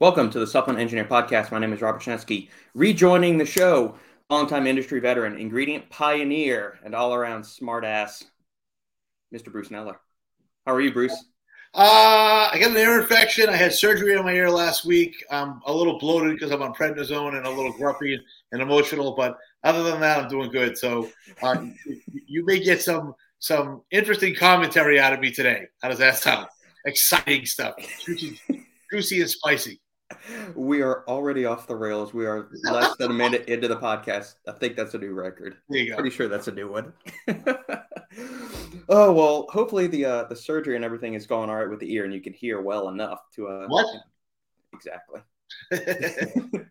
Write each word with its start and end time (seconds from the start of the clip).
Welcome 0.00 0.30
to 0.30 0.38
the 0.38 0.46
Supplement 0.46 0.80
Engineer 0.80 1.06
Podcast. 1.06 1.50
My 1.50 1.58
name 1.58 1.72
is 1.72 1.82
Robert 1.82 2.00
Chanesky. 2.00 2.50
Rejoining 2.72 3.36
the 3.36 3.44
show, 3.44 3.96
longtime 4.30 4.68
industry 4.68 5.00
veteran, 5.00 5.36
ingredient 5.36 5.90
pioneer, 5.90 6.78
and 6.84 6.94
all 6.94 7.12
around 7.12 7.42
smartass, 7.42 8.22
Mr. 9.34 9.50
Bruce 9.50 9.72
Kneller. 9.72 9.98
How 10.64 10.74
are 10.74 10.80
you, 10.80 10.92
Bruce? 10.92 11.16
Uh, 11.74 12.48
I 12.52 12.58
got 12.60 12.70
an 12.70 12.76
ear 12.76 13.00
infection. 13.00 13.48
I 13.48 13.56
had 13.56 13.72
surgery 13.72 14.16
on 14.16 14.24
my 14.24 14.34
ear 14.34 14.48
last 14.48 14.84
week. 14.84 15.24
I'm 15.32 15.60
a 15.66 15.72
little 15.72 15.98
bloated 15.98 16.34
because 16.34 16.52
I'm 16.52 16.62
on 16.62 16.74
prednisone 16.74 17.36
and 17.36 17.44
a 17.44 17.50
little 17.50 17.72
grumpy 17.72 18.20
and 18.52 18.62
emotional, 18.62 19.16
but 19.16 19.36
other 19.64 19.82
than 19.82 19.98
that, 19.98 20.20
I'm 20.20 20.28
doing 20.28 20.52
good. 20.52 20.78
So 20.78 21.08
uh, 21.42 21.66
you 22.28 22.46
may 22.46 22.60
get 22.60 22.80
some 22.80 23.16
some 23.40 23.82
interesting 23.90 24.36
commentary 24.36 25.00
out 25.00 25.12
of 25.12 25.18
me 25.18 25.32
today. 25.32 25.66
How 25.82 25.88
does 25.88 25.98
that 25.98 26.18
sound? 26.18 26.46
Exciting 26.86 27.46
stuff, 27.46 27.74
juicy, 28.06 28.40
juicy 28.92 29.22
and 29.22 29.30
spicy 29.30 29.80
we 30.54 30.82
are 30.82 31.04
already 31.06 31.44
off 31.44 31.66
the 31.66 31.76
rails. 31.76 32.14
We 32.14 32.26
are 32.26 32.48
less 32.64 32.96
than 32.96 33.10
a 33.10 33.14
minute 33.14 33.48
into 33.48 33.68
the 33.68 33.76
podcast. 33.76 34.34
I 34.46 34.52
think 34.52 34.76
that's 34.76 34.94
a 34.94 34.98
new 34.98 35.12
record. 35.12 35.56
There 35.68 35.80
you 35.80 35.90
go. 35.90 35.96
Pretty 35.96 36.14
sure 36.14 36.28
that's 36.28 36.48
a 36.48 36.52
new 36.52 36.70
one. 36.70 36.92
oh 38.88 39.12
well, 39.12 39.46
hopefully 39.50 39.86
the 39.86 40.04
uh, 40.04 40.24
the 40.24 40.36
surgery 40.36 40.76
and 40.76 40.84
everything 40.84 41.14
is 41.14 41.26
going 41.26 41.50
all 41.50 41.56
right 41.56 41.68
with 41.68 41.80
the 41.80 41.92
ear, 41.92 42.04
and 42.04 42.14
you 42.14 42.20
can 42.20 42.32
hear 42.32 42.60
well 42.60 42.88
enough 42.88 43.20
to 43.34 43.48
uh, 43.48 43.66
what 43.68 43.86
exactly. 44.72 45.20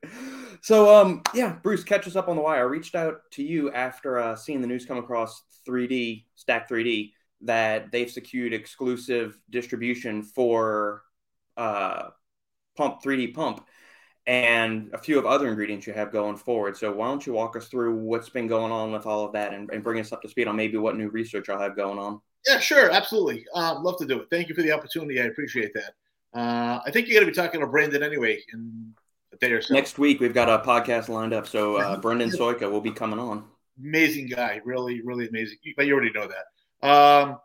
so 0.61 0.95
um 0.95 1.21
yeah, 1.33 1.57
Bruce, 1.63 1.83
catch 1.83 2.07
us 2.07 2.15
up 2.15 2.27
on 2.27 2.35
the 2.35 2.41
wire. 2.41 2.59
I 2.59 2.63
reached 2.63 2.95
out 2.95 3.21
to 3.31 3.43
you 3.43 3.71
after 3.71 4.19
uh, 4.19 4.35
seeing 4.35 4.61
the 4.61 4.67
news 4.67 4.85
come 4.85 4.97
across 4.97 5.43
3D 5.67 6.25
Stack 6.35 6.69
3D 6.69 7.13
that 7.41 7.91
they've 7.91 8.09
secured 8.09 8.53
exclusive 8.53 9.39
distribution 9.49 10.23
for 10.23 11.03
uh 11.55 12.09
pump 12.77 13.01
3D 13.03 13.33
pump 13.33 13.67
and 14.27 14.89
a 14.93 14.97
few 14.97 15.17
of 15.17 15.25
other 15.25 15.47
ingredients 15.47 15.87
you 15.87 15.93
have 15.93 16.11
going 16.11 16.35
forward. 16.35 16.77
So 16.77 16.91
why 16.91 17.07
don't 17.07 17.25
you 17.25 17.31
walk 17.31 17.55
us 17.55 17.69
through 17.69 17.95
what's 17.95 18.29
been 18.29 18.45
going 18.45 18.73
on 18.73 18.91
with 18.91 19.05
all 19.05 19.25
of 19.25 19.31
that 19.33 19.53
and, 19.53 19.69
and 19.71 19.81
bring 19.81 20.01
us 20.01 20.11
up 20.11 20.21
to 20.21 20.29
speed 20.29 20.47
on 20.47 20.55
maybe 20.55 20.77
what 20.77 20.97
new 20.97 21.09
research 21.09 21.47
I'll 21.47 21.59
have 21.59 21.77
going 21.77 21.97
on? 21.97 22.19
Yeah, 22.45 22.59
sure, 22.59 22.91
absolutely. 22.91 23.45
Uh, 23.55 23.79
love 23.79 23.97
to 23.99 24.05
do 24.05 24.19
it. 24.19 24.27
Thank 24.29 24.49
you 24.49 24.55
for 24.55 24.61
the 24.61 24.71
opportunity. 24.73 25.21
I 25.21 25.25
appreciate 25.25 25.73
that. 25.73 25.93
Uh, 26.37 26.81
I 26.85 26.91
think 26.91 27.07
you're 27.07 27.21
going 27.21 27.25
to 27.25 27.31
be 27.31 27.35
talking 27.35 27.61
to 27.61 27.67
Brandon 27.67 28.03
anyway 28.03 28.41
in 28.53 28.93
a 29.33 29.37
day 29.37 29.53
or 29.53 29.61
so. 29.61 29.73
Next 29.73 29.97
week 29.97 30.19
we've 30.19 30.33
got 30.33 30.49
a 30.49 30.63
podcast 30.65 31.07
lined 31.07 31.33
up, 31.33 31.47
so 31.47 31.77
uh, 31.77 31.97
Brendan 31.97 32.29
Soika 32.29 32.69
will 32.69 32.81
be 32.81 32.91
coming 32.91 33.19
on. 33.19 33.45
Amazing 33.81 34.27
guy, 34.27 34.59
really, 34.65 35.01
really 35.01 35.29
amazing. 35.29 35.57
But 35.77 35.87
you 35.87 35.93
already 35.93 36.11
know 36.11 36.27
that. 36.27 36.87
Um, 36.87 37.39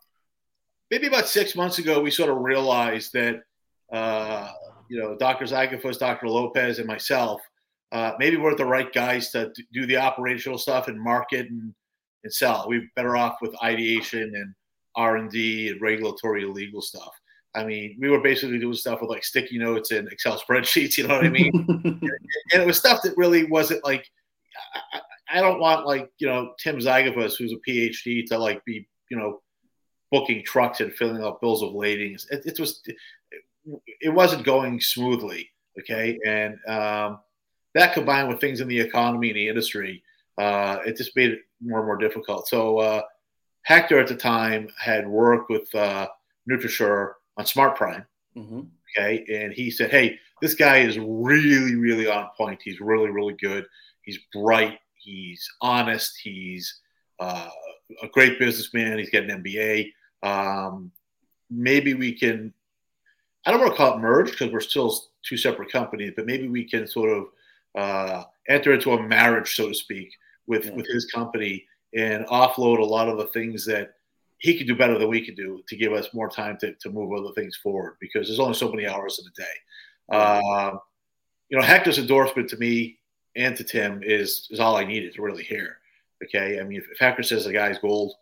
maybe 0.91 1.07
about 1.07 1.29
six 1.29 1.55
months 1.55 1.79
ago, 1.79 2.01
we 2.01 2.11
sort 2.11 2.29
of 2.29 2.39
realized 2.39 3.13
that 3.13 3.43
uh, 3.93 4.51
you 4.93 4.99
know, 4.99 5.17
Dr. 5.17 5.47
Ziegenfuss, 5.47 5.99
Dr. 5.99 6.29
Lopez, 6.29 6.79
and 6.79 6.87
myself, 6.87 7.41
uh, 7.93 8.13
maybe 8.19 8.37
we're 8.37 8.55
the 8.55 8.67
right 8.67 8.93
guys 8.93 9.31
to 9.31 9.51
do 9.73 9.87
the 9.87 9.97
operational 9.97 10.59
stuff 10.59 10.87
and 10.87 11.01
market 11.01 11.49
and, 11.49 11.73
and 12.25 12.33
sell. 12.33 12.67
We're 12.69 12.87
better 12.95 13.17
off 13.17 13.37
with 13.41 13.55
ideation 13.63 14.21
and 14.35 14.55
R 14.95 15.17
and 15.17 15.31
D 15.31 15.71
and 15.71 15.81
regulatory 15.81 16.45
and 16.45 16.53
legal 16.53 16.83
stuff. 16.83 17.11
I 17.55 17.65
mean, 17.65 17.97
we 17.99 18.11
were 18.11 18.21
basically 18.21 18.59
doing 18.59 18.75
stuff 18.75 19.01
with 19.01 19.09
like 19.09 19.25
sticky 19.25 19.59
notes 19.59 19.93
and 19.93 20.07
Excel 20.13 20.39
spreadsheets. 20.39 20.97
You 20.99 21.09
know 21.09 21.15
what 21.15 21.25
I 21.25 21.31
mean? 21.31 21.51
and, 21.55 22.63
it 22.63 22.67
was 22.67 22.77
stuff 22.77 23.01
that 23.05 23.17
really 23.17 23.45
wasn't 23.45 23.83
like. 23.85 24.07
I, 24.93 25.01
I 25.31 25.41
don't 25.41 25.59
want 25.59 25.87
like 25.87 26.11
you 26.19 26.27
know 26.27 26.53
Tim 26.59 26.77
Ziegenfuss, 26.77 27.39
who's 27.39 27.55
a 27.55 27.71
PhD, 27.71 28.27
to 28.27 28.37
like 28.37 28.63
be 28.67 28.87
you 29.11 29.17
know 29.17 29.41
booking 30.11 30.45
trucks 30.45 30.81
and 30.81 30.93
filling 30.93 31.23
out 31.23 31.41
bills 31.41 31.63
of 31.63 31.73
lading. 31.73 32.19
It, 32.31 32.43
it 32.45 32.61
was 32.61 32.83
it 34.01 34.11
wasn't 34.11 34.45
going 34.45 34.81
smoothly. 34.81 35.51
Okay, 35.79 36.19
and 36.27 36.59
um, 36.69 37.21
that 37.75 37.95
combined 37.95 38.29
with 38.29 38.41
things 38.41 38.61
in 38.61 38.69
the 38.69 38.81
economy 38.81 39.29
and 39.29 39.37
the 39.37 39.49
industry, 39.49 40.03
uh, 40.39 40.79
it 40.87 40.97
just 40.97 41.17
made 41.17 41.31
it 41.31 41.41
more 41.63 41.79
and 41.79 41.87
more 41.87 41.97
difficult. 41.97 42.49
So 42.49 42.79
uh, 42.79 43.03
Hector 43.63 43.99
at 43.99 44.09
the 44.09 44.17
time 44.17 44.69
had 44.79 45.09
worked 45.09 45.51
with 45.51 45.75
uh, 45.75 46.09
NutriSure 46.51 47.13
on 47.37 47.47
Smart 47.47 47.77
Prime. 47.77 48.05
Mm-hmm. 48.37 48.61
Okay, 48.97 49.25
and 49.33 49.53
he 49.53 49.71
said, 49.71 49.91
"Hey, 49.91 50.19
this 50.43 50.55
guy 50.55 50.79
is 50.79 50.99
really, 50.99 51.77
really 51.77 52.07
on 52.07 52.29
point. 52.37 52.61
He's 52.63 52.81
really, 52.81 53.11
really 53.11 53.35
good. 53.41 53.65
He's 54.03 54.19
bright. 54.33 54.79
He's 54.95 55.49
honest. 55.61 56.19
He's 56.23 56.81
uh, 57.19 57.49
a 58.03 58.09
great 58.09 58.39
businessman. 58.39 58.99
He's 58.99 59.11
got 59.11 59.25
an 59.25 59.43
MBA. 59.43 59.93
Um, 60.23 60.93
maybe 61.51 61.95
we 61.95 62.13
can 62.13 62.53
I 63.45 63.51
don't 63.51 63.61
want 63.61 63.73
to 63.73 63.77
call 63.77 63.97
it 63.97 64.01
merge 64.01 64.31
because 64.31 64.53
we're 64.53 64.61
still 64.61 64.97
two 65.23 65.37
separate 65.37 65.71
companies, 65.71 66.13
but 66.17 66.27
maybe 66.27 66.49
we 66.49 66.65
can 66.65 66.87
sort 66.87 67.11
of 67.11 67.27
uh, 67.75 68.25
enter 68.49 68.73
into 68.73 68.93
a 68.93 69.03
marriage, 69.03 69.55
so 69.55 69.69
to 69.69 69.75
speak, 69.75 70.13
with 70.47 70.67
yeah. 70.67 70.73
with 70.73 70.87
his 70.87 71.07
company 71.07 71.65
and 71.95 72.27
offload 72.27 72.79
a 72.79 72.85
lot 72.85 73.09
of 73.09 73.19
the 73.19 73.27
things 73.29 73.67
that 73.67 73.95
he 74.39 74.57
could 74.57 74.67
do 74.67 74.75
better 74.75 74.99
than 74.99 75.09
we 75.09 75.25
could 75.25 75.37
do 75.37 75.63
to 75.69 75.77
give 75.77 75.93
us 75.93 76.13
more 76.13 76.29
time 76.29 76.57
to, 76.59 76.73
to 76.75 76.91
move 76.91 77.13
other 77.13 77.33
things 77.35 77.57
forward 77.57 77.97
because 78.01 78.27
there's 78.27 78.41
only 78.41 78.55
so 78.55 78.71
many 78.71 78.87
hours 78.89 79.21
in 79.21 79.27
a 79.27 79.47
day. 79.47 79.55
Uh, 80.11 80.77
you 81.49 81.57
know, 81.57 81.63
Hector's 81.63 81.99
endorsement 81.99 82.49
to 82.49 82.57
me 82.57 82.99
and 83.37 83.57
to 83.57 83.65
Tim 83.65 84.03
is 84.03 84.49
is 84.51 84.61
all 84.61 84.77
I 84.77 84.85
needed 84.85 85.15
to 85.15 85.23
really 85.23 85.45
hear. 85.45 85.79
Okay, 86.25 86.61
I 86.61 86.65
mean, 86.65 86.79
if, 86.79 86.85
if 86.91 86.99
Hector 86.99 87.23
says 87.23 87.45
the 87.45 87.53
guy's 87.53 87.79
gold, 87.79 88.15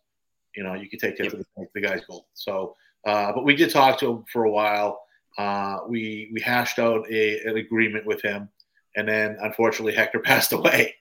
you 0.54 0.62
know, 0.62 0.74
you 0.74 0.88
can 0.88 0.98
take 0.98 1.16
that 1.18 1.24
yep. 1.24 1.32
to 1.32 1.38
the, 1.38 1.66
the 1.74 1.80
guy's 1.80 2.04
gold. 2.06 2.24
So, 2.34 2.76
uh, 3.06 3.32
but 3.32 3.44
we 3.44 3.56
did 3.56 3.70
talk 3.70 3.98
to 4.00 4.10
him 4.10 4.24
for 4.32 4.44
a 4.44 4.50
while. 4.50 5.02
Uh, 5.38 5.78
we 5.88 6.30
we 6.32 6.40
hashed 6.40 6.78
out 6.78 7.10
a, 7.10 7.40
an 7.44 7.56
agreement 7.56 8.06
with 8.06 8.20
him, 8.22 8.48
and 8.96 9.08
then 9.08 9.36
unfortunately 9.40 9.94
Hector 9.94 10.20
passed 10.24 10.52
away 10.52 10.94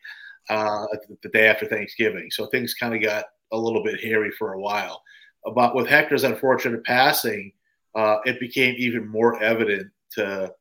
uh, 0.50 0.86
the 1.22 1.30
day 1.30 1.48
after 1.48 1.66
Thanksgiving. 1.66 2.30
So 2.32 2.48
things 2.48 2.74
kind 2.74 2.96
of 2.96 3.02
got 3.02 3.26
a 3.52 3.58
little 3.58 3.84
bit 3.84 4.02
hairy 4.02 4.32
for 4.32 4.54
a 4.54 4.60
while. 4.60 5.02
But 5.56 5.76
with 5.76 5.88
Hector's 5.88 6.24
unfortunate 6.24 6.84
passing, 6.84 7.54
uh, 7.96 8.18
it 8.26 8.40
became 8.40 8.76
even 8.78 9.08
more 9.08 9.42
evident 9.42 9.92
to 10.14 10.54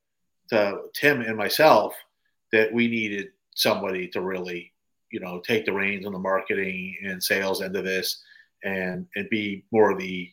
to 0.50 0.78
Tim 0.94 1.20
and 1.20 1.36
myself 1.36 1.94
that 2.52 2.72
we 2.72 2.88
needed 2.88 3.28
somebody 3.54 4.08
to 4.08 4.22
really, 4.22 4.72
you 5.12 5.20
know, 5.20 5.40
take 5.40 5.66
the 5.66 5.72
reins 5.72 6.06
on 6.06 6.12
the 6.12 6.18
marketing 6.18 6.96
and 7.02 7.22
sales 7.22 7.60
end 7.60 7.76
of 7.76 7.84
this, 7.84 8.22
and 8.64 9.06
and 9.16 9.28
be 9.30 9.64
more 9.72 9.92
of 9.92 9.98
the 9.98 10.30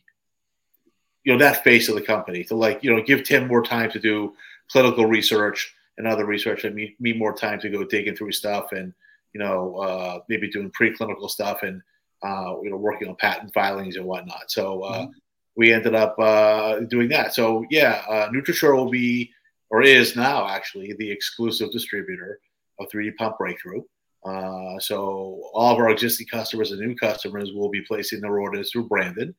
you 1.26 1.32
know 1.32 1.38
that 1.38 1.64
face 1.64 1.88
of 1.88 1.96
the 1.96 2.00
company 2.00 2.44
to 2.44 2.54
like 2.54 2.82
you 2.82 2.94
know 2.94 3.02
give 3.02 3.24
Tim 3.24 3.48
more 3.48 3.62
time 3.62 3.90
to 3.90 3.98
do 3.98 4.34
clinical 4.70 5.06
research 5.06 5.74
and 5.98 6.06
other 6.06 6.24
research 6.24 6.64
and 6.64 6.74
me, 6.74 6.94
me 7.00 7.12
more 7.12 7.34
time 7.34 7.58
to 7.60 7.68
go 7.68 7.84
digging 7.84 8.14
through 8.14 8.32
stuff 8.32 8.70
and 8.70 8.94
you 9.34 9.40
know 9.40 9.76
uh, 9.76 10.20
maybe 10.28 10.48
doing 10.48 10.70
preclinical 10.70 11.28
stuff 11.28 11.64
and 11.64 11.82
uh, 12.22 12.54
you 12.62 12.70
know 12.70 12.76
working 12.76 13.08
on 13.08 13.16
patent 13.16 13.52
filings 13.52 13.96
and 13.96 14.06
whatnot. 14.06 14.50
So 14.50 14.82
uh, 14.82 15.00
mm-hmm. 15.00 15.10
we 15.56 15.72
ended 15.72 15.96
up 15.96 16.16
uh, 16.18 16.80
doing 16.80 17.08
that. 17.08 17.34
So 17.34 17.66
yeah, 17.70 18.04
uh, 18.08 18.28
NutriSure 18.28 18.76
will 18.76 18.90
be 18.90 19.32
or 19.70 19.82
is 19.82 20.14
now 20.14 20.48
actually 20.48 20.94
the 20.96 21.10
exclusive 21.10 21.72
distributor 21.72 22.38
of 22.78 22.86
3D 22.88 23.16
Pump 23.16 23.36
Breakthrough. 23.36 23.82
Uh, 24.24 24.78
so 24.78 25.42
all 25.54 25.72
of 25.72 25.78
our 25.78 25.90
existing 25.90 26.28
customers 26.28 26.70
and 26.70 26.80
new 26.80 26.94
customers 26.94 27.50
will 27.52 27.68
be 27.68 27.80
placing 27.80 28.20
their 28.20 28.38
orders 28.38 28.70
through 28.70 28.86
Brandon 28.86 29.34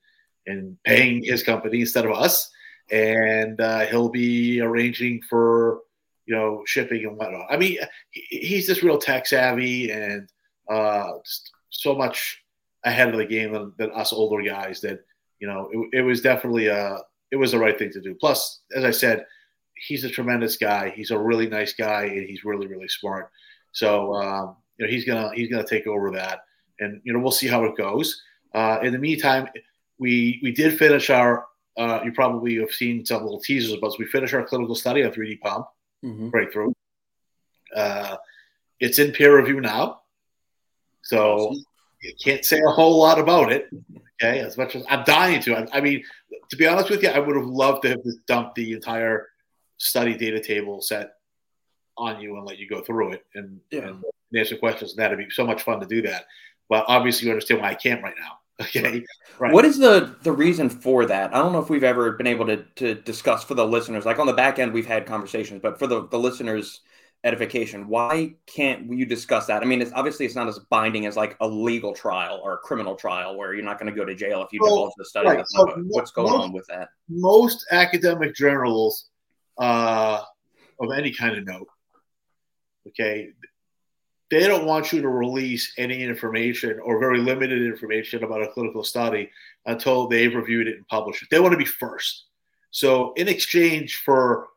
and 0.48 0.78
paying 0.84 1.24
his 1.24 1.44
company 1.44 1.82
instead 1.82 2.06
of 2.06 2.12
us. 2.12 2.50
And 2.92 3.60
uh, 3.60 3.86
he'll 3.86 4.10
be 4.10 4.62
arranging 4.62 5.22
for 5.30 5.82
you 6.26 6.36
know 6.36 6.64
shipping 6.66 7.06
and 7.06 7.18
whatnot. 7.18 7.48
I 7.50 7.58
mean, 7.58 7.78
he's 8.12 8.68
just 8.68 8.84
real 8.84 8.98
tech 8.98 9.28
savvy 9.28 9.92
and 9.92 10.30
uh, 10.70 11.12
just 11.26 11.52
so 11.70 11.96
much 11.96 12.44
ahead 12.84 13.10
of 13.10 13.18
the 13.18 13.26
game 13.26 13.54
than, 13.54 13.74
than 13.78 13.92
us 13.92 14.14
older 14.14 14.42
guys 14.42 14.82
that 14.82 15.00
you 15.40 15.48
know 15.48 15.70
it, 15.72 16.00
it 16.00 16.02
was 16.02 16.22
definitely 16.22 16.68
a 16.68 16.78
uh, 16.78 17.00
it 17.32 17.36
was 17.36 17.52
the 17.52 17.60
right 17.60 17.78
thing 17.78 17.92
to 17.92 18.02
do. 18.02 18.16
Plus, 18.16 18.62
as 18.76 18.86
I 18.86 18.92
said, 18.92 19.26
he's 19.76 20.04
a 20.04 20.10
tremendous 20.10 20.56
guy. 20.56 20.92
He's 20.96 21.12
a 21.12 21.20
really 21.20 21.48
nice 21.50 21.74
guy, 21.74 22.04
and 22.04 22.28
he's 22.28 22.46
really 22.46 22.68
really 22.68 22.88
smart. 22.88 23.32
So 23.72 24.14
um, 24.16 24.56
you 24.78 24.86
know 24.86 24.92
he's 24.92 25.06
gonna 25.06 25.32
he's 25.34 25.50
gonna 25.50 25.68
take 25.68 25.88
over 25.88 26.12
that, 26.12 26.42
and 26.80 27.02
you 27.04 27.14
know 27.14 27.20
we'll 27.20 27.32
see 27.32 27.48
how 27.48 27.64
it 27.66 27.78
goes. 27.78 28.22
Uh, 28.54 28.80
in 28.82 28.94
the 28.94 29.00
meantime, 29.00 29.48
we 30.00 30.40
we 30.44 30.52
did 30.52 30.78
finish 30.78 31.10
our. 31.10 31.46
Uh, 31.78 32.02
you 32.04 32.12
probably 32.12 32.56
have 32.58 32.72
seen 32.72 33.06
some 33.06 33.22
little 33.22 33.40
teasers 33.40 33.72
about. 33.72 33.92
So 33.92 33.98
we 34.00 34.08
finished 34.08 34.34
our 34.34 34.44
clinical 34.44 34.74
study 34.74 35.04
on 35.04 35.12
3D 35.12 35.40
pump 35.42 35.68
mm-hmm. 36.04 36.30
breakthrough. 36.30 36.74
Uh, 37.76 38.18
it's 38.80 38.98
in 38.98 39.12
peer 39.12 39.38
review 39.38 39.62
now, 39.62 40.02
so 41.04 41.56
you 42.02 42.14
can't 42.24 42.44
say 42.44 42.60
a 42.66 42.70
whole 42.70 43.00
lot 43.00 43.20
about 43.20 43.52
it. 43.52 43.70
Okay, 44.22 44.40
as 44.40 44.58
much 44.58 44.76
as 44.76 44.84
I'm 44.90 45.04
dying 45.04 45.42
to. 45.42 45.56
I, 45.56 45.68
I 45.78 45.82
mean, 45.82 46.04
to 46.50 46.56
be 46.56 46.66
honest 46.66 46.90
with 46.90 47.04
you, 47.04 47.10
I 47.10 47.20
would 47.20 47.36
have 47.36 47.46
loved 47.46 47.84
to 47.84 47.90
have 47.90 48.04
just 48.04 48.26
dumped 48.26 48.56
the 48.56 48.74
entire 48.74 49.28
study 49.78 50.18
data 50.18 50.40
table 50.40 50.82
set 50.82 51.12
on 51.98 52.20
you 52.20 52.36
and 52.38 52.46
let 52.46 52.58
you 52.58 52.68
go 52.68 52.82
through 52.82 53.14
it 53.14 53.26
and, 53.36 53.60
yeah. 53.72 53.88
and 53.88 54.04
answer 54.36 54.58
questions. 54.58 54.92
And 54.92 55.00
that'd 55.00 55.18
be 55.18 55.30
so 55.30 55.46
much 55.46 55.62
fun 55.62 55.80
to 55.82 55.86
do 55.86 56.02
that. 56.04 56.26
But 56.68 56.86
obviously, 56.88 57.28
you 57.28 57.34
understand 57.34 57.62
why 57.62 57.70
I 57.70 57.76
can't 57.76 58.04
right 58.04 58.16
now 58.20 58.40
Okay. 58.62 59.06
Right. 59.40 59.54
What 59.54 59.66
is 59.66 59.78
the 59.78 60.16
the 60.24 60.32
reason 60.32 60.70
for 60.70 61.06
that? 61.06 61.34
I 61.34 61.38
don't 61.38 61.54
know 61.54 61.60
if 61.60 61.70
we've 61.70 61.84
ever 61.84 62.14
been 62.14 62.28
able 62.28 62.48
to 62.48 62.64
to 62.76 62.96
discuss 62.96 63.44
for 63.44 63.54
the 63.54 63.66
listeners. 63.66 64.06
Like 64.06 64.18
on 64.20 64.26
the 64.26 64.34
back 64.34 64.58
end, 64.58 64.74
we've 64.74 64.88
had 64.88 65.06
conversations, 65.06 65.62
but 65.62 65.78
for 65.78 65.86
the 65.86 66.08
the 66.08 66.18
listeners' 66.18 66.82
edification, 67.24 67.88
why 67.88 68.36
can't 68.48 68.92
you 68.92 69.06
discuss 69.06 69.46
that? 69.48 69.62
I 69.62 69.66
mean, 69.66 69.82
it's 69.82 69.92
obviously 69.94 70.26
it's 70.26 70.36
not 70.36 70.48
as 70.48 70.58
binding 70.58 71.06
as 71.06 71.16
like 71.16 71.38
a 71.40 71.48
legal 71.48 71.94
trial 71.94 72.40
or 72.44 72.54
a 72.54 72.58
criminal 72.58 72.96
trial 72.96 73.38
where 73.38 73.54
you're 73.54 73.64
not 73.66 73.80
going 73.80 73.94
to 73.94 73.96
go 73.96 74.06
to 74.06 74.16
jail 74.16 74.42
if 74.42 74.52
you 74.52 74.60
well, 74.62 74.72
divulge 74.72 74.94
the 74.98 75.06
study. 75.06 75.28
Right. 75.30 75.46
So 75.48 75.84
what's 75.90 76.12
going 76.12 76.32
most, 76.32 76.44
on 76.44 76.52
with 76.52 76.66
that? 76.68 76.90
Most 77.10 77.66
academic 77.72 78.34
journals 78.34 79.10
uh, 79.60 80.24
of 80.80 80.92
any 80.92 81.12
kind 81.12 81.38
of 81.38 81.46
note, 81.46 81.68
okay, 82.88 83.30
they 84.30 84.46
don't 84.46 84.66
want 84.66 84.92
you 84.92 85.02
to 85.02 85.08
release 85.08 85.74
any 85.78 86.04
information 86.04 86.80
or 86.84 87.00
very 87.00 87.20
limited 87.20 87.62
information 87.62 88.24
about 88.24 88.44
a 88.44 88.48
clinical 88.48 88.84
study 88.84 89.30
until 89.66 90.08
they've 90.08 90.36
reviewed 90.36 90.68
it 90.68 90.78
and 90.78 90.88
published 90.88 91.24
it. 91.24 91.30
They 91.32 91.40
want 91.40 91.54
to 91.54 91.58
be 91.58 91.66
first. 91.66 92.26
So, 92.72 93.14
in 93.14 93.28
exchange 93.28 94.02
for, 94.04 94.48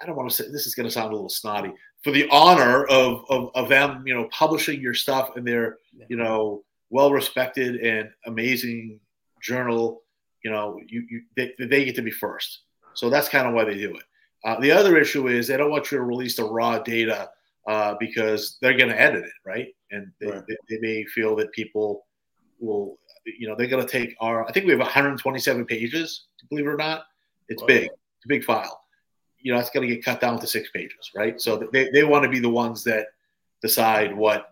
I 0.00 0.06
don't 0.06 0.16
want 0.16 0.30
to 0.30 0.34
say 0.34 0.50
this 0.50 0.66
is 0.66 0.74
going 0.74 0.86
to 0.86 0.92
sound 0.92 1.10
a 1.10 1.14
little 1.14 1.28
snotty, 1.28 1.72
for 2.02 2.10
the 2.10 2.28
honor 2.30 2.84
of, 2.84 3.24
of, 3.28 3.50
of 3.54 3.68
them, 3.68 4.04
you 4.06 4.14
know, 4.14 4.28
publishing 4.30 4.80
your 4.80 4.94
stuff 4.94 5.36
in 5.36 5.44
their, 5.44 5.78
you 6.08 6.16
know, 6.16 6.62
well 6.90 7.12
respected 7.12 7.76
and 7.76 8.10
amazing 8.26 9.00
journal, 9.40 10.02
you 10.44 10.50
know, 10.50 10.78
you, 10.86 11.06
you 11.10 11.22
they, 11.36 11.52
they 11.58 11.84
get 11.84 11.94
to 11.96 12.02
be 12.02 12.10
first. 12.10 12.60
So 12.94 13.10
that's 13.10 13.28
kind 13.28 13.46
of 13.46 13.54
why 13.54 13.64
they 13.64 13.76
do 13.76 13.94
it. 13.96 14.02
Uh, 14.44 14.60
the 14.60 14.72
other 14.72 14.96
issue 14.98 15.28
is 15.28 15.46
they 15.46 15.56
don't 15.56 15.70
want 15.70 15.90
you 15.90 15.98
to 15.98 16.04
release 16.04 16.36
the 16.36 16.44
raw 16.44 16.78
data 16.78 17.30
uh, 17.66 17.94
because 18.00 18.58
they're 18.60 18.76
going 18.76 18.90
to 18.90 19.00
edit 19.00 19.24
it, 19.24 19.32
right? 19.44 19.68
And 19.90 20.10
they, 20.20 20.26
right. 20.26 20.42
They, 20.48 20.56
they, 20.68 20.78
may 20.80 21.04
feel 21.04 21.36
that 21.36 21.52
people 21.52 22.06
will, 22.58 22.98
you 23.24 23.48
know, 23.48 23.54
they're 23.56 23.68
going 23.68 23.84
to 23.84 23.90
take 23.90 24.14
our. 24.20 24.48
I 24.48 24.52
think 24.52 24.66
we 24.66 24.72
have 24.72 24.80
127 24.80 25.66
pages. 25.66 26.26
Believe 26.50 26.66
it 26.66 26.70
or 26.70 26.76
not, 26.76 27.04
it's 27.48 27.62
big. 27.62 27.84
It's 27.84 28.24
a 28.24 28.28
big 28.28 28.44
file. 28.44 28.80
You 29.38 29.52
know, 29.52 29.60
it's 29.60 29.70
going 29.70 29.88
to 29.88 29.94
get 29.94 30.04
cut 30.04 30.20
down 30.20 30.38
to 30.40 30.46
six 30.46 30.70
pages, 30.70 31.10
right? 31.16 31.40
So 31.40 31.68
they, 31.72 31.90
they 31.90 32.04
want 32.04 32.24
to 32.24 32.28
be 32.28 32.38
the 32.38 32.48
ones 32.48 32.84
that 32.84 33.06
decide 33.60 34.14
what 34.16 34.48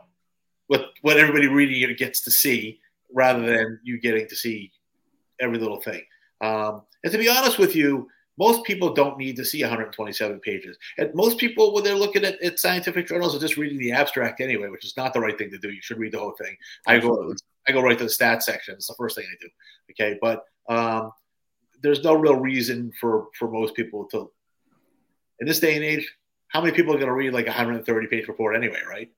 what 0.68 0.86
what 1.02 1.16
everybody 1.16 1.48
reading 1.48 1.88
it 1.88 1.98
gets 1.98 2.20
to 2.20 2.30
see, 2.30 2.80
rather 3.12 3.44
than 3.44 3.80
you 3.82 4.00
getting 4.00 4.28
to 4.28 4.36
see 4.36 4.72
every 5.40 5.58
little 5.58 5.80
thing. 5.80 6.02
Um, 6.40 6.82
and 7.02 7.12
to 7.12 7.18
be 7.18 7.28
honest 7.28 7.58
with 7.58 7.74
you, 7.74 8.08
most 8.40 8.64
people 8.64 8.94
don't 8.94 9.18
need 9.18 9.36
to 9.36 9.44
see 9.44 9.60
127 9.60 10.40
pages. 10.40 10.78
And 10.96 11.14
most 11.14 11.36
people, 11.36 11.74
when 11.74 11.84
they're 11.84 11.94
looking 11.94 12.24
at, 12.24 12.42
at 12.42 12.58
scientific 12.58 13.06
journals, 13.06 13.36
are 13.36 13.38
just 13.38 13.58
reading 13.58 13.78
the 13.78 13.92
abstract 13.92 14.40
anyway, 14.40 14.68
which 14.68 14.86
is 14.86 14.96
not 14.96 15.12
the 15.12 15.20
right 15.20 15.36
thing 15.36 15.50
to 15.50 15.58
do. 15.58 15.70
You 15.70 15.82
should 15.82 15.98
read 15.98 16.12
the 16.12 16.18
whole 16.18 16.32
thing. 16.32 16.56
I 16.86 17.00
go, 17.00 17.34
I 17.68 17.72
go 17.72 17.82
right 17.82 17.98
to 17.98 18.04
the 18.04 18.10
stats 18.10 18.44
section. 18.44 18.76
It's 18.76 18.86
the 18.86 18.94
first 18.94 19.14
thing 19.14 19.26
I 19.30 19.36
do. 19.42 19.48
Okay, 19.90 20.18
but 20.22 20.44
um, 20.70 21.12
there's 21.82 22.02
no 22.02 22.14
real 22.14 22.36
reason 22.36 22.92
for 22.98 23.26
for 23.38 23.50
most 23.50 23.74
people 23.74 24.06
to. 24.06 24.30
In 25.40 25.46
this 25.46 25.60
day 25.60 25.74
and 25.74 25.84
age, 25.84 26.10
how 26.48 26.62
many 26.62 26.74
people 26.74 26.94
are 26.94 26.98
going 26.98 27.08
to 27.08 27.14
read 27.14 27.34
like 27.34 27.46
a 27.46 27.50
130 27.50 28.06
page 28.06 28.26
report 28.26 28.56
anyway, 28.56 28.80
right? 28.88 29.10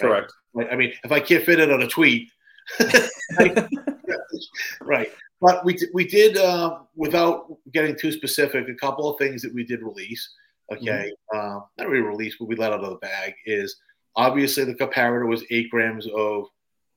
Correct. 0.00 0.32
Right? 0.54 0.68
I 0.72 0.76
mean, 0.76 0.94
if 1.04 1.12
I 1.12 1.20
can't 1.20 1.44
fit 1.44 1.60
it 1.60 1.70
on 1.70 1.82
a 1.82 1.88
tweet, 1.88 2.30
right? 4.80 5.10
But 5.40 5.64
we 5.64 5.78
we 5.94 6.06
did 6.06 6.36
uh, 6.36 6.80
without 6.94 7.56
getting 7.72 7.96
too 7.96 8.12
specific. 8.12 8.68
A 8.68 8.74
couple 8.74 9.08
of 9.08 9.18
things 9.18 9.42
that 9.42 9.54
we 9.54 9.64
did 9.64 9.82
release. 9.82 10.28
Okay, 10.72 11.10
mm-hmm. 11.32 11.36
uh, 11.36 11.60
not 11.78 11.88
really 11.88 12.02
release, 12.02 12.36
but 12.38 12.46
we 12.46 12.56
let 12.56 12.72
out 12.72 12.84
of 12.84 12.90
the 12.90 12.96
bag 12.96 13.34
is 13.46 13.76
obviously 14.16 14.64
the 14.64 14.74
comparator 14.74 15.26
was 15.26 15.44
eight 15.50 15.70
grams 15.70 16.06
of 16.14 16.44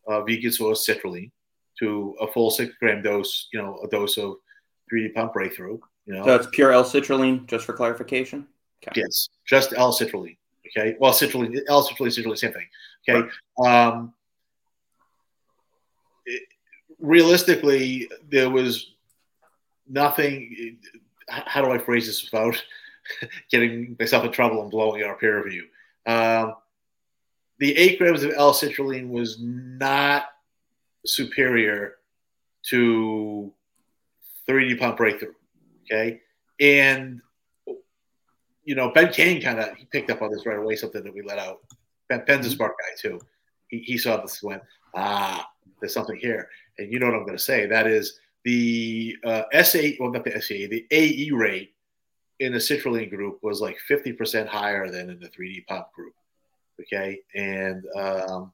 uh, 0.08 0.22
vegan 0.24 0.52
source 0.52 0.86
citrulline 0.86 1.32
to 1.80 2.16
a 2.22 2.28
full 2.28 2.52
six 2.52 2.74
gram 2.80 3.02
dose. 3.02 3.48
You 3.54 3.62
know, 3.62 3.80
a 3.84 3.88
dose 3.88 4.18
of 4.18 4.36
3D 4.92 5.14
pump 5.14 5.34
breakthrough. 5.34 5.80
You 6.06 6.16
know, 6.16 6.26
so 6.26 6.36
it's 6.36 6.48
pure 6.52 6.72
L-citrulline, 6.74 7.48
just 7.48 7.66
for 7.66 7.74
clarification. 7.74 8.48
Okay. 8.86 9.02
Yes, 9.02 9.30
just 9.48 9.74
L-citrulline. 9.74 10.38
Okay, 10.68 10.96
well, 11.00 11.14
citrulline, 11.14 11.58
L-citrulline, 11.68 12.24
citrulline, 12.24 12.38
same 12.38 12.54
thing. 12.54 12.68
Okay. 13.08 13.30
Right. 13.58 13.88
Um, 13.88 14.14
realistically, 17.04 18.10
there 18.30 18.50
was 18.50 18.94
nothing. 19.88 20.78
How 21.30 21.62
do 21.64 21.72
I 21.72 21.78
phrase 21.78 22.08
this 22.08 22.24
without 22.24 22.64
getting 23.52 23.96
myself 24.00 24.26
in 24.26 24.32
trouble 24.32 24.62
and 24.62 24.72
blowing 24.72 25.04
our 25.04 25.16
peer 25.16 25.44
review? 25.44 25.66
Um, 26.08 26.56
the 27.60 27.78
eight 27.78 28.00
grams 28.00 28.24
of 28.24 28.34
L-citrulline 28.36 29.10
was 29.10 29.38
not 29.40 30.26
superior 31.06 31.96
to 32.70 33.54
3D 34.50 34.80
pump 34.80 34.98
breakthrough. 34.98 35.34
Okay, 35.84 36.22
and 36.60 37.22
you 38.64 38.76
know 38.76 38.92
Ben 38.92 39.12
Kane 39.12 39.42
kind 39.42 39.60
of 39.60 39.76
he 39.76 39.86
picked 39.86 40.10
up 40.10 40.22
on 40.22 40.32
this 40.32 40.46
right 40.46 40.58
away. 40.58 40.76
Something 40.76 41.04
that 41.04 41.14
we 41.14 41.22
let 41.22 41.38
out. 41.38 41.60
Ben, 42.08 42.24
Ben's 42.26 42.46
a 42.46 42.50
mm-hmm. 42.50 42.58
smart 42.58 42.76
guy 42.80 42.96
too. 42.98 43.20
He, 43.68 43.80
he 43.80 43.98
saw 43.98 44.18
this 44.18 44.42
went 44.42 44.62
ah, 44.96 45.50
there's 45.80 45.94
something 45.94 46.18
here 46.18 46.50
and 46.78 46.92
you 46.92 47.00
know 47.00 47.08
what 47.08 47.16
I'm 47.16 47.26
going 47.26 47.38
to 47.38 47.44
say. 47.44 47.66
That 47.66 47.88
is 47.88 48.20
the 48.44 49.16
uh, 49.24 49.44
SA, 49.64 49.80
well, 50.00 50.12
not 50.12 50.24
the 50.24 50.42
SA, 50.42 50.68
the 50.70 50.86
AE 50.92 51.32
rate 51.32 51.74
in 52.40 52.54
the 52.54 52.60
citrulline 52.60 53.10
group 53.10 53.40
was 53.42 53.62
like 53.62 53.78
50% 53.90 54.48
higher 54.48 54.90
than 54.90 55.10
in 55.10 55.20
the 55.20 55.30
3D 55.30 55.66
pump 55.68 55.88
group. 55.94 56.14
Okay. 56.82 57.20
And 57.36 57.84
um, 57.96 58.52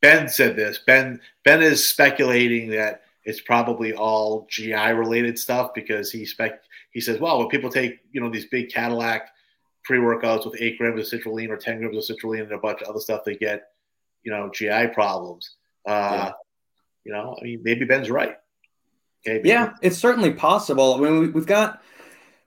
Ben 0.00 0.28
said 0.28 0.56
this. 0.56 0.78
Ben 0.86 1.20
Ben 1.44 1.62
is 1.62 1.86
speculating 1.86 2.70
that 2.70 3.02
it's 3.24 3.40
probably 3.40 3.92
all 3.92 4.46
GI 4.50 4.92
related 4.92 5.38
stuff 5.38 5.72
because 5.74 6.10
he 6.10 6.24
spec 6.24 6.62
he 6.92 7.00
says, 7.00 7.20
well, 7.20 7.38
when 7.38 7.48
people 7.48 7.70
take 7.70 8.00
you 8.12 8.20
know 8.20 8.30
these 8.30 8.46
big 8.46 8.70
Cadillac 8.70 9.30
pre 9.84 9.98
workouts 9.98 10.44
with 10.44 10.60
eight 10.60 10.78
grams 10.78 11.12
of 11.12 11.20
citrulline 11.20 11.50
or 11.50 11.56
ten 11.56 11.78
grams 11.78 12.10
of 12.10 12.16
citrulline 12.16 12.42
and 12.42 12.52
a 12.52 12.58
bunch 12.58 12.82
of 12.82 12.88
other 12.88 13.00
stuff, 13.00 13.22
they 13.24 13.36
get 13.36 13.69
you 14.22 14.32
know, 14.32 14.50
GI 14.52 14.88
problems. 14.88 15.56
Uh, 15.86 15.90
yeah. 15.92 16.32
You 17.04 17.12
know, 17.12 17.36
I 17.40 17.44
mean, 17.44 17.60
maybe 17.62 17.84
Ben's 17.84 18.10
right. 18.10 18.36
Okay. 19.26 19.40
Yeah, 19.44 19.74
it's 19.82 19.98
certainly 19.98 20.32
possible. 20.32 20.94
I 20.94 20.98
mean, 20.98 21.32
we've 21.32 21.46
got 21.46 21.82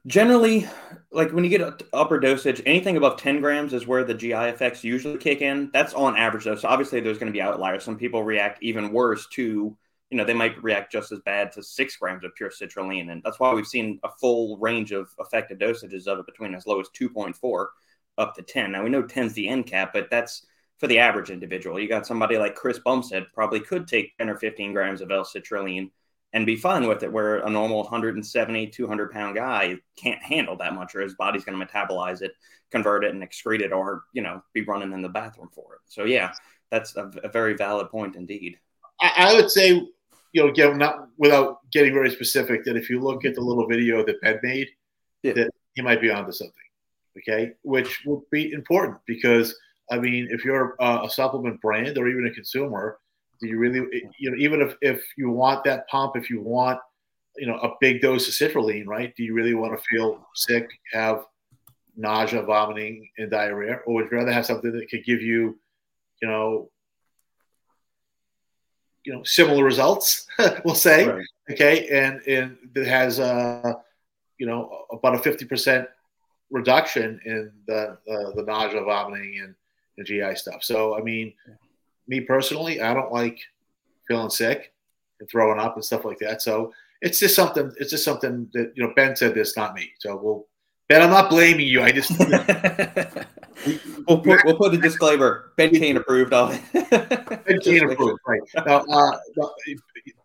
generally 0.05 0.67
like 1.13 1.31
when 1.31 1.43
you 1.43 1.49
get 1.49 1.83
upper 1.93 2.19
dosage, 2.19 2.61
anything 2.65 2.97
above 2.97 3.17
10 3.17 3.39
grams 3.39 3.73
is 3.73 3.85
where 3.85 4.03
the 4.03 4.13
GI 4.13 4.33
effects 4.33 4.83
usually 4.83 5.17
kick 5.17 5.41
in. 5.41 5.69
That's 5.71 5.93
on 5.93 6.17
average, 6.17 6.45
though. 6.45 6.55
So 6.55 6.67
obviously, 6.67 6.99
there's 6.99 7.19
going 7.19 7.31
to 7.31 7.33
be 7.33 7.41
outliers. 7.41 7.83
Some 7.83 7.97
people 7.97 8.23
react 8.23 8.61
even 8.63 8.91
worse 8.91 9.27
to, 9.33 9.77
you 10.09 10.17
know, 10.17 10.25
they 10.25 10.33
might 10.33 10.61
react 10.63 10.91
just 10.91 11.11
as 11.11 11.19
bad 11.19 11.51
to 11.53 11.63
six 11.63 11.95
grams 11.97 12.23
of 12.23 12.33
pure 12.35 12.49
citrulline. 12.49 13.11
And 13.11 13.21
that's 13.23 13.39
why 13.39 13.53
we've 13.53 13.67
seen 13.67 13.99
a 14.03 14.09
full 14.19 14.57
range 14.57 14.91
of 14.91 15.09
effective 15.19 15.59
dosages 15.59 16.07
of 16.07 16.19
it 16.19 16.25
between 16.25 16.55
as 16.55 16.65
low 16.65 16.79
as 16.79 16.89
2.4 16.89 17.65
up 18.17 18.35
to 18.35 18.41
10. 18.41 18.71
Now, 18.71 18.83
we 18.83 18.89
know 18.89 19.03
10 19.03 19.27
is 19.27 19.33
the 19.33 19.47
end 19.47 19.67
cap, 19.67 19.91
but 19.93 20.09
that's 20.09 20.45
for 20.79 20.87
the 20.87 20.99
average 20.99 21.29
individual. 21.29 21.79
You 21.79 21.87
got 21.87 22.07
somebody 22.07 22.37
like 22.37 22.55
Chris 22.55 22.79
Bumstead 22.79 23.25
probably 23.33 23.59
could 23.59 23.87
take 23.87 24.17
10 24.17 24.29
or 24.29 24.37
15 24.37 24.73
grams 24.73 25.01
of 25.01 25.11
L-citrulline 25.11 25.91
and 26.33 26.47
be 26.47 26.55
fine 26.55 26.87
with 26.87 27.03
it, 27.03 27.11
where 27.11 27.37
a 27.37 27.49
normal 27.49 27.83
170, 27.83 28.67
200 28.67 29.11
pound 29.11 29.35
guy 29.35 29.77
can't 29.95 30.21
handle 30.21 30.57
that 30.57 30.73
much, 30.73 30.95
or 30.95 31.01
his 31.01 31.13
body's 31.13 31.45
going 31.45 31.57
to 31.57 31.65
metabolize 31.65 32.21
it, 32.21 32.33
convert 32.71 33.05
it, 33.05 33.11
and 33.11 33.21
excrete 33.21 33.61
it, 33.61 33.71
or 33.71 34.03
you 34.13 34.21
know, 34.23 34.43
be 34.51 34.61
running 34.63 34.93
in 34.93 35.03
the 35.03 35.09
bathroom 35.09 35.49
for 35.53 35.75
it. 35.75 35.81
So 35.85 36.05
yeah, 36.05 36.33
that's 36.71 36.95
a, 36.95 37.11
a 37.23 37.29
very 37.29 37.53
valid 37.53 37.89
point 37.89 38.15
indeed. 38.15 38.57
I, 38.99 39.11
I 39.17 39.33
would 39.35 39.51
say, 39.51 39.69
you 39.69 40.41
know, 40.41 40.47
again, 40.47 40.79
not 40.79 41.07
without 41.17 41.59
getting 41.71 41.93
very 41.93 42.09
specific, 42.09 42.63
that 42.65 42.75
if 42.75 42.89
you 42.89 42.99
look 42.99 43.25
at 43.25 43.35
the 43.35 43.41
little 43.41 43.67
video 43.67 44.03
that 44.03 44.19
Ben 44.21 44.39
made, 44.41 44.69
yeah. 45.21 45.33
that 45.33 45.51
he 45.75 45.83
might 45.83 46.01
be 46.01 46.09
onto 46.09 46.31
something. 46.31 46.55
Okay, 47.15 47.51
which 47.61 48.03
will 48.05 48.25
be 48.31 48.53
important 48.53 48.97
because 49.05 49.55
I 49.91 49.99
mean, 49.99 50.27
if 50.31 50.45
you're 50.45 50.75
a, 50.79 51.01
a 51.05 51.09
supplement 51.09 51.61
brand 51.61 51.97
or 51.97 52.07
even 52.07 52.27
a 52.27 52.33
consumer, 52.33 52.99
do 53.41 53.47
you 53.47 53.57
really, 53.57 53.81
you 54.17 54.31
know, 54.31 54.37
even 54.37 54.61
if, 54.61 54.75
if 54.81 55.03
you 55.17 55.29
want 55.29 55.63
that 55.65 55.87
pump, 55.87 56.15
if 56.15 56.29
you 56.29 56.41
want, 56.41 56.79
you 57.35 57.47
know, 57.47 57.57
a 57.57 57.73
big 57.81 58.01
dose 58.01 58.27
of 58.27 58.33
citrulline, 58.33 58.85
right? 58.85 59.13
Do 59.15 59.23
you 59.23 59.33
really 59.33 59.53
want 59.53 59.77
to 59.77 59.83
feel 59.89 60.25
sick, 60.35 60.69
have 60.91 61.25
nausea, 61.95 62.41
vomiting, 62.43 63.09
and 63.17 63.29
diarrhea, 63.29 63.79
or 63.85 63.95
would 63.95 64.11
you 64.11 64.17
rather 64.17 64.31
have 64.31 64.45
something 64.45 64.71
that 64.71 64.89
could 64.89 65.03
give 65.03 65.21
you, 65.21 65.59
you 66.21 66.27
know, 66.27 66.69
you 69.03 69.13
know, 69.13 69.23
similar 69.23 69.63
results, 69.63 70.27
we'll 70.63 70.75
say, 70.75 71.07
right. 71.07 71.25
okay, 71.51 71.87
and 71.89 72.21
and 72.25 72.57
that 72.73 72.87
has, 72.87 73.19
uh, 73.19 73.73
you 74.37 74.45
know, 74.45 74.85
about 74.91 75.15
a 75.15 75.19
fifty 75.19 75.43
percent 75.45 75.87
reduction 76.49 77.19
in 77.25 77.51
the 77.67 77.97
uh, 78.09 78.31
the 78.35 78.43
nausea, 78.47 78.81
vomiting, 78.81 79.41
and 79.43 79.55
the 79.97 80.03
GI 80.03 80.35
stuff. 80.35 80.63
So, 80.63 80.97
I 80.97 81.01
mean, 81.01 81.33
me 82.07 82.21
personally, 82.21 82.81
I 82.81 82.93
don't 82.93 83.11
like 83.11 83.39
feeling 84.07 84.29
sick 84.29 84.73
and 85.19 85.29
throwing 85.29 85.59
up 85.59 85.75
and 85.75 85.85
stuff 85.85 86.05
like 86.05 86.19
that. 86.19 86.41
So 86.41 86.73
it's 87.01 87.19
just 87.19 87.35
something. 87.35 87.71
It's 87.77 87.91
just 87.91 88.05
something 88.05 88.49
that 88.53 88.73
you 88.75 88.83
know. 88.83 88.93
Ben 88.95 89.15
said 89.15 89.35
this, 89.35 89.57
not 89.57 89.75
me. 89.75 89.91
So 89.99 90.15
we'll. 90.15 90.47
Ben, 90.89 91.01
I'm 91.01 91.09
not 91.09 91.29
blaming 91.29 91.67
you. 91.67 91.81
I 91.81 91.91
just. 91.91 92.11
we'll 94.07 94.19
put 94.19 94.43
we'll 94.45 94.57
put 94.57 94.73
a 94.73 94.77
disclaimer. 94.77 95.51
Ben 95.57 95.69
Kane 95.71 95.97
approved 95.97 96.33
of 96.33 96.53
it. 96.53 96.89
ben 97.45 97.59
Kane 97.59 97.91
approved, 97.91 98.19
right? 98.27 98.41
Now, 98.65 98.83
uh, 98.89 99.17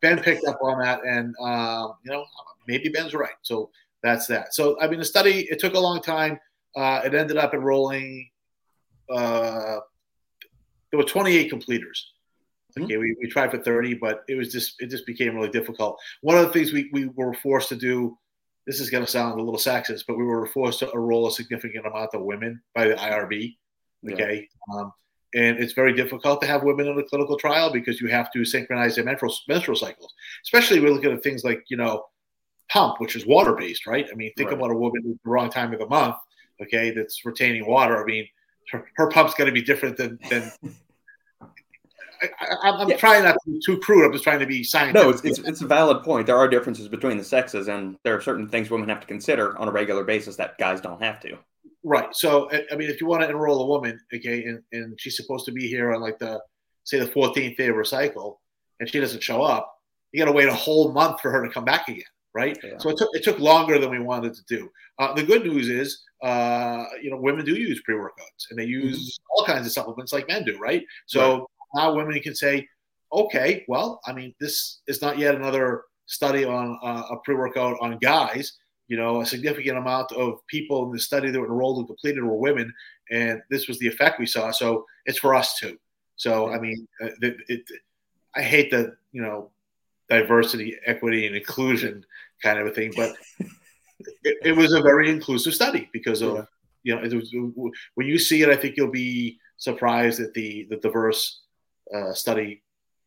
ben 0.00 0.20
picked 0.20 0.46
up 0.46 0.58
on 0.62 0.80
that, 0.80 1.00
and 1.04 1.34
uh, 1.42 1.88
you 2.04 2.12
know 2.12 2.24
maybe 2.66 2.88
Ben's 2.88 3.14
right. 3.14 3.36
So 3.42 3.70
that's 4.02 4.26
that. 4.28 4.54
So 4.54 4.80
I 4.80 4.88
mean, 4.88 5.00
the 5.00 5.04
study 5.04 5.48
it 5.50 5.58
took 5.58 5.74
a 5.74 5.80
long 5.80 6.00
time. 6.00 6.38
Uh, 6.76 7.02
it 7.04 7.14
ended 7.14 7.36
up 7.38 7.54
enrolling. 7.54 8.30
Uh, 9.10 9.78
there 10.90 10.98
were 10.98 11.04
28 11.04 11.48
completers. 11.48 12.12
Mm-hmm. 12.72 12.84
Okay, 12.84 12.94
mm-hmm. 12.94 13.02
we, 13.02 13.16
we 13.22 13.28
tried 13.28 13.50
for 13.50 13.58
30, 13.58 13.94
but 13.94 14.22
it 14.28 14.36
was 14.36 14.52
just 14.52 14.76
it 14.80 14.90
just 14.90 15.06
became 15.06 15.34
really 15.34 15.50
difficult. 15.50 15.98
One 16.20 16.36
of 16.36 16.46
the 16.46 16.52
things 16.52 16.72
we, 16.72 16.90
we 16.92 17.06
were 17.14 17.34
forced 17.34 17.68
to 17.70 17.76
do 17.76 18.16
this 18.66 18.80
is 18.80 18.90
going 18.90 19.04
to 19.04 19.10
sound 19.10 19.40
a 19.40 19.42
little 19.42 19.58
sexist, 19.58 20.04
but 20.06 20.18
we 20.18 20.24
were 20.24 20.46
forced 20.46 20.80
to 20.80 20.90
enroll 20.90 21.26
a 21.26 21.32
significant 21.32 21.86
amount 21.86 22.10
of 22.12 22.22
women 22.22 22.60
by 22.74 22.86
the 22.86 22.94
IRB. 22.94 23.56
Okay. 24.12 24.46
Yeah. 24.68 24.74
Um, 24.78 24.92
and 25.34 25.58
it's 25.58 25.72
very 25.72 25.94
difficult 25.94 26.42
to 26.42 26.46
have 26.46 26.62
women 26.62 26.86
in 26.86 26.98
a 26.98 27.02
clinical 27.02 27.38
trial 27.38 27.72
because 27.72 27.98
you 28.00 28.08
have 28.08 28.30
to 28.32 28.44
synchronize 28.44 28.94
their 28.94 29.04
menstrual, 29.04 29.34
menstrual 29.48 29.76
cycles, 29.76 30.12
especially 30.42 30.80
we're 30.80 30.90
looking 30.90 31.12
at 31.12 31.22
things 31.22 31.44
like, 31.44 31.64
you 31.68 31.78
know, 31.78 32.04
pump, 32.70 33.00
which 33.00 33.16
is 33.16 33.26
water 33.26 33.54
based, 33.54 33.86
right? 33.86 34.06
I 34.10 34.14
mean, 34.14 34.32
think 34.36 34.50
right. 34.50 34.58
about 34.58 34.70
a 34.70 34.76
woman 34.76 35.02
at 35.10 35.24
the 35.24 35.30
wrong 35.30 35.50
time 35.50 35.72
of 35.72 35.78
the 35.78 35.86
month, 35.86 36.16
okay, 36.62 36.90
that's 36.90 37.24
retaining 37.24 37.66
water. 37.66 38.02
I 38.02 38.04
mean, 38.04 38.26
her, 38.70 38.86
her 38.96 39.08
pump's 39.10 39.34
going 39.34 39.46
to 39.46 39.52
be 39.52 39.62
different 39.62 39.96
than, 39.96 40.18
than 40.30 40.52
I, 42.40 42.80
am 42.80 42.88
yeah. 42.88 42.96
trying 42.96 43.24
not 43.24 43.36
to 43.44 43.50
be 43.50 43.60
too 43.64 43.78
crude. 43.78 44.04
I'm 44.04 44.12
just 44.12 44.24
trying 44.24 44.40
to 44.40 44.46
be 44.46 44.64
scientific. 44.64 45.02
No, 45.02 45.10
it's, 45.10 45.24
it's, 45.24 45.38
it's, 45.40 45.60
a 45.62 45.66
valid 45.66 46.02
point. 46.02 46.26
There 46.26 46.36
are 46.36 46.48
differences 46.48 46.88
between 46.88 47.16
the 47.16 47.24
sexes, 47.24 47.68
and 47.68 47.96
there 48.04 48.16
are 48.16 48.20
certain 48.20 48.48
things 48.48 48.70
women 48.70 48.88
have 48.88 49.00
to 49.00 49.06
consider 49.06 49.56
on 49.58 49.68
a 49.68 49.70
regular 49.70 50.04
basis 50.04 50.36
that 50.36 50.58
guys 50.58 50.80
don't 50.80 51.02
have 51.02 51.20
to. 51.20 51.38
Right. 51.84 52.08
So, 52.12 52.50
I 52.50 52.76
mean, 52.76 52.90
if 52.90 53.00
you 53.00 53.06
want 53.06 53.22
to 53.22 53.28
enroll 53.28 53.62
a 53.62 53.66
woman, 53.66 54.00
okay, 54.12 54.44
and, 54.44 54.62
and 54.72 55.00
she's 55.00 55.16
supposed 55.16 55.46
to 55.46 55.52
be 55.52 55.68
here 55.68 55.92
on 55.92 56.00
like 56.00 56.18
the, 56.18 56.40
say, 56.84 56.98
the 56.98 57.06
14th 57.06 57.56
day 57.56 57.68
of 57.68 57.76
her 57.76 57.84
cycle, 57.84 58.40
and 58.80 58.90
she 58.90 59.00
doesn't 59.00 59.22
show 59.22 59.42
up, 59.42 59.74
you 60.12 60.18
got 60.18 60.30
to 60.30 60.36
wait 60.36 60.48
a 60.48 60.54
whole 60.54 60.92
month 60.92 61.20
for 61.20 61.30
her 61.30 61.46
to 61.46 61.52
come 61.52 61.64
back 61.64 61.88
again, 61.88 62.02
right? 62.34 62.58
Yeah. 62.62 62.78
So 62.78 62.90
it 62.90 62.96
took 62.96 63.10
it 63.12 63.22
took 63.22 63.38
longer 63.38 63.78
than 63.78 63.90
we 63.90 64.00
wanted 64.00 64.34
to 64.34 64.42
do. 64.48 64.70
Uh, 64.98 65.12
the 65.14 65.22
good 65.22 65.44
news 65.44 65.68
is, 65.68 66.02
uh, 66.22 66.84
you 67.02 67.10
know, 67.10 67.16
women 67.16 67.44
do 67.44 67.54
use 67.54 67.80
pre 67.82 67.94
workouts, 67.94 68.50
and 68.50 68.58
they 68.58 68.64
use 68.64 69.18
mm-hmm. 69.18 69.24
all 69.30 69.44
kinds 69.44 69.66
of 69.66 69.72
supplements 69.72 70.12
like 70.12 70.28
men 70.28 70.44
do, 70.44 70.58
right? 70.58 70.84
So. 71.06 71.38
Right 71.38 71.44
now 71.74 71.94
women 71.94 72.18
can 72.20 72.34
say, 72.34 72.68
okay, 73.12 73.64
well, 73.68 74.00
I 74.06 74.12
mean, 74.12 74.34
this 74.40 74.80
is 74.86 75.02
not 75.02 75.18
yet 75.18 75.34
another 75.34 75.84
study 76.06 76.44
on 76.44 76.78
uh, 76.82 77.02
a 77.10 77.16
pre 77.24 77.34
workout 77.34 77.76
on 77.80 77.98
guys. 77.98 78.54
You 78.88 78.96
know, 78.96 79.20
a 79.20 79.26
significant 79.26 79.76
amount 79.76 80.12
of 80.12 80.46
people 80.46 80.86
in 80.86 80.92
the 80.92 80.98
study 80.98 81.30
that 81.30 81.38
were 81.38 81.46
enrolled 81.46 81.78
and 81.78 81.86
completed 81.86 82.24
were 82.24 82.36
women, 82.36 82.72
and 83.10 83.42
this 83.50 83.68
was 83.68 83.78
the 83.78 83.86
effect 83.86 84.18
we 84.18 84.24
saw. 84.24 84.50
So 84.50 84.86
it's 85.04 85.18
for 85.18 85.34
us 85.34 85.58
too. 85.58 85.78
So 86.16 86.50
I 86.50 86.58
mean, 86.58 86.88
uh, 87.02 87.10
it, 87.20 87.36
it, 87.48 87.62
I 88.34 88.42
hate 88.42 88.70
the 88.70 88.96
you 89.12 89.20
know 89.20 89.50
diversity, 90.08 90.76
equity, 90.86 91.26
and 91.26 91.36
inclusion 91.36 92.04
kind 92.42 92.58
of 92.58 92.66
a 92.66 92.70
thing, 92.70 92.92
but 92.96 93.14
it, 94.00 94.36
it, 94.44 94.56
was 94.56 94.72
a 94.72 94.82
very 94.82 95.10
inclusive 95.10 95.54
study 95.54 95.88
because 95.92 96.22
of 96.22 96.36
yeah. 96.36 96.44
you 96.82 96.94
know 96.94 97.16
was, 97.16 97.34
when 97.94 98.06
you 98.06 98.18
see 98.18 98.42
it, 98.42 98.48
I 98.48 98.56
think 98.56 98.76
you'll 98.76 98.90
be 98.90 99.38
surprised 99.56 100.20
at 100.20 100.34
the 100.34 100.66
the 100.70 100.76
diverse 100.76 101.42
uh, 101.94 102.12
study 102.12 102.62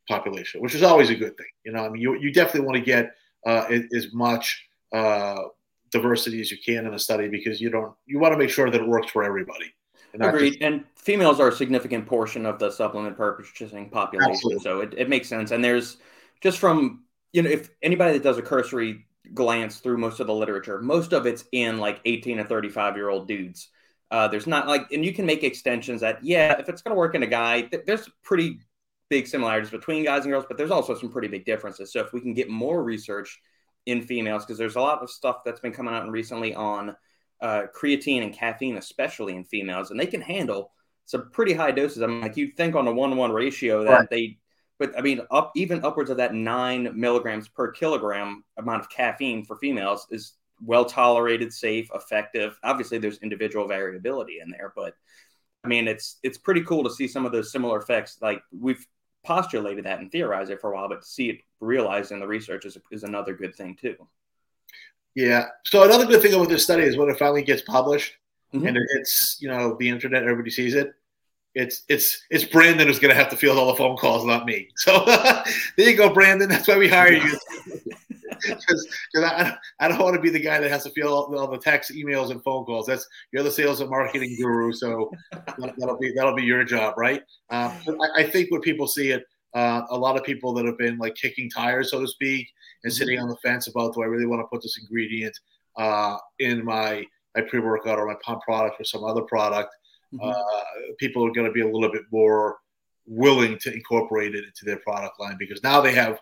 population, 0.07 0.61
which 0.61 0.75
is 0.75 0.83
always 0.83 1.09
a 1.09 1.15
good 1.15 1.37
thing. 1.37 1.47
You 1.63 1.71
know, 1.71 1.85
I 1.85 1.89
mean, 1.89 2.01
you, 2.01 2.17
you 2.19 2.31
definitely 2.33 2.67
want 2.67 2.77
to 2.77 2.83
get 2.83 3.15
uh, 3.45 3.79
as 3.95 4.13
much 4.13 4.67
uh, 4.93 5.43
diversity 5.91 6.41
as 6.41 6.51
you 6.51 6.57
can 6.63 6.85
in 6.85 6.93
a 6.93 6.99
study 6.99 7.27
because 7.27 7.61
you 7.61 7.69
don't 7.69 7.93
you 8.05 8.19
want 8.19 8.33
to 8.33 8.37
make 8.37 8.49
sure 8.49 8.69
that 8.69 8.81
it 8.81 8.87
works 8.87 9.11
for 9.11 9.23
everybody. 9.23 9.73
And 10.13 10.23
Agreed. 10.23 10.51
Just, 10.51 10.61
and 10.61 10.83
females 10.95 11.39
are 11.39 11.47
a 11.47 11.51
significant 11.53 12.05
portion 12.05 12.45
of 12.45 12.59
the 12.59 12.69
supplement 12.69 13.15
purchasing 13.15 13.89
population, 13.89 14.31
absolutely. 14.31 14.63
so 14.63 14.81
it, 14.81 14.93
it 14.97 15.09
makes 15.09 15.29
sense. 15.29 15.51
And 15.51 15.63
there's 15.63 15.97
just 16.41 16.57
from 16.57 17.03
you 17.31 17.41
know 17.41 17.49
if 17.49 17.69
anybody 17.81 18.13
that 18.13 18.23
does 18.23 18.37
a 18.37 18.41
cursory 18.41 19.05
glance 19.33 19.77
through 19.77 19.97
most 19.97 20.19
of 20.19 20.27
the 20.27 20.33
literature, 20.33 20.81
most 20.81 21.13
of 21.13 21.25
it's 21.25 21.45
in 21.51 21.77
like 21.77 22.01
18 22.05 22.37
to 22.37 22.43
35 22.45 22.95
year 22.95 23.09
old 23.09 23.27
dudes. 23.27 23.69
Uh, 24.09 24.27
there's 24.27 24.47
not 24.47 24.67
like, 24.67 24.91
and 24.91 25.05
you 25.05 25.13
can 25.13 25.25
make 25.25 25.43
extensions 25.43 26.01
that, 26.01 26.23
yeah, 26.23 26.59
if 26.59 26.67
it's 26.67 26.81
going 26.81 26.93
to 26.93 26.97
work 26.97 27.15
in 27.15 27.23
a 27.23 27.27
guy, 27.27 27.61
th- 27.61 27.83
there's 27.85 28.09
pretty 28.23 28.59
big 29.09 29.27
similarities 29.27 29.69
between 29.69 30.03
guys 30.03 30.23
and 30.23 30.31
girls, 30.31 30.45
but 30.47 30.57
there's 30.57 30.71
also 30.71 30.95
some 30.95 31.09
pretty 31.09 31.29
big 31.29 31.45
differences. 31.45 31.93
So 31.93 32.01
if 32.01 32.11
we 32.11 32.19
can 32.19 32.33
get 32.33 32.49
more 32.49 32.83
research 32.83 33.39
in 33.85 34.01
females, 34.01 34.43
because 34.43 34.57
there's 34.57 34.75
a 34.75 34.81
lot 34.81 35.01
of 35.01 35.09
stuff 35.09 35.43
that's 35.45 35.61
been 35.61 35.73
coming 35.73 35.93
out 35.93 36.09
recently 36.09 36.53
on 36.53 36.95
uh, 37.41 37.63
creatine 37.73 38.23
and 38.23 38.33
caffeine, 38.33 38.77
especially 38.77 39.35
in 39.35 39.43
females, 39.43 39.91
and 39.91 39.99
they 39.99 40.05
can 40.05 40.21
handle 40.21 40.71
some 41.05 41.29
pretty 41.31 41.53
high 41.53 41.71
doses. 41.71 42.03
I 42.03 42.07
mean, 42.07 42.21
like 42.21 42.37
you'd 42.37 42.55
think 42.55 42.75
on 42.75 42.87
a 42.87 42.93
one-one 42.93 43.31
ratio 43.31 43.83
that 43.83 43.89
right. 43.89 44.09
they, 44.09 44.37
but 44.81 44.97
I 44.97 45.01
mean, 45.01 45.21
up 45.29 45.51
even 45.55 45.85
upwards 45.85 46.09
of 46.09 46.17
that 46.17 46.33
nine 46.33 46.91
milligrams 46.99 47.47
per 47.47 47.71
kilogram 47.71 48.43
amount 48.57 48.81
of 48.81 48.89
caffeine 48.89 49.45
for 49.45 49.55
females 49.57 50.07
is 50.09 50.33
well 50.65 50.85
tolerated, 50.85 51.53
safe, 51.53 51.87
effective. 51.93 52.57
Obviously, 52.63 52.97
there's 52.97 53.19
individual 53.19 53.67
variability 53.67 54.39
in 54.43 54.49
there, 54.49 54.73
but 54.75 54.95
I 55.63 55.67
mean, 55.67 55.87
it's 55.87 56.17
it's 56.23 56.39
pretty 56.39 56.63
cool 56.63 56.83
to 56.83 56.89
see 56.89 57.07
some 57.07 57.27
of 57.27 57.31
those 57.31 57.51
similar 57.51 57.77
effects. 57.77 58.17
Like 58.23 58.41
we've 58.51 58.83
postulated 59.23 59.85
that 59.85 59.99
and 59.99 60.11
theorized 60.11 60.49
it 60.49 60.59
for 60.59 60.71
a 60.71 60.75
while, 60.75 60.89
but 60.89 61.03
to 61.03 61.07
see 61.07 61.29
it 61.29 61.41
realized 61.59 62.11
in 62.11 62.19
the 62.19 62.25
research 62.25 62.65
is, 62.65 62.75
is 62.91 63.03
another 63.03 63.35
good 63.35 63.55
thing 63.55 63.77
too. 63.79 63.95
Yeah. 65.13 65.49
So 65.67 65.83
another 65.83 66.07
good 66.07 66.23
thing 66.23 66.33
about 66.33 66.49
this 66.49 66.63
study 66.63 66.85
is 66.85 66.97
when 66.97 67.07
it 67.07 67.19
finally 67.19 67.43
gets 67.43 67.61
published 67.61 68.15
mm-hmm. 68.51 68.65
and 68.65 68.77
it's 68.95 69.37
you 69.39 69.47
know 69.47 69.77
the 69.79 69.89
internet, 69.89 70.23
everybody 70.23 70.49
sees 70.49 70.73
it. 70.73 70.95
It's 71.53 71.83
it's 71.89 72.23
it's 72.29 72.45
Brandon 72.45 72.87
who's 72.87 72.99
going 72.99 73.13
to 73.13 73.19
have 73.19 73.29
to 73.29 73.37
field 73.37 73.57
all 73.57 73.67
the 73.67 73.75
phone 73.75 73.97
calls, 73.97 74.25
not 74.25 74.45
me. 74.45 74.69
So 74.77 75.03
there 75.05 75.89
you 75.89 75.97
go, 75.97 76.13
Brandon. 76.13 76.49
That's 76.49 76.67
why 76.67 76.77
we 76.77 76.87
hire 76.87 77.13
you. 77.13 77.37
because 78.47 78.87
I, 79.15 79.55
I 79.79 79.87
don't 79.87 79.99
want 79.99 80.15
to 80.15 80.21
be 80.21 80.29
the 80.29 80.39
guy 80.39 80.59
that 80.59 80.71
has 80.71 80.83
to 80.83 80.89
feel 80.91 81.09
all, 81.09 81.35
all, 81.37 81.47
the 81.47 81.57
text, 81.57 81.91
emails, 81.91 82.31
and 82.31 82.43
phone 82.43 82.65
calls. 82.65 82.85
That's 82.87 83.07
you're 83.31 83.43
the 83.43 83.51
sales 83.51 83.81
and 83.81 83.89
marketing 83.89 84.35
guru, 84.37 84.71
so 84.71 85.11
that'll 85.77 85.97
be 85.97 86.13
that'll 86.15 86.35
be 86.35 86.43
your 86.43 86.63
job, 86.63 86.95
right? 86.97 87.21
Uh, 87.49 87.73
I, 87.87 88.21
I, 88.21 88.23
think 88.23 88.51
when 88.51 88.61
people 88.61 88.87
see 88.87 89.11
it, 89.11 89.23
uh, 89.53 89.81
a 89.89 89.97
lot 89.97 90.17
of 90.17 90.23
people 90.23 90.53
that 90.53 90.65
have 90.65 90.77
been 90.77 90.97
like 90.97 91.15
kicking 91.15 91.49
tires, 91.49 91.91
so 91.91 91.99
to 91.99 92.07
speak, 92.07 92.47
and 92.83 92.93
sitting 92.93 93.17
mm-hmm. 93.17 93.25
on 93.25 93.29
the 93.29 93.37
fence 93.37 93.67
about 93.67 93.93
do 93.93 94.01
I 94.01 94.05
really 94.05 94.25
want 94.25 94.41
to 94.41 94.47
put 94.47 94.61
this 94.61 94.77
ingredient 94.81 95.37
uh, 95.77 96.17
in 96.39 96.63
my 96.63 97.05
my 97.35 97.41
pre 97.41 97.59
workout 97.59 97.99
or 97.99 98.07
my 98.07 98.15
pump 98.23 98.41
product 98.41 98.79
or 98.79 98.83
some 98.83 99.03
other 99.03 99.21
product. 99.21 99.75
Mm-hmm. 100.13 100.29
Uh, 100.29 100.93
people 100.99 101.25
are 101.25 101.31
going 101.31 101.47
to 101.47 101.53
be 101.53 101.61
a 101.61 101.67
little 101.67 101.91
bit 101.91 102.03
more 102.11 102.57
willing 103.07 103.57
to 103.59 103.73
incorporate 103.73 104.35
it 104.35 104.45
into 104.45 104.65
their 104.65 104.77
product 104.77 105.19
line 105.19 105.35
because 105.39 105.63
now 105.63 105.81
they 105.81 105.93
have 105.93 106.19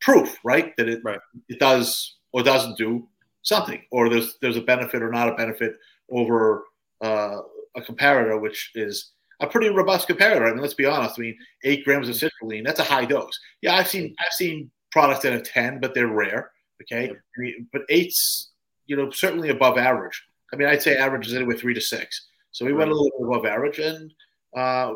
proof, 0.00 0.36
right? 0.44 0.76
That 0.76 0.88
it 0.88 1.00
right. 1.04 1.20
it 1.48 1.58
does 1.58 2.16
or 2.32 2.42
doesn't 2.42 2.78
do 2.78 3.08
something, 3.42 3.82
or 3.90 4.08
there's 4.08 4.36
there's 4.40 4.56
a 4.56 4.62
benefit 4.62 5.02
or 5.02 5.10
not 5.10 5.28
a 5.28 5.34
benefit 5.34 5.76
over 6.10 6.64
uh, 7.02 7.38
a 7.76 7.80
comparator, 7.80 8.40
which 8.40 8.72
is 8.74 9.12
a 9.40 9.46
pretty 9.46 9.68
robust 9.68 10.08
comparator. 10.08 10.48
I 10.48 10.52
mean, 10.52 10.60
let's 10.60 10.74
be 10.74 10.86
honest. 10.86 11.18
I 11.18 11.22
mean, 11.22 11.38
eight 11.64 11.84
grams 11.84 12.08
of 12.08 12.16
citrulline, 12.16 12.64
that's 12.64 12.80
a 12.80 12.84
high 12.84 13.04
dose. 13.04 13.38
Yeah, 13.62 13.74
I've 13.74 13.88
seen 13.88 14.14
I've 14.18 14.32
seen 14.32 14.70
products 14.90 15.22
that 15.22 15.32
have 15.32 15.44
ten, 15.44 15.80
but 15.80 15.94
they're 15.94 16.08
rare. 16.08 16.50
Okay, 16.82 17.10
I 17.10 17.40
mean, 17.40 17.68
but 17.72 17.82
eight's 17.88 18.50
you 18.86 18.96
know 18.96 19.10
certainly 19.10 19.50
above 19.50 19.78
average. 19.78 20.22
I 20.52 20.56
mean, 20.56 20.68
I'd 20.68 20.82
say 20.82 20.96
average 20.96 21.26
is 21.26 21.34
anywhere 21.34 21.56
three 21.56 21.74
to 21.74 21.80
six. 21.80 22.27
So 22.58 22.64
we 22.64 22.72
right. 22.72 22.78
went 22.78 22.90
a 22.90 22.94
little 22.94 23.12
bit 23.16 23.28
above 23.28 23.46
average, 23.46 23.78
and 23.78 24.12
uh, 24.56 24.94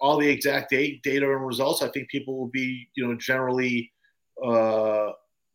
all 0.00 0.16
the 0.16 0.26
exact 0.26 0.70
date, 0.70 1.02
data 1.02 1.30
and 1.30 1.46
results, 1.46 1.82
I 1.82 1.88
think 1.88 2.08
people 2.08 2.38
will 2.38 2.48
be 2.48 2.88
you 2.94 3.06
know 3.06 3.14
generally 3.16 3.92
uh, 4.42 5.10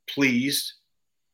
pleased 0.08 0.74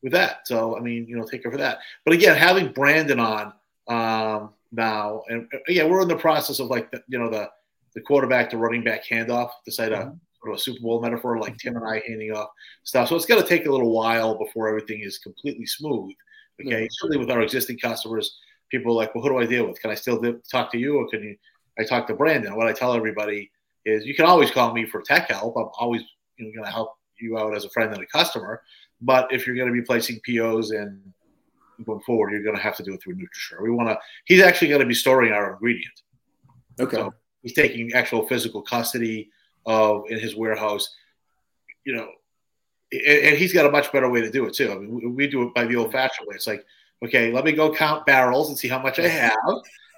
with 0.01 0.13
that. 0.13 0.47
So 0.47 0.77
I 0.77 0.79
mean, 0.79 1.07
you 1.09 1.17
know, 1.17 1.25
take 1.25 1.43
care 1.43 1.51
for 1.51 1.57
that. 1.57 1.79
But 2.05 2.13
again, 2.13 2.37
having 2.37 2.71
Brandon 2.71 3.19
on 3.19 3.53
um, 3.89 4.51
now, 4.71 5.23
and 5.27 5.45
yeah, 5.67 5.83
we're 5.83 6.01
in 6.01 6.07
the 6.07 6.15
process 6.15 6.59
of 6.59 6.67
like 6.67 6.89
the, 6.91 7.03
you 7.09 7.19
know 7.19 7.29
the 7.29 7.49
the 7.93 7.99
quarterback 7.99 8.49
to 8.51 8.57
running 8.57 8.81
back 8.85 9.05
handoff, 9.05 9.49
to 9.65 9.71
cite 9.73 9.91
a 9.91 9.95
mm-hmm. 9.95 10.15
sort 10.41 10.53
of 10.53 10.55
a 10.55 10.57
Super 10.57 10.79
Bowl 10.79 11.01
metaphor, 11.01 11.37
like 11.37 11.57
Tim 11.57 11.75
and 11.75 11.85
I 11.85 12.01
handing 12.07 12.31
off 12.31 12.47
stuff. 12.83 13.09
So 13.09 13.17
it's 13.17 13.25
going 13.25 13.41
to 13.41 13.47
take 13.47 13.65
a 13.65 13.71
little 13.71 13.91
while 13.91 14.37
before 14.37 14.69
everything 14.69 15.01
is 15.01 15.17
completely 15.17 15.65
smooth. 15.65 16.13
Okay, 16.61 16.83
mm-hmm. 16.83 16.85
certainly 16.91 17.17
with 17.17 17.29
our 17.29 17.41
existing 17.41 17.77
customers, 17.77 18.37
people 18.73 18.91
are 18.93 18.95
like, 18.95 19.13
well, 19.13 19.23
who 19.23 19.29
do 19.29 19.37
I 19.37 19.45
deal 19.45 19.67
with? 19.67 19.79
Can 19.79 19.91
I 19.91 19.95
still 19.95 20.19
talk 20.51 20.71
to 20.71 20.79
you, 20.79 20.97
or 20.97 21.07
can 21.07 21.21
you? 21.21 21.35
I 21.79 21.83
talk 21.83 22.07
to 22.07 22.15
Brandon. 22.15 22.55
What 22.55 22.67
I 22.67 22.73
tell 22.73 22.93
everybody 22.93 23.51
is, 23.85 24.05
you 24.05 24.15
can 24.15 24.25
always 24.25 24.49
call 24.49 24.73
me 24.73 24.85
for 24.85 25.01
tech 25.01 25.29
help. 25.29 25.55
I'm 25.55 25.69
always 25.79 26.01
you 26.37 26.45
know, 26.45 26.51
going 26.51 26.65
to 26.65 26.71
help 26.71 26.95
you 27.19 27.37
out 27.37 27.55
as 27.55 27.65
a 27.65 27.69
friend 27.69 27.93
and 27.93 28.01
a 28.01 28.05
customer. 28.07 28.61
But 29.01 29.31
if 29.31 29.45
you're 29.45 29.55
going 29.55 29.67
to 29.67 29.73
be 29.73 29.81
placing 29.81 30.19
POs 30.25 30.71
and 30.71 30.99
going 31.85 32.01
forward, 32.01 32.31
you're 32.31 32.43
going 32.43 32.55
to 32.55 32.61
have 32.61 32.75
to 32.77 32.83
do 32.83 32.93
it 32.93 33.01
through 33.01 33.15
NutriSure. 33.15 33.61
We 33.61 33.69
want 33.69 33.89
to. 33.89 33.97
He's 34.25 34.41
actually 34.41 34.69
going 34.69 34.81
to 34.81 34.87
be 34.87 34.93
storing 34.95 35.31
our 35.33 35.53
ingredient. 35.53 36.01
Okay. 36.79 36.97
So 36.97 37.13
he's 37.43 37.53
taking 37.53 37.93
actual 37.93 38.27
physical 38.27 38.61
custody 38.63 39.29
of 39.65 40.03
in 40.09 40.19
his 40.19 40.35
warehouse. 40.35 40.89
You 41.85 41.95
know, 41.95 42.07
and, 42.91 43.19
and 43.27 43.37
he's 43.37 43.53
got 43.53 43.65
a 43.65 43.71
much 43.71 43.91
better 43.91 44.09
way 44.09 44.21
to 44.21 44.31
do 44.31 44.45
it 44.45 44.53
too. 44.53 44.71
I 44.71 44.75
mean, 44.79 44.95
we, 44.95 45.07
we 45.07 45.27
do 45.27 45.43
it 45.43 45.53
by 45.53 45.65
the 45.65 45.75
old-fashioned 45.75 46.27
way. 46.27 46.35
It's 46.35 46.47
like, 46.47 46.63
okay, 47.03 47.31
let 47.31 47.45
me 47.45 47.51
go 47.51 47.73
count 47.73 48.05
barrels 48.05 48.49
and 48.49 48.57
see 48.57 48.67
how 48.67 48.79
much 48.79 48.99
I 48.99 49.07
have. 49.07 49.33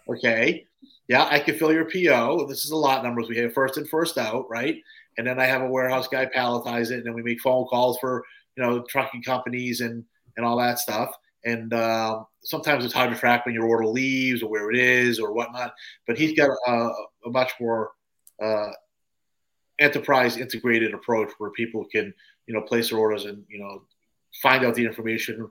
Okay. 0.09 0.65
Yeah, 1.07 1.27
I 1.29 1.39
can 1.39 1.57
fill 1.57 1.71
your 1.71 1.89
PO. 1.89 2.47
This 2.47 2.65
is 2.65 2.71
a 2.71 2.75
lot 2.75 3.03
numbers. 3.03 3.29
We 3.29 3.37
have 3.37 3.53
first 3.53 3.77
in, 3.77 3.85
first 3.85 4.17
out, 4.17 4.49
right? 4.49 4.81
And 5.17 5.25
then 5.25 5.39
I 5.39 5.45
have 5.45 5.61
a 5.61 5.69
warehouse 5.69 6.07
guy 6.07 6.25
palletize 6.25 6.89
it, 6.91 6.97
and 6.97 7.05
then 7.05 7.13
we 7.13 7.21
make 7.21 7.41
phone 7.41 7.65
calls 7.65 7.97
for 7.99 8.23
you 8.57 8.63
know 8.63 8.83
trucking 8.89 9.21
companies 9.21 9.81
and 9.81 10.03
and 10.35 10.45
all 10.45 10.57
that 10.57 10.79
stuff. 10.79 11.15
And 11.43 11.73
uh, 11.73 12.23
sometimes 12.43 12.83
it's 12.83 12.93
hard 12.93 13.11
to 13.11 13.19
track 13.19 13.45
when 13.45 13.53
your 13.53 13.67
order 13.67 13.85
leaves 13.85 14.41
or 14.41 14.49
where 14.49 14.71
it 14.71 14.77
is 14.77 15.19
or 15.19 15.31
whatnot. 15.31 15.73
But 16.07 16.17
he's 16.17 16.35
got 16.35 16.49
a, 16.67 16.71
a 16.71 17.29
much 17.29 17.53
more 17.59 17.91
uh, 18.41 18.71
enterprise 19.79 20.37
integrated 20.37 20.93
approach 20.93 21.29
where 21.37 21.51
people 21.51 21.85
can 21.85 22.13
you 22.47 22.53
know 22.53 22.61
place 22.61 22.89
their 22.89 22.99
orders 22.99 23.25
and 23.25 23.43
you 23.47 23.59
know 23.59 23.83
find 24.41 24.65
out 24.65 24.75
the 24.75 24.85
information 24.85 25.49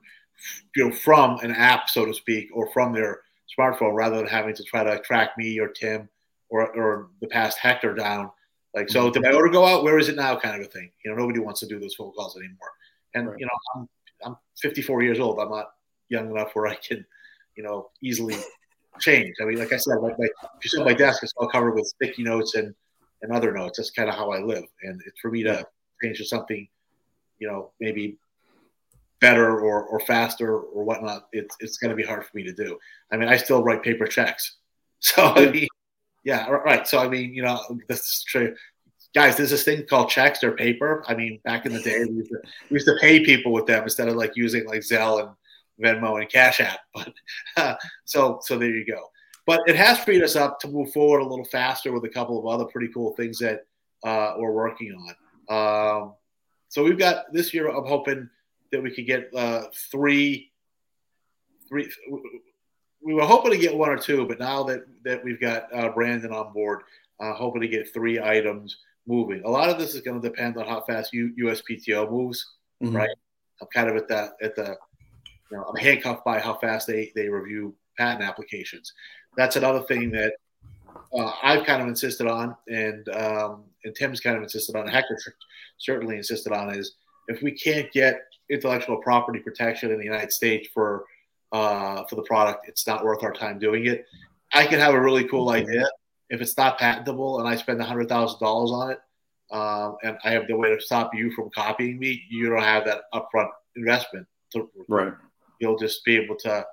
you 0.75 0.85
know 0.85 0.95
from 0.95 1.37
an 1.39 1.51
app 1.51 1.89
so 1.89 2.05
to 2.05 2.13
speak 2.13 2.49
or 2.53 2.71
from 2.71 2.93
their 2.93 3.21
smartphone 3.57 3.93
rather 3.93 4.17
than 4.17 4.27
having 4.27 4.55
to 4.55 4.63
try 4.63 4.83
to 4.83 4.99
track 4.99 5.37
me 5.37 5.59
or 5.59 5.67
tim 5.67 6.09
or, 6.49 6.75
or 6.75 7.09
the 7.21 7.27
past 7.27 7.57
hector 7.57 7.93
down. 7.93 8.31
Like 8.73 8.89
so 8.89 9.03
mm-hmm. 9.03 9.13
did 9.13 9.23
my 9.23 9.31
order 9.31 9.49
go 9.49 9.65
out? 9.65 9.83
Where 9.83 9.97
is 9.97 10.09
it 10.09 10.15
now? 10.15 10.35
Kind 10.37 10.59
of 10.59 10.67
a 10.67 10.69
thing. 10.69 10.91
You 11.03 11.11
know 11.11 11.17
nobody 11.17 11.39
wants 11.39 11.59
to 11.61 11.67
do 11.67 11.79
those 11.79 11.95
phone 11.95 12.11
calls 12.11 12.37
anymore. 12.37 12.71
And 13.13 13.27
right. 13.27 13.39
you 13.39 13.45
know 13.45 13.51
I'm, 13.75 13.89
I'm 14.25 14.37
54 14.61 15.03
years 15.03 15.19
old. 15.19 15.39
I'm 15.39 15.49
not 15.49 15.67
young 16.09 16.29
enough 16.29 16.51
where 16.53 16.67
i 16.67 16.75
can 16.75 17.03
you 17.57 17.63
know 17.63 17.89
easily 18.01 18.35
change. 18.99 19.35
I 19.41 19.45
mean 19.45 19.57
like 19.57 19.73
i 19.73 19.77
said 19.77 19.95
like 20.01 20.17
my, 20.19 20.25
if 20.25 20.63
you 20.63 20.69
see 20.69 20.83
my 20.83 20.93
desk 20.93 21.23
it's 21.23 21.33
all 21.37 21.47
covered 21.47 21.73
with 21.73 21.87
sticky 21.87 22.23
notes 22.23 22.55
and 22.55 22.73
and 23.21 23.31
other 23.31 23.53
notes. 23.53 23.77
That's 23.77 23.91
kind 23.91 24.09
of 24.09 24.15
how 24.15 24.31
i 24.31 24.39
live. 24.39 24.65
And 24.83 25.01
it's 25.05 25.19
for 25.21 25.31
me 25.31 25.43
to 25.43 25.65
change 26.03 26.17
to 26.17 26.25
something 26.25 26.67
you 27.39 27.47
know 27.47 27.71
maybe 27.79 28.17
better 29.25 29.59
or, 29.59 29.83
or 29.85 29.99
faster 30.01 30.59
or 30.59 30.83
whatnot, 30.83 31.27
it's, 31.31 31.55
it's 31.59 31.77
going 31.77 31.89
to 31.89 31.95
be 31.95 32.03
hard 32.03 32.23
for 32.23 32.37
me 32.37 32.43
to 32.43 32.53
do. 32.53 32.77
I 33.11 33.17
mean, 33.17 33.27
I 33.27 33.37
still 33.37 33.63
write 33.63 33.83
paper 33.83 34.05
checks. 34.05 34.57
So, 35.01 35.23
I 35.23 35.51
mean, 35.51 35.67
yeah, 36.23 36.49
right. 36.49 36.87
So, 36.87 36.97
I 36.97 37.07
mean, 37.07 37.31
you 37.31 37.43
know, 37.43 37.59
this 37.87 37.99
is 37.99 38.25
true. 38.27 38.55
Guys, 39.13 39.37
there's 39.37 39.51
this 39.51 39.63
thing 39.63 39.85
called 39.85 40.09
checks. 40.09 40.39
They're 40.39 40.55
paper. 40.55 41.03
I 41.07 41.13
mean, 41.13 41.39
back 41.43 41.67
in 41.67 41.73
the 41.73 41.81
day, 41.81 42.05
we 42.05 42.15
used, 42.15 42.31
to, 42.31 42.37
we 42.71 42.75
used 42.75 42.87
to 42.87 42.97
pay 42.99 43.23
people 43.23 43.51
with 43.51 43.67
them 43.67 43.83
instead 43.83 44.07
of 44.07 44.15
like 44.15 44.31
using 44.35 44.65
like 44.65 44.81
Zelle 44.81 45.19
and 45.19 45.29
Venmo 45.83 46.19
and 46.19 46.29
Cash 46.29 46.59
App. 46.59 46.79
But 46.95 47.13
uh, 47.57 47.75
so, 48.05 48.39
so 48.41 48.57
there 48.57 48.69
you 48.69 48.85
go. 48.85 49.03
But 49.45 49.59
it 49.67 49.75
has 49.75 49.99
freed 49.99 50.23
us 50.23 50.35
up 50.35 50.59
to 50.61 50.67
move 50.67 50.91
forward 50.91 51.19
a 51.19 51.27
little 51.27 51.45
faster 51.45 51.91
with 51.91 52.05
a 52.05 52.09
couple 52.09 52.39
of 52.39 52.47
other 52.47 52.65
pretty 52.71 52.91
cool 52.91 53.13
things 53.15 53.37
that 53.39 53.67
uh, 54.03 54.35
we're 54.37 54.53
working 54.53 54.95
on. 54.95 55.13
Um, 55.55 56.13
so 56.69 56.83
we've 56.83 56.97
got 56.97 57.31
this 57.31 57.53
year. 57.53 57.67
I'm 57.67 57.85
hoping 57.85 58.27
that 58.75 58.83
we 58.83 58.91
could 58.91 59.07
get 59.07 59.29
uh, 59.33 59.63
three, 59.89 60.51
three. 61.69 61.89
We 63.01 63.13
were 63.13 63.25
hoping 63.25 63.51
to 63.51 63.57
get 63.57 63.75
one 63.75 63.89
or 63.89 63.97
two, 63.97 64.27
but 64.27 64.37
now 64.37 64.63
that 64.63 64.85
that 65.05 65.23
we've 65.23 65.39
got 65.39 65.73
uh, 65.73 65.89
Brandon 65.89 66.33
on 66.33 66.51
board, 66.51 66.81
uh, 67.21 67.33
hoping 67.33 67.61
to 67.61 67.67
get 67.69 67.93
three 67.93 68.19
items 68.19 68.77
moving. 69.07 69.43
A 69.45 69.49
lot 69.49 69.69
of 69.69 69.77
this 69.77 69.95
is 69.95 70.01
going 70.01 70.19
to 70.21 70.27
depend 70.27 70.57
on 70.57 70.67
how 70.67 70.81
fast 70.81 71.13
U, 71.13 71.31
USPTO 71.39 72.11
moves, 72.11 72.45
mm-hmm. 72.83 72.95
right? 72.95 73.09
I'm 73.61 73.67
kind 73.73 73.89
of 73.89 73.95
at 73.95 74.09
that 74.09 74.31
at 74.41 74.55
the, 74.55 74.75
you 75.51 75.57
know, 75.57 75.63
I'm 75.63 75.75
handcuffed 75.77 76.25
by 76.25 76.39
how 76.39 76.55
fast 76.55 76.87
they 76.87 77.13
they 77.15 77.29
review 77.29 77.73
patent 77.97 78.23
applications. 78.23 78.91
That's 79.37 79.55
another 79.55 79.83
thing 79.83 80.11
that 80.11 80.33
uh, 81.17 81.31
I've 81.41 81.65
kind 81.65 81.81
of 81.81 81.87
insisted 81.87 82.27
on, 82.27 82.57
and 82.67 83.07
um, 83.09 83.63
and 83.85 83.95
Tim's 83.95 84.19
kind 84.19 84.35
of 84.35 84.43
insisted 84.43 84.75
on, 84.75 84.87
Hector 84.87 85.17
certainly 85.77 86.17
insisted 86.17 86.51
on, 86.51 86.73
is 86.75 86.95
if 87.27 87.41
we 87.41 87.51
can't 87.51 87.91
get 87.91 88.21
intellectual 88.49 88.97
property 88.97 89.39
protection 89.39 89.91
in 89.91 89.97
the 89.97 90.05
United 90.05 90.31
States 90.31 90.69
for 90.73 91.05
uh, 91.51 92.03
for 92.05 92.15
the 92.15 92.23
product, 92.23 92.67
it's 92.67 92.85
not 92.85 93.03
worth 93.03 93.23
our 93.23 93.31
time 93.31 93.59
doing 93.59 93.85
it. 93.85 94.05
I 94.53 94.65
can 94.65 94.79
have 94.79 94.93
a 94.93 95.01
really 95.01 95.23
cool 95.25 95.49
idea 95.49 95.87
if 96.29 96.41
it's 96.41 96.57
not 96.57 96.77
patentable, 96.77 97.39
and 97.39 97.47
I 97.47 97.55
spend 97.55 97.81
hundred 97.81 98.09
thousand 98.09 98.39
dollars 98.39 98.71
on 98.71 98.91
it, 98.91 98.99
um, 99.51 99.95
and 100.03 100.17
I 100.23 100.31
have 100.31 100.47
the 100.47 100.55
way 100.55 100.75
to 100.75 100.81
stop 100.81 101.11
you 101.13 101.31
from 101.31 101.49
copying 101.55 101.99
me. 101.99 102.23
You 102.29 102.49
don't 102.49 102.61
have 102.61 102.85
that 102.85 103.03
upfront 103.13 103.49
investment. 103.75 104.27
To, 104.53 104.69
right. 104.89 105.13
You'll 105.59 105.77
just 105.77 106.03
be 106.03 106.17
able 106.17 106.35
to 106.37 106.65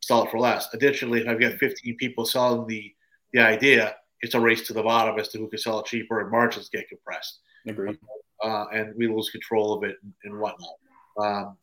sell 0.00 0.24
it 0.24 0.30
for 0.30 0.38
less. 0.38 0.68
Additionally, 0.74 1.20
if 1.20 1.28
I've 1.28 1.40
got 1.40 1.52
15 1.58 1.96
people 1.96 2.24
selling 2.24 2.66
the 2.66 2.92
the 3.32 3.40
idea, 3.40 3.94
it's 4.22 4.34
a 4.34 4.40
race 4.40 4.66
to 4.66 4.72
the 4.72 4.82
bottom 4.82 5.18
as 5.18 5.28
to 5.28 5.38
who 5.38 5.48
can 5.48 5.58
sell 5.58 5.80
it 5.80 5.86
cheaper, 5.86 6.20
and 6.20 6.30
margins 6.30 6.68
get 6.68 6.88
compressed. 6.88 7.40
Agreed. 7.66 7.98
Uh, 8.42 8.66
and 8.72 8.94
we 8.96 9.08
lose 9.08 9.30
control 9.30 9.74
of 9.74 9.84
it 9.84 9.96
and, 10.02 10.12
and 10.24 10.40
whatnot. 10.40 10.76
Um, 11.18 11.56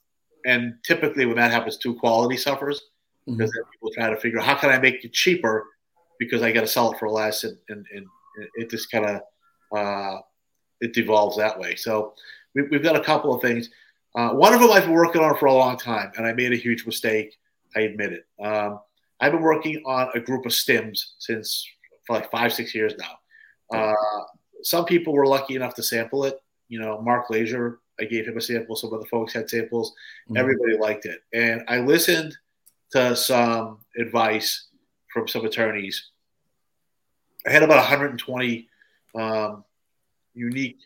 and 0.46 0.76
typically, 0.86 1.26
when 1.26 1.38
that 1.38 1.52
happens, 1.52 1.78
too, 1.78 1.96
quality 1.96 2.38
suffers 2.38 2.82
mm-hmm. 3.28 3.38
because 3.38 3.52
people 3.72 3.92
try 3.94 4.10
to 4.10 4.18
figure 4.18 4.40
out 4.40 4.46
how 4.46 4.56
can 4.56 4.70
I 4.70 4.80
make 4.80 5.04
it 5.04 5.14
cheaper 5.14 5.66
because 6.20 6.42
I 6.42 6.52
got 6.52 6.62
to 6.62 6.68
sell 6.68 6.92
it 6.92 7.00
for 7.00 7.10
less, 7.10 7.44
and, 7.44 7.58
and, 7.70 7.86
and 7.94 8.06
it 8.56 8.70
just 8.70 8.92
kind 8.92 9.06
of 9.06 9.22
uh, 9.78 10.22
it 10.82 10.94
devolves 10.94 11.38
that 11.38 11.60
way. 11.60 11.76
So 11.76 12.14
we, 12.54 12.64
have 12.72 12.84
got 12.84 12.96
a 12.96 13.04
couple 13.04 13.34
of 13.34 13.42
things. 13.42 13.70
Uh, 14.16 14.30
one 14.30 14.54
of 14.54 14.62
them 14.62 14.72
I've 14.72 14.84
been 14.84 14.94
working 14.94 15.22
on 15.22 15.38
for 15.38 15.48
a 15.48 15.54
long 15.54 15.78
time, 15.78 16.12
and 16.18 16.26
I 16.26 16.34
made 16.34 16.54
a 16.54 16.58
huge 16.58 16.86
mistake. 16.86 17.36
I 17.76 17.82
admit 17.82 18.14
it. 18.14 18.26
Um, 18.44 18.80
I've 19.20 19.32
been 19.32 19.42
working 19.42 19.84
on 19.86 20.10
a 20.14 20.20
group 20.20 20.46
of 20.46 20.52
stims 20.52 21.00
since 21.20 21.68
for 22.06 22.16
like 22.16 22.32
five, 22.32 22.54
six 22.54 22.74
years 22.74 22.94
now. 22.98 23.78
Uh, 23.78 23.94
some 24.64 24.86
people 24.86 25.14
were 25.14 25.26
lucky 25.26 25.56
enough 25.56 25.74
to 25.76 25.84
sample 25.84 26.26
it. 26.26 26.40
You 26.70 26.80
know, 26.80 27.02
Mark 27.02 27.30
Lazier 27.30 27.80
I 28.00 28.06
gave 28.06 28.28
him 28.28 28.38
a 28.38 28.42
sample. 28.42 28.76
Some 28.76 28.94
other 28.94 29.06
folks 29.06 29.34
had 29.34 29.50
samples. 29.50 29.94
Mm-hmm. 30.26 30.38
Everybody 30.38 30.78
liked 30.78 31.06
it, 31.06 31.22
and 31.34 31.64
I 31.68 31.80
listened 31.80 32.38
to 32.92 33.16
some 33.16 33.80
advice 33.98 34.68
from 35.14 35.28
some 35.28 35.46
attorneys. 35.46 36.12
I 37.48 37.52
had 37.52 37.64
about 37.64 37.78
120 37.78 38.68
um, 39.16 39.64
unique 40.34 40.80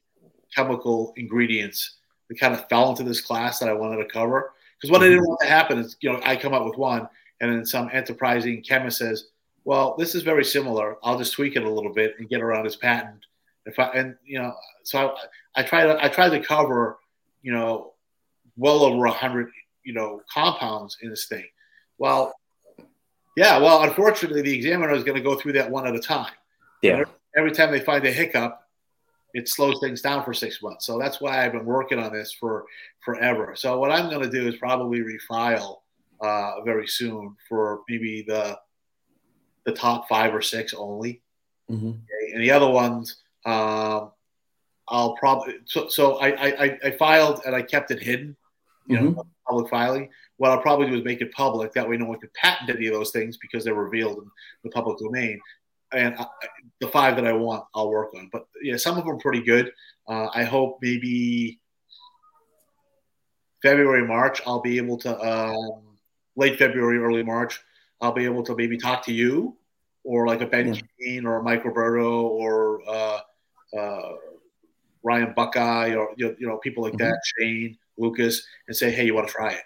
chemical 0.55 1.13
ingredients 1.17 1.97
that 2.27 2.39
kind 2.39 2.53
of 2.53 2.67
fell 2.69 2.89
into 2.91 3.03
this 3.03 3.21
class 3.21 3.59
that 3.59 3.69
I 3.69 3.73
wanted 3.73 3.97
to 3.97 4.05
cover. 4.05 4.53
Because 4.77 4.91
what 4.91 5.01
mm-hmm. 5.01 5.05
I 5.05 5.09
didn't 5.09 5.27
want 5.27 5.39
to 5.41 5.47
happen 5.47 5.79
is, 5.79 5.97
you 6.01 6.11
know, 6.11 6.21
I 6.23 6.35
come 6.35 6.53
up 6.53 6.65
with 6.65 6.77
one, 6.77 7.07
and 7.41 7.51
then 7.51 7.65
some 7.65 7.89
enterprising 7.91 8.61
chemist 8.61 8.99
says, 8.99 9.29
"Well, 9.65 9.95
this 9.97 10.15
is 10.15 10.23
very 10.23 10.45
similar. 10.45 10.97
I'll 11.03 11.17
just 11.17 11.33
tweak 11.33 11.55
it 11.55 11.63
a 11.63 11.69
little 11.69 11.93
bit 11.93 12.15
and 12.19 12.29
get 12.29 12.41
around 12.41 12.65
his 12.65 12.75
patent." 12.75 13.25
If 13.65 13.77
I 13.79 13.89
and 13.89 14.15
you 14.25 14.39
know, 14.39 14.53
so 14.83 15.15
I, 15.55 15.61
I 15.61 15.63
try 15.63 15.83
to 15.83 16.03
I 16.03 16.09
try 16.09 16.29
to 16.29 16.39
cover 16.39 16.97
you 17.41 17.51
know 17.51 17.93
well 18.57 18.83
over 18.83 19.05
a 19.05 19.11
hundred 19.11 19.49
you 19.83 19.93
know 19.93 20.21
compounds 20.31 20.97
in 21.01 21.09
this 21.09 21.27
thing. 21.27 21.45
Well, 21.97 22.33
yeah. 23.35 23.57
Well, 23.57 23.83
unfortunately, 23.83 24.41
the 24.41 24.55
examiner 24.55 24.93
is 24.93 25.03
going 25.03 25.17
to 25.17 25.23
go 25.23 25.35
through 25.35 25.53
that 25.53 25.69
one 25.69 25.87
at 25.87 25.95
a 25.95 25.99
time. 25.99 26.31
Yeah. 26.81 27.03
Every 27.37 27.51
time 27.51 27.71
they 27.71 27.79
find 27.79 28.05
a 28.05 28.11
hiccup, 28.11 28.59
it 29.33 29.47
slows 29.47 29.79
things 29.79 30.01
down 30.01 30.23
for 30.23 30.33
six 30.33 30.61
months. 30.61 30.85
So 30.85 30.97
that's 30.97 31.21
why 31.21 31.45
I've 31.45 31.51
been 31.51 31.65
working 31.65 31.99
on 31.99 32.11
this 32.11 32.33
for 32.33 32.65
forever. 33.01 33.53
So 33.55 33.77
what 33.79 33.91
I'm 33.91 34.09
going 34.09 34.23
to 34.23 34.29
do 34.29 34.47
is 34.47 34.55
probably 34.55 35.01
refile 35.01 35.77
uh, 36.21 36.61
very 36.65 36.87
soon 36.87 37.35
for 37.47 37.81
maybe 37.87 38.23
the 38.27 38.57
the 39.65 39.71
top 39.73 40.07
five 40.07 40.33
or 40.33 40.41
six 40.41 40.73
only, 40.73 41.21
mm-hmm. 41.69 41.89
okay? 41.89 42.33
and 42.33 42.41
the 42.41 42.49
other 42.49 42.69
ones 42.69 43.17
um, 43.45 44.11
I'll 44.87 45.15
probably 45.15 45.55
so, 45.65 45.87
so 45.87 46.15
I, 46.17 46.29
I 46.29 46.79
I 46.83 46.91
filed 46.91 47.41
and 47.45 47.55
I 47.55 47.61
kept 47.61 47.91
it 47.91 48.01
hidden, 48.01 48.35
you 48.87 48.97
mm-hmm. 48.97 49.05
know, 49.15 49.27
public 49.47 49.69
filing. 49.69 50.09
What 50.37 50.51
I'll 50.51 50.61
probably 50.61 50.87
do 50.87 50.95
is 50.97 51.03
make 51.03 51.21
it 51.21 51.31
public. 51.33 51.73
That 51.73 51.87
way, 51.87 51.97
no 51.97 52.05
one 52.05 52.19
can 52.19 52.29
patent 52.33 52.69
any 52.69 52.87
of 52.87 52.93
those 52.93 53.11
things 53.11 53.37
because 53.37 53.63
they're 53.63 53.75
revealed 53.75 54.17
in 54.17 54.31
the 54.63 54.69
public 54.71 54.97
domain. 54.97 55.39
And 55.91 56.15
I, 56.15 56.25
the 56.79 56.87
five 56.87 57.15
that 57.15 57.27
I 57.27 57.33
want, 57.33 57.65
I'll 57.75 57.89
work 57.89 58.13
on. 58.15 58.29
But 58.31 58.45
yeah, 58.61 58.77
some 58.77 58.97
of 58.97 59.03
them 59.03 59.15
are 59.15 59.19
pretty 59.19 59.41
good. 59.41 59.71
Uh, 60.07 60.27
I 60.33 60.43
hope 60.43 60.79
maybe 60.81 61.59
February, 63.61 64.07
March, 64.07 64.41
I'll 64.45 64.61
be 64.61 64.77
able 64.77 64.97
to 64.99 65.19
um, 65.19 65.97
late 66.35 66.57
February, 66.57 66.97
early 66.99 67.23
March, 67.23 67.59
I'll 68.01 68.13
be 68.13 68.25
able 68.25 68.43
to 68.43 68.55
maybe 68.55 68.77
talk 68.77 69.03
to 69.05 69.13
you 69.13 69.57
or 70.03 70.25
like 70.25 70.41
a 70.41 70.45
Ben 70.45 70.73
yeah. 70.73 70.81
Kane 70.99 71.25
or 71.25 71.39
a 71.39 71.43
Mike 71.43 71.65
Roberto 71.65 72.21
or 72.27 72.81
uh, 72.87 73.19
uh, 73.77 74.13
Ryan 75.03 75.33
Buckeye 75.35 75.95
or 75.95 76.13
you 76.17 76.27
know, 76.27 76.35
you 76.39 76.47
know 76.47 76.57
people 76.57 76.83
like 76.83 76.93
mm-hmm. 76.93 77.09
that, 77.09 77.19
Shane 77.39 77.77
Lucas, 77.97 78.45
and 78.67 78.75
say, 78.75 78.91
hey, 78.91 79.05
you 79.05 79.13
want 79.13 79.27
to 79.27 79.33
try 79.33 79.51
it? 79.53 79.63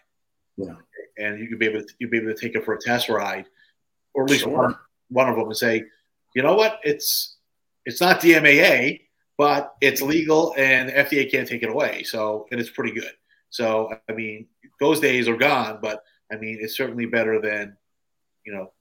Yeah. 0.57 0.75
And 1.17 1.39
you 1.39 1.47
could 1.47 1.59
be 1.59 1.67
able 1.67 1.81
to 1.81 1.93
you 1.99 2.07
be 2.07 2.17
able 2.17 2.33
to 2.33 2.39
take 2.39 2.55
it 2.55 2.65
for 2.65 2.73
a 2.73 2.79
test 2.79 3.09
ride, 3.09 3.45
or 4.13 4.23
at 4.23 4.29
least 4.29 4.43
sure. 4.43 4.51
one, 4.51 4.75
one 5.09 5.29
of 5.29 5.35
them, 5.35 5.45
and 5.45 5.57
say, 5.57 5.83
you 6.35 6.41
know 6.41 6.55
what, 6.55 6.79
it's 6.83 7.37
it's 7.85 8.01
not 8.01 8.21
DMAA, 8.21 9.01
but 9.37 9.75
it's 9.81 10.01
legal 10.01 10.53
and 10.57 10.89
the 10.89 10.93
FDA 10.93 11.29
can't 11.29 11.47
take 11.47 11.63
it 11.63 11.69
away. 11.69 12.03
So 12.03 12.47
and 12.51 12.59
it's 12.59 12.69
pretty 12.69 12.93
good. 12.93 13.11
So 13.49 13.93
I 14.09 14.13
mean, 14.13 14.47
those 14.79 14.99
days 14.99 15.27
are 15.27 15.37
gone, 15.37 15.79
but 15.81 16.03
I 16.31 16.37
mean, 16.37 16.57
it's 16.61 16.77
certainly 16.77 17.05
better 17.05 17.39
than 17.39 17.77
you 18.45 18.53
know 18.53 18.71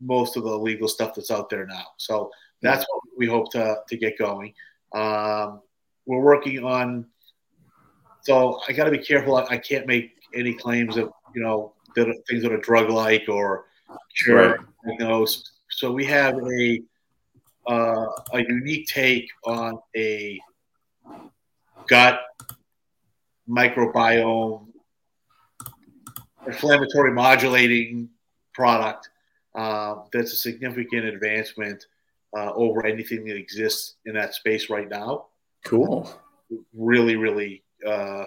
most 0.00 0.36
of 0.36 0.44
the 0.44 0.58
legal 0.58 0.88
stuff 0.88 1.14
that's 1.14 1.30
out 1.30 1.48
there 1.50 1.66
now. 1.66 1.86
So 1.98 2.30
that's 2.60 2.84
what 2.88 3.02
we 3.16 3.26
hope 3.26 3.50
to 3.52 3.76
to 3.88 3.96
get 3.96 4.18
going. 4.18 4.54
Um, 4.94 5.60
we're 6.06 6.20
working 6.20 6.64
on. 6.64 7.06
So 8.22 8.60
I 8.68 8.72
got 8.72 8.84
to 8.84 8.90
be 8.90 8.98
careful. 8.98 9.36
I, 9.36 9.44
I, 9.50 9.58
can't 9.58 9.86
make 9.86 10.12
any 10.34 10.54
claims 10.54 10.96
of 10.96 11.10
you 11.34 11.42
know 11.42 11.72
that 11.96 12.06
things 12.28 12.42
that 12.42 12.52
are 12.52 12.58
drug 12.58 12.90
like 12.90 13.28
or 13.28 13.66
cure 14.22 14.58
right. 14.84 15.28
so 15.70 15.92
we 15.92 16.04
have 16.04 16.34
a 16.34 16.82
uh, 17.66 18.06
a 18.32 18.40
unique 18.40 18.86
take 18.86 19.28
on 19.44 19.78
a 19.96 20.40
gut 21.86 22.20
microbiome 23.48 24.66
inflammatory 26.46 27.12
modulating 27.12 28.08
product 28.52 29.10
uh, 29.54 29.96
that's 30.12 30.32
a 30.32 30.36
significant 30.36 31.04
advancement 31.04 31.86
uh, 32.36 32.52
over 32.54 32.86
anything 32.86 33.24
that 33.26 33.36
exists 33.36 33.96
in 34.06 34.14
that 34.14 34.34
space 34.34 34.70
right 34.70 34.88
now. 34.88 35.26
Cool. 35.64 36.10
Really, 36.74 37.16
really, 37.16 37.62
uh, 37.86 38.24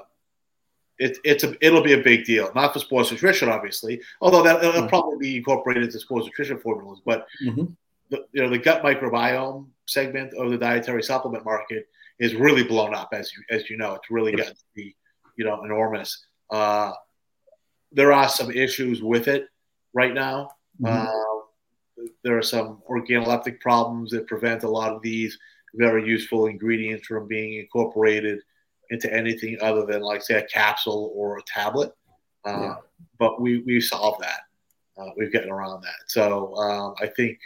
it, 0.97 1.17
it's 1.23 1.43
a, 1.43 1.55
it'll 1.65 1.83
be 1.83 1.93
a 1.93 2.01
big 2.01 2.25
deal. 2.25 2.51
Not 2.55 2.73
for 2.73 2.79
sports 2.79 3.11
nutrition, 3.11 3.49
obviously, 3.49 4.01
although 4.21 4.43
that 4.43 4.61
will 4.61 4.71
mm-hmm. 4.71 4.87
probably 4.87 5.17
be 5.17 5.37
incorporated 5.37 5.83
into 5.83 5.99
sports 5.99 6.25
nutrition 6.25 6.57
formulas. 6.57 7.01
But 7.05 7.27
mm-hmm. 7.43 7.65
the, 8.09 8.25
you 8.31 8.41
know, 8.41 8.49
the 8.49 8.57
gut 8.57 8.83
microbiome 8.83 9.67
segment 9.85 10.33
of 10.33 10.49
the 10.49 10.57
dietary 10.57 11.03
supplement 11.03 11.45
market 11.45 11.87
is 12.17 12.33
really 12.33 12.63
blown 12.63 12.95
up, 12.95 13.09
as 13.11 13.31
you 13.33 13.43
as 13.49 13.69
you 13.69 13.77
know. 13.77 13.95
It's 13.95 14.09
really 14.09 14.31
yep. 14.31 14.39
gotten 14.39 14.55
to 14.55 14.63
be, 14.73 14.95
you 15.37 15.45
know, 15.45 15.63
enormous. 15.63 16.25
Uh, 16.49 16.93
there 17.91 18.13
are 18.13 18.29
some 18.29 18.51
issues 18.51 19.03
with 19.03 19.27
it 19.27 19.47
right 19.93 20.13
now. 20.13 20.51
Mm-hmm. 20.81 21.07
There 22.23 22.37
are 22.37 22.43
some 22.43 22.81
organoleptic 22.89 23.59
problems 23.59 24.11
that 24.11 24.27
prevent 24.27 24.63
a 24.63 24.69
lot 24.69 24.91
of 24.93 25.01
these 25.01 25.37
very 25.73 26.07
useful 26.07 26.47
ingredients 26.47 27.07
from 27.07 27.27
being 27.27 27.59
incorporated 27.59 28.39
into 28.91 29.13
anything 29.13 29.57
other 29.61 29.85
than, 29.85 30.01
like, 30.01 30.21
say, 30.21 30.35
a 30.35 30.47
capsule 30.47 31.11
or 31.15 31.37
a 31.37 31.43
tablet. 31.43 31.91
Uh, 32.45 32.59
yeah. 32.61 32.75
But 33.17 33.41
we 33.41 33.59
we 33.59 33.81
solved 33.81 34.21
that. 34.23 34.41
Uh, 34.97 35.09
we've 35.17 35.33
gotten 35.33 35.51
around 35.51 35.81
that. 35.81 36.07
So 36.07 36.55
um, 36.55 36.95
I 37.01 37.07
think, 37.07 37.37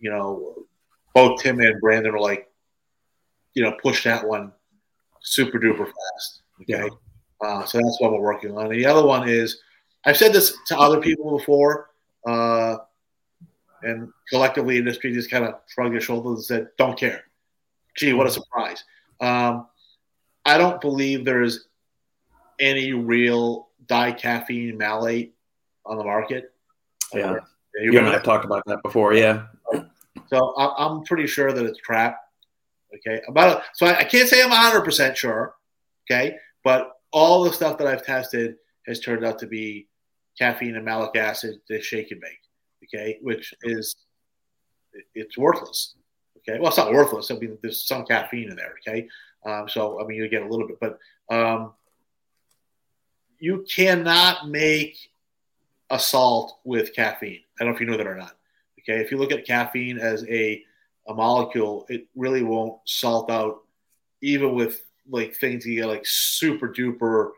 you 0.00 0.10
know, 0.10 0.66
both 1.14 1.40
Tim 1.40 1.60
and 1.60 1.80
Brandon 1.80 2.14
are 2.14 2.20
like, 2.20 2.50
you 3.54 3.62
know, 3.62 3.76
push 3.82 4.04
that 4.04 4.26
one 4.26 4.52
super 5.20 5.58
duper 5.58 5.86
fast. 5.86 6.42
Okay. 6.62 6.82
Yeah. 6.82 6.88
Uh, 7.40 7.64
so 7.64 7.78
that's 7.78 8.00
what 8.00 8.12
we're 8.12 8.20
working 8.20 8.56
on. 8.56 8.66
And 8.66 8.74
the 8.74 8.86
other 8.86 9.06
one 9.06 9.28
is, 9.28 9.60
I've 10.04 10.16
said 10.16 10.32
this 10.32 10.56
to 10.68 10.78
other 10.78 11.00
people 11.00 11.38
before, 11.38 11.90
uh, 12.26 12.78
and 13.84 14.08
collectively, 14.28 14.78
industry 14.78 15.12
just 15.12 15.30
kind 15.30 15.44
of 15.44 15.54
shrugged 15.68 15.94
their 15.94 16.00
shoulders 16.00 16.38
and 16.38 16.44
said, 16.44 16.68
"Don't 16.78 16.98
care." 16.98 17.24
Gee, 17.96 18.12
what 18.12 18.26
a 18.26 18.30
surprise! 18.30 18.84
Um, 19.20 19.66
I 20.44 20.58
don't 20.58 20.80
believe 20.80 21.24
there 21.24 21.42
is 21.42 21.66
any 22.60 22.92
real 22.92 23.68
dicaffeine 23.86 24.76
malate 24.76 25.34
on 25.86 25.98
the 25.98 26.04
market. 26.04 26.52
Yeah, 27.12 27.38
you, 27.76 27.92
you 27.92 27.98
and 27.98 28.08
I 28.08 28.12
have 28.12 28.22
talked 28.22 28.44
about 28.44 28.62
that 28.66 28.82
before. 28.82 29.14
Yeah. 29.14 29.46
So 30.28 30.54
I'm 30.56 31.02
pretty 31.04 31.26
sure 31.26 31.52
that 31.52 31.64
it's 31.64 31.80
crap. 31.80 32.18
Okay, 32.96 33.20
about 33.28 33.62
so 33.74 33.86
I, 33.86 34.04
can't 34.04 34.28
say 34.28 34.42
I'm 34.42 34.50
100 34.50 34.82
percent 34.82 35.16
sure. 35.16 35.54
Okay, 36.10 36.36
but 36.62 36.92
all 37.12 37.44
the 37.44 37.52
stuff 37.52 37.78
that 37.78 37.86
I've 37.86 38.04
tested 38.04 38.56
has 38.86 39.00
turned 39.00 39.24
out 39.24 39.38
to 39.40 39.46
be 39.46 39.88
caffeine 40.38 40.76
and 40.76 40.84
malic 40.84 41.16
acid 41.16 41.56
to 41.68 41.80
shake 41.80 42.10
and 42.10 42.20
bake. 42.20 42.43
Okay, 42.84 43.18
which 43.22 43.54
is 43.62 43.96
it's 45.14 45.36
worthless. 45.36 45.94
Okay, 46.38 46.58
well, 46.58 46.68
it's 46.68 46.76
not 46.76 46.92
worthless. 46.92 47.30
I 47.30 47.36
mean, 47.36 47.58
there's 47.62 47.86
some 47.86 48.04
caffeine 48.04 48.50
in 48.50 48.56
there. 48.56 48.74
Okay, 48.86 49.08
um, 49.46 49.68
so 49.68 50.00
I 50.00 50.06
mean, 50.06 50.18
you 50.18 50.28
get 50.28 50.42
a 50.42 50.48
little 50.48 50.66
bit, 50.66 50.78
but 50.80 50.98
um, 51.30 51.72
you 53.38 53.64
cannot 53.74 54.48
make 54.48 54.96
a 55.90 55.98
salt 55.98 56.58
with 56.64 56.94
caffeine. 56.94 57.40
I 57.58 57.64
don't 57.64 57.72
know 57.72 57.74
if 57.74 57.80
you 57.80 57.86
know 57.86 57.96
that 57.96 58.06
or 58.06 58.16
not. 58.16 58.36
Okay, 58.80 59.00
if 59.00 59.10
you 59.10 59.16
look 59.16 59.32
at 59.32 59.46
caffeine 59.46 59.98
as 59.98 60.26
a 60.28 60.62
a 61.06 61.14
molecule, 61.14 61.86
it 61.88 62.06
really 62.14 62.42
won't 62.42 62.80
salt 62.86 63.30
out, 63.30 63.62
even 64.22 64.54
with 64.54 64.82
like 65.08 65.34
things 65.34 65.66
you 65.66 65.76
get 65.76 65.86
like 65.86 66.06
super 66.06 66.68
duper, 66.68 67.30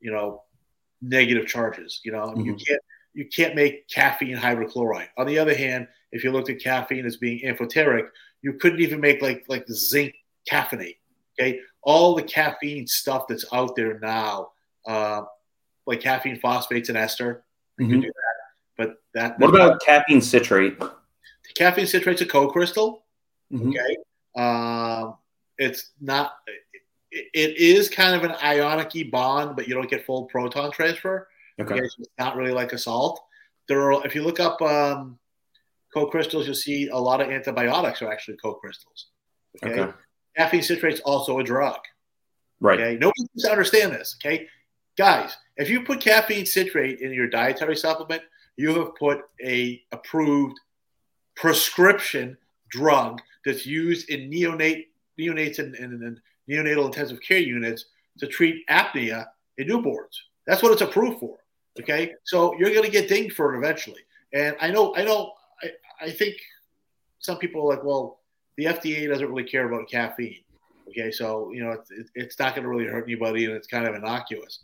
you 0.00 0.10
know, 0.10 0.42
negative 1.00 1.46
charges. 1.46 2.00
You 2.04 2.12
know, 2.12 2.26
mm-hmm. 2.26 2.42
you 2.42 2.54
can't 2.54 2.82
you 3.14 3.26
can't 3.26 3.54
make 3.54 3.88
caffeine 3.88 4.36
hydrochloride. 4.36 5.08
On 5.16 5.26
the 5.26 5.38
other 5.38 5.54
hand, 5.54 5.88
if 6.12 6.24
you 6.24 6.30
looked 6.30 6.50
at 6.50 6.60
caffeine 6.60 7.06
as 7.06 7.16
being 7.16 7.44
amphoteric, 7.44 8.06
you 8.42 8.54
couldn't 8.54 8.80
even 8.80 9.00
make 9.00 9.22
like 9.22 9.44
like 9.48 9.66
the 9.66 9.74
zinc 9.74 10.14
caffeinate. 10.50 10.96
Okay, 11.38 11.60
all 11.82 12.14
the 12.14 12.22
caffeine 12.22 12.86
stuff 12.86 13.26
that's 13.28 13.44
out 13.52 13.76
there 13.76 13.98
now, 14.00 14.50
uh, 14.86 15.22
like 15.86 16.00
caffeine 16.00 16.38
phosphates 16.38 16.88
and 16.88 16.98
ester, 16.98 17.44
mm-hmm. 17.80 17.84
you 17.84 17.90
can 17.90 18.00
do 18.00 18.08
that. 18.08 18.76
But 18.76 18.96
that. 19.14 19.38
What 19.38 19.54
about 19.54 19.80
caffeine 19.80 20.20
citrate? 20.20 20.78
The 20.78 21.54
caffeine 21.54 21.86
citrate's 21.86 22.20
a 22.20 22.26
co-crystal. 22.26 23.04
Mm-hmm. 23.52 23.70
Okay, 23.70 23.96
um, 24.36 25.16
it's 25.58 25.90
not 26.00 26.32
it 27.10 27.56
is 27.56 27.88
kind 27.88 28.14
of 28.14 28.24
an 28.24 28.36
ionic 28.42 29.10
bond, 29.10 29.56
but 29.56 29.66
you 29.66 29.74
don't 29.74 29.88
get 29.88 30.04
full 30.04 30.24
proton 30.24 30.70
transfer. 30.70 31.28
Okay. 31.60 31.78
it's 31.78 31.96
not 32.18 32.36
really 32.36 32.52
like 32.52 32.72
a 32.72 32.78
salt. 32.78 33.20
There 33.68 33.92
are, 33.92 34.06
if 34.06 34.14
you 34.14 34.22
look 34.22 34.40
up 34.40 34.60
um, 34.62 35.18
co-crystals, 35.92 36.46
you'll 36.46 36.54
see 36.54 36.88
a 36.88 36.96
lot 36.96 37.20
of 37.20 37.30
antibiotics 37.30 38.00
are 38.02 38.10
actually 38.10 38.36
co-crystals. 38.36 39.06
Okay. 39.62 39.80
okay. 39.80 39.92
Caffeine 40.36 40.62
citrate 40.62 40.94
is 40.94 41.00
also 41.00 41.38
a 41.38 41.44
drug. 41.44 41.78
Right. 42.60 42.80
Okay. 42.80 42.92
Nobody 42.94 43.22
needs 43.34 43.44
to 43.44 43.50
understand 43.50 43.92
this. 43.92 44.16
Okay. 44.20 44.46
Guys, 44.96 45.36
if 45.56 45.68
you 45.68 45.82
put 45.82 46.00
caffeine 46.00 46.46
citrate 46.46 47.00
in 47.00 47.12
your 47.12 47.28
dietary 47.28 47.76
supplement, 47.76 48.22
you 48.56 48.74
have 48.74 48.94
put 48.96 49.22
a 49.44 49.80
approved 49.92 50.58
prescription 51.36 52.36
drug 52.70 53.20
that's 53.44 53.64
used 53.64 54.10
in 54.10 54.30
neonate 54.30 54.86
neonates 55.18 55.58
and, 55.58 55.74
and, 55.76 56.02
and 56.02 56.20
neonatal 56.48 56.86
intensive 56.86 57.20
care 57.20 57.38
units 57.38 57.86
to 58.18 58.26
treat 58.26 58.66
apnea 58.68 59.26
in 59.56 59.68
newborns. 59.68 60.16
That's 60.46 60.62
what 60.62 60.72
it's 60.72 60.82
approved 60.82 61.20
for. 61.20 61.36
Okay, 61.80 62.12
so 62.24 62.54
you're 62.58 62.70
going 62.70 62.84
to 62.84 62.90
get 62.90 63.08
dinged 63.08 63.34
for 63.34 63.54
it 63.54 63.58
eventually. 63.58 64.00
And 64.32 64.56
I 64.60 64.70
know, 64.70 64.94
I 64.96 65.04
know, 65.04 65.32
I, 65.62 65.70
I 66.00 66.10
think 66.10 66.36
some 67.18 67.38
people 67.38 67.62
are 67.62 67.76
like, 67.76 67.84
well, 67.84 68.20
the 68.56 68.66
FDA 68.66 69.08
doesn't 69.08 69.28
really 69.28 69.48
care 69.48 69.68
about 69.68 69.88
caffeine. 69.88 70.42
Okay, 70.88 71.10
so 71.10 71.50
you 71.52 71.62
know, 71.62 71.72
it's, 71.72 72.10
it's 72.14 72.38
not 72.38 72.54
going 72.54 72.62
to 72.62 72.68
really 72.68 72.86
hurt 72.86 73.04
anybody, 73.04 73.44
and 73.44 73.54
it's 73.54 73.66
kind 73.66 73.86
of 73.86 73.94
innocuous. 73.94 74.60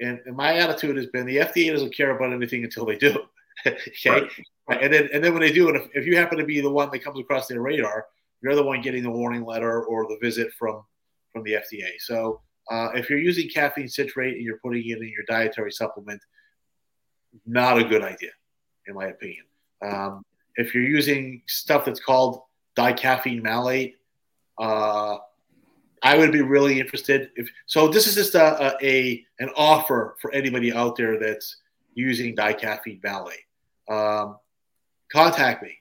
And, 0.00 0.20
and, 0.26 0.36
my 0.36 0.54
attitude 0.54 0.96
has 0.96 1.06
been 1.06 1.26
the 1.26 1.38
FDA 1.38 1.72
doesn't 1.72 1.94
care 1.94 2.16
about 2.16 2.32
anything 2.32 2.64
until 2.64 2.86
they 2.86 2.96
do. 2.96 3.18
okay, 3.66 4.28
right. 4.68 4.82
and 4.82 4.92
then 4.92 5.08
and 5.12 5.22
then 5.22 5.32
when 5.32 5.42
they 5.42 5.52
do, 5.52 5.68
and 5.68 5.76
if, 5.76 5.88
if 5.94 6.06
you 6.06 6.16
happen 6.16 6.38
to 6.38 6.44
be 6.44 6.60
the 6.60 6.70
one 6.70 6.88
that 6.90 7.00
comes 7.00 7.18
across 7.18 7.48
their 7.48 7.60
radar, 7.60 8.06
you're 8.42 8.54
the 8.54 8.62
one 8.62 8.80
getting 8.80 9.02
the 9.02 9.10
warning 9.10 9.44
letter 9.44 9.84
or 9.84 10.06
the 10.06 10.18
visit 10.22 10.52
from 10.58 10.82
from 11.32 11.42
the 11.42 11.52
FDA. 11.52 11.90
So 11.98 12.40
uh, 12.70 12.90
if 12.94 13.10
you're 13.10 13.18
using 13.18 13.48
caffeine 13.48 13.88
citrate 13.88 14.36
and 14.36 14.44
you're 14.44 14.58
putting 14.58 14.88
it 14.88 14.98
in 14.98 15.08
your 15.08 15.24
dietary 15.26 15.72
supplement, 15.72 16.22
not 17.46 17.78
a 17.78 17.84
good 17.84 18.02
idea, 18.02 18.30
in 18.86 18.94
my 18.94 19.06
opinion. 19.06 19.44
Um, 19.82 20.24
if 20.56 20.74
you're 20.74 20.84
using 20.84 21.42
stuff 21.46 21.84
that's 21.84 22.00
called 22.00 22.42
dicaffeine 22.76 23.42
malate, 23.42 23.94
uh, 24.58 25.18
I 26.02 26.16
would 26.16 26.32
be 26.32 26.42
really 26.42 26.80
interested. 26.80 27.30
If 27.36 27.48
so, 27.66 27.88
this 27.88 28.06
is 28.06 28.14
just 28.14 28.34
a, 28.34 28.76
a, 28.82 28.86
a 28.86 29.26
an 29.40 29.50
offer 29.56 30.16
for 30.20 30.32
anybody 30.32 30.72
out 30.72 30.96
there 30.96 31.18
that's 31.18 31.56
using 31.94 32.36
dicaffeine 32.36 33.02
malate. 33.02 33.44
Um, 33.88 34.36
contact 35.10 35.62
me. 35.62 35.78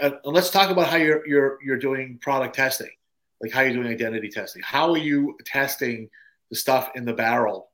Uh, 0.00 0.12
and 0.24 0.34
let's 0.34 0.50
talk 0.50 0.70
about 0.70 0.88
how 0.88 0.96
you're 0.96 1.26
you're 1.26 1.58
you're 1.62 1.78
doing 1.78 2.18
product 2.22 2.54
testing 2.54 2.90
like 3.40 3.52
how 3.52 3.62
you're 3.62 3.72
doing 3.72 3.88
identity 3.88 4.28
testing? 4.28 4.62
How 4.62 4.90
are 4.90 4.98
you 4.98 5.36
testing 5.44 6.08
the 6.50 6.56
stuff 6.56 6.90
in 6.94 7.04
the 7.04 7.12
barrel 7.12 7.69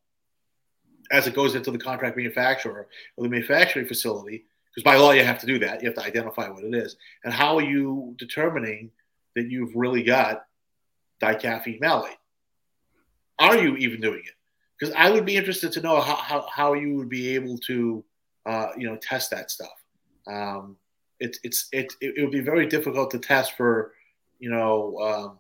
as 1.11 1.27
it 1.27 1.35
goes 1.35 1.55
into 1.55 1.71
the 1.71 1.79
contract 1.79 2.17
manufacturer 2.17 2.89
or 3.17 3.25
the 3.25 3.31
manufacturing 3.31 3.87
facility? 3.87 4.45
Because 4.75 4.85
by 4.85 4.97
law, 4.97 5.13
you 5.13 5.25
have 5.25 5.41
to 5.41 5.47
do 5.47 5.59
that. 5.61 5.83
You 5.83 5.89
have 5.89 5.97
to 5.97 6.05
identify 6.05 6.49
what 6.49 6.65
it 6.65 6.75
is. 6.75 6.97
And 7.25 7.33
how 7.33 7.57
are 7.57 7.63
you 7.63 8.15
determining 8.19 8.91
that 9.35 9.51
you've 9.51 9.75
really 9.75 10.03
got 10.03 10.45
dicaffeine 11.23 11.81
malate? 11.81 12.19
Are 13.39 13.57
you 13.57 13.77
even 13.77 14.01
doing 14.01 14.23
it? 14.25 14.35
Because 14.79 14.95
I 14.95 15.11
would 15.11 15.25
be 15.25 15.37
interested 15.37 15.73
to 15.73 15.81
know 15.81 16.01
how, 16.01 16.17
how, 16.17 16.47
how 16.53 16.75
you 16.75 16.95
would 16.97 17.09
be 17.09 17.35
able 17.35 17.57
to, 17.59 18.05
uh, 18.45 18.69
you 18.77 18.87
know, 18.87 18.97
test 18.97 19.31
that 19.31 19.51
stuff. 19.51 19.83
Um, 20.27 20.77
it's 21.19 21.39
it's 21.43 21.69
it, 21.73 21.93
it 22.01 22.21
would 22.21 22.31
be 22.31 22.41
very 22.41 22.67
difficult 22.67 23.11
to 23.13 23.19
test 23.19 23.57
for, 23.57 23.93
you 24.39 24.51
know, 24.51 24.99
um, 24.99 25.39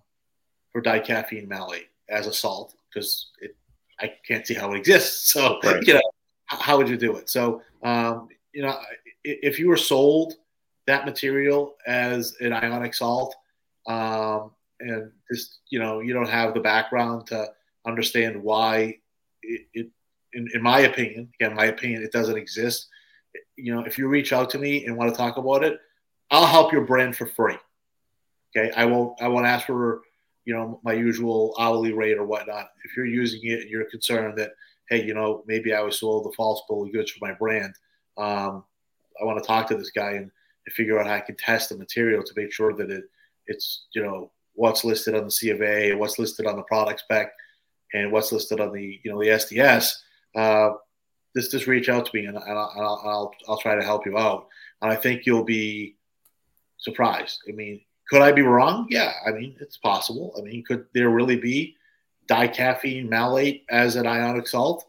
for 0.72 0.80
dicaffeine 0.80 1.48
malate 1.48 1.88
as 2.08 2.26
a 2.26 2.32
salt 2.32 2.74
because 2.88 3.30
I 4.00 4.12
can't 4.26 4.46
see 4.46 4.54
how 4.54 4.72
it 4.72 4.78
exists. 4.78 5.32
So 5.36 5.58
right. 5.64 5.86
you 5.86 5.94
know, 5.94 6.02
how 6.46 6.76
would 6.76 6.88
you 6.88 6.96
do 6.96 7.16
it? 7.16 7.28
So 7.28 7.62
um, 7.82 8.28
you 8.52 8.62
know, 8.62 8.78
if 9.24 9.58
you 9.58 9.68
were 9.68 9.76
sold 9.76 10.34
that 10.86 11.04
material 11.04 11.74
as 11.86 12.36
an 12.40 12.52
ionic 12.52 12.94
salt, 12.94 13.34
um, 13.86 14.52
and 14.80 15.10
just 15.30 15.58
you 15.68 15.78
know, 15.78 16.00
you 16.00 16.12
don't 16.12 16.28
have 16.28 16.54
the 16.54 16.60
background 16.60 17.26
to 17.28 17.48
understand 17.86 18.42
why 18.42 18.98
it, 19.42 19.66
it 19.72 19.90
in, 20.32 20.48
in 20.54 20.62
my 20.62 20.80
opinion, 20.80 21.28
again, 21.40 21.54
my 21.54 21.66
opinion, 21.66 22.02
it 22.02 22.12
doesn't 22.12 22.36
exist. 22.36 22.88
You 23.56 23.74
know, 23.74 23.84
if 23.84 23.98
you 23.98 24.08
reach 24.08 24.32
out 24.32 24.50
to 24.50 24.58
me 24.58 24.84
and 24.84 24.96
want 24.96 25.10
to 25.10 25.16
talk 25.16 25.38
about 25.38 25.64
it, 25.64 25.78
I'll 26.30 26.46
help 26.46 26.72
your 26.72 26.84
brand 26.84 27.16
for 27.16 27.26
free. 27.26 27.56
Okay, 28.56 28.70
I 28.76 28.84
won't 28.84 29.20
I 29.20 29.28
won't 29.28 29.46
ask 29.46 29.66
for 29.66 30.02
you 30.46 30.54
know 30.54 30.80
my 30.82 30.94
usual 30.94 31.54
hourly 31.58 31.92
rate 31.92 32.16
or 32.16 32.24
whatnot. 32.24 32.68
If 32.84 32.96
you're 32.96 33.06
using 33.06 33.40
it 33.44 33.60
and 33.60 33.70
you're 33.70 33.90
concerned 33.90 34.38
that 34.38 34.52
hey, 34.88 35.04
you 35.04 35.12
know 35.12 35.42
maybe 35.46 35.74
I 35.74 35.82
was 35.82 35.98
sold 35.98 36.24
the 36.24 36.34
false 36.36 36.62
bill 36.68 36.84
of 36.84 36.92
goods 36.92 37.10
for 37.10 37.26
my 37.26 37.34
brand, 37.34 37.74
um, 38.16 38.64
I 39.20 39.24
want 39.24 39.42
to 39.42 39.46
talk 39.46 39.68
to 39.68 39.76
this 39.76 39.90
guy 39.90 40.12
and, 40.12 40.30
and 40.66 40.74
figure 40.74 40.98
out 40.98 41.06
how 41.06 41.14
I 41.14 41.20
can 41.20 41.36
test 41.36 41.68
the 41.68 41.76
material 41.76 42.22
to 42.22 42.32
make 42.36 42.52
sure 42.52 42.72
that 42.72 42.90
it 42.90 43.04
it's 43.46 43.86
you 43.94 44.02
know 44.02 44.30
what's 44.54 44.84
listed 44.84 45.14
on 45.14 45.24
the 45.24 45.30
C 45.30 45.50
of 45.50 45.60
A, 45.60 45.94
what's 45.94 46.18
listed 46.18 46.46
on 46.46 46.56
the 46.56 46.62
product 46.62 47.00
spec, 47.00 47.32
and 47.92 48.10
what's 48.12 48.32
listed 48.32 48.60
on 48.60 48.72
the 48.72 49.00
you 49.02 49.12
know 49.12 49.20
the 49.20 49.28
SDS. 49.28 49.92
Uh, 50.34 50.70
just 51.36 51.50
just 51.50 51.66
reach 51.66 51.88
out 51.88 52.06
to 52.06 52.12
me 52.14 52.24
and, 52.24 52.36
and 52.36 52.58
I'll, 52.58 53.02
I'll, 53.04 53.34
I'll 53.46 53.58
try 53.58 53.74
to 53.74 53.84
help 53.84 54.06
you 54.06 54.16
out. 54.16 54.46
And 54.80 54.90
I 54.90 54.96
think 54.96 55.26
you'll 55.26 55.44
be 55.44 55.96
surprised. 56.78 57.40
I 57.48 57.52
mean, 57.52 57.82
could 58.08 58.22
I 58.22 58.32
be 58.32 58.42
wrong? 58.42 58.86
Yeah, 58.88 59.12
I 59.26 59.32
mean 59.32 59.56
it's 59.60 59.76
possible. 59.76 60.34
I 60.38 60.42
mean, 60.42 60.62
could 60.64 60.86
there 60.94 61.10
really 61.10 61.36
be 61.36 61.76
dicaffeine 62.28 63.08
malate 63.08 63.64
as 63.70 63.96
an 63.96 64.06
ionic 64.06 64.46
salt? 64.46 64.86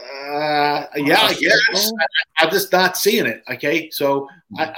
Uh, 0.00 0.86
yeah, 0.96 1.22
I 1.22 1.34
guess. 1.34 1.92
I, 2.38 2.44
am 2.44 2.50
just 2.50 2.72
not 2.72 2.96
seeing 2.96 3.26
it. 3.26 3.42
Okay, 3.50 3.90
so 3.90 4.28
I, 4.56 4.66
I, 4.66 4.76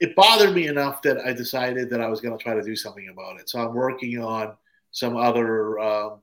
it 0.00 0.14
bothered 0.14 0.54
me 0.54 0.68
enough 0.68 1.02
that 1.02 1.18
I 1.18 1.32
decided 1.32 1.90
that 1.90 2.00
I 2.00 2.08
was 2.08 2.20
going 2.20 2.36
to 2.36 2.42
try 2.42 2.54
to 2.54 2.62
do 2.62 2.76
something 2.76 3.08
about 3.08 3.40
it. 3.40 3.48
So 3.48 3.60
I'm 3.60 3.74
working 3.74 4.22
on 4.22 4.54
some 4.90 5.16
other 5.16 5.78
um, 5.78 6.20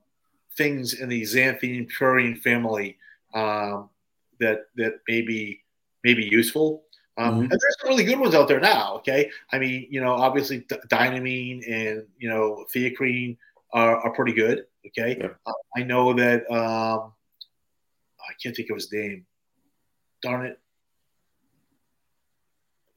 things 0.56 0.94
in 0.94 1.08
the 1.08 1.22
xanthine 1.22 1.88
purine 1.90 2.40
family 2.40 2.98
um, 3.34 3.90
that 4.40 4.66
that 4.76 5.00
may 5.08 5.22
be, 5.22 5.60
may 6.04 6.14
be 6.14 6.24
useful. 6.24 6.84
Um, 7.18 7.32
mm-hmm. 7.32 7.40
And 7.42 7.50
there's 7.50 7.76
some 7.80 7.88
really 7.88 8.04
good 8.04 8.18
ones 8.18 8.34
out 8.34 8.48
there 8.48 8.60
now. 8.60 8.96
Okay, 8.96 9.30
I 9.52 9.58
mean, 9.58 9.86
you 9.90 10.00
know, 10.00 10.12
obviously 10.12 10.58
D- 10.68 10.76
dynamine 10.88 11.62
and 11.66 12.04
you 12.18 12.28
know 12.28 12.66
theacrine 12.74 13.36
are, 13.72 13.96
are 13.98 14.12
pretty 14.12 14.32
good. 14.32 14.66
Okay, 14.86 15.16
yeah. 15.18 15.28
uh, 15.46 15.52
I 15.76 15.82
know 15.82 16.12
that 16.12 16.50
um, 16.50 17.12
I 18.20 18.32
can't 18.42 18.54
think 18.54 18.70
of 18.70 18.76
his 18.76 18.92
name. 18.92 19.26
Darn 20.22 20.46
it. 20.46 20.60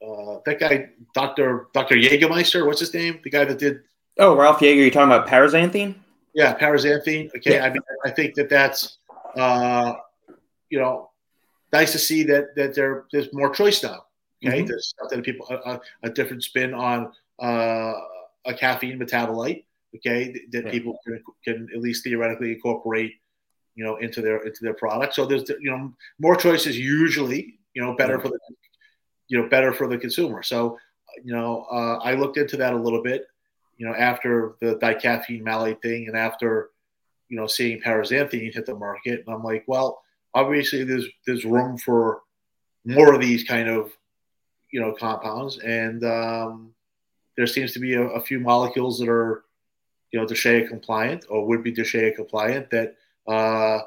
Uh, 0.06 0.38
that 0.46 0.58
guy, 0.58 0.90
Doctor 1.14 1.68
Doctor 1.72 1.94
Jägermeister, 1.94 2.66
what's 2.66 2.80
his 2.80 2.92
name? 2.92 3.20
The 3.22 3.30
guy 3.30 3.44
that 3.44 3.58
did. 3.58 3.80
Oh, 4.18 4.36
Ralph 4.36 4.60
Jaeger. 4.60 4.82
You 4.82 4.90
talking 4.90 5.12
about 5.12 5.28
paraxanthine? 5.28 5.94
Yeah, 6.34 6.56
paraxanthine. 6.58 7.34
Okay, 7.36 7.54
yeah. 7.54 7.64
I 7.64 7.70
mean, 7.70 7.82
I 8.04 8.10
think 8.10 8.34
that 8.34 8.48
that's, 8.48 8.98
uh, 9.36 9.94
you 10.68 10.78
know, 10.78 11.10
nice 11.72 11.92
to 11.92 11.98
see 11.98 12.22
that 12.24 12.54
that 12.56 12.74
there 12.74 13.04
there's 13.12 13.32
more 13.32 13.50
choice 13.50 13.82
now. 13.82 14.04
Okay, 14.44 14.58
mm-hmm. 14.58 14.66
there's 14.66 14.94
something 14.98 15.22
people 15.22 15.46
a, 15.50 15.80
a, 16.02 16.10
different 16.10 16.42
spin 16.42 16.72
on 16.72 17.12
uh, 17.42 17.92
a 18.46 18.54
caffeine 18.54 18.98
metabolite. 18.98 19.64
Okay, 19.96 20.34
that 20.52 20.64
yeah. 20.64 20.70
people 20.70 20.98
can, 21.04 21.22
can 21.44 21.68
at 21.74 21.80
least 21.80 22.04
theoretically 22.04 22.52
incorporate, 22.52 23.14
you 23.74 23.84
know, 23.84 23.96
into 23.96 24.22
their 24.22 24.38
into 24.38 24.60
their 24.62 24.74
product. 24.74 25.14
So 25.14 25.26
there's 25.26 25.48
you 25.48 25.70
know 25.70 25.92
more 26.18 26.36
choices 26.36 26.78
usually 26.78 27.58
you 27.74 27.82
know 27.82 27.94
better 27.94 28.18
for 28.18 28.28
the 28.28 28.38
you 29.28 29.40
know 29.40 29.48
better 29.48 29.72
for 29.72 29.88
the 29.88 29.98
consumer. 29.98 30.42
So 30.42 30.78
you 31.22 31.34
know 31.34 31.66
uh, 31.70 31.98
I 32.02 32.14
looked 32.14 32.38
into 32.38 32.56
that 32.58 32.72
a 32.72 32.78
little 32.78 33.02
bit. 33.02 33.26
You 33.76 33.86
know 33.86 33.94
after 33.94 34.54
the 34.60 34.76
dicaffeine 34.76 35.42
malate 35.42 35.82
thing 35.82 36.08
and 36.08 36.16
after 36.16 36.70
you 37.28 37.36
know 37.36 37.46
seeing 37.46 37.80
paraxanthine 37.80 38.54
hit 38.54 38.66
the 38.66 38.74
market, 38.74 39.24
and 39.26 39.34
I'm 39.34 39.42
like, 39.42 39.64
well, 39.66 40.02
obviously 40.34 40.84
there's 40.84 41.06
there's 41.26 41.44
room 41.44 41.76
for 41.76 42.22
more 42.84 43.12
of 43.14 43.20
these 43.20 43.44
kind 43.44 43.68
of 43.68 43.92
you 44.72 44.80
know 44.80 44.92
compounds, 44.92 45.58
and 45.58 46.04
um, 46.04 46.72
there 47.36 47.46
seems 47.46 47.72
to 47.72 47.78
be 47.78 47.94
a, 47.94 48.02
a, 48.02 48.20
few 48.20 48.40
molecules 48.40 48.98
that 48.98 49.08
are 49.08 49.44
you 50.10 50.20
know 50.20 50.26
DSHEA 50.26 50.68
compliant 50.68 51.26
or 51.28 51.46
would 51.46 51.62
be 51.62 51.72
DSHEA 51.72 52.14
compliant 52.14 52.70
that 52.70 52.96
uh, 53.28 53.80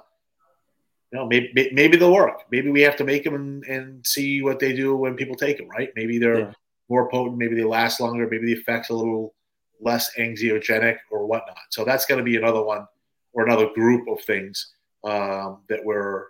you 1.11 1.19
know 1.19 1.25
maybe 1.27 1.69
maybe 1.73 1.97
they'll 1.97 2.13
work. 2.13 2.41
Maybe 2.51 2.71
we 2.71 2.81
have 2.81 2.95
to 2.97 3.03
make 3.03 3.23
them 3.23 3.35
and, 3.35 3.63
and 3.65 4.05
see 4.05 4.41
what 4.41 4.59
they 4.59 4.73
do 4.73 4.95
when 4.95 5.15
people 5.15 5.35
take 5.35 5.57
them. 5.57 5.69
Right? 5.69 5.89
Maybe 5.95 6.19
they're 6.19 6.39
yeah. 6.39 6.53
more 6.89 7.09
potent. 7.09 7.37
Maybe 7.37 7.55
they 7.55 7.63
last 7.63 7.99
longer. 7.99 8.27
Maybe 8.29 8.47
the 8.47 8.59
effects 8.59 8.89
a 8.89 8.93
little 8.93 9.33
less 9.81 10.15
anxiogenic 10.17 10.97
or 11.11 11.25
whatnot. 11.25 11.57
So 11.69 11.83
that's 11.83 12.05
going 12.05 12.19
to 12.19 12.23
be 12.23 12.37
another 12.37 12.63
one 12.63 12.87
or 13.33 13.45
another 13.45 13.67
group 13.73 14.07
of 14.07 14.21
things 14.23 14.73
um, 15.03 15.61
that 15.69 15.83
we're 15.83 16.27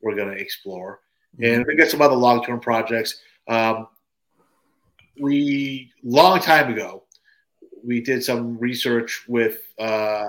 we're 0.00 0.14
going 0.14 0.34
to 0.34 0.40
explore. 0.40 1.00
Mm-hmm. 1.38 1.54
And 1.54 1.66
we 1.66 1.76
got 1.76 1.88
some 1.88 2.02
other 2.02 2.14
long 2.14 2.44
term 2.44 2.60
projects. 2.60 3.20
Um, 3.48 3.88
we 5.20 5.90
long 6.04 6.40
time 6.40 6.72
ago, 6.72 7.04
we 7.84 8.00
did 8.00 8.22
some 8.22 8.58
research 8.58 9.24
with 9.28 9.58
uh, 9.78 10.28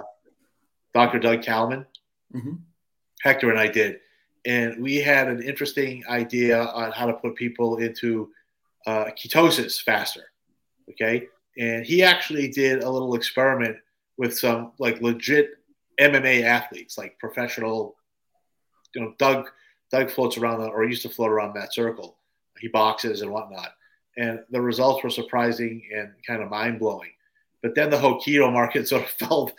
Dr. 0.93 1.19
Doug 1.19 1.43
Kalman. 1.43 1.85
Mm-hmm. 2.33 2.53
Hector 3.21 3.49
and 3.49 3.59
I 3.59 3.67
did, 3.67 3.99
and 4.45 4.81
we 4.81 4.97
had 4.97 5.27
an 5.27 5.41
interesting 5.41 6.03
idea 6.07 6.61
on 6.63 6.91
how 6.91 7.05
to 7.07 7.13
put 7.13 7.35
people 7.35 7.77
into 7.77 8.31
uh, 8.87 9.05
ketosis 9.17 9.81
faster. 9.81 10.31
Okay, 10.91 11.27
and 11.57 11.85
he 11.85 12.01
actually 12.01 12.47
did 12.47 12.81
a 12.81 12.89
little 12.89 13.15
experiment 13.15 13.75
with 14.17 14.37
some 14.37 14.71
like 14.79 15.01
legit 15.01 15.49
MMA 15.99 16.43
athletes, 16.43 16.97
like 16.97 17.19
professional. 17.19 17.97
You 18.95 19.01
know, 19.01 19.13
Doug 19.17 19.49
Doug 19.91 20.09
floats 20.11 20.37
around 20.37 20.61
or 20.61 20.85
used 20.85 21.01
to 21.01 21.09
float 21.09 21.31
around 21.31 21.55
that 21.55 21.73
circle. 21.73 22.18
He 22.59 22.67
boxes 22.67 23.21
and 23.21 23.31
whatnot. 23.31 23.71
And 24.17 24.39
the 24.49 24.61
results 24.61 25.03
were 25.03 25.09
surprising 25.09 25.81
and 25.95 26.11
kind 26.27 26.43
of 26.43 26.49
mind 26.49 26.79
blowing. 26.79 27.11
But 27.61 27.75
then 27.75 27.89
the 27.89 27.97
whole 27.97 28.19
keto 28.19 28.51
market 28.51 28.87
sort 28.87 29.03
of 29.03 29.09
fell 29.09 29.51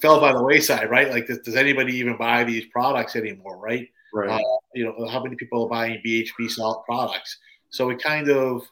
fell 0.00 0.20
by 0.20 0.32
the 0.32 0.42
wayside, 0.42 0.90
right? 0.90 1.10
Like, 1.10 1.28
does, 1.28 1.38
does 1.38 1.54
anybody 1.54 1.94
even 1.96 2.16
buy 2.16 2.42
these 2.42 2.66
products 2.66 3.14
anymore, 3.14 3.56
right? 3.56 3.88
Right. 4.12 4.30
Uh, 4.30 4.58
you 4.74 4.84
know, 4.84 5.06
how 5.08 5.22
many 5.22 5.36
people 5.36 5.64
are 5.64 5.68
buying 5.68 6.02
BHB 6.04 6.50
salt 6.50 6.84
products? 6.84 7.38
So 7.70 7.88
it 7.90 8.02
kind 8.02 8.28
of, 8.28 8.66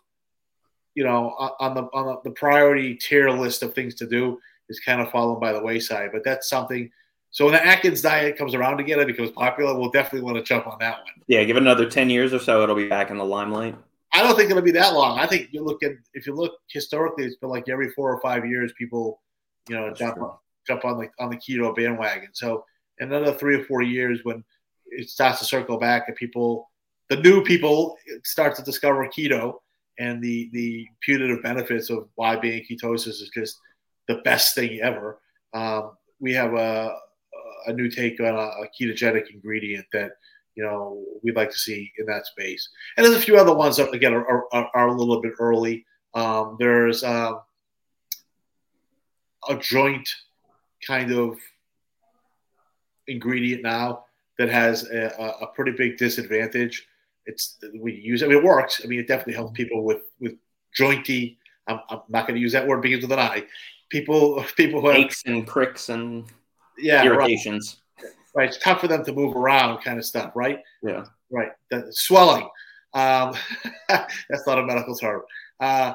you 0.95 1.05
know, 1.05 1.31
on 1.61 1.75
the 1.75 1.85
on 1.95 2.19
the 2.25 2.33
priority 2.33 2.97
tier 2.97 3.31
list 3.31 3.63
of 3.63 3.75
things 3.75 3.95
to 3.97 4.07
do 4.07 4.39
is 4.69 4.81
kind 4.81 5.01
of 5.01 5.11
fallen 5.11 5.41
by 5.41 5.53
the 5.53 5.63
wayside. 5.63 6.11
But 6.13 6.25
that's 6.25 6.49
something 6.49 6.91
so 7.31 7.45
when 7.45 7.55
the 7.55 7.65
Atkins 7.65 8.03
diet 8.03 8.37
comes 8.37 8.55
around 8.55 8.81
again, 8.81 8.99
it 8.99 9.07
becomes 9.07 9.31
popular. 9.31 9.79
We'll 9.79 9.91
definitely 9.91 10.23
want 10.23 10.37
to 10.37 10.43
jump 10.43 10.67
on 10.67 10.79
that 10.81 10.99
one. 10.99 11.25
Yeah, 11.29 11.45
give 11.45 11.57
it 11.57 11.63
another 11.63 11.89
ten 11.89 12.11
years 12.11 12.33
or 12.33 12.39
so, 12.39 12.63
it'll 12.63 12.75
be 12.75 12.89
back 12.89 13.11
in 13.11 13.19
the 13.19 13.25
limelight. 13.25 13.77
I 14.13 14.23
don't 14.23 14.37
think 14.37 14.51
it'll 14.51 14.63
be 14.63 14.73
that 14.73 14.95
long. 14.95 15.19
I 15.19 15.27
think 15.27 15.49
you 15.53 15.63
look 15.63 15.83
at 15.83 15.93
if 16.15 16.27
you 16.27 16.35
look 16.35 16.55
historically, 16.69 17.25
it's 17.25 17.37
been 17.37 17.51
like 17.51 17.69
every 17.69 17.91
four 17.91 18.13
or 18.13 18.21
five 18.21 18.45
years, 18.45 18.73
people, 18.77 19.21
you 19.69 19.77
know, 19.77 19.87
That's 19.87 20.01
jump 20.01 20.19
on, 20.19 20.33
jump 20.67 20.85
on 20.85 20.99
the 20.99 21.09
on 21.23 21.31
the 21.31 21.37
keto 21.37 21.75
bandwagon. 21.75 22.31
So 22.33 22.65
another 22.99 23.33
three 23.33 23.57
or 23.57 23.65
four 23.65 23.83
years 23.83 24.21
when 24.25 24.43
it 24.87 25.09
starts 25.09 25.39
to 25.39 25.45
circle 25.45 25.79
back 25.79 26.09
and 26.09 26.17
people, 26.17 26.69
the 27.09 27.17
new 27.17 27.45
people, 27.45 27.97
start 28.25 28.57
to 28.57 28.63
discover 28.63 29.07
keto 29.07 29.59
and 30.01 30.21
the 30.21 30.51
the 30.53 30.89
putative 31.01 31.43
benefits 31.45 31.91
of 31.91 32.09
why 32.17 32.35
being 32.35 32.65
ketosis 32.69 33.07
is 33.07 33.31
just 33.33 33.59
the 34.09 34.17
best 34.25 34.57
thing 34.57 34.81
ever. 34.81 35.21
Um, 35.55 35.93
we 36.19 36.33
have 36.35 36.55
a 36.55 36.97
a 37.67 37.73
new 37.73 37.91
take 37.91 38.21
on 38.21 38.27
a, 38.27 38.31
a, 38.31 38.67
ketogenic 38.79 39.31
ingredient 39.33 39.87
that 39.93 40.13
you 40.55 40.63
know 40.63 41.05
we'd 41.23 41.37
like 41.37 41.51
to 41.51 41.59
see 41.59 41.91
in 41.99 42.07
that 42.07 42.27
space. 42.27 42.69
And 42.97 43.05
there's 43.05 43.17
a 43.17 43.21
few 43.21 43.37
other 43.37 43.55
ones 43.55 43.77
that 43.77 43.93
again 43.93 44.15
are, 44.15 44.45
are, 44.53 44.71
are 44.75 44.89
a 44.89 44.93
little 44.93 45.21
bit 45.21 45.33
early. 45.39 45.85
Um, 46.15 46.57
there's 46.59 47.05
um, 47.05 47.41
a 49.49 49.57
joint 49.57 50.09
kind 50.87 51.13
of 51.13 51.39
ingredient 53.07 53.63
now 53.63 54.05
that 54.39 54.49
has 54.49 54.89
a, 54.91 55.37
a, 55.43 55.47
pretty 55.49 55.73
big 55.73 55.99
disadvantage. 55.99 56.87
It's 57.27 57.59
we 57.79 57.95
use 57.95 58.23
it. 58.23 58.27
I 58.27 58.29
mean, 58.29 58.39
it 58.39 58.45
works. 58.45 58.81
I 58.83 58.87
mean, 58.87 58.99
it 58.99 59.07
definitely 59.07 59.35
helps 59.35 59.53
people 59.53 59.85
with 59.85 60.03
with 60.19 60.37
jointy. 60.79 61.37
I'm, 61.67 61.81
I'm 61.89 62.01
not 62.09 62.27
going 62.27 62.37
to 62.37 62.41
use 62.41 62.53
that 62.53 62.67
word 62.67 62.83
begins 62.83 63.03
with 63.03 63.13
an 63.13 63.19
I. 63.19 63.45
People, 63.91 64.43
people 64.57 64.81
who 64.81 64.89
have 64.89 64.97
aches 64.97 65.23
and 65.27 65.47
pricks 65.47 65.89
and 65.89 66.25
yeah, 66.81 67.05
irritations. 67.05 67.81
Right. 68.03 68.13
right. 68.35 68.49
It's 68.49 68.59
tough 68.59 68.81
for 68.81 68.89
them 68.89 69.05
to 69.05 69.13
move 69.13 69.37
around, 69.37 69.83
kind 69.83 69.99
of 69.99 70.05
stuff, 70.05 70.33
right? 70.35 70.59
Yeah. 70.83 71.05
Right. 71.31 71.51
The 71.71 71.87
swelling. 71.91 72.49
Um, 72.95 73.35
that's 73.89 74.47
not 74.47 74.59
a 74.59 74.67
medical 74.67 74.97
term. 74.97 75.23
Uh, 75.61 75.95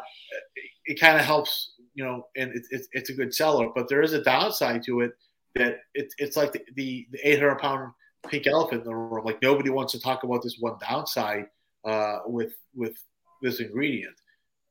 it, 0.56 0.70
it 0.86 1.00
kind 1.00 1.18
of 1.18 1.26
helps, 1.26 1.74
you 1.94 2.04
know, 2.04 2.28
and 2.36 2.52
it, 2.52 2.66
it, 2.72 2.86
it's 2.94 3.10
a 3.10 3.14
good 3.14 3.34
seller, 3.34 3.70
but 3.74 3.90
there 3.90 4.02
is 4.02 4.14
a 4.14 4.24
downside 4.24 4.84
to 4.84 5.02
it 5.02 5.14
that 5.56 5.80
it, 5.94 6.14
it's 6.18 6.38
like 6.38 6.52
the, 6.52 6.62
the, 6.76 7.08
the 7.12 7.30
800 7.30 7.56
pound 7.60 7.92
pink 8.28 8.48
elephant 8.48 8.82
in 8.82 8.88
the 8.88 8.96
room. 8.96 9.26
Like 9.26 9.42
nobody 9.42 9.70
wants 9.70 9.94
to 9.94 10.00
talk 10.00 10.24
about 10.24 10.42
this 10.44 10.58
one 10.60 10.78
downside 10.88 11.48
uh, 11.86 12.20
with 12.26 12.54
with 12.76 12.98
this 13.42 13.60
ingredient. 13.60 14.16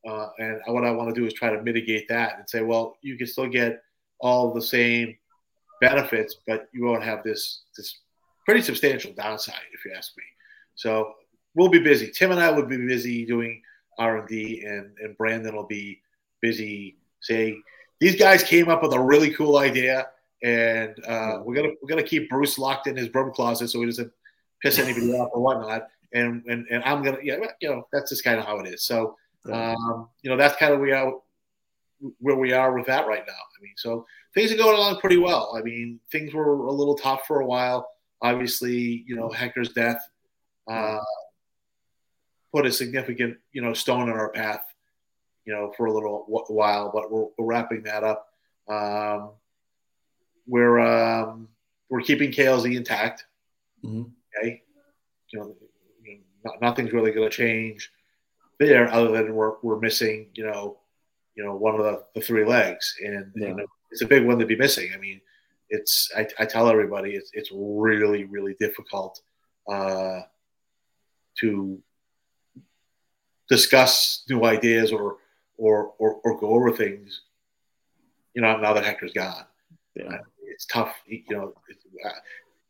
Uh, 0.07 0.29
and 0.39 0.61
what 0.67 0.85
I 0.85 0.91
want 0.91 1.15
to 1.15 1.19
do 1.19 1.27
is 1.27 1.33
try 1.33 1.51
to 1.51 1.63
mitigate 1.63 2.09
that 2.09 2.39
and 2.39 2.49
say, 2.49 2.63
well, 2.63 2.97
you 3.01 3.17
can 3.17 3.27
still 3.27 3.49
get 3.49 3.83
all 4.21 4.53
the 4.53 4.61
same 4.61 5.17
benefits, 5.89 6.37
but 6.47 6.69
you 6.73 6.85
won't 6.85 7.03
have 7.03 7.23
this 7.23 7.63
this 7.77 8.01
pretty 8.47 8.63
substantial 8.63 9.13
downside, 9.13 9.69
if 9.73 9.85
you 9.85 9.93
ask 9.97 10.17
me. 10.17 10.25
So 10.75 11.13
we'll 11.55 11.69
be 11.69 11.79
busy. 11.81 12.11
Tim 12.11 12.31
and 12.31 12.41
I 12.41 12.51
will 12.51 12.67
be 12.67 12.77
busy 12.77 13.25
doing 13.25 13.63
R 13.99 14.19
and 14.19 14.29
D, 14.29 14.63
and 14.67 14.97
and 15.03 15.17
Brandon 15.17 15.55
will 15.55 15.67
be 15.67 16.01
busy 16.41 16.97
saying 17.21 17.63
these 18.01 18.17
guys 18.17 18.43
came 18.43 18.69
up 18.69 18.83
with 18.83 18.93
a 18.93 19.01
really 19.01 19.33
cool 19.35 19.59
idea, 19.59 20.09
and 20.43 20.95
uh, 21.07 21.39
we're 21.45 21.55
gonna 21.55 21.75
we're 21.81 21.89
gonna 21.89 22.03
keep 22.03 22.29
Bruce 22.29 22.59
locked 22.59 22.87
in 22.87 22.97
his 22.97 23.09
broom 23.09 23.33
closet 23.33 23.69
so 23.69 23.81
he 23.81 23.87
doesn't 23.87 24.13
piss 24.63 24.79
anybody 24.79 25.13
off 25.13 25.31
or 25.33 25.41
whatnot. 25.41 25.89
And, 26.13 26.45
and 26.47 26.67
and 26.71 26.83
I'm 26.85 27.03
gonna 27.03 27.19
yeah 27.23 27.37
you 27.61 27.69
know 27.69 27.89
that's 27.93 28.11
just 28.11 28.25
kind 28.25 28.39
of 28.39 28.45
how 28.45 28.59
it 28.61 28.69
is. 28.69 28.85
So 28.85 29.17
um, 29.53 30.09
you 30.23 30.31
know 30.31 30.37
that's 30.37 30.57
kind 30.57 30.73
of 30.73 30.81
we 30.81 30.93
are 30.93 31.13
where 32.19 32.37
we 32.37 32.53
are 32.53 32.77
with 32.77 32.87
that 32.87 33.07
right 33.07 33.25
now. 33.27 33.33
I 33.33 33.63
mean, 33.63 33.75
so 33.77 34.07
things 34.35 34.53
are 34.53 34.57
going 34.57 34.77
along 34.77 35.01
pretty 35.01 35.17
well. 35.17 35.55
I 35.57 35.63
mean, 35.63 36.01
things 36.11 36.33
were 36.33 36.53
a 36.53 36.73
little 36.73 36.97
tough 36.97 37.27
for 37.27 37.41
a 37.41 37.47
while. 37.47 37.89
Obviously, 38.23 39.05
you 39.07 39.17
know 39.17 39.29
Hector's 39.29 39.73
death 39.73 40.01
uh, 40.69 40.99
put 42.55 42.67
a 42.67 42.73
significant 42.73 43.37
you 43.53 43.63
know 43.63 43.75
stone 43.75 44.09
in 44.09 44.15
our 44.15 44.31
path. 44.31 44.65
You 45.45 45.53
know 45.53 45.73
for 45.77 45.87
a 45.87 45.93
little 45.93 46.25
while, 46.49 46.91
but 46.93 47.11
we're, 47.11 47.27
we're 47.37 47.47
wrapping 47.47 47.83
that 47.83 48.03
up. 48.03 48.29
Um, 48.69 49.31
we're 50.47 50.81
um, 50.81 51.49
we're 51.91 52.01
keeping 52.01 52.31
KLZ 52.31 52.77
intact. 52.77 53.27
Mm-hmm. 53.85 54.05
Okay, 54.39 54.63
you 55.33 55.39
know, 55.39 55.55
not, 56.45 56.61
nothing's 56.63 56.93
really 56.93 57.13
going 57.13 57.29
to 57.29 57.37
change 57.37 57.91
there, 58.59 58.93
other 58.93 59.11
than 59.11 59.35
we're 59.35 59.55
we're 59.63 59.79
missing, 59.79 60.29
you 60.35 60.47
know, 60.47 60.79
you 61.37 61.45
know, 61.45 61.55
one 61.55 61.75
of 61.75 61.85
the, 61.85 62.05
the 62.15 62.21
three 62.21 62.45
legs, 62.45 62.95
and 63.05 63.33
yeah. 63.35 63.49
you 63.49 63.55
know, 63.55 63.67
it's 63.91 64.03
a 64.03 64.07
big 64.07 64.25
one 64.25 64.39
to 64.39 64.47
be 64.47 64.57
missing. 64.57 64.91
I 64.95 64.99
mean, 64.99 65.21
it's 65.69 66.11
I, 66.17 66.27
I 66.39 66.45
tell 66.45 66.69
everybody 66.69 67.15
it's 67.15 67.31
it's 67.33 67.51
really 67.53 68.25
really 68.25 68.55
difficult 68.61 69.21
uh, 69.71 70.21
to 71.41 71.83
discuss 73.49 74.25
new 74.29 74.45
ideas 74.45 74.93
or 74.93 75.17
or 75.57 75.93
or, 75.99 76.21
or 76.25 76.39
go 76.39 76.51
over 76.51 76.73
things. 76.73 77.23
You 78.35 78.43
know, 78.43 78.57
now 78.57 78.73
that 78.73 78.85
Hector's 78.85 79.13
gone, 79.13 79.45
yeah. 79.95 80.19
it's 80.43 80.67
tough. 80.67 80.95
You 81.07 81.23
know, 81.31 81.55
uh, 82.05 82.11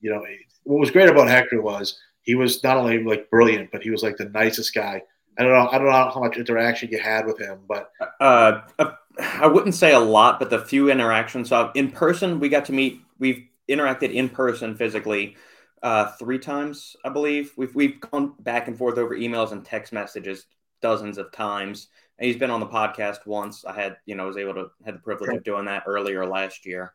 you 0.01 0.11
know, 0.11 0.25
what 0.65 0.81
was 0.81 0.91
great 0.91 1.09
about 1.09 1.29
Hector 1.29 1.63
was 1.63 1.99
he 2.23 2.35
was 2.35 2.63
not 2.63 2.77
only 2.77 3.03
like 3.03 3.31
brilliant, 3.31 3.71
but 3.71 3.83
he 3.83 3.91
was 3.91 4.03
like 4.03 4.17
the 4.17 4.29
nicest 4.31 4.75
guy. 4.75 5.03
I 5.39 5.43
don't 5.43 5.53
know. 5.53 5.69
I 5.69 5.79
don't 5.79 5.87
know 5.87 5.93
how 5.93 6.21
much 6.21 6.37
interaction 6.37 6.91
you 6.91 6.99
had 6.99 7.27
with 7.27 7.39
him, 7.39 7.61
but 7.69 7.91
uh, 8.21 8.61
uh, 8.79 8.93
I 9.19 9.47
wouldn't 9.47 9.75
say 9.75 9.93
a 9.93 9.99
lot, 9.99 10.39
but 10.39 10.51
the 10.51 10.61
few 10.61 10.91
interactions. 10.91 11.49
So 11.49 11.71
in 11.75 11.91
person, 11.91 12.41
we 12.41 12.49
got 12.49 12.65
to 12.67 12.73
meet. 12.73 13.01
We've 13.19 13.47
interacted 13.69 14.13
in 14.13 14.29
person 14.29 14.77
physically 14.77 15.37
uh, 15.83 16.13
three 16.13 16.39
times, 16.39 16.97
I 17.05 17.09
believe. 17.09 17.53
We've 17.57 17.75
we've 17.75 18.01
gone 18.01 18.35
back 18.41 18.69
and 18.69 18.77
forth 18.77 18.99
over 18.99 19.17
emails 19.17 19.53
and 19.53 19.65
text 19.65 19.93
messages 19.93 20.47
dozens 20.81 21.19
of 21.19 21.33
times. 21.33 21.89
And 22.19 22.29
he's 22.29 22.37
been 22.37 22.51
on 22.51 22.61
the 22.61 22.67
podcast 22.67 23.27
once. 23.27 23.65
I 23.65 23.73
had, 23.73 23.97
you 24.07 24.15
know, 24.15 24.29
was 24.29 24.37
able 24.37 24.55
to 24.55 24.71
had 24.85 24.95
the 24.95 25.01
privilege 25.01 25.37
of 25.37 25.43
doing 25.43 25.65
that 25.65 25.83
earlier 25.87 26.25
last 26.25 26.65
year. 26.65 26.93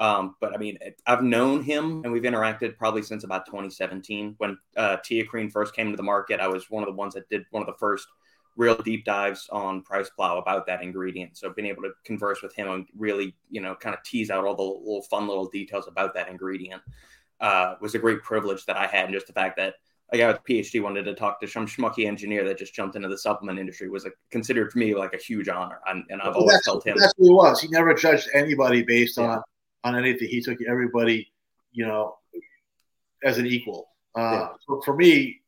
Um, 0.00 0.34
but 0.40 0.54
I 0.54 0.56
mean, 0.56 0.78
I've 1.06 1.22
known 1.22 1.62
him 1.62 2.00
and 2.02 2.12
we've 2.12 2.22
interacted 2.22 2.78
probably 2.78 3.02
since 3.02 3.22
about 3.22 3.44
2017 3.44 4.34
when 4.38 4.56
uh, 4.74 4.96
TeaCrine 4.96 5.52
first 5.52 5.76
came 5.76 5.90
to 5.90 5.96
the 5.96 6.02
market. 6.02 6.40
I 6.40 6.48
was 6.48 6.70
one 6.70 6.82
of 6.82 6.88
the 6.88 6.94
ones 6.94 7.12
that 7.14 7.28
did 7.28 7.44
one 7.50 7.62
of 7.62 7.66
the 7.66 7.78
first 7.78 8.08
real 8.56 8.76
deep 8.76 9.04
dives 9.04 9.46
on 9.52 9.84
PricePlow 9.84 10.38
about 10.38 10.66
that 10.66 10.82
ingredient. 10.82 11.36
So 11.36 11.50
being 11.50 11.68
able 11.68 11.82
to 11.82 11.90
converse 12.04 12.42
with 12.42 12.54
him 12.54 12.68
and 12.68 12.86
really, 12.96 13.36
you 13.50 13.60
know, 13.60 13.74
kind 13.74 13.94
of 13.94 14.02
tease 14.02 14.30
out 14.30 14.46
all 14.46 14.56
the 14.56 14.62
little 14.62 15.02
fun 15.02 15.28
little 15.28 15.48
details 15.48 15.86
about 15.86 16.14
that 16.14 16.28
ingredient 16.28 16.80
uh, 17.40 17.74
was 17.82 17.94
a 17.94 17.98
great 17.98 18.22
privilege 18.22 18.64
that 18.66 18.78
I 18.78 18.86
had. 18.86 19.04
And 19.04 19.14
just 19.14 19.26
the 19.26 19.34
fact 19.34 19.58
that 19.58 19.74
a 20.12 20.18
guy 20.18 20.28
with 20.28 20.38
a 20.38 20.40
PhD 20.40 20.82
wanted 20.82 21.04
to 21.04 21.14
talk 21.14 21.40
to 21.40 21.46
some 21.46 21.66
schmucky 21.66 22.06
engineer 22.06 22.44
that 22.44 22.58
just 22.58 22.74
jumped 22.74 22.96
into 22.96 23.08
the 23.08 23.18
supplement 23.18 23.58
industry 23.58 23.88
was 23.90 24.06
a, 24.06 24.10
considered 24.30 24.72
for 24.72 24.78
me 24.78 24.94
like 24.94 25.12
a 25.12 25.18
huge 25.18 25.48
honor. 25.48 25.80
And, 25.86 26.04
and 26.08 26.20
I've 26.22 26.34
well, 26.34 26.44
always 26.44 26.64
felt 26.64 26.86
him. 26.86 26.96
That's 26.98 27.14
who 27.18 27.26
he 27.26 27.32
was. 27.32 27.60
He 27.60 27.68
never 27.68 27.94
judged 27.94 28.28
anybody 28.34 28.82
based 28.82 29.18
yeah. 29.18 29.24
on 29.24 29.42
on 29.84 29.96
anything. 29.96 30.28
He 30.28 30.40
took 30.40 30.58
everybody, 30.62 31.32
you 31.72 31.86
know, 31.86 32.16
as 33.24 33.38
an 33.38 33.46
equal. 33.46 33.88
Uh, 34.16 34.20
yeah. 34.20 34.48
So 34.66 34.80
for 34.84 34.96
me, 34.96 35.40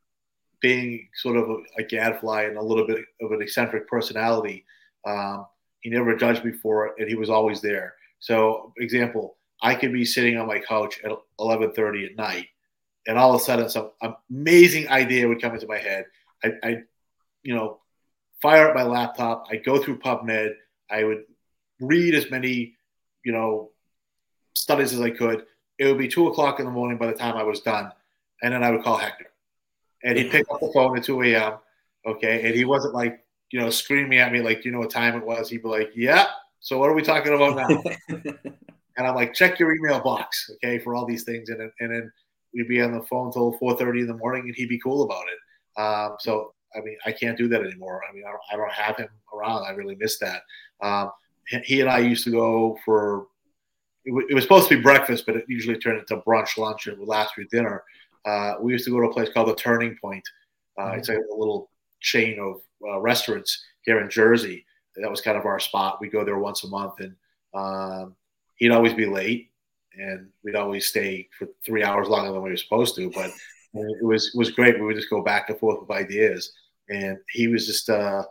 being 0.60 1.08
sort 1.14 1.36
of 1.36 1.48
a, 1.50 1.56
a, 1.78 1.82
gadfly 1.82 2.42
and 2.42 2.56
a 2.56 2.62
little 2.62 2.86
bit 2.86 3.04
of 3.20 3.32
an 3.32 3.42
eccentric 3.42 3.88
personality, 3.88 4.64
um, 5.04 5.46
he 5.80 5.90
never 5.90 6.16
judged 6.16 6.44
me 6.44 6.52
for 6.52 6.86
it, 6.86 6.94
and 6.98 7.08
he 7.08 7.16
was 7.16 7.28
always 7.28 7.60
there. 7.60 7.94
So, 8.20 8.72
example, 8.78 9.36
I 9.60 9.74
could 9.74 9.92
be 9.92 10.04
sitting 10.04 10.38
on 10.38 10.46
my 10.46 10.60
couch 10.60 11.00
at 11.04 11.10
11:30 11.40 12.06
at 12.06 12.16
night, 12.16 12.46
and 13.08 13.18
all 13.18 13.34
of 13.34 13.40
a 13.40 13.44
sudden, 13.44 13.68
some 13.68 13.90
amazing 14.30 14.88
idea 14.88 15.26
would 15.26 15.42
come 15.42 15.54
into 15.54 15.66
my 15.66 15.78
head. 15.78 16.06
I, 16.44 16.52
I 16.62 16.82
you 17.42 17.54
know, 17.54 17.80
fire 18.40 18.68
up 18.68 18.76
my 18.76 18.84
laptop. 18.84 19.46
I 19.50 19.56
go 19.56 19.82
through 19.82 19.98
PubMed. 19.98 20.54
I 20.88 21.02
would 21.02 21.24
read 21.80 22.14
as 22.14 22.30
many, 22.30 22.76
you 23.24 23.32
know, 23.32 23.71
studies 24.54 24.92
as 24.92 25.00
I 25.00 25.10
could. 25.10 25.44
It 25.78 25.86
would 25.86 25.98
be 25.98 26.08
two 26.08 26.28
o'clock 26.28 26.60
in 26.60 26.66
the 26.66 26.72
morning 26.72 26.98
by 26.98 27.06
the 27.06 27.12
time 27.12 27.36
I 27.36 27.42
was 27.42 27.60
done, 27.60 27.90
and 28.42 28.52
then 28.52 28.62
I 28.62 28.70
would 28.70 28.82
call 28.82 28.96
Hector, 28.96 29.26
and 30.04 30.16
he'd 30.16 30.30
pick 30.30 30.46
up 30.50 30.60
the 30.60 30.70
phone 30.72 30.96
at 30.96 31.04
two 31.04 31.22
a.m. 31.22 31.54
Okay, 32.06 32.46
and 32.46 32.54
he 32.54 32.64
wasn't 32.64 32.94
like 32.94 33.24
you 33.50 33.60
know 33.60 33.70
screaming 33.70 34.18
at 34.18 34.32
me 34.32 34.40
like, 34.40 34.62
"Do 34.62 34.68
you 34.68 34.72
know 34.72 34.80
what 34.80 34.90
time 34.90 35.16
it 35.16 35.24
was?" 35.24 35.48
He'd 35.48 35.62
be 35.62 35.68
like, 35.68 35.90
"Yeah." 35.94 36.26
So 36.60 36.78
what 36.78 36.90
are 36.90 36.94
we 36.94 37.02
talking 37.02 37.34
about 37.34 37.56
now? 37.56 37.82
and 38.96 39.06
I'm 39.06 39.14
like, 39.14 39.34
"Check 39.34 39.58
your 39.58 39.74
email 39.74 40.00
box, 40.00 40.50
okay, 40.56 40.78
for 40.78 40.94
all 40.94 41.06
these 41.06 41.24
things," 41.24 41.48
and 41.48 41.60
then, 41.60 41.72
and 41.80 41.90
then 41.92 42.12
we'd 42.54 42.68
be 42.68 42.80
on 42.80 42.92
the 42.92 43.02
phone 43.04 43.32
till 43.32 43.52
four 43.58 43.76
thirty 43.76 44.00
in 44.00 44.06
the 44.06 44.16
morning, 44.16 44.42
and 44.44 44.54
he'd 44.54 44.68
be 44.68 44.78
cool 44.78 45.02
about 45.04 45.24
it. 45.26 45.80
Um, 45.80 46.16
so 46.20 46.52
I 46.76 46.80
mean, 46.80 46.96
I 47.06 47.12
can't 47.12 47.36
do 47.36 47.48
that 47.48 47.62
anymore. 47.62 48.02
I 48.08 48.12
mean, 48.14 48.24
I 48.26 48.30
don't, 48.30 48.42
I 48.52 48.56
don't 48.56 48.72
have 48.72 48.96
him 48.96 49.08
around. 49.34 49.64
I 49.64 49.70
really 49.70 49.96
miss 49.96 50.18
that. 50.18 50.42
Um, 50.80 51.10
he 51.64 51.80
and 51.80 51.90
I 51.90 51.98
used 51.98 52.24
to 52.24 52.30
go 52.30 52.78
for 52.84 53.26
it, 54.04 54.34
was 54.34 54.44
supposed 54.44 54.68
to 54.68 54.76
be 54.76 54.82
breakfast, 54.82 55.26
but 55.26 55.36
it 55.36 55.44
usually 55.48 55.78
turned 55.78 55.98
into 55.98 56.22
brunch, 56.22 56.56
lunch, 56.58 56.86
and 56.86 57.06
last 57.06 57.36
week 57.36 57.50
dinner. 57.50 57.84
Uh, 58.24 58.54
we 58.60 58.72
used 58.72 58.84
to 58.84 58.90
go 58.90 59.00
to 59.00 59.08
a 59.08 59.12
place 59.12 59.28
called 59.32 59.48
the 59.48 59.54
Turning 59.54 59.96
Point. 60.00 60.24
Uh, 60.78 60.82
mm-hmm. 60.82 60.98
It's 60.98 61.08
a, 61.08 61.16
a, 61.16 61.36
little 61.36 61.70
chain 62.00 62.38
of 62.38 62.60
uh, 62.86 63.00
restaurants 63.00 63.64
here 63.82 64.00
in 64.00 64.10
Jersey. 64.10 64.64
That 64.96 65.10
was 65.10 65.20
kind 65.20 65.38
of 65.38 65.46
our 65.46 65.58
spot. 65.58 65.98
We 66.00 66.08
go 66.08 66.24
there 66.24 66.38
once 66.38 66.64
a 66.64 66.68
month, 66.68 67.00
and 67.00 67.14
um, 67.54 68.14
he'd 68.56 68.70
always 68.70 68.94
be 68.94 69.06
late, 69.06 69.50
and 69.94 70.28
we'd 70.44 70.56
always 70.56 70.86
stay 70.86 71.28
for 71.38 71.48
three 71.64 71.82
hours 71.82 72.08
longer 72.08 72.32
than 72.32 72.42
we 72.42 72.50
were 72.50 72.56
supposed 72.56 72.94
to. 72.96 73.10
But 73.10 73.30
it 73.74 74.04
was 74.04 74.28
it 74.34 74.38
was 74.38 74.50
great. 74.50 74.78
We 74.78 74.86
would 74.86 74.96
just 74.96 75.10
go 75.10 75.22
back 75.22 75.48
and 75.48 75.58
forth 75.58 75.80
with 75.80 75.90
ideas, 75.90 76.52
and 76.88 77.18
he 77.30 77.48
was 77.48 77.66
just, 77.66 77.88
uh, 77.88 78.22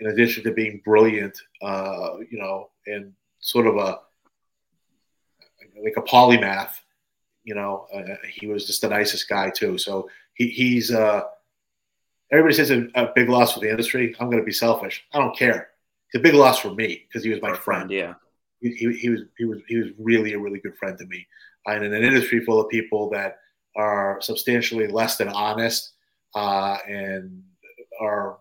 in 0.00 0.08
addition 0.08 0.44
to 0.44 0.52
being 0.52 0.82
brilliant, 0.84 1.38
uh, 1.62 2.16
you 2.30 2.38
know, 2.38 2.70
and 2.86 3.12
sort 3.40 3.66
of 3.66 3.76
a 3.76 4.00
like 5.82 5.94
a 5.96 6.02
polymath. 6.02 6.80
You 7.44 7.54
know, 7.54 7.86
uh, 7.94 8.16
he 8.28 8.46
was 8.46 8.66
just 8.66 8.80
the 8.80 8.88
nicest 8.88 9.28
guy 9.28 9.50
too. 9.50 9.78
So 9.78 10.08
he, 10.34 10.48
he's 10.48 10.90
uh, 10.90 11.22
everybody 12.32 12.54
says 12.54 12.70
a, 12.70 12.88
a, 12.94 13.12
big 13.14 13.28
loss 13.28 13.54
for 13.54 13.60
the 13.60 13.70
industry. 13.70 14.14
I'm 14.18 14.28
going 14.28 14.42
to 14.42 14.46
be 14.46 14.52
selfish. 14.52 15.04
I 15.12 15.18
don't 15.18 15.36
care. 15.36 15.68
It's 16.08 16.20
a 16.20 16.22
big 16.22 16.34
loss 16.34 16.58
for 16.58 16.74
me 16.74 17.04
because 17.06 17.24
he 17.24 17.30
was 17.30 17.40
my 17.40 17.54
friend. 17.54 17.90
Yeah, 17.90 18.14
he, 18.60 18.70
he, 18.70 18.92
he, 18.94 19.10
was 19.10 19.20
he 19.38 19.44
was 19.44 19.58
he 19.68 19.76
was 19.76 19.88
really 19.98 20.32
a 20.32 20.38
really 20.38 20.58
good 20.58 20.76
friend 20.76 20.98
to 20.98 21.06
me. 21.06 21.26
And 21.66 21.84
in 21.84 21.92
an 21.92 22.04
industry 22.04 22.44
full 22.44 22.60
of 22.60 22.68
people 22.68 23.10
that 23.10 23.38
are 23.76 24.20
substantially 24.20 24.86
less 24.86 25.16
than 25.16 25.28
honest 25.28 25.92
uh, 26.34 26.78
and 26.88 27.42
are, 28.00 28.38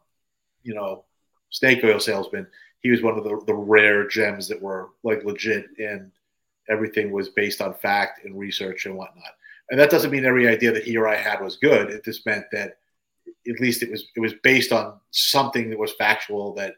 you 0.63 0.74
know, 0.74 1.06
snake 1.50 1.84
oil 1.84 2.00
salesmen, 2.00 2.48
he 2.80 2.91
was 2.91 3.02
one 3.02 3.17
of 3.17 3.24
the, 3.24 3.41
the 3.48 3.54
rare 3.54 4.08
gems 4.08 4.48
that 4.48 4.62
were 4.62 4.89
like 5.04 5.24
legit 5.24 5.65
and 5.80 6.12
everything 6.69 7.12
was 7.12 7.30
based 7.30 7.62
on 7.62 7.73
fact 7.73 8.25
and 8.25 8.38
research 8.38 8.86
and 8.86 8.95
whatnot. 8.95 9.34
And 9.69 9.80
that 9.80 9.89
doesn't 9.89 10.12
mean 10.12 10.25
every 10.25 10.47
idea 10.47 10.71
that 10.71 10.84
he 10.84 10.97
or 10.97 11.08
I 11.08 11.15
had 11.15 11.41
was 11.41 11.58
good. 11.58 11.89
It 11.89 12.06
just 12.06 12.25
meant 12.25 12.45
that 12.51 12.78
at 13.47 13.60
least 13.60 13.84
it 13.84 13.91
was 13.91 14.08
it 14.15 14.19
was 14.19 14.34
based 14.43 14.71
on 14.71 14.99
something 15.12 15.69
that 15.69 15.80
was 15.80 15.93
factual 15.93 16.54
that 16.56 16.75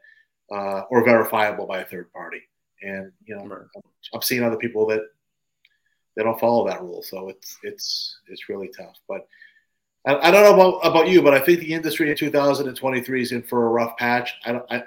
uh, 0.51 0.81
or 0.89 1.03
verifiable 1.03 1.65
by 1.65 1.79
a 1.79 1.85
third 1.85 2.11
party. 2.13 2.41
And 2.81 3.11
you 3.25 3.35
know, 3.35 3.45
right. 3.45 3.83
I've 4.13 4.23
seen 4.23 4.43
other 4.43 4.57
people 4.57 4.85
that 4.87 5.01
they 6.15 6.23
don't 6.23 6.39
follow 6.39 6.67
that 6.67 6.81
rule, 6.81 7.03
so 7.03 7.29
it's 7.29 7.57
it's 7.63 8.19
it's 8.27 8.49
really 8.49 8.69
tough. 8.77 8.97
But 9.07 9.27
I, 10.05 10.27
I 10.27 10.31
don't 10.31 10.43
know 10.43 10.77
about, 10.77 10.85
about 10.85 11.09
you, 11.09 11.21
but 11.21 11.33
I 11.33 11.39
think 11.39 11.59
the 11.59 11.73
industry 11.73 12.09
in 12.09 12.15
2023 12.15 13.21
is 13.21 13.31
in 13.31 13.43
for 13.43 13.65
a 13.65 13.69
rough 13.69 13.97
patch. 13.97 14.33
I 14.45 14.51
don't, 14.53 14.65
I, 14.71 14.83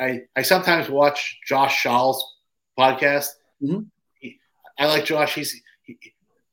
I, 0.00 0.20
I 0.34 0.42
sometimes 0.42 0.88
watch 0.88 1.38
Josh 1.46 1.76
Shaw's 1.76 2.34
podcast. 2.78 3.28
Mm-hmm. 3.62 3.82
I 4.78 4.86
like 4.86 5.04
Josh. 5.04 5.34
He's 5.34 5.60
he, 5.82 5.98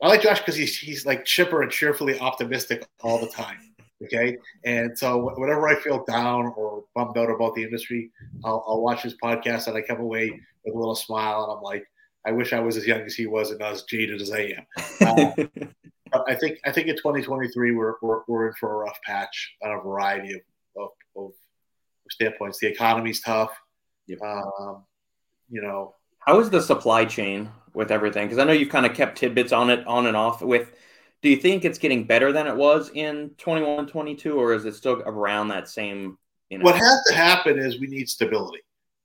I 0.02 0.08
like 0.08 0.22
Josh 0.22 0.40
because 0.40 0.56
he's 0.56 0.78
he's 0.78 1.06
like 1.06 1.26
chipper 1.26 1.62
and 1.62 1.72
cheerfully 1.72 2.20
optimistic 2.20 2.86
all 3.02 3.20
the 3.20 3.28
time. 3.28 3.58
Okay, 4.04 4.38
and 4.66 4.98
so 4.98 5.34
whenever 5.38 5.68
I 5.68 5.76
feel 5.76 6.04
down 6.06 6.54
or 6.58 6.84
bummed 6.94 7.18
out 7.18 7.30
about 7.30 7.56
the 7.56 7.64
industry, 7.64 8.12
I'll, 8.44 8.64
I'll 8.68 8.82
watch 8.82 9.02
his 9.02 9.16
podcast 9.24 9.68
and 9.68 9.78
I 9.78 9.82
come 9.82 10.02
away 10.02 10.30
with 10.66 10.76
a 10.76 10.78
little 10.78 10.96
smile 10.96 11.44
and 11.44 11.54
I'm 11.54 11.64
like, 11.64 11.86
I 12.26 12.32
wish 12.32 12.52
I 12.52 12.60
was 12.60 12.76
as 12.76 12.86
young 12.86 13.02
as 13.02 13.16
he 13.16 13.28
was 13.28 13.52
and 13.52 13.60
not 13.60 13.72
as 13.72 13.84
jaded 13.84 14.22
as 14.22 14.32
I 14.32 14.56
am. 15.10 15.50
Uh, 16.14 16.22
I 16.28 16.36
think 16.36 16.60
I 16.64 16.72
think 16.72 16.88
in 16.88 16.96
2023 16.96 17.72
we're, 17.72 17.96
we're, 18.04 18.20
we're 18.28 18.48
in 18.48 18.54
for 18.54 18.72
a 18.72 18.78
rough 18.86 19.00
patch 19.04 19.56
on 19.64 19.72
a 19.72 19.82
variety 19.82 20.36
of, 20.36 20.42
of, 20.78 20.90
of 21.16 21.32
standpoints. 22.12 22.60
The 22.60 22.68
economy's 22.68 23.20
tough. 23.22 23.52
Yep. 24.06 24.22
Um, 24.22 24.84
you 25.50 25.64
know, 25.64 25.96
how 26.20 26.40
is 26.40 26.52
the 26.52 26.62
supply 26.62 27.06
chain 27.06 27.50
with 27.74 27.92
everything? 27.92 28.26
Because 28.26 28.38
I 28.38 28.44
know 28.44 28.54
you've 28.54 28.70
kind 28.70 28.86
of 28.86 28.94
kept 28.94 29.18
tidbits 29.18 29.52
on 29.52 29.70
it 29.70 29.86
on 29.88 30.08
and 30.08 30.18
off 30.18 30.42
with. 30.42 30.72
Do 31.22 31.30
you 31.30 31.38
think 31.38 31.64
it's 31.64 31.78
getting 31.78 32.04
better 32.04 32.34
than 32.34 32.48
it 32.48 32.56
was 32.56 32.92
in 32.94 33.32
21, 33.38 33.88
22, 33.88 34.38
or 34.38 34.54
is 34.54 34.66
it 34.66 34.76
still 34.76 35.02
around 35.06 35.48
that 35.48 35.70
same? 35.70 36.18
You 36.50 36.58
know? 36.58 36.66
What 36.66 36.76
has 36.76 37.02
to 37.08 37.14
happen 37.14 37.58
is 37.58 37.80
we 37.80 37.88
need 37.88 38.10
stability, 38.10 38.60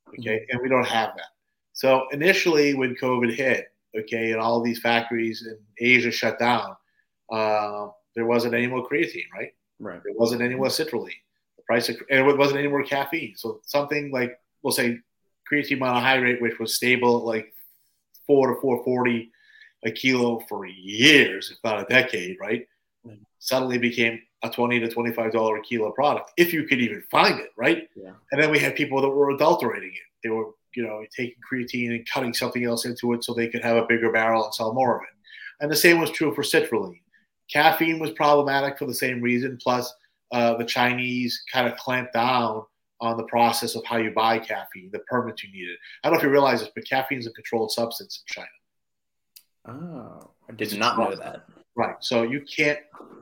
okay, 0.08 0.30
mm-hmm. 0.30 0.50
and 0.50 0.60
we 0.60 0.68
don't 0.68 0.86
have 0.86 1.10
that. 1.16 1.28
So 1.74 2.06
initially, 2.10 2.74
when 2.74 2.96
COVID 2.96 3.32
hit, 3.32 3.68
okay, 3.96 4.32
and 4.32 4.40
all 4.40 4.60
these 4.60 4.80
factories 4.80 5.46
in 5.46 5.58
Asia 5.78 6.10
shut 6.10 6.40
down, 6.40 6.74
uh, 7.30 7.86
there 8.16 8.26
wasn't 8.26 8.54
any 8.54 8.66
more 8.66 8.88
creatine, 8.88 9.30
right? 9.32 9.52
Right. 9.78 10.00
There 10.04 10.14
wasn't 10.16 10.42
any 10.42 10.56
more 10.56 10.66
citrulline. 10.66 11.12
The 11.56 11.62
price 11.66 11.88
of 11.88 11.96
and 12.10 12.28
it 12.28 12.36
wasn't 12.36 12.58
any 12.58 12.68
more 12.68 12.82
caffeine. 12.82 13.34
So 13.36 13.60
something 13.64 14.10
like 14.10 14.38
we'll 14.62 14.72
say 14.72 14.98
creatine 15.50 15.78
monohydrate, 15.78 16.40
which 16.40 16.58
was 16.58 16.74
stable 16.74 17.24
like 17.24 17.54
four 18.28 18.54
to 18.54 18.60
four 18.60 18.84
forty 18.84 19.32
a 19.84 19.90
kilo 19.90 20.40
for 20.48 20.66
years, 20.66 21.50
if 21.50 21.58
not 21.64 21.80
a 21.80 21.86
decade, 21.86 22.36
right? 22.40 22.66
Mm-hmm. 23.04 23.22
Suddenly 23.40 23.78
became 23.78 24.20
a 24.44 24.50
twenty 24.50 24.78
to 24.78 24.88
twenty-five 24.88 25.32
dollar 25.32 25.56
a 25.56 25.62
kilo 25.62 25.90
product, 25.90 26.30
if 26.36 26.52
you 26.52 26.62
could 26.64 26.80
even 26.80 27.02
find 27.10 27.40
it, 27.40 27.50
right? 27.56 27.88
Yeah. 27.96 28.12
And 28.30 28.40
then 28.40 28.50
we 28.52 28.60
had 28.60 28.76
people 28.76 29.00
that 29.02 29.08
were 29.08 29.30
adulterating 29.30 29.90
it. 29.90 30.08
They 30.22 30.30
were, 30.30 30.50
you 30.74 30.84
know, 30.84 31.04
taking 31.16 31.36
creatine 31.50 31.90
and 31.90 32.08
cutting 32.08 32.34
something 32.34 32.64
else 32.64 32.84
into 32.84 33.12
it 33.14 33.24
so 33.24 33.34
they 33.34 33.48
could 33.48 33.64
have 33.64 33.76
a 33.76 33.86
bigger 33.86 34.12
barrel 34.12 34.44
and 34.44 34.54
sell 34.54 34.74
more 34.74 34.96
of 34.96 35.02
it. 35.02 35.08
And 35.60 35.70
the 35.70 35.76
same 35.76 36.00
was 36.00 36.10
true 36.10 36.34
for 36.34 36.42
citrulline. 36.42 37.00
Caffeine 37.52 37.98
was 37.98 38.10
problematic 38.12 38.78
for 38.78 38.86
the 38.86 38.94
same 38.94 39.20
reason. 39.20 39.58
Plus, 39.62 39.92
uh, 40.32 40.56
the 40.56 40.64
Chinese 40.64 41.42
kind 41.52 41.66
of 41.66 41.78
clamped 41.78 42.12
down 42.12 42.62
on 43.00 43.16
the 43.16 43.24
process 43.24 43.74
of 43.74 43.84
how 43.84 43.96
you 43.96 44.10
buy 44.10 44.38
caffeine, 44.38 44.90
the 44.92 44.98
permits 45.00 45.44
you 45.44 45.52
needed. 45.52 45.76
I 46.02 46.08
don't 46.08 46.14
know 46.14 46.18
if 46.18 46.24
you 46.24 46.30
realize 46.30 46.60
this, 46.60 46.70
but 46.74 46.88
caffeine 46.88 47.18
is 47.18 47.26
a 47.26 47.32
controlled 47.32 47.70
substance 47.70 48.22
in 48.22 48.34
China. 48.34 48.48
Oh, 49.68 50.30
I 50.48 50.52
did 50.52 50.76
not 50.78 50.98
know 50.98 51.14
that. 51.14 51.44
Right. 51.76 51.96
So 52.00 52.22
you 52.22 52.40
can't 52.40 52.80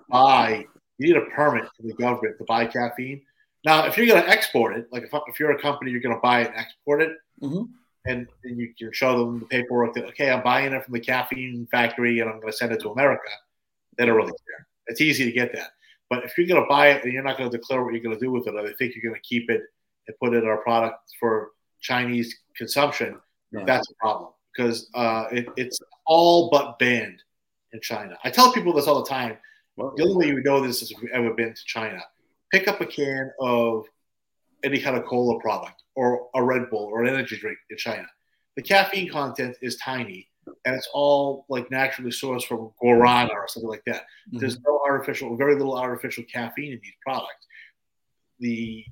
buy, 0.09 0.64
you 0.99 1.07
need 1.09 1.16
a 1.16 1.27
permit 1.27 1.64
from 1.77 1.89
the 1.89 1.95
government 1.95 2.39
to 2.39 2.45
buy 2.45 2.66
caffeine. 2.66 3.22
Now, 3.64 3.87
if 3.87 3.97
you're 3.97 4.07
going 4.07 4.22
to 4.22 4.29
export 4.29 4.77
it, 4.77 4.87
like 4.93 5.03
if, 5.03 5.11
if 5.27 5.41
you're 5.41 5.51
a 5.51 5.61
company, 5.61 5.91
you're 5.91 6.01
going 6.01 6.14
to 6.14 6.20
buy 6.20 6.43
it 6.43 6.49
and 6.49 6.57
export 6.57 7.03
it, 7.03 7.12
mm-hmm. 7.43 7.64
and, 8.07 8.29
and 8.45 8.59
you 8.59 8.72
can 8.79 8.93
show 8.93 9.18
them 9.18 9.41
the 9.41 9.47
paperwork 9.47 9.95
that, 9.95 10.05
okay, 10.05 10.31
I'm 10.31 10.43
buying 10.43 10.72
it 10.72 10.85
from 10.85 10.95
the 10.95 11.01
caffeine 11.01 11.66
factory 11.70 12.20
and 12.20 12.31
I'm 12.31 12.37
going 12.37 12.53
to 12.53 12.57
send 12.57 12.72
it 12.72 12.81
to 12.83 12.91
America, 12.91 13.29
they 13.99 14.07
don't 14.07 14.16
really 14.16 14.31
care. 14.31 14.66
It's 14.87 15.01
easy 15.01 15.24
to 15.24 15.33
get 15.33 15.53
that. 15.55 15.72
But 16.09 16.24
if 16.24 16.38
you're 16.38 16.46
going 16.46 16.62
to 16.62 16.68
buy 16.68 16.90
it 16.90 17.04
and 17.04 17.12
you're 17.12 17.22
not 17.22 17.36
going 17.36 17.50
to 17.50 17.57
declare 17.57 17.82
what 17.82 17.92
you're 17.92 18.02
going 18.02 18.16
to 18.16 18.24
do 18.24 18.30
with 18.30 18.46
it, 18.46 18.54
or 18.54 18.62
they 18.62 18.74
think 18.74 18.94
you're 18.94 19.11
going 19.11 19.20
to 19.20 19.28
keep 19.28 19.50
it 19.50 19.62
and 20.07 20.16
put 20.22 20.34
it 20.34 20.42
in 20.42 20.48
our 20.48 20.59
product 20.59 20.98
for 21.18 21.50
Chinese 21.80 22.36
consumption, 22.57 23.18
yeah. 23.52 23.64
that's 23.64 23.90
a 23.90 23.94
problem 23.94 24.30
because 24.57 24.88
uh, 24.94 25.24
it, 25.30 25.46
it's 25.57 25.78
all 26.07 26.48
but 26.50 26.78
banned 26.78 27.22
in 27.72 27.80
China. 27.80 28.16
I 28.24 28.30
tell 28.30 28.52
people 28.52 28.72
this 28.72 28.86
all 28.86 29.02
the 29.02 29.09
time. 29.09 29.36
Well, 29.76 29.92
the 29.96 30.04
only 30.04 30.16
way 30.16 30.26
you 30.28 30.42
know 30.42 30.61
this 30.61 30.82
is 30.82 30.90
if 30.90 31.02
you've 31.02 31.11
ever 31.11 31.34
been 31.34 31.52
to 31.52 31.64
China. 31.66 32.00
Pick 32.52 32.68
up 32.68 32.80
a 32.80 32.86
can 32.86 33.30
of 33.40 33.86
any 34.64 34.80
kind 34.80 34.96
of 34.96 35.04
cola 35.04 35.38
product 35.40 35.82
or 35.94 36.28
a 36.34 36.42
Red 36.42 36.70
Bull 36.70 36.84
or 36.84 37.02
an 37.02 37.09
energy 37.09 37.36
drink 37.36 37.59
in 37.70 37.76
China. 37.76 38.07
The 38.57 38.62
caffeine 38.62 39.11
content 39.11 39.57
is 39.61 39.76
tiny 39.76 40.28
and 40.64 40.74
it's 40.74 40.88
all 40.92 41.44
like 41.49 41.70
naturally 41.70 42.11
sourced 42.11 42.44
from 42.44 42.70
guarana 42.82 43.32
or 43.32 43.49
something 43.49 43.70
like 43.70 43.84
that. 43.86 44.03
Mm-hmm. 44.03 44.38
There's 44.38 44.61
no 44.61 44.80
artificial, 44.84 45.36
very 45.36 45.55
little 45.55 45.76
artificial 45.76 46.24
caffeine 46.24 46.72
in 46.72 46.80
these 46.82 46.94
products. 47.03 47.47
The 48.40 48.84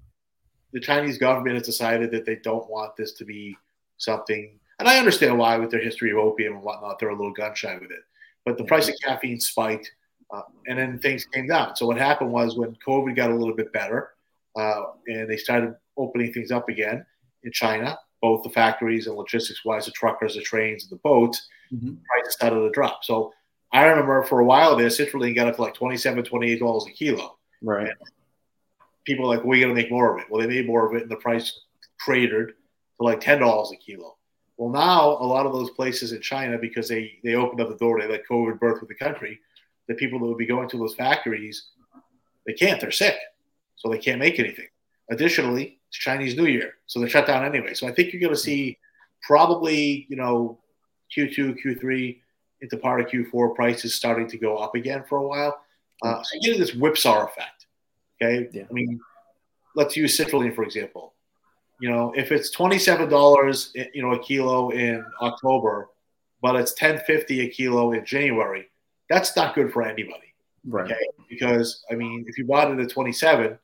the 0.73 0.81
Chinese 0.81 1.19
government 1.19 1.55
has 1.55 1.67
decided 1.67 2.11
that 2.11 2.27
they 2.27 2.37
don't 2.37 2.69
want 2.69 2.97
this 2.97 3.13
to 3.15 3.25
be 3.25 3.57
something, 3.97 4.59
and 4.79 4.89
I 4.89 4.99
understand 4.99 5.39
why 5.39 5.57
with 5.57 5.71
their 5.71 5.83
history 5.83 6.11
of 6.11 6.19
opium 6.19 6.55
and 6.55 6.63
whatnot, 6.63 6.99
they're 6.99 7.11
a 7.11 7.17
little 7.17 7.33
gun 7.33 7.55
shy 7.55 7.75
with 7.75 7.91
it. 7.91 8.03
But 8.45 8.59
the 8.59 8.65
price 8.65 8.89
of 8.89 8.95
caffeine 9.03 9.41
spiked, 9.41 9.93
uh, 10.33 10.43
and 10.67 10.79
then 10.79 10.99
things 10.99 11.25
came 11.27 11.47
down. 11.47 11.77
So 11.77 11.87
what 11.87 11.97
happened 11.97 12.33
was 12.33 12.57
when 12.57 12.77
COVID 12.87 13.15
got 13.15 13.31
a 13.31 13.35
little 13.35 13.55
bit 13.55 13.73
better, 13.73 14.11
uh, 14.57 14.83
and 15.07 15.31
they 15.31 15.37
started 15.37 15.77
opening 15.97 16.33
things 16.33 16.51
up 16.51 16.69
again 16.69 17.07
in 17.45 17.53
China, 17.53 17.97
both 18.25 18.43
the 18.43 18.49
factories 18.49 19.07
and 19.07 19.17
logistics 19.17 19.67
wise, 19.67 19.85
the 19.85 19.91
truckers, 19.91 20.35
the 20.35 20.41
trains, 20.41 20.85
and 20.85 20.91
the 20.91 21.03
boats, 21.03 21.47
mm-hmm. 21.71 21.93
prices 22.09 22.33
started 22.33 22.59
to 22.59 22.71
drop. 22.71 23.05
So 23.05 23.35
I 23.71 23.85
remember 23.85 24.23
for 24.23 24.41
a 24.41 24.45
while 24.47 24.77
there, 24.77 24.87
citrulline 24.87 25.35
got 25.35 25.47
up 25.47 25.57
to 25.57 25.61
like 25.61 25.75
27 25.75 26.25
$28 26.25 26.89
a 26.89 26.93
kilo. 26.93 27.37
Right. 27.61 27.89
And 27.89 27.97
people 29.05 29.27
like, 29.27 29.45
we're 29.45 29.61
going 29.61 29.77
to 29.77 29.83
make 29.83 29.91
more 29.91 30.11
of 30.11 30.23
it. 30.23 30.31
Well, 30.31 30.41
they 30.41 30.47
made 30.47 30.67
more 30.67 30.87
of 30.87 30.95
it, 30.95 31.03
and 31.03 31.11
the 31.11 31.17
price 31.17 31.61
cratered 32.01 32.55
to 32.97 33.05
like 33.05 33.21
$10 33.21 33.41
a 33.43 33.77
kilo. 33.77 34.17
Well, 34.57 34.73
now 34.73 35.03
a 35.03 35.27
lot 35.27 35.45
of 35.45 35.53
those 35.53 35.73
places 35.73 36.13
in 36.13 36.23
China, 36.23 36.57
because 36.57 36.89
they, 36.89 37.19
they 37.23 37.35
opened 37.35 37.61
up 37.61 37.69
the 37.69 37.77
door, 37.77 38.01
they 38.01 38.09
let 38.09 38.27
COVID 38.27 38.59
birth 38.59 38.81
with 38.81 38.89
the 38.89 38.95
country, 38.95 39.39
the 39.87 39.95
people 39.97 40.19
that 40.19 40.25
would 40.25 40.39
be 40.39 40.47
going 40.47 40.71
to 40.71 40.79
those 40.79 40.95
factories, 40.95 41.67
they 42.47 42.55
can't. 42.55 42.81
They're 42.81 42.91
sick. 42.91 43.19
So 43.77 43.91
they 43.91 43.99
can't 43.99 44.19
make 44.19 44.39
anything. 44.39 44.69
Additionally, 45.11 45.79
it's 45.95 46.03
Chinese 46.03 46.37
New 46.37 46.47
Year, 46.47 46.75
so 46.87 46.99
they're 46.99 47.09
shut 47.09 47.27
down 47.27 47.45
anyway. 47.45 47.75
So 47.75 47.87
I 47.87 47.93
think 47.93 48.13
you're 48.13 48.21
going 48.21 48.35
to 48.35 48.41
see 48.41 48.79
probably 49.23 50.07
you 50.09 50.17
know 50.17 50.59
Q2, 51.17 51.57
Q3 51.65 52.19
into 52.61 52.77
part 52.79 53.01
of 53.01 53.07
Q4 53.07 53.55
prices 53.55 53.95
starting 53.95 54.27
to 54.29 54.39
go 54.39 54.57
up 54.57 54.75
again 54.75 55.05
for 55.09 55.19
a 55.19 55.27
while. 55.27 55.61
Uh, 56.03 56.23
so 56.23 56.29
you're 56.35 56.53
getting 56.53 56.61
this 56.61 56.75
whipsaw 56.75 57.27
effect. 57.27 57.67
Okay, 58.21 58.49
yeah. 58.53 58.65
I 58.69 58.73
mean, 58.73 59.01
let's 59.77 59.97
use 59.97 60.19
citrulline 60.19 60.55
for 60.55 60.65
example. 60.65 61.15
You 61.81 61.91
know, 61.91 62.13
if 62.17 62.33
it's 62.33 62.51
twenty 62.51 62.79
seven 62.79 63.09
dollars, 63.09 63.73
you 63.75 64.03
know, 64.03 64.13
a 64.13 64.19
kilo 64.19 64.71
in 64.71 65.05
October, 65.21 65.91
but 66.43 66.57
it's 66.57 66.75
ten 66.75 66.99
fifty 67.07 67.43
a 67.43 67.49
kilo 67.49 67.93
in 67.93 68.05
January, 68.05 68.67
that's 69.09 69.37
not 69.37 69.55
good 69.55 69.73
for 69.73 69.83
anybody. 69.83 70.35
Right. 70.67 70.91
Okay, 70.91 71.07
because 71.29 71.85
I 71.91 71.95
mean, 71.95 72.25
if 72.27 72.39
you 72.39 72.47
bought 72.47 72.71
it 72.71 72.81
at 72.81 72.91
twenty 72.91 73.13
seven 73.13 73.59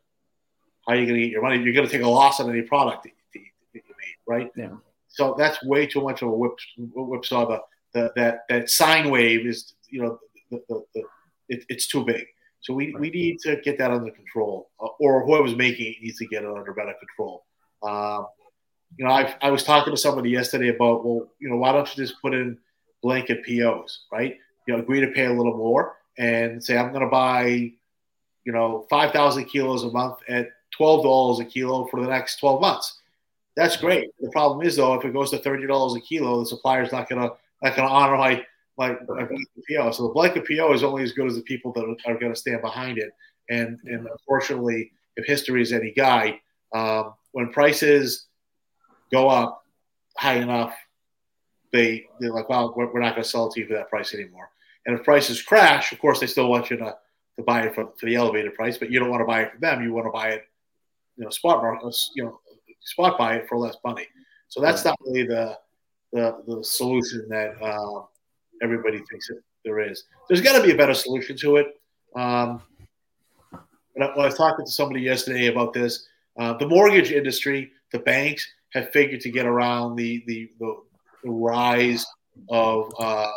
how 0.87 0.95
are 0.95 0.97
you 0.97 1.07
going 1.07 1.20
to 1.20 1.22
get 1.22 1.31
your 1.31 1.43
money? 1.43 1.62
You're 1.62 1.74
going 1.74 1.87
to 1.87 1.93
take 1.93 2.03
a 2.03 2.09
loss 2.09 2.41
on 2.41 2.51
any 2.51 2.62
product 2.62 3.05
that 3.05 3.12
you, 3.35 3.41
that 3.74 3.83
you 3.87 3.95
made, 3.99 4.16
right? 4.26 4.51
Yeah. 4.57 4.76
So 5.09 5.35
that's 5.37 5.62
way 5.64 5.87
too 5.87 6.03
much 6.03 6.22
of 6.22 6.28
a 6.28 6.33
whip 6.33 6.53
whipsaw. 6.78 7.47
The, 7.49 7.61
the 7.93 8.12
that 8.16 8.45
that 8.49 8.70
sine 8.70 9.11
wave 9.11 9.47
is 9.47 9.74
you 9.89 10.03
know 10.03 10.18
the, 10.51 10.62
the, 10.68 10.85
the 10.95 11.03
it, 11.49 11.64
it's 11.68 11.87
too 11.87 12.05
big. 12.05 12.26
So 12.61 12.74
we, 12.74 12.95
we 12.99 13.11
need 13.11 13.39
to 13.41 13.57
get 13.57 13.78
that 13.78 13.91
under 13.91 14.11
control, 14.11 14.70
uh, 14.81 14.89
or 15.01 15.24
whoever's 15.24 15.57
making 15.57 15.87
it 15.87 16.03
needs 16.03 16.18
to 16.18 16.26
get 16.26 16.45
it 16.45 16.51
under 16.51 16.72
better 16.72 16.95
control. 16.99 17.45
Um, 17.83 18.26
you 18.97 19.05
know, 19.05 19.11
I, 19.11 19.35
I 19.41 19.51
was 19.51 19.64
talking 19.64 19.95
to 19.95 19.97
somebody 19.97 20.31
yesterday 20.31 20.68
about, 20.68 21.05
well, 21.05 21.28
you 21.39 21.49
know, 21.49 21.57
why 21.57 21.72
don't 21.72 21.89
you 21.89 22.05
just 22.05 22.20
put 22.20 22.35
in 22.35 22.59
blanket 23.03 23.45
POs, 23.45 24.05
right? 24.12 24.37
You 24.66 24.74
know, 24.74 24.81
agree 24.81 25.01
to 25.01 25.09
pay 25.09 25.24
a 25.24 25.33
little 25.33 25.57
more 25.57 25.97
and 26.18 26.62
say, 26.62 26.76
I'm 26.76 26.91
going 26.91 27.05
to 27.05 27.11
buy, 27.11 27.45
you 28.45 28.53
know, 28.53 28.87
5,000 28.91 29.47
kilos 29.47 29.85
a 29.85 29.91
month 29.91 30.18
at 30.28 30.49
twelve 30.81 31.03
dollars 31.03 31.41
a 31.41 31.45
kilo 31.45 31.87
for 31.89 32.01
the 32.01 32.09
next 32.09 32.37
twelve 32.37 32.61
months. 32.61 33.01
That's 33.55 33.76
great. 33.76 34.09
The 34.18 34.31
problem 34.31 34.66
is 34.66 34.76
though, 34.76 34.95
if 34.95 35.05
it 35.05 35.12
goes 35.12 35.31
to 35.31 35.39
thirty 35.39 35.66
dollars 35.66 35.95
a 35.95 36.01
kilo, 36.01 36.41
the 36.41 36.47
supplier's 36.47 36.93
not 36.93 37.09
gonna 37.09 37.31
not 37.62 37.76
gonna 37.76 37.89
honor 37.89 38.16
my 38.16 38.45
my, 38.78 38.97
my 39.09 39.24
PO. 39.68 39.91
So 39.91 40.05
the 40.05 40.14
blanket 40.14 40.49
PO 40.49 40.72
is 40.72 40.83
only 40.83 41.03
as 41.03 41.12
good 41.12 41.26
as 41.26 41.37
the 41.37 41.43
people 41.43 41.70
that 41.74 41.85
are, 41.85 42.11
are 42.11 42.18
going 42.18 42.33
to 42.33 42.39
stand 42.39 42.62
behind 42.62 42.97
it. 42.97 43.11
And 43.51 43.78
and 43.85 44.09
unfortunately, 44.09 44.93
if 45.16 45.26
history 45.26 45.61
is 45.61 45.72
any 45.72 45.93
guide, 45.93 46.41
um, 46.74 47.12
when 47.33 47.53
prices 47.53 48.26
go 49.12 49.28
up 49.28 49.66
high 50.16 50.37
enough, 50.37 50.74
they 51.74 52.07
they're 52.20 52.33
like, 52.33 52.49
well, 52.49 52.72
we're, 52.74 52.91
we're 52.91 53.01
not 53.01 53.14
going 53.14 53.22
to 53.22 53.28
sell 53.28 53.49
it 53.49 53.53
to 53.55 53.61
you 53.61 53.66
for 53.66 53.74
that 53.74 53.91
price 53.91 54.14
anymore. 54.14 54.49
And 54.87 54.99
if 54.99 55.05
prices 55.05 55.43
crash, 55.43 55.93
of 55.93 55.99
course, 55.99 56.20
they 56.20 56.26
still 56.26 56.49
want 56.49 56.70
you 56.70 56.78
to, 56.78 56.97
to 57.37 57.43
buy 57.43 57.62
it 57.62 57.74
for, 57.74 57.91
for 57.99 58.07
the 58.07 58.14
elevated 58.14 58.55
price, 58.55 58.78
but 58.78 58.91
you 58.91 58.99
don't 58.99 59.11
want 59.11 59.20
to 59.20 59.26
buy 59.26 59.43
it 59.43 59.51
from 59.51 59.61
them. 59.61 59.83
You 59.83 59.93
want 59.93 60.07
to 60.07 60.11
buy 60.11 60.28
it 60.31 60.45
you 61.21 61.27
know 61.27 61.31
spot 61.31 61.62
market, 61.62 61.95
you 62.16 62.25
know 62.25 62.41
spot 62.81 63.18
buy 63.18 63.37
it 63.37 63.47
for 63.47 63.59
less 63.59 63.77
money. 63.85 64.07
So 64.49 64.61
that's 64.61 64.85
not 64.85 64.97
really 65.07 65.27
the 65.27 65.57
the, 66.12 66.43
the 66.47 66.64
solution 66.64 67.27
that 67.29 67.55
uh, 67.62 68.03
everybody 68.62 68.99
thinks 69.11 69.29
that 69.29 69.43
there 69.64 69.79
is. 69.81 70.05
There's 70.29 70.41
got 70.41 70.57
to 70.57 70.62
be 70.62 70.73
a 70.73 70.77
better 70.77 70.95
solution 70.95 71.37
to 71.37 71.57
it. 71.57 71.66
Um, 72.16 72.62
when 73.93 74.09
I 74.09 74.16
was 74.16 74.35
talking 74.35 74.64
to 74.64 74.71
somebody 74.71 75.03
yesterday 75.03 75.49
about 75.49 75.73
this, 75.75 76.09
uh, 76.39 76.55
the 76.55 76.66
mortgage 76.66 77.12
industry, 77.12 77.71
the 77.93 77.99
banks 77.99 78.51
have 78.73 78.91
figured 78.91 79.21
to 79.21 79.31
get 79.31 79.45
around 79.45 79.97
the 79.97 80.25
the, 80.27 80.51
the, 80.59 80.77
the 81.23 81.31
rise 81.31 82.07
of 82.49 82.91
uh, 82.99 83.31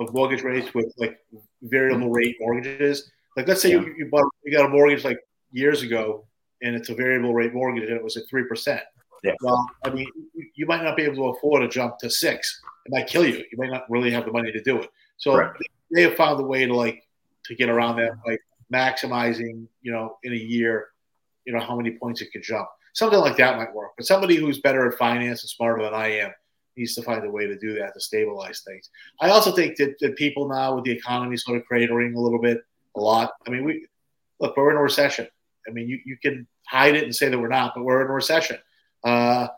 of 0.00 0.12
mortgage 0.12 0.42
rates 0.42 0.74
with 0.74 0.92
like 0.98 1.16
variable 1.62 2.10
rate 2.10 2.36
mortgages. 2.40 3.12
Like 3.36 3.46
let's 3.46 3.62
say 3.62 3.70
yeah. 3.70 3.82
you, 3.82 3.94
you 3.98 4.08
bought 4.10 4.26
you 4.44 4.52
got 4.52 4.66
a 4.66 4.68
mortgage 4.68 5.04
like 5.04 5.18
years 5.52 5.82
ago 5.82 6.26
and 6.62 6.74
it's 6.74 6.88
a 6.88 6.94
variable 6.94 7.34
rate 7.34 7.54
mortgage 7.54 7.84
and 7.84 7.96
it 7.96 8.02
was 8.02 8.16
at 8.16 8.24
3%. 8.28 8.80
Yeah. 9.22 9.32
Well, 9.42 9.66
I 9.84 9.90
mean, 9.90 10.06
you 10.54 10.66
might 10.66 10.82
not 10.82 10.96
be 10.96 11.02
able 11.02 11.16
to 11.16 11.38
afford 11.38 11.62
a 11.62 11.68
jump 11.68 11.98
to 11.98 12.10
six. 12.10 12.60
It 12.84 12.92
might 12.92 13.06
kill 13.06 13.26
you. 13.26 13.44
You 13.50 13.58
might 13.58 13.70
not 13.70 13.88
really 13.90 14.10
have 14.10 14.24
the 14.24 14.32
money 14.32 14.52
to 14.52 14.62
do 14.62 14.78
it. 14.78 14.90
So 15.16 15.36
right. 15.36 15.50
they 15.90 16.02
have 16.02 16.14
found 16.14 16.40
a 16.40 16.44
way 16.44 16.66
to 16.66 16.74
like 16.74 17.02
to 17.46 17.54
get 17.54 17.68
around 17.68 17.96
that, 17.96 18.12
like 18.26 18.40
maximizing, 18.72 19.66
you 19.82 19.92
know, 19.92 20.18
in 20.22 20.32
a 20.32 20.36
year 20.36 20.88
you 21.46 21.52
know, 21.52 21.60
how 21.60 21.76
many 21.76 21.92
points 21.92 22.20
it 22.20 22.32
could 22.32 22.42
jump. 22.42 22.68
Something 22.92 23.20
like 23.20 23.36
that 23.36 23.56
might 23.56 23.72
work. 23.72 23.92
But 23.96 24.06
somebody 24.06 24.36
who's 24.36 24.60
better 24.60 24.86
at 24.86 24.98
finance 24.98 25.42
and 25.42 25.50
smarter 25.50 25.82
than 25.82 25.94
I 25.94 26.08
am 26.18 26.32
needs 26.76 26.94
to 26.96 27.02
find 27.02 27.24
a 27.24 27.30
way 27.30 27.46
to 27.46 27.56
do 27.58 27.74
that 27.78 27.94
to 27.94 28.00
stabilize 28.00 28.62
things. 28.66 28.90
I 29.20 29.30
also 29.30 29.52
think 29.52 29.76
that, 29.76 29.96
that 30.00 30.16
people 30.16 30.48
now 30.48 30.74
with 30.74 30.84
the 30.84 30.90
economy 30.90 31.36
sort 31.36 31.56
of 31.56 31.62
cratering 31.70 32.14
a 32.14 32.20
little 32.20 32.40
bit, 32.40 32.58
a 32.96 33.00
lot. 33.00 33.32
I 33.46 33.50
mean, 33.50 33.64
we 33.64 33.86
look, 34.40 34.56
we're 34.56 34.70
in 34.72 34.76
a 34.76 34.82
recession. 34.82 35.28
I 35.68 35.72
mean, 35.72 35.88
you, 35.88 36.00
you 36.04 36.16
can 36.16 36.46
hide 36.66 36.96
it 36.96 37.04
and 37.04 37.14
say 37.14 37.28
that 37.28 37.38
we're 37.38 37.48
not, 37.48 37.74
but 37.74 37.84
we're 37.84 38.02
in 38.02 38.08
a 38.08 38.12
recession. 38.12 38.58
Uh, 39.04 39.48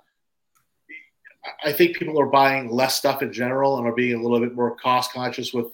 I 1.64 1.72
think 1.72 1.96
people 1.96 2.20
are 2.20 2.26
buying 2.26 2.70
less 2.70 2.96
stuff 2.96 3.22
in 3.22 3.32
general 3.32 3.78
and 3.78 3.86
are 3.86 3.94
being 3.94 4.18
a 4.18 4.22
little 4.22 4.40
bit 4.40 4.54
more 4.54 4.76
cost 4.76 5.12
conscious 5.12 5.52
with 5.52 5.68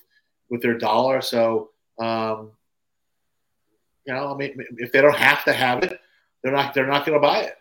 with 0.51 0.63
their 0.63 0.79
dollar. 0.79 1.21
So, 1.21 1.71
um, 1.99 2.53
you 4.07 4.13
know, 4.13 4.33
I 4.33 4.37
mean, 4.37 4.55
if 4.79 4.93
they 4.93 5.01
don't 5.01 5.17
have 5.17 5.45
to 5.45 5.53
have 5.53 5.83
it, 5.83 5.99
they're 6.43 6.53
not 6.53 6.75
they're 6.75 6.87
not 6.87 7.07
going 7.07 7.19
to 7.19 7.27
buy 7.27 7.41
it. 7.41 7.57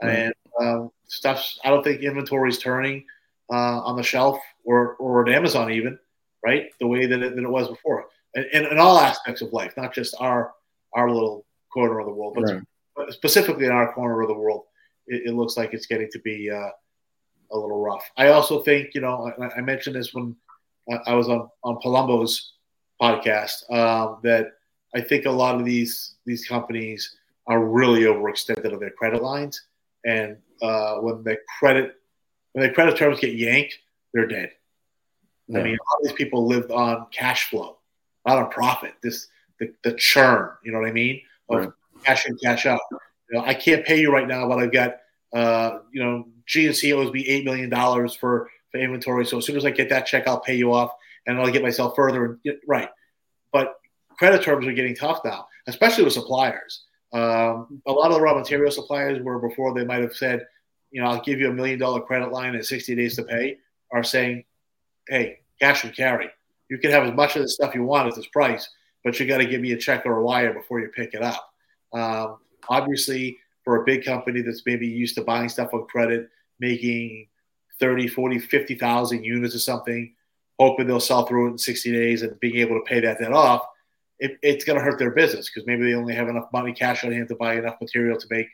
And 0.00 0.32
um, 0.60 0.90
stuff's 1.08 1.58
I 1.64 1.70
don't 1.70 1.82
think 1.82 2.02
inventory 2.02 2.50
is 2.50 2.58
turning 2.58 3.04
uh, 3.52 3.80
on 3.80 3.96
the 3.96 4.02
shelf 4.02 4.38
or 4.64 4.94
or 4.96 5.26
at 5.28 5.34
Amazon 5.34 5.72
even, 5.72 5.98
right? 6.44 6.66
The 6.80 6.86
way 6.86 7.06
that 7.06 7.22
it, 7.22 7.36
that 7.36 7.42
it 7.42 7.50
was 7.50 7.68
before, 7.68 8.06
and, 8.34 8.46
and 8.52 8.66
in 8.66 8.78
all 8.78 8.98
aspects 8.98 9.42
of 9.42 9.52
life, 9.52 9.74
not 9.76 9.92
just 9.92 10.14
our 10.20 10.52
our 10.94 11.10
little 11.10 11.44
corner 11.72 12.00
of 12.00 12.06
the 12.06 12.12
world, 12.12 12.34
but, 12.34 12.44
right. 12.44 13.12
specifically 13.12 13.66
in 13.66 13.72
our 13.72 13.92
corner 13.92 14.20
of 14.22 14.28
the 14.28 14.34
world, 14.34 14.64
it, 15.06 15.22
it 15.26 15.34
looks 15.34 15.56
like 15.56 15.74
it's 15.74 15.86
getting 15.86 16.08
to 16.12 16.18
be 16.20 16.50
uh, 16.50 16.70
a 17.50 17.58
little 17.58 17.80
rough. 17.80 18.10
I 18.16 18.28
also 18.28 18.62
think, 18.62 18.94
you 18.94 19.00
know, 19.00 19.32
I, 19.40 19.58
I 19.58 19.60
mentioned 19.60 19.96
this 19.96 20.12
when 20.12 20.36
I 21.06 21.14
was 21.14 21.28
on 21.28 21.48
on 21.62 21.76
Palumbo's 21.84 22.54
podcast 23.00 23.70
um, 23.70 24.18
that 24.22 24.52
I 24.94 25.00
think 25.00 25.26
a 25.26 25.30
lot 25.30 25.54
of 25.54 25.64
these 25.64 26.16
these 26.24 26.46
companies 26.46 27.16
are 27.46 27.64
really 27.64 28.02
overextended 28.02 28.72
on 28.72 28.80
their 28.80 28.90
credit 28.90 29.22
lines, 29.22 29.62
and 30.04 30.38
uh, 30.62 30.96
when 30.96 31.22
the 31.24 31.38
credit 31.58 31.94
when 32.52 32.66
the 32.66 32.72
credit 32.72 32.96
terms 32.96 33.20
get 33.20 33.34
yanked, 33.34 33.78
they're 34.12 34.26
dead. 34.26 34.52
Yeah. 35.48 35.60
I 35.60 35.62
mean, 35.62 35.78
all 35.78 35.98
these 36.02 36.12
people 36.12 36.46
lived 36.46 36.70
on 36.70 37.06
cash 37.10 37.48
flow, 37.50 37.78
not 38.26 38.38
on 38.38 38.50
profit. 38.50 38.94
This 39.02 39.28
the, 39.60 39.72
the 39.82 39.94
churn, 39.94 40.50
you 40.62 40.72
know 40.72 40.80
what 40.80 40.88
I 40.88 40.92
mean, 40.92 41.20
of 41.48 41.58
right. 41.58 41.68
cash 42.04 42.26
in, 42.26 42.36
cash 42.38 42.66
out. 42.66 42.80
You 42.90 43.38
know, 43.38 43.44
I 43.44 43.54
can't 43.54 43.84
pay 43.84 44.00
you 44.00 44.12
right 44.12 44.26
now, 44.26 44.48
but 44.48 44.58
I've 44.58 44.72
got 44.72 44.96
uh, 45.32 45.78
you 45.92 46.02
know 46.02 46.28
GNC 46.48 46.94
owes 46.94 47.12
me 47.12 47.26
eight 47.26 47.44
million 47.44 47.70
dollars 47.70 48.14
for 48.14 48.50
for 48.70 48.78
inventory. 48.78 49.26
So 49.26 49.38
as 49.38 49.46
soon 49.46 49.56
as 49.56 49.64
I 49.64 49.70
get 49.70 49.88
that 49.90 50.06
check, 50.06 50.26
I'll 50.26 50.40
pay 50.40 50.56
you 50.56 50.72
off, 50.72 50.92
and 51.26 51.38
I'll 51.38 51.50
get 51.50 51.62
myself 51.62 51.94
further. 51.96 52.38
right, 52.66 52.88
but 53.52 53.76
credit 54.18 54.42
terms 54.42 54.66
are 54.66 54.72
getting 54.72 54.94
tough 54.94 55.20
now, 55.24 55.48
especially 55.66 56.04
with 56.04 56.12
suppliers. 56.12 56.84
Um, 57.12 57.80
a 57.86 57.92
lot 57.92 58.10
of 58.10 58.14
the 58.14 58.20
raw 58.20 58.34
material 58.34 58.70
suppliers 58.70 59.22
were 59.22 59.38
before 59.38 59.72
they 59.72 59.84
might 59.84 60.02
have 60.02 60.14
said, 60.14 60.46
you 60.90 61.00
know, 61.00 61.08
I'll 61.08 61.22
give 61.22 61.40
you 61.40 61.48
a 61.48 61.54
million 61.54 61.78
dollar 61.78 62.00
credit 62.00 62.32
line 62.32 62.54
and 62.54 62.64
60 62.64 62.94
days 62.94 63.16
to 63.16 63.22
pay, 63.22 63.58
are 63.92 64.04
saying, 64.04 64.44
hey, 65.08 65.40
cash 65.60 65.84
and 65.84 65.94
carry. 65.94 66.28
You 66.68 66.78
can 66.78 66.90
have 66.90 67.04
as 67.04 67.14
much 67.14 67.36
of 67.36 67.42
the 67.42 67.48
stuff 67.48 67.74
you 67.74 67.82
want 67.82 68.08
at 68.08 68.14
this 68.14 68.26
price, 68.26 68.68
but 69.08 69.18
you 69.18 69.24
got 69.24 69.38
to 69.38 69.46
give 69.46 69.62
me 69.62 69.72
a 69.72 69.76
check 69.78 70.04
or 70.04 70.18
a 70.18 70.22
wire 70.22 70.52
before 70.52 70.80
you 70.80 70.88
pick 70.88 71.14
it 71.14 71.22
up. 71.22 71.50
Um, 71.94 72.36
obviously, 72.68 73.38
for 73.64 73.80
a 73.80 73.84
big 73.86 74.04
company 74.04 74.42
that's 74.42 74.66
maybe 74.66 74.86
used 74.86 75.14
to 75.14 75.24
buying 75.24 75.48
stuff 75.48 75.72
on 75.72 75.86
credit, 75.86 76.28
making 76.60 77.26
30, 77.80 78.08
40, 78.08 78.38
50,000 78.38 79.24
units 79.24 79.54
or 79.54 79.60
something, 79.60 80.12
hoping 80.60 80.86
they'll 80.86 81.00
sell 81.00 81.24
through 81.24 81.46
it 81.46 81.50
in 81.52 81.58
60 81.58 81.90
days 81.90 82.20
and 82.20 82.38
being 82.38 82.58
able 82.58 82.78
to 82.78 82.84
pay 82.84 83.00
that 83.00 83.18
debt 83.18 83.32
off, 83.32 83.64
it, 84.18 84.36
it's 84.42 84.66
going 84.66 84.78
to 84.78 84.84
hurt 84.84 84.98
their 84.98 85.12
business 85.12 85.48
because 85.48 85.66
maybe 85.66 85.84
they 85.84 85.94
only 85.94 86.14
have 86.14 86.28
enough 86.28 86.52
money 86.52 86.74
cash 86.74 87.02
on 87.02 87.10
hand 87.10 87.28
to 87.28 87.36
buy 87.36 87.54
enough 87.54 87.80
material 87.80 88.18
to 88.18 88.26
make 88.28 88.48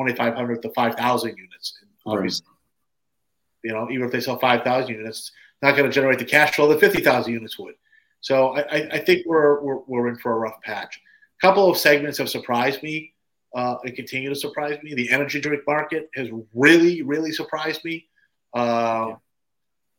2,500 0.00 0.60
to 0.60 0.70
5,000 0.70 1.36
units. 1.36 1.78
And 1.82 1.90
obviously, 2.04 2.46
right. 2.48 3.70
you 3.70 3.72
know, 3.72 3.88
even 3.92 4.06
if 4.06 4.12
they 4.12 4.20
sell 4.20 4.40
5,000 4.40 4.92
units, 4.92 5.18
it's 5.18 5.62
not 5.62 5.76
going 5.76 5.88
to 5.88 5.94
generate 5.94 6.18
the 6.18 6.24
cash 6.24 6.56
flow 6.56 6.66
that 6.66 6.80
50,000 6.80 7.32
units 7.32 7.56
would. 7.60 7.74
So 8.20 8.56
I, 8.56 8.88
I 8.92 8.98
think 8.98 9.26
we're, 9.26 9.60
we're, 9.62 9.78
we're 9.86 10.08
in 10.08 10.16
for 10.16 10.32
a 10.32 10.38
rough 10.38 10.60
patch. 10.62 11.00
A 11.40 11.46
couple 11.46 11.70
of 11.70 11.76
segments 11.76 12.18
have 12.18 12.28
surprised 12.28 12.82
me 12.82 13.14
uh, 13.54 13.76
and 13.84 13.94
continue 13.94 14.28
to 14.28 14.34
surprise 14.34 14.78
me. 14.82 14.94
The 14.94 15.10
energy 15.10 15.40
drink 15.40 15.62
market 15.66 16.10
has 16.14 16.28
really, 16.54 17.02
really 17.02 17.32
surprised 17.32 17.84
me. 17.84 18.08
Uh, 18.54 19.14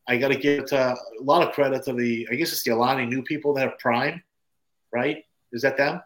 I 0.07 0.17
got 0.17 0.29
to 0.29 0.37
give 0.37 0.71
uh, 0.73 0.95
a 1.19 1.23
lot 1.23 1.47
of 1.47 1.53
credit 1.53 1.83
to 1.85 1.93
the, 1.93 2.27
I 2.31 2.35
guess 2.35 2.51
it's 2.51 2.63
the 2.63 2.71
Alani 2.71 3.05
Nu 3.05 3.21
people 3.21 3.53
that 3.53 3.61
have 3.61 3.79
Prime, 3.79 4.21
right? 4.91 5.23
Is 5.51 5.61
that 5.61 5.77
them? 5.77 6.01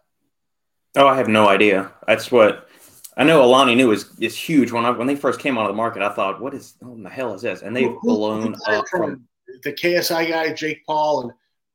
Oh, 0.95 1.07
I 1.07 1.16
have 1.18 1.28
no 1.28 1.47
idea. 1.47 1.91
That's 2.05 2.32
what 2.32 2.70
I 3.18 3.24
know. 3.24 3.43
Alani 3.43 3.76
Nu 3.76 3.91
is 3.91 4.09
is 4.20 4.36
huge. 4.36 4.72
When 4.72 4.86
I, 4.86 4.91
when 4.91 5.07
they 5.07 5.16
first 5.16 5.39
came 5.39 5.57
onto 5.57 5.72
the 5.72 5.76
market, 5.76 6.03
I 6.03 6.09
thought, 6.09 6.39
"What 6.39 6.53
is? 6.53 6.76
What 6.80 7.01
the 7.01 7.09
hell 7.09 7.34
is 7.34 7.41
this?" 7.41 7.61
And 7.64 7.76
they've 7.76 7.89
who, 7.89 7.99
blown 8.01 8.55
up 8.68 8.88
from 8.89 9.28
the 9.64 9.74
KSI 9.74 10.30
guy, 10.30 10.53
Jake 10.53 10.86
Paul, 10.86 11.22
and 11.22 11.32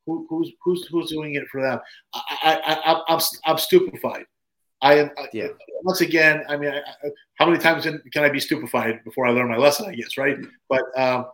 who, 0.09 0.27
who's 0.29 0.51
who's 0.63 0.87
who's 0.87 1.09
doing 1.09 1.35
it 1.35 1.47
for 1.51 1.61
them? 1.61 1.79
I, 2.13 2.21
I, 2.43 2.73
I, 2.73 3.01
I'm 3.07 3.21
I'm 3.45 3.57
stupefied. 3.57 4.25
I 4.81 4.95
am. 4.95 5.09
Yeah. 5.33 5.49
Once 5.83 6.01
again, 6.01 6.43
I 6.47 6.57
mean, 6.57 6.71
I, 6.71 6.81
how 7.35 7.45
many 7.45 7.59
times 7.59 7.85
can 7.85 8.23
I 8.23 8.29
be 8.29 8.39
stupefied 8.39 9.03
before 9.03 9.27
I 9.27 9.31
learn 9.31 9.49
my 9.49 9.57
lesson? 9.57 9.87
I 9.87 9.95
guess, 9.95 10.17
right? 10.17 10.37
But 10.69 10.83
um, 10.97 11.25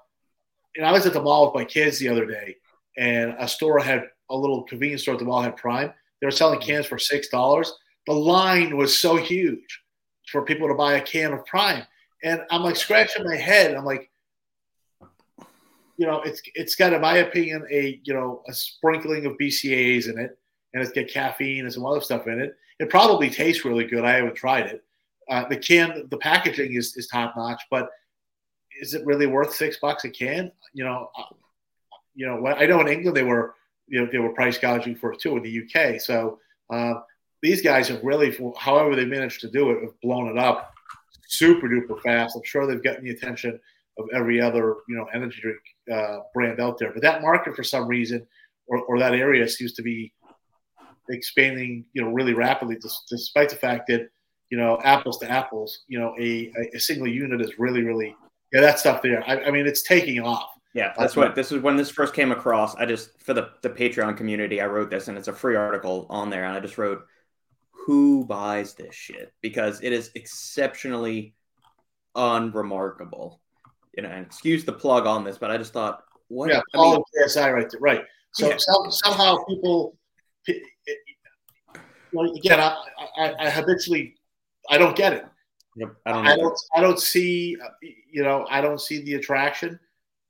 you 0.76 0.82
know, 0.82 0.88
I 0.88 0.92
was 0.92 1.06
at 1.06 1.14
the 1.14 1.22
mall 1.22 1.46
with 1.46 1.56
my 1.56 1.66
kids 1.66 2.00
the 2.00 2.10
other 2.10 2.26
day, 2.26 2.56
and 2.98 3.36
a 3.40 3.48
store 3.48 3.80
had 3.80 4.06
a 4.30 4.36
little 4.36 4.64
convenience 4.64 5.04
store 5.04 5.14
at 5.14 5.20
the 5.20 5.26
mall 5.26 5.42
had 5.42 5.56
Prime. 5.58 5.94
They 6.20 6.28
were 6.28 6.32
selling 6.32 6.60
cans 6.60 6.86
for 6.86 6.98
six 6.98 7.28
dollars. 7.30 7.72
The 8.08 8.14
line 8.14 8.78
was 8.78 8.98
so 8.98 9.16
huge 9.16 9.82
for 10.32 10.44
people 10.44 10.68
to 10.68 10.76
buy 10.76 10.96
a 10.96 11.02
can 11.02 11.34
of 11.34 11.46
Prime, 11.46 11.84
and 12.24 12.42
I'm 12.50 12.64
like 12.64 12.76
scratching 12.76 13.24
my 13.24 13.36
head. 13.36 13.76
I'm 13.76 13.86
like, 13.86 14.10
you 15.98 16.06
know, 16.06 16.22
it's 16.22 16.41
it's 16.56 16.76
got, 16.76 16.93
in 16.93 17.02
my 17.02 17.18
opinion, 17.18 17.66
a 17.72 18.00
you 18.04 18.14
know 18.14 18.41
a 18.48 18.54
sprinkling 18.54 19.26
of 19.26 19.34
BCAAs 19.38 20.10
in 20.10 20.20
it, 20.20 20.38
and 20.74 20.84
it's 20.84 20.91
got 20.91 21.08
caffeine 21.08 21.66
and 21.66 21.74
some 21.74 21.86
other 21.86 22.02
stuff 22.02 22.28
in 22.28 22.39
it 22.39 22.58
it 22.80 22.89
probably 22.89 23.30
tastes 23.30 23.66
really 23.66 23.86
good. 23.86 24.04
I 24.04 24.14
haven't 24.14 24.36
tried 24.36 24.68
it. 24.68 24.84
Uh, 25.30 25.48
the 25.48 25.58
can, 25.58 26.08
the 26.10 26.18
packaging 26.18 26.74
is, 26.74 26.96
is 26.98 27.08
top 27.08 27.36
notch, 27.36 27.62
but 27.72 27.89
is 28.82 28.93
it 28.93 29.06
really 29.06 29.28
worth 29.28 29.54
six 29.54 29.78
bucks 29.82 30.04
a 30.04 30.10
can? 30.10 30.52
You 30.74 30.84
know, 30.84 31.10
uh, 31.18 31.34
you 32.14 32.28
know, 32.28 32.46
I 32.48 32.66
know 32.66 32.82
in 32.82 32.88
England 32.88 33.16
they 33.16 33.24
were, 33.24 33.56
you 33.88 34.02
know, 34.02 34.10
they 34.12 34.20
were 34.20 34.34
price 34.34 34.58
gouging 34.58 34.96
for 34.96 35.14
it 35.14 35.20
too 35.20 35.38
in 35.38 35.43
the 35.43 35.64
UK. 35.64 36.00
So 36.02 36.39
uh, 36.70 36.96
these 37.41 37.62
guys 37.62 37.88
have 37.88 38.04
really, 38.04 38.38
however 38.58 38.96
they 38.96 39.06
managed 39.06 39.41
to 39.41 39.50
do 39.50 39.72
it, 39.72 39.82
have 39.82 40.00
blown 40.02 40.28
it 40.28 40.38
up 40.38 40.74
super 41.28 41.68
duper 41.68 42.00
fast. 42.02 42.36
I'm 42.36 42.43
sure 42.43 42.68
they've 42.68 42.84
gotten 42.84 43.06
the 43.06 43.12
attention 43.12 43.60
of 43.98 44.06
every 44.14 44.41
other, 44.41 44.76
you 44.88 44.96
know, 44.96 45.06
energy 45.14 45.41
drink 45.41 45.60
uh, 45.92 46.20
brand 46.34 46.60
out 46.60 46.78
there. 46.78 46.92
But 46.92 47.02
that 47.04 47.22
market, 47.22 47.56
for 47.56 47.64
some 47.64 47.88
reason, 47.88 48.26
or, 48.68 48.80
or 48.84 49.00
that 49.00 49.14
area 49.14 49.48
seems 49.48 49.74
to 49.74 49.82
be 49.82 50.14
expanding, 51.10 51.86
you 51.94 52.02
know, 52.02 52.10
really 52.10 52.34
rapidly, 52.34 52.78
despite 53.10 53.50
the 53.50 53.56
fact 53.56 53.88
that, 53.88 54.10
you 54.50 54.58
know, 54.58 54.80
apples 54.84 55.20
to 55.20 55.30
apples, 55.30 55.84
you 55.88 56.00
know, 56.00 56.16
a, 56.20 56.52
a 56.74 56.80
single 56.80 57.08
unit 57.08 57.42
is 57.42 57.60
really, 57.60 57.84
really, 57.84 58.16
yeah, 58.54 58.62
that 58.62 58.80
stuff 58.80 59.02
there. 59.02 59.24
I, 59.28 59.46
I 59.46 59.52
mean, 59.52 59.68
it's 59.68 59.84
taking 59.84 60.20
off. 60.20 60.50
Yeah, 60.74 60.94
that's 60.98 61.16
what 61.16 61.36
this 61.36 61.54
is 61.54 61.62
when 61.62 61.78
this 61.78 61.90
first 61.90 62.14
came 62.14 62.34
across. 62.34 62.76
I 62.76 62.86
just 62.86 63.18
for 63.24 63.34
the 63.34 63.52
the 63.62 63.70
Patreon 63.70 64.18
community, 64.18 64.60
I 64.60 64.66
wrote 64.66 64.90
this, 64.90 65.08
and 65.08 65.18
it's 65.18 65.30
a 65.30 65.34
free 65.34 65.56
article 65.56 66.06
on 66.10 66.30
there, 66.30 66.44
and 66.44 66.54
I 66.54 66.60
just 66.60 66.78
wrote, 66.78 67.06
"Who 67.86 68.26
buys 68.26 68.74
this 68.74 68.94
shit?" 68.94 69.34
Because 69.42 69.82
it 69.82 69.94
is 69.94 70.12
exceptionally 70.16 71.34
unremarkable. 72.14 73.40
You 73.96 74.04
know, 74.04 74.10
and 74.10 74.26
excuse 74.26 74.66
the 74.66 74.74
plug 74.74 75.06
on 75.06 75.24
this, 75.24 75.38
but 75.38 75.52
I 75.52 75.58
just 75.58 75.74
thought, 75.74 76.04
what? 76.28 76.50
Yeah, 76.50 76.62
I 76.74 76.78
mean, 76.78 77.04
KSI 77.18 77.54
right 77.54 77.70
there, 77.70 77.80
right. 77.80 78.04
So 78.34 78.50
yeah. 78.50 78.58
some, 78.58 78.91
somehow 78.91 79.38
people 79.46 79.98
well, 82.16 82.32
again, 82.34 82.60
I, 82.60 82.78
I, 83.18 83.34
I, 83.39 83.50
habitually, 83.50 84.16
I 84.70 84.78
don't 84.78 84.96
get 84.96 85.14
it. 85.14 85.26
Yep, 85.76 85.96
I 86.06 86.12
don't. 86.14 86.28
I 86.28 86.36
don't, 86.38 86.60
I 86.78 86.82
don't 86.82 87.00
see, 87.00 87.58
you 88.12 88.24
know, 88.24 88.48
I 88.50 88.62
don't 88.62 88.80
see 88.80 89.04
the 89.04 89.16
attraction 89.16 89.78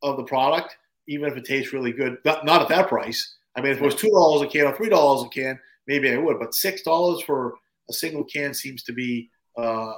of 0.02 0.18
the 0.18 0.24
product, 0.24 0.76
even 1.08 1.30
if 1.30 1.38
it 1.38 1.46
tastes 1.46 1.74
really 1.74 1.92
good. 1.92 2.18
Not, 2.26 2.46
not 2.46 2.64
at 2.64 2.70
that 2.70 2.88
price. 2.88 3.36
I 3.56 3.62
mean, 3.62 3.72
if 3.72 3.78
it 3.78 3.84
was 3.84 3.96
two 3.96 4.10
dollars 4.10 4.42
a 4.42 4.48
can 4.48 4.66
or 4.66 4.76
three 4.76 4.90
dollars 4.90 5.24
a 5.24 5.30
can, 5.30 5.60
maybe 5.88 6.12
I 6.12 6.18
would. 6.18 6.40
But 6.40 6.56
six 6.56 6.82
dollars 6.82 7.22
for 7.22 7.54
a 7.90 7.94
single 7.94 8.24
can 8.24 8.54
seems 8.56 8.82
to 8.84 8.94
be, 8.94 9.30
uh, 9.56 9.94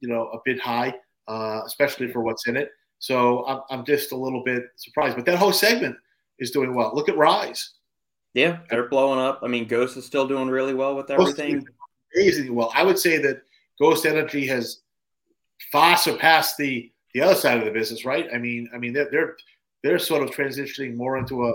you 0.00 0.08
know, 0.08 0.28
a 0.28 0.38
bit 0.46 0.58
high, 0.58 0.94
uh, 1.28 1.60
especially 1.66 2.10
for 2.10 2.22
what's 2.22 2.46
in 2.48 2.56
it. 2.56 2.70
So 2.98 3.46
I'm, 3.46 3.60
I'm 3.70 3.84
just 3.84 4.12
a 4.12 4.16
little 4.16 4.42
bit 4.42 4.64
surprised. 4.76 5.16
But 5.16 5.26
that 5.26 5.38
whole 5.38 5.52
segment 5.52 5.96
is 6.38 6.50
doing 6.50 6.74
well. 6.74 6.92
Look 6.94 7.08
at 7.08 7.16
Rise. 7.16 7.74
Yeah, 8.34 8.58
they're 8.68 8.88
blowing 8.88 9.18
up. 9.18 9.40
I 9.42 9.48
mean, 9.48 9.66
Ghost 9.66 9.96
is 9.96 10.04
still 10.04 10.26
doing 10.28 10.48
really 10.48 10.74
well 10.74 10.94
with 10.94 11.10
everything. 11.10 11.66
Amazing 12.14 12.54
well. 12.54 12.70
I 12.74 12.82
would 12.82 12.98
say 12.98 13.18
that 13.18 13.42
Ghost 13.78 14.04
Energy 14.04 14.46
has 14.46 14.80
far 15.72 15.96
surpassed 15.96 16.56
the 16.58 16.92
the 17.14 17.22
other 17.22 17.34
side 17.34 17.58
of 17.58 17.64
the 17.64 17.70
business, 17.70 18.04
right? 18.04 18.28
I 18.34 18.38
mean, 18.38 18.68
I 18.74 18.78
mean 18.78 18.92
they're 18.92 19.10
they're 19.10 19.36
they're 19.82 19.98
sort 19.98 20.22
of 20.22 20.30
transitioning 20.30 20.96
more 20.96 21.16
into 21.16 21.46
a 21.46 21.54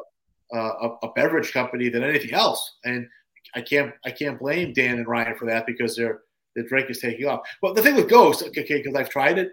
a, 0.54 0.90
a 1.04 1.12
beverage 1.16 1.54
company 1.54 1.90
than 1.90 2.04
anything 2.04 2.34
else, 2.34 2.78
and 2.84 3.08
I 3.56 3.62
can't 3.62 3.94
I 4.06 4.12
can't 4.12 4.40
blame 4.40 4.74
Dan 4.74 4.98
and 4.98 5.08
Ryan 5.08 5.36
for 5.38 5.46
that 5.46 5.66
because 5.66 5.96
they're 5.96 6.22
the 6.56 6.64
drink 6.64 6.90
is 6.90 7.00
taking 7.00 7.28
off. 7.28 7.42
But 7.62 7.76
the 7.76 7.82
thing 7.82 7.96
with 7.96 8.10
Ghost, 8.10 8.44
okay, 8.44 8.64
because 8.68 8.96
I've 8.96 9.10
tried 9.10 9.38
it, 9.38 9.52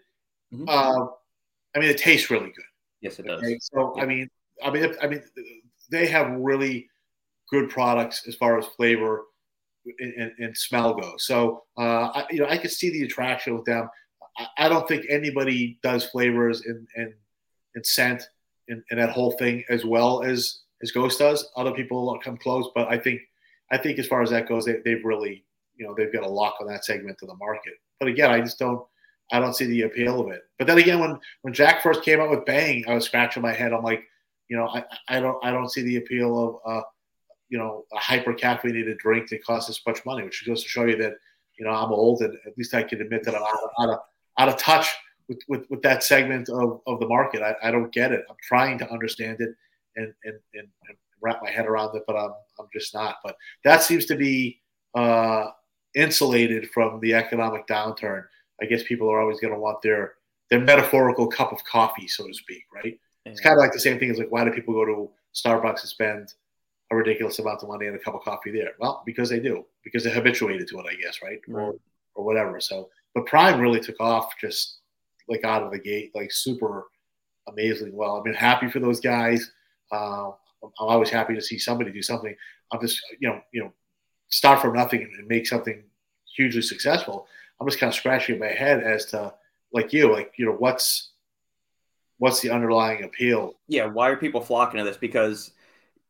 mm-hmm. 0.53 0.65
uh, 0.69 1.07
I 1.79 1.81
mean, 1.81 1.91
it 1.91 1.99
tastes 1.99 2.29
really 2.29 2.49
good. 2.49 2.65
Yes, 3.01 3.21
it 3.21 3.27
does. 3.27 3.41
Okay? 3.41 3.57
So 3.61 3.95
yeah. 3.97 4.03
I 4.03 4.07
mean, 4.07 4.29
I 4.65 4.71
mean, 4.71 4.95
I 5.01 5.07
mean, 5.07 5.23
they 5.91 6.07
have 6.07 6.33
really 6.33 6.89
good 7.51 7.71
products 7.71 8.27
as 8.27 8.35
far 8.35 8.59
as 8.59 8.67
flavor 8.67 9.25
and, 10.01 10.33
and 10.39 10.57
smell 10.57 10.95
goes. 10.95 11.25
So 11.25 11.63
uh, 11.79 12.11
I, 12.15 12.27
you 12.31 12.41
know, 12.41 12.49
I 12.49 12.59
could 12.59 12.73
see 12.73 12.91
the 12.91 13.05
attraction 13.05 13.55
with 13.55 13.65
them. 13.65 13.89
I, 14.37 14.67
I 14.67 14.69
don't 14.69 14.89
think 14.89 15.07
anybody 15.09 15.79
does 15.85 16.05
flavors 16.07 16.63
and 16.63 16.89
and, 16.97 17.15
and 17.77 17.87
scent 17.87 18.25
and, 18.67 18.83
and 18.91 18.99
that 18.99 19.11
whole 19.11 19.31
thing 19.33 19.63
as 19.71 19.85
well 19.85 20.25
as 20.25 20.63
as 20.83 20.91
Ghost 20.91 21.21
does. 21.21 21.49
Other 21.57 21.73
people 21.73 22.19
come 22.25 22.37
close, 22.37 22.69
but 22.75 22.89
I 22.89 22.99
think 22.99 23.21
I 23.71 23.79
think 23.79 24.01
as 24.01 24.09
far 24.09 24.23
as 24.23 24.31
that 24.31 24.49
goes, 24.49 24.65
they, 24.65 24.79
they've 24.85 25.05
really 25.05 25.45
you 25.77 25.87
know 25.87 25.95
they've 25.97 26.13
got 26.13 26.25
a 26.25 26.29
lock 26.29 26.57
on 26.61 26.67
that 26.67 26.85
segment 26.85 27.19
of 27.23 27.29
the 27.29 27.37
market. 27.37 27.75
But 28.01 28.09
again, 28.09 28.33
I 28.33 28.41
just 28.41 28.59
don't 28.59 28.85
I 29.31 29.41
don't 29.41 29.55
see 29.55 29.67
the 29.67 29.83
appeal 29.83 30.21
of 30.21 30.31
it. 30.31 30.43
But 30.59 30.67
then 30.67 30.79
again, 30.79 31.01
when 31.01 31.19
when 31.43 31.55
Jack 31.55 31.83
first 31.83 32.03
came 32.03 32.21
out 32.21 32.31
with 32.31 32.45
Bang, 32.45 32.85
I 32.89 32.95
was 32.95 33.05
scratching 33.05 33.43
my 33.43 33.53
head. 33.53 33.73
I'm 33.73 33.83
like, 33.83 34.05
you 34.49 34.57
know, 34.57 34.69
I, 34.69 34.85
I 35.09 35.21
don't 35.21 35.45
I 35.45 35.51
don't 35.51 35.71
see 35.71 35.83
the 35.83 35.97
appeal 35.97 36.61
of 36.65 36.73
uh, 36.73 36.83
you 37.49 37.59
know 37.59 37.85
a 37.93 37.99
hyper 37.99 38.35
caffeinated 38.35 38.99
drink 38.99 39.29
that 39.31 39.45
costs 39.45 39.69
this 39.69 39.81
much 39.87 40.05
money, 40.07 40.25
which 40.25 40.47
goes 40.47 40.63
to 40.63 40.69
show 40.69 40.85
you 40.85 40.97
that 40.97 41.15
you 41.59 41.65
know 41.65 41.73
I'm 41.73 41.93
old 41.93 42.23
and 42.23 42.35
at 42.47 42.57
least 42.57 42.75
I 42.75 42.83
can 42.83 43.01
admit 43.01 43.23
that 43.25 43.35
I'm 43.35 43.43
out 43.43 43.63
of, 43.63 43.71
out 43.81 43.91
of, 43.91 43.99
out 44.39 44.49
of 44.49 44.57
touch 44.57 44.89
with, 45.29 45.41
with, 45.49 45.67
with 45.71 45.83
that 45.83 46.03
segment 46.03 46.49
of, 46.49 46.81
of 46.87 47.01
the 47.01 47.07
market. 47.07 47.43
I, 47.43 47.55
I 47.63 47.71
don't 47.71 47.93
get 47.93 48.13
it. 48.13 48.25
I'm 48.29 48.37
trying 48.43 48.79
to 48.79 48.91
understand 48.91 49.41
it 49.41 49.51
and, 49.97 50.13
and, 50.25 50.39
and, 50.55 50.69
and 50.89 50.99
wrap 51.21 51.41
my 51.43 51.51
head 51.51 51.67
around 51.67 51.95
it, 51.95 52.03
but 52.07 52.17
I'm, 52.17 52.33
I'm 52.59 52.67
just 52.73 52.95
not. 52.95 53.17
But 53.23 53.37
that 53.65 53.83
seems 53.83 54.07
to 54.07 54.17
be 54.17 54.61
uh, 54.95 55.49
insulated 55.95 56.71
from 56.71 57.01
the 57.01 57.15
economic 57.15 57.67
downturn. 57.67 58.25
I 58.63 58.67
guess 58.67 58.83
people 58.83 59.11
are 59.11 59.21
always 59.21 59.41
going 59.41 59.53
to 59.53 59.59
want 59.59 59.83
their 59.83 60.15
their 60.51 60.61
metaphorical 60.61 61.27
cup 61.27 61.53
of 61.53 61.63
coffee, 61.65 62.09
so 62.09 62.27
to 62.27 62.35
speak, 62.35 62.65
right? 62.75 62.99
Yeah. 63.25 63.33
It's 63.33 63.41
kind 63.41 63.55
of 63.55 63.59
like 63.59 63.73
the 63.73 63.81
same 63.81 63.99
thing 63.99 64.11
as 64.11 64.19
like 64.19 64.31
why 64.31 64.45
do 64.45 64.51
people 64.51 64.75
go 64.75 64.85
to 64.85 65.11
Starbucks 65.35 65.81
and 65.81 65.89
spend 65.89 66.35
a 66.91 66.97
ridiculous 66.97 67.39
amount 67.39 67.63
of 67.63 67.69
money 67.69 67.87
on 67.87 67.95
a 67.95 67.99
cup 67.99 68.15
of 68.15 68.23
coffee 68.23 68.51
there? 68.51 68.73
Well, 68.79 69.03
because 69.05 69.29
they 69.29 69.41
do, 69.41 69.65
because 69.85 70.05
they're 70.05 70.15
habituated 70.15 70.69
to 70.69 70.79
it, 70.81 70.87
I 70.91 70.95
guess, 70.95 71.21
right? 71.23 71.41
right. 71.49 71.65
Or 71.65 71.75
or 72.19 72.25
whatever. 72.25 72.61
So, 72.61 72.91
but 73.15 73.27
Prime 73.27 73.61
really 73.61 73.81
took 73.81 73.99
off 74.01 74.33
just 74.39 74.79
like 75.29 75.45
out 75.45 75.63
of 75.63 75.71
the 75.71 75.79
gate, 75.79 76.11
like 76.15 76.33
super 76.33 76.89
amazingly 77.47 77.93
well. 77.95 78.17
I've 78.17 78.25
been 78.25 78.35
happy 78.35 78.69
for 78.69 78.81
those 78.81 79.01
guys. 79.01 79.53
Uh, 79.91 80.31
I'm 80.63 80.71
always 80.79 81.11
happy 81.11 81.35
to 81.35 81.41
see 81.41 81.59
somebody 81.59 81.93
do 81.93 82.03
something. 82.03 82.35
I'm 82.73 82.81
just, 82.81 83.01
you 83.21 83.29
know, 83.29 83.41
you 83.53 83.63
know, 83.63 83.73
start 84.29 84.61
from 84.61 84.75
nothing 84.75 85.03
and 85.03 85.29
make 85.29 85.47
something 85.47 85.85
hugely 86.37 86.63
successful. 86.63 87.27
I'm 87.61 87.67
just 87.67 87.81
kind 87.81 87.91
of 87.91 87.95
scratching 87.95 88.39
my 88.39 88.49
head 88.49 88.83
as 88.83 89.07
to, 89.07 89.35
like 89.73 89.93
you, 89.93 90.13
like 90.13 90.33
you 90.37 90.47
know, 90.47 90.53
what's 90.53 91.11
what's 92.19 92.41
the 92.41 92.51
underlying 92.51 93.05
appeal? 93.05 93.55
Yeah, 93.69 93.87
why 93.87 94.09
are 94.09 94.17
people 94.17 94.41
flocking 94.41 94.79
to 94.79 94.85
this? 94.85 94.97
Because 94.97 95.53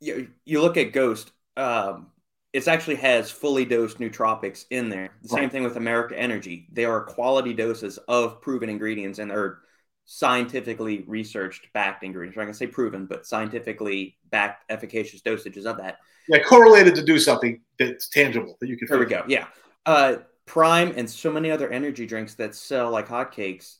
you 0.00 0.28
you 0.44 0.60
look 0.60 0.76
at 0.76 0.92
Ghost, 0.92 1.32
um, 1.56 2.08
it 2.52 2.66
actually 2.66 2.96
has 2.96 3.30
fully 3.30 3.64
dosed 3.64 3.98
nootropics 3.98 4.64
in 4.70 4.88
there. 4.88 5.10
The 5.22 5.28
right. 5.34 5.42
same 5.42 5.50
thing 5.50 5.62
with 5.62 5.76
America 5.76 6.18
Energy. 6.18 6.68
They 6.72 6.84
are 6.84 7.02
quality 7.02 7.52
doses 7.52 7.98
of 8.08 8.40
proven 8.40 8.68
ingredients 8.68 9.18
and 9.18 9.30
are 9.30 9.60
scientifically 10.06 11.04
researched 11.06 11.70
backed 11.74 12.02
ingredients. 12.02 12.36
I'm 12.36 12.40
not 12.40 12.46
gonna 12.46 12.54
say 12.54 12.66
proven, 12.66 13.06
but 13.06 13.26
scientifically 13.26 14.16
backed 14.30 14.64
efficacious 14.70 15.20
dosages 15.20 15.66
of 15.66 15.76
that. 15.76 15.98
Yeah, 16.28 16.42
correlated 16.42 16.94
to 16.94 17.04
do 17.04 17.18
something 17.18 17.60
that's 17.78 18.08
tangible 18.08 18.56
that 18.60 18.68
you 18.68 18.76
can. 18.76 18.88
There 18.88 18.98
we 18.98 19.06
go. 19.06 19.24
Yeah, 19.28 19.46
uh, 19.84 20.16
Prime 20.48 20.94
and 20.96 21.08
so 21.08 21.30
many 21.30 21.50
other 21.50 21.70
energy 21.70 22.06
drinks 22.06 22.34
that 22.36 22.54
sell 22.54 22.90
like 22.90 23.06
hotcakes. 23.06 23.76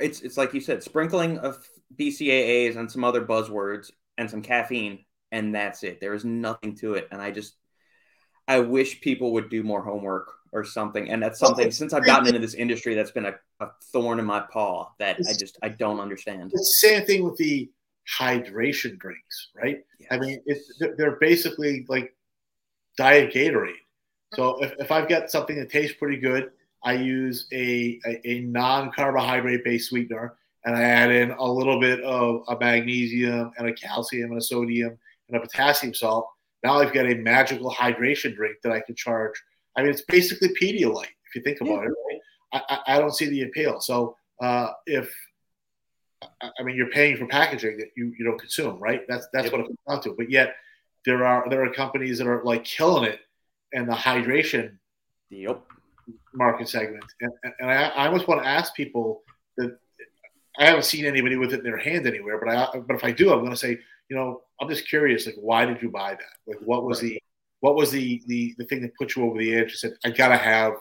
It's 0.00 0.22
it's 0.22 0.36
like 0.36 0.54
you 0.54 0.60
said, 0.60 0.82
sprinkling 0.82 1.38
of 1.38 1.64
BCAAs 1.94 2.76
and 2.76 2.90
some 2.90 3.04
other 3.04 3.24
buzzwords 3.24 3.90
and 4.18 4.28
some 4.30 4.42
caffeine, 4.42 5.04
and 5.30 5.54
that's 5.54 5.82
it. 5.82 6.00
There 6.00 6.14
is 6.14 6.24
nothing 6.24 6.74
to 6.76 6.94
it, 6.94 7.08
and 7.12 7.20
I 7.20 7.30
just 7.30 7.54
I 8.48 8.60
wish 8.60 9.00
people 9.00 9.34
would 9.34 9.50
do 9.50 9.62
more 9.62 9.82
homework 9.82 10.32
or 10.52 10.64
something. 10.64 11.10
And 11.10 11.22
that's 11.22 11.38
something 11.38 11.70
since 11.70 11.92
I've 11.92 12.06
gotten 12.06 12.28
into 12.28 12.38
this 12.38 12.54
industry 12.54 12.94
that's 12.94 13.10
been 13.10 13.26
a, 13.26 13.34
a 13.60 13.68
thorn 13.92 14.18
in 14.18 14.24
my 14.24 14.40
paw 14.40 14.90
that 14.98 15.18
I 15.28 15.34
just 15.34 15.58
I 15.62 15.68
don't 15.68 16.00
understand. 16.00 16.50
It's 16.54 16.80
the 16.80 16.88
same 16.88 17.04
thing 17.04 17.24
with 17.24 17.36
the 17.36 17.70
hydration 18.18 18.98
drinks, 18.98 19.50
right? 19.54 19.80
Yes. 20.00 20.08
I 20.10 20.18
mean, 20.18 20.40
it's 20.46 20.82
they're 20.96 21.18
basically 21.20 21.84
like 21.88 22.14
diet 22.96 23.34
Gatorade. 23.34 23.74
So 24.34 24.62
if, 24.62 24.74
if 24.78 24.90
I've 24.90 25.08
got 25.08 25.30
something 25.30 25.56
that 25.56 25.70
tastes 25.70 25.96
pretty 25.96 26.18
good, 26.18 26.50
I 26.82 26.94
use 26.94 27.46
a, 27.52 28.00
a, 28.06 28.28
a 28.28 28.40
non-carbohydrate 28.40 29.64
based 29.64 29.88
sweetener 29.90 30.34
and 30.64 30.76
I 30.76 30.82
add 30.82 31.10
in 31.10 31.30
a 31.30 31.44
little 31.44 31.80
bit 31.80 32.00
of 32.02 32.42
a 32.48 32.58
magnesium 32.58 33.52
and 33.56 33.68
a 33.68 33.72
calcium 33.72 34.32
and 34.32 34.40
a 34.40 34.44
sodium 34.44 34.98
and 35.28 35.36
a 35.36 35.40
potassium 35.40 35.94
salt 35.94 36.28
now 36.66 36.80
I've 36.80 36.92
got 36.92 37.06
a 37.06 37.14
magical 37.14 37.70
hydration 37.70 38.34
drink 38.34 38.56
that 38.62 38.72
I 38.72 38.80
can 38.80 38.96
charge. 38.96 39.40
I 39.76 39.82
mean, 39.82 39.90
it's 39.90 40.02
basically 40.02 40.48
Pedialyte 40.48 41.04
if 41.04 41.34
you 41.34 41.42
think 41.42 41.60
about 41.60 41.82
yeah. 41.82 41.88
it. 41.88 41.94
Right? 42.08 42.20
I, 42.52 42.62
I, 42.68 42.96
I, 42.96 42.98
don't 42.98 43.14
see 43.14 43.28
the 43.28 43.42
appeal. 43.42 43.80
So 43.80 44.16
uh, 44.42 44.70
if 44.84 45.14
I 46.40 46.62
mean, 46.64 46.74
you're 46.74 46.90
paying 46.90 47.16
for 47.16 47.26
packaging 47.26 47.78
that 47.78 47.88
you, 47.96 48.12
you 48.18 48.24
don't 48.24 48.40
consume, 48.40 48.80
right? 48.80 49.02
That's 49.06 49.28
that's 49.32 49.44
yep. 49.44 49.52
what 49.52 49.60
it 49.60 49.66
comes 49.66 49.78
down 49.88 50.02
to. 50.02 50.14
But 50.16 50.28
yet 50.28 50.56
there 51.04 51.24
are 51.24 51.46
there 51.48 51.64
are 51.64 51.72
companies 51.72 52.18
that 52.18 52.26
are 52.26 52.42
like 52.42 52.64
killing 52.64 53.04
it 53.04 53.20
in 53.72 53.86
the 53.86 53.94
hydration 53.94 54.76
yep. 55.30 55.62
market 56.34 56.68
segment. 56.68 57.04
And, 57.20 57.32
and 57.60 57.70
I, 57.70 57.88
I 57.88 58.06
almost 58.06 58.28
want 58.28 58.42
to 58.42 58.48
ask 58.48 58.74
people 58.74 59.22
that 59.56 59.78
I 60.58 60.66
haven't 60.66 60.84
seen 60.84 61.04
anybody 61.04 61.36
with 61.36 61.52
it 61.52 61.58
in 61.58 61.64
their 61.64 61.76
hand 61.76 62.06
anywhere, 62.06 62.38
but 62.38 62.48
I 62.48 62.78
but 62.78 62.96
if 62.96 63.04
I 63.04 63.12
do, 63.12 63.32
I'm 63.32 63.40
going 63.40 63.50
to 63.50 63.56
say, 63.56 63.78
you 64.08 64.16
know, 64.16 64.42
I'm 64.60 64.68
just 64.68 64.88
curious, 64.88 65.26
like, 65.26 65.36
why 65.38 65.66
did 65.66 65.82
you 65.82 65.90
buy 65.90 66.10
that? 66.10 66.36
Like, 66.46 66.58
what 66.64 66.84
was 66.84 67.02
right. 67.02 67.12
the 67.12 67.22
what 67.60 67.74
was 67.74 67.90
the, 67.90 68.22
the 68.26 68.54
the 68.58 68.64
thing 68.66 68.82
that 68.82 68.96
put 68.96 69.16
you 69.16 69.24
over 69.24 69.38
the 69.38 69.54
edge? 69.54 69.70
You 69.70 69.76
said, 69.76 69.94
I 70.04 70.10
gotta 70.10 70.36
have, 70.36 70.74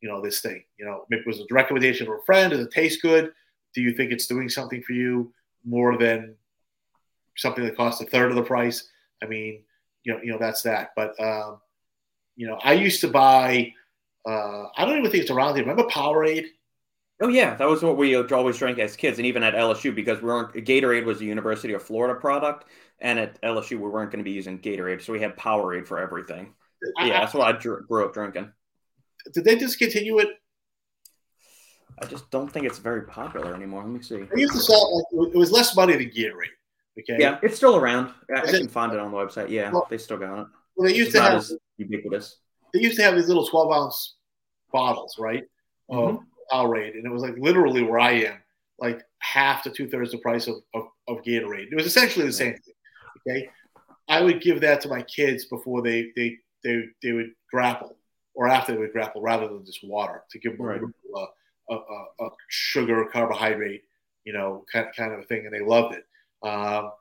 you 0.00 0.08
know, 0.08 0.22
this 0.22 0.40
thing. 0.40 0.62
You 0.78 0.86
know, 0.86 1.04
maybe 1.10 1.22
it 1.22 1.26
was 1.26 1.40
a 1.40 1.44
recommendation 1.50 2.06
of 2.06 2.14
a 2.14 2.22
friend. 2.24 2.50
Does 2.50 2.60
it 2.60 2.70
taste 2.70 3.02
good? 3.02 3.32
Do 3.74 3.82
you 3.82 3.92
think 3.92 4.12
it's 4.12 4.26
doing 4.26 4.48
something 4.48 4.82
for 4.82 4.92
you 4.92 5.32
more 5.64 5.98
than 5.98 6.34
something 7.36 7.64
that 7.64 7.76
costs 7.76 8.00
a 8.00 8.06
third 8.06 8.30
of 8.30 8.36
the 8.36 8.42
price? 8.42 8.88
I 9.22 9.26
mean, 9.26 9.62
you 10.04 10.12
know, 10.12 10.20
you 10.22 10.32
know, 10.32 10.38
that's 10.38 10.62
that. 10.62 10.90
But 10.96 11.18
um, 11.20 11.60
you 12.38 12.46
know, 12.46 12.58
I 12.62 12.72
used 12.74 13.00
to 13.02 13.08
buy. 13.08 13.74
Uh, 14.26 14.66
I 14.76 14.84
don't 14.84 14.96
even 14.96 15.10
think 15.10 15.22
it's 15.22 15.30
around 15.30 15.56
here. 15.56 15.64
Remember 15.64 15.90
Powerade? 15.90 16.46
Oh 17.20 17.28
yeah, 17.28 17.56
that 17.56 17.68
was 17.68 17.82
what 17.82 17.96
we 17.96 18.14
always 18.16 18.56
drank 18.56 18.78
as 18.78 18.94
kids, 18.94 19.18
and 19.18 19.26
even 19.26 19.42
at 19.42 19.54
LSU 19.54 19.92
because 19.92 20.22
we 20.22 20.28
weren't. 20.28 20.54
Gatorade 20.54 21.04
was 21.04 21.20
a 21.20 21.24
University 21.24 21.74
of 21.74 21.82
Florida 21.82 22.18
product, 22.18 22.66
and 23.00 23.18
at 23.18 23.42
LSU 23.42 23.72
we 23.72 23.88
weren't 23.88 24.12
going 24.12 24.20
to 24.20 24.24
be 24.24 24.30
using 24.30 24.60
Gatorade, 24.60 25.02
so 25.02 25.12
we 25.12 25.20
had 25.20 25.36
Powerade 25.36 25.86
for 25.86 25.98
everything. 25.98 26.54
I, 26.96 27.06
yeah, 27.08 27.20
that's 27.20 27.34
what 27.34 27.56
I 27.56 27.58
grew 27.58 28.04
up 28.04 28.14
drinking. 28.14 28.52
Did 29.34 29.44
they 29.44 29.56
discontinue 29.56 30.18
it? 30.20 30.28
I 32.00 32.06
just 32.06 32.30
don't 32.30 32.50
think 32.50 32.66
it's 32.66 32.78
very 32.78 33.02
popular 33.02 33.52
anymore. 33.52 33.82
Let 33.82 33.90
me 33.90 34.00
see. 34.00 34.28
They 34.32 34.40
used 34.40 34.54
to 34.54 34.60
sell 34.60 35.04
it 35.10 35.36
was 35.36 35.50
less 35.50 35.74
money 35.74 35.94
than 35.94 36.10
Gatorade. 36.10 36.54
Okay. 37.00 37.16
Yeah, 37.18 37.38
it's 37.42 37.56
still 37.56 37.74
around. 37.74 38.12
I, 38.32 38.42
I 38.42 38.44
can 38.44 38.66
it, 38.66 38.70
find 38.70 38.92
it 38.92 39.00
on 39.00 39.10
the 39.10 39.16
website. 39.16 39.50
Yeah, 39.50 39.72
well, 39.72 39.88
they 39.90 39.98
still 39.98 40.18
got 40.18 40.38
it. 40.38 40.46
Well, 40.76 40.88
they 40.88 40.94
used 40.94 41.08
it's 41.08 41.16
to 41.16 41.22
have 41.22 41.44
ubiquitous. 41.78 42.36
They 42.72 42.80
used 42.80 42.96
to 42.96 43.02
have 43.02 43.14
these 43.14 43.28
little 43.28 43.46
twelve 43.46 43.72
ounce 43.72 44.16
bottles, 44.72 45.16
right? 45.18 45.44
Mm-hmm. 45.90 46.24
Powerade, 46.52 46.94
and 46.94 47.06
it 47.06 47.10
was 47.10 47.22
like 47.22 47.36
literally 47.38 47.82
where 47.82 48.00
I 48.00 48.12
am, 48.12 48.38
like 48.78 49.02
half 49.20 49.62
to 49.62 49.70
two 49.70 49.88
thirds 49.88 50.12
the 50.12 50.18
price 50.18 50.46
of, 50.46 50.56
of, 50.74 50.84
of, 51.06 51.18
Gatorade. 51.22 51.68
It 51.70 51.76
was 51.76 51.86
essentially 51.86 52.26
the 52.26 52.32
same 52.32 52.54
thing. 52.54 52.74
Okay, 53.26 53.48
I 54.08 54.22
would 54.22 54.40
give 54.40 54.60
that 54.62 54.80
to 54.82 54.88
my 54.88 55.02
kids 55.02 55.46
before 55.46 55.82
they 55.82 56.10
they 56.16 56.36
they, 56.64 56.84
they 57.02 57.12
would 57.12 57.30
grapple, 57.50 57.96
or 58.34 58.48
after 58.48 58.72
they 58.72 58.78
would 58.78 58.92
grapple, 58.92 59.22
rather 59.22 59.48
than 59.48 59.64
just 59.64 59.86
water 59.86 60.22
to 60.30 60.38
give 60.38 60.56
them 60.56 60.66
right. 60.66 60.80
a, 60.80 61.26
a, 61.70 61.74
a, 61.74 62.26
a, 62.26 62.30
sugar 62.48 63.04
carbohydrate, 63.12 63.82
you 64.24 64.32
know, 64.32 64.64
kind 64.72 64.88
kind 64.96 65.12
of 65.12 65.20
a 65.20 65.24
thing, 65.24 65.46
and 65.46 65.54
they 65.54 65.64
loved 65.64 65.94
it. 65.94 66.04
Um, 66.46 66.92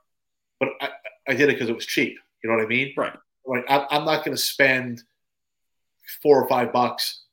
but 0.59 0.69
I, 0.81 0.89
I 1.27 1.33
did 1.33 1.49
it 1.49 1.53
because 1.53 1.69
it 1.69 1.75
was 1.75 1.85
cheap. 1.85 2.17
You 2.43 2.49
know 2.49 2.55
what 2.55 2.65
I 2.65 2.67
mean? 2.67 2.93
Right. 2.97 3.13
Right. 3.47 3.63
I, 3.69 3.87
I'm 3.89 4.05
not 4.05 4.25
going 4.25 4.35
to 4.35 4.41
spend 4.41 5.03
four 6.21 6.41
or 6.41 6.49
five 6.49 6.73
bucks 6.73 7.23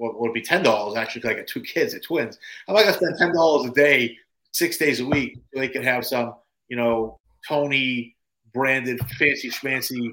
what 0.00 0.18
would 0.18 0.32
be 0.32 0.40
ten 0.40 0.62
dollars 0.62 0.96
actually 0.96 1.20
because 1.20 1.36
I 1.36 1.38
got 1.40 1.46
two 1.46 1.60
kids, 1.60 1.92
they're 1.92 2.00
twins. 2.00 2.38
I'm 2.66 2.74
not 2.74 2.84
gonna 2.84 2.96
spend 2.96 3.18
ten 3.18 3.34
dollars 3.34 3.70
a 3.70 3.74
day, 3.74 4.16
six 4.50 4.78
days 4.78 5.00
a 5.00 5.04
week, 5.04 5.34
so 5.52 5.60
they 5.60 5.68
can 5.68 5.82
have 5.82 6.06
some, 6.06 6.36
you 6.68 6.76
know, 6.78 7.18
Tony 7.46 8.16
branded 8.54 8.98
fancy 9.18 9.50
schmancy, 9.50 10.10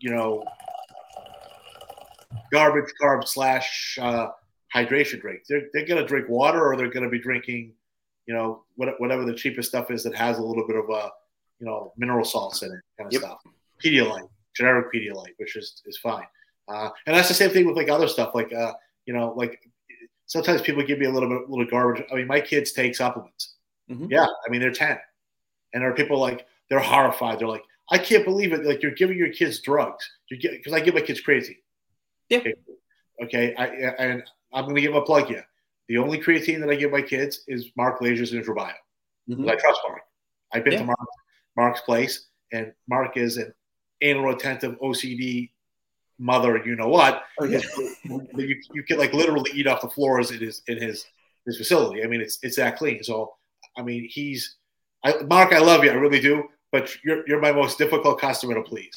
you 0.00 0.10
know, 0.10 0.44
garbage 2.50 2.92
carb 3.00 3.26
slash 3.28 3.96
uh, 4.02 4.28
hydration 4.74 5.20
drink. 5.20 5.42
They're 5.48 5.68
they're 5.72 5.86
gonna 5.86 6.06
drink 6.06 6.28
water 6.28 6.66
or 6.66 6.76
they're 6.76 6.90
gonna 6.90 7.08
be 7.08 7.20
drinking, 7.20 7.72
you 8.26 8.34
know, 8.34 8.64
whatever 8.74 9.24
the 9.24 9.34
cheapest 9.34 9.68
stuff 9.68 9.92
is 9.92 10.02
that 10.02 10.16
has 10.16 10.38
a 10.38 10.42
little 10.42 10.66
bit 10.66 10.76
of 10.76 10.90
a, 10.90 11.10
you 11.60 11.66
know, 11.66 11.92
mineral 11.96 12.24
salts 12.24 12.62
in 12.62 12.72
it, 12.72 12.80
kind 12.98 13.06
of 13.06 13.12
yep. 13.12 13.22
stuff. 13.22 13.38
Pedialyte, 13.80 14.28
generic 14.54 14.92
Pedialyte, 14.92 15.34
which 15.38 15.56
is 15.56 15.82
is 15.86 15.98
fine. 15.98 16.26
Uh, 16.68 16.88
and 17.06 17.14
that's 17.14 17.28
the 17.28 17.34
same 17.34 17.50
thing 17.50 17.66
with 17.66 17.76
like 17.76 17.90
other 17.90 18.08
stuff, 18.08 18.34
like 18.34 18.52
uh, 18.52 18.72
you 19.06 19.12
know, 19.12 19.32
like 19.36 19.60
sometimes 20.26 20.62
people 20.62 20.82
give 20.82 20.98
me 20.98 21.06
a 21.06 21.10
little 21.10 21.28
bit, 21.28 21.48
little 21.48 21.66
garbage. 21.66 22.04
I 22.10 22.14
mean, 22.14 22.26
my 22.26 22.40
kids 22.40 22.72
take 22.72 22.96
supplements. 22.96 23.54
Mm-hmm. 23.90 24.06
Yeah, 24.10 24.26
I 24.26 24.50
mean 24.50 24.60
they're 24.60 24.72
ten, 24.72 24.98
and 25.72 25.82
there 25.82 25.90
are 25.90 25.94
people 25.94 26.18
like 26.18 26.46
they're 26.70 26.78
horrified. 26.78 27.38
They're 27.38 27.48
like, 27.48 27.64
I 27.90 27.98
can't 27.98 28.24
believe 28.24 28.52
it. 28.52 28.64
Like 28.64 28.82
you're 28.82 28.92
giving 28.92 29.18
your 29.18 29.30
kids 29.30 29.60
drugs. 29.60 30.08
You 30.30 30.38
get 30.38 30.52
because 30.52 30.72
I 30.72 30.80
give 30.80 30.94
my 30.94 31.00
kids 31.00 31.20
crazy. 31.20 31.62
Yeah. 32.30 32.38
Okay. 32.38 32.54
okay. 33.22 33.54
I 33.56 33.66
and 34.02 34.22
I'm 34.52 34.64
going 34.64 34.76
to 34.76 34.80
give 34.80 34.94
a 34.94 35.02
plug 35.02 35.26
here. 35.26 35.44
The 35.88 35.98
only 35.98 36.18
creatine 36.18 36.60
that 36.60 36.70
I 36.70 36.76
give 36.76 36.90
my 36.90 37.02
kids 37.02 37.40
is 37.46 37.70
Mark 37.76 38.00
Lasier's 38.00 38.32
NutraBio. 38.32 38.72
Mm-hmm. 39.28 39.48
I 39.48 39.54
trust 39.56 39.80
Mark. 39.86 40.00
I've 40.52 40.64
been 40.64 40.74
yeah. 40.74 40.78
to 40.80 40.84
Mark, 40.86 40.98
Mark's 41.56 41.80
place, 41.82 42.28
and 42.52 42.72
Mark 42.88 43.16
is 43.16 43.36
an 43.36 43.52
anal 44.00 44.24
retentive 44.24 44.78
OCD 44.80 45.50
mother. 46.18 46.62
You 46.64 46.76
know 46.76 46.88
what? 46.88 47.24
Oh, 47.40 47.44
yeah. 47.44 47.60
you, 48.04 48.60
you 48.72 48.82
can 48.82 48.98
like 48.98 49.12
literally 49.12 49.50
eat 49.54 49.66
off 49.66 49.80
the 49.80 49.88
floors 49.88 50.30
in 50.30 50.38
his 50.40 50.62
in 50.68 50.80
his 50.80 51.04
his 51.46 51.58
facility. 51.58 52.02
I 52.02 52.06
mean, 52.06 52.20
it's 52.20 52.38
it's 52.42 52.56
that 52.56 52.76
clean. 52.76 53.02
So 53.02 53.34
I 53.76 53.82
mean, 53.82 54.08
he's 54.10 54.56
I, 55.04 55.14
Mark. 55.28 55.52
I 55.52 55.58
love 55.58 55.84
you. 55.84 55.90
I 55.90 55.94
really 55.94 56.20
do. 56.20 56.44
But 56.72 56.92
you're 57.04 57.26
you're 57.28 57.40
my 57.40 57.52
most 57.52 57.78
difficult 57.78 58.20
customer 58.20 58.54
to 58.54 58.62
please. 58.62 58.94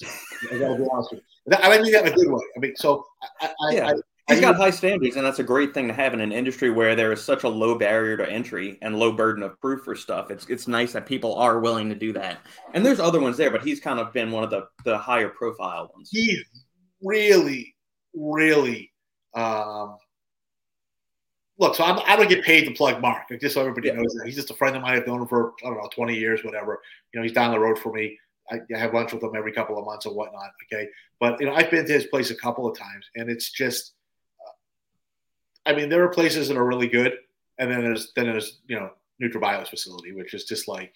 I 0.52 0.58
gotta 0.58 0.76
be 0.76 0.88
honest 0.91 1.12
with 1.12 1.22
you. 1.22 1.54
And 1.54 1.56
I 1.56 1.80
mean 1.80 1.91
that 1.91 2.08
in 2.08 2.14
a 2.14 2.16
good 2.16 2.32
way. 2.32 2.43
I 2.56 2.60
mean, 2.60 2.76
so 2.76 3.06
I, 3.41 3.52
yeah. 3.72 3.88
I, 3.89 3.93
He's 4.28 4.41
got 4.41 4.57
high 4.57 4.71
standards, 4.71 5.15
and 5.15 5.25
that's 5.25 5.39
a 5.39 5.43
great 5.43 5.73
thing 5.73 5.88
to 5.88 5.93
have 5.93 6.13
in 6.13 6.19
an 6.19 6.34
industry 6.34 6.69
where 6.69 6.97
there 6.97 7.13
is 7.13 7.23
such 7.23 7.45
a 7.45 7.49
low 7.49 7.78
barrier 7.78 8.17
to 8.17 8.30
entry 8.30 8.78
and 8.82 8.99
low 8.99 9.13
burden 9.13 9.41
of 9.41 9.59
proof 9.61 9.84
for 9.84 9.95
stuff. 9.95 10.32
It's 10.32 10.45
it's 10.47 10.67
nice 10.67 10.91
that 10.93 11.05
people 11.05 11.36
are 11.36 11.59
willing 11.59 11.88
to 11.89 11.95
do 11.95 12.11
that. 12.13 12.39
And 12.73 12.86
there's 12.86 12.99
other 12.99 13.21
ones 13.21 13.38
there, 13.38 13.51
but 13.51 13.63
he's 13.63 13.80
kind 13.80 13.99
of 13.99 14.11
been 14.11 14.32
one 14.32 14.43
of 14.43 14.49
the 14.49 14.67
the 14.84 14.97
higher 14.97 15.30
profile 15.30 15.89
ones. 15.95 16.09
He's 16.11 16.43
really, 17.01 17.73
really. 18.13 18.91
Um, 19.34 19.95
look, 21.57 21.75
so 21.75 21.86
I'm, 21.86 21.99
I 22.05 22.17
do 22.17 22.23
not 22.23 22.30
get 22.30 22.43
paid 22.43 22.65
to 22.65 22.71
plug 22.71 23.01
Mark. 23.01 23.30
Just 23.39 23.55
so 23.55 23.61
everybody 23.61 23.88
yeah. 23.88 23.93
knows 23.93 24.13
that 24.15 24.25
he's 24.25 24.36
just 24.36 24.51
a 24.51 24.55
friend 24.55 24.75
of 24.75 24.82
mine. 24.82 24.97
I've 24.97 25.07
known 25.07 25.21
him 25.21 25.28
for 25.30 25.53
I 25.63 25.67
don't 25.67 25.78
know 25.78 25.89
20 25.95 26.13
years, 26.17 26.43
whatever. 26.43 26.82
You 27.13 27.19
know, 27.19 27.23
he's 27.23 27.34
down 27.34 27.51
the 27.51 27.59
road 27.59 27.80
for 27.80 27.93
me. 27.93 28.17
I, 28.51 28.59
I 28.75 28.78
have 28.78 28.93
lunch 28.93 29.13
with 29.13 29.23
him 29.23 29.36
every 29.38 29.53
couple 29.53 29.78
of 29.78 29.86
months 29.86 30.05
or 30.05 30.13
whatnot. 30.13 30.51
Okay, 30.65 30.89
but 31.21 31.39
you 31.39 31.45
know, 31.45 31.53
I've 31.53 31.71
been 31.71 31.86
to 31.86 31.93
his 31.93 32.07
place 32.07 32.30
a 32.30 32.36
couple 32.36 32.67
of 32.67 32.78
times, 32.78 33.05
and 33.15 33.30
it's 33.30 33.51
just 33.51 33.93
I 35.68 35.76
mean, 35.76 35.89
there 35.89 36.03
are 36.03 36.09
places 36.09 36.47
that 36.47 36.57
are 36.57 36.65
really 36.65 36.88
good, 36.88 37.13
and 37.59 37.70
then 37.70 37.82
there's 37.82 38.13
then 38.15 38.26
there's 38.26 38.59
you 38.68 38.80
know 38.80 38.91
NutraBio's 39.22 39.70
facility, 39.70 40.13
which 40.13 40.34
is 40.34 40.45
just 40.45 40.68
like, 40.68 40.93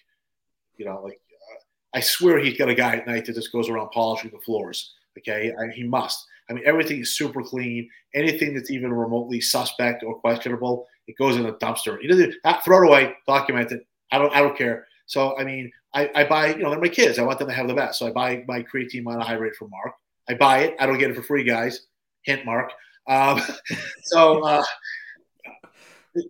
you 0.76 0.84
know, 0.84 1.00
like 1.02 1.20
uh, 1.30 1.98
I 1.98 2.00
swear 2.00 2.38
he's 2.38 2.56
got 2.56 2.70
a 2.70 2.74
guy 2.74 2.96
at 2.96 3.06
night 3.06 3.26
that 3.26 3.34
just 3.34 3.52
goes 3.52 3.68
around 3.68 3.90
polishing 3.90 4.30
the 4.30 4.38
floors. 4.38 4.94
Okay, 5.18 5.52
I, 5.58 5.72
he 5.72 5.84
must. 5.84 6.26
I 6.48 6.54
mean, 6.54 6.64
everything 6.66 7.00
is 7.00 7.16
super 7.16 7.42
clean. 7.42 7.88
Anything 8.14 8.54
that's 8.54 8.70
even 8.70 8.92
remotely 8.92 9.40
suspect 9.40 10.02
or 10.02 10.18
questionable, 10.18 10.86
it 11.06 11.16
goes 11.18 11.36
in 11.36 11.46
a 11.46 11.52
dumpster. 11.54 12.00
He 12.00 12.08
doesn't 12.08 12.34
throw 12.64 12.82
it 12.82 12.88
away, 12.88 13.14
document 13.26 13.72
it. 13.72 13.86
I 14.10 14.18
don't. 14.18 14.34
I 14.34 14.40
don't 14.40 14.56
care. 14.56 14.86
So 15.06 15.38
I 15.38 15.44
mean, 15.44 15.70
I, 15.94 16.10
I 16.14 16.24
buy. 16.24 16.54
You 16.54 16.62
know, 16.62 16.70
they're 16.70 16.80
my 16.80 16.88
kids. 16.88 17.18
I 17.18 17.22
want 17.22 17.38
them 17.38 17.48
to 17.48 17.54
have 17.54 17.68
the 17.68 17.74
best. 17.74 17.98
So 17.98 18.06
I 18.06 18.10
buy 18.10 18.44
my 18.48 18.62
creatine 18.62 19.04
monohydrate 19.04 19.54
from 19.54 19.70
Mark. 19.70 19.94
I 20.28 20.34
buy 20.34 20.60
it. 20.60 20.76
I 20.80 20.86
don't 20.86 20.98
get 20.98 21.10
it 21.10 21.16
for 21.16 21.22
free, 21.22 21.44
guys. 21.44 21.86
Hint, 22.22 22.44
Mark. 22.46 22.72
Um, 23.08 23.40
so 24.02 24.42
uh, 24.44 24.64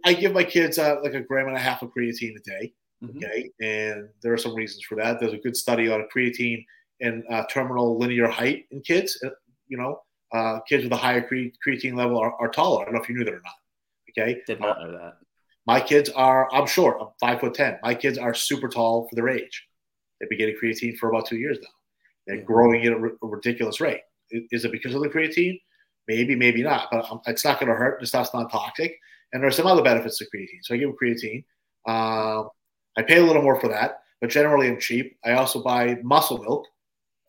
I 0.05 0.14
give 0.14 0.33
my 0.33 0.45
kids 0.45 0.79
uh, 0.79 0.97
like 1.03 1.14
a 1.14 1.20
gram 1.20 1.49
and 1.49 1.57
a 1.57 1.61
half 1.61 1.83
of 1.83 1.91
creatine 1.97 2.37
a 2.37 2.41
day. 2.41 2.73
Mm-hmm. 3.03 3.18
Okay, 3.18 3.51
and 3.61 4.09
there 4.23 4.33
are 4.33 4.39
some 4.39 4.55
reasons 4.55 4.85
for 4.85 4.95
that. 4.97 5.18
There's 5.18 5.33
a 5.33 5.39
good 5.39 5.57
study 5.57 5.89
on 5.89 6.07
creatine 6.14 6.64
and 7.01 7.25
uh, 7.31 7.45
terminal 7.51 7.99
linear 7.99 8.29
height 8.29 8.66
in 8.70 8.81
kids. 8.81 9.23
You 9.66 9.77
know, 9.77 10.01
uh, 10.33 10.61
kids 10.68 10.85
with 10.85 10.93
a 10.93 10.97
higher 10.97 11.20
cre- 11.20 11.53
creatine 11.66 11.97
level 11.97 12.18
are, 12.18 12.35
are, 12.41 12.49
taller. 12.49 12.83
I 12.83 12.85
don't 12.85 12.95
know 12.95 13.01
if 13.01 13.09
you 13.09 13.16
knew 13.16 13.25
that 13.25 13.35
or 13.35 13.43
not. 13.43 13.55
Okay, 14.11 14.41
did 14.47 14.61
not 14.61 14.81
know 14.81 14.93
that. 14.93 15.14
My 15.66 15.81
kids 15.81 16.11
are. 16.11 16.53
I'm 16.53 16.66
short. 16.66 16.99
I'm 17.01 17.09
five 17.20 17.41
foot 17.41 17.55
ten. 17.55 17.79
My 17.83 17.95
kids 17.95 18.18
are 18.18 18.35
super 18.35 18.68
tall 18.68 19.09
for 19.09 19.16
their 19.16 19.29
age. 19.29 19.66
They've 20.20 20.29
been 20.29 20.39
getting 20.39 20.57
creatine 20.57 20.97
for 20.97 21.09
about 21.09 21.27
two 21.27 21.39
years 21.39 21.59
now. 21.61 21.68
They're 22.27 22.37
mm-hmm. 22.37 22.47
growing 22.47 22.87
at 22.87 22.93
a, 22.93 22.97
r- 22.97 23.16
a 23.20 23.27
ridiculous 23.27 23.81
rate. 23.81 24.01
Is 24.31 24.64
it 24.64 24.73
because 24.73 24.95
of 24.95 25.03
the 25.03 25.09
creatine? 25.09 25.59
Maybe, 26.09 26.34
maybe 26.34 26.62
not, 26.62 26.88
but 26.90 27.11
um, 27.11 27.20
it's 27.26 27.44
not 27.44 27.61
going 27.61 27.70
to 27.70 27.76
hurt. 27.76 28.00
The 28.00 28.07
stuff's 28.07 28.34
not 28.34 28.50
toxic. 28.50 28.98
And 29.32 29.42
there 29.42 29.48
are 29.48 29.53
some 29.53 29.66
other 29.66 29.82
benefits 29.82 30.18
to 30.18 30.24
creatine. 30.24 30.61
So 30.62 30.74
I 30.74 30.78
give 30.78 30.88
them 30.88 30.96
creatine. 31.00 31.44
Um, 31.86 32.50
I 32.96 33.03
pay 33.03 33.18
a 33.18 33.24
little 33.24 33.42
more 33.42 33.59
for 33.61 33.68
that, 33.68 34.03
but 34.20 34.30
generally 34.30 34.68
I'm 34.68 34.78
cheap. 34.78 35.16
I 35.24 35.32
also 35.32 35.62
buy 35.62 35.98
muscle 36.03 36.38
milk 36.38 36.66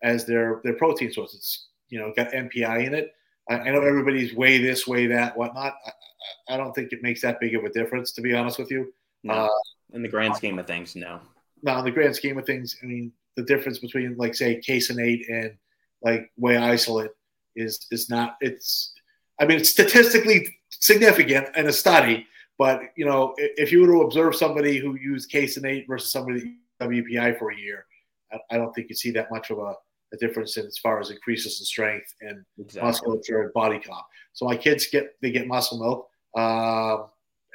as 0.02 0.26
their 0.26 0.60
their 0.64 0.74
protein 0.74 1.12
source. 1.12 1.34
It's 1.34 1.68
you 1.88 1.98
know 1.98 2.12
got 2.14 2.32
MPI 2.32 2.86
in 2.86 2.94
it. 2.94 3.12
I, 3.48 3.54
I 3.54 3.70
know 3.70 3.80
everybody's 3.80 4.34
way 4.34 4.58
this, 4.58 4.86
way 4.86 5.06
that, 5.08 5.36
whatnot. 5.36 5.74
I, 5.86 6.54
I, 6.54 6.56
don't 6.56 6.72
think 6.74 6.92
it 6.92 7.02
makes 7.02 7.20
that 7.22 7.40
big 7.40 7.54
of 7.54 7.64
a 7.64 7.70
difference, 7.70 8.12
to 8.12 8.22
be 8.22 8.34
honest 8.34 8.58
with 8.58 8.70
you. 8.70 8.92
No. 9.22 9.34
Uh, 9.34 9.48
in 9.92 10.02
the 10.02 10.08
grand 10.08 10.34
scheme 10.36 10.58
of 10.58 10.66
things, 10.66 10.96
no. 10.96 11.20
No, 11.62 11.78
in 11.78 11.84
the 11.84 11.90
grand 11.90 12.16
scheme 12.16 12.38
of 12.38 12.46
things, 12.46 12.76
I 12.82 12.86
mean 12.86 13.12
the 13.36 13.42
difference 13.42 13.78
between 13.78 14.16
like 14.16 14.34
say 14.34 14.60
Caseinate 14.60 15.24
and 15.28 15.56
like 16.02 16.30
whey 16.36 16.56
isolate 16.56 17.10
is 17.56 17.86
is 17.90 18.08
not 18.10 18.36
it's 18.40 18.92
I 19.40 19.46
mean 19.46 19.58
it's 19.58 19.70
statistically 19.70 20.56
significant 20.70 21.48
in 21.56 21.66
a 21.66 21.72
study, 21.72 22.26
but 22.58 22.80
you 22.96 23.04
know 23.04 23.34
if 23.36 23.72
you 23.72 23.80
were 23.80 23.86
to 23.88 24.02
observe 24.02 24.36
somebody 24.36 24.78
who 24.78 24.96
used 24.96 25.30
Caseinate 25.30 25.86
versus 25.86 26.12
somebody 26.12 26.56
WPI 26.80 27.38
for 27.38 27.52
a 27.52 27.56
year, 27.56 27.86
I, 28.32 28.38
I 28.52 28.56
don't 28.56 28.74
think 28.74 28.88
you 28.88 28.96
see 28.96 29.10
that 29.12 29.30
much 29.30 29.50
of 29.50 29.58
a, 29.58 29.74
a, 30.12 30.16
difference 30.18 30.56
in 30.56 30.66
as 30.66 30.78
far 30.78 31.00
as 31.00 31.10
increases 31.10 31.60
in 31.60 31.66
strength 31.66 32.14
and 32.20 32.44
exactly. 32.58 32.88
musculature 32.88 33.42
and 33.42 33.52
body 33.52 33.78
comp. 33.78 34.04
So 34.32 34.46
my 34.46 34.56
kids 34.56 34.86
get 34.90 35.16
they 35.22 35.30
get 35.30 35.46
muscle 35.46 35.78
milk 35.78 36.08
uh, 36.36 37.06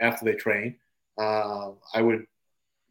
after 0.01 0.25
they 0.25 0.33
train. 0.33 0.75
Uh, 1.17 1.71
I 1.93 2.01
would 2.01 2.25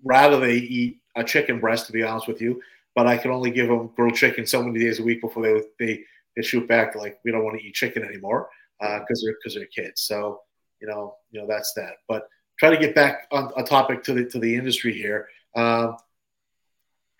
rather 0.04 0.38
they 0.38 0.56
eat 0.56 1.00
a 1.16 1.24
chicken 1.24 1.60
breast, 1.60 1.86
to 1.86 1.92
be 1.92 2.02
honest 2.02 2.28
with 2.28 2.40
you, 2.40 2.62
but 2.94 3.06
I 3.06 3.16
can 3.16 3.30
only 3.30 3.50
give 3.50 3.68
them 3.68 3.90
grilled 3.96 4.14
chicken 4.14 4.46
so 4.46 4.62
many 4.62 4.78
days 4.78 5.00
a 5.00 5.02
week 5.02 5.20
before 5.20 5.42
they 5.42 5.62
they 5.78 6.04
they 6.38 6.42
shoot 6.42 6.68
back 6.68 6.94
like 6.94 7.18
we 7.24 7.32
don't 7.32 7.44
want 7.44 7.58
to 7.58 7.66
eat 7.66 7.74
chicken 7.74 8.04
anymore 8.04 8.48
because 8.80 9.20
uh, 9.22 9.26
they're 9.26 9.34
because 9.42 9.54
they're 9.56 9.66
kids. 9.66 10.02
So 10.02 10.40
you 10.80 10.86
know, 10.86 11.16
you 11.32 11.40
know 11.40 11.46
that's 11.48 11.72
that. 11.74 11.94
But 12.06 12.28
try 12.58 12.70
to 12.70 12.76
get 12.76 12.94
back 12.94 13.26
on 13.32 13.50
a 13.56 13.64
topic 13.64 14.04
to 14.04 14.14
the 14.14 14.24
to 14.26 14.38
the 14.38 14.54
industry 14.54 14.92
here. 14.92 15.26
Um, 15.56 15.96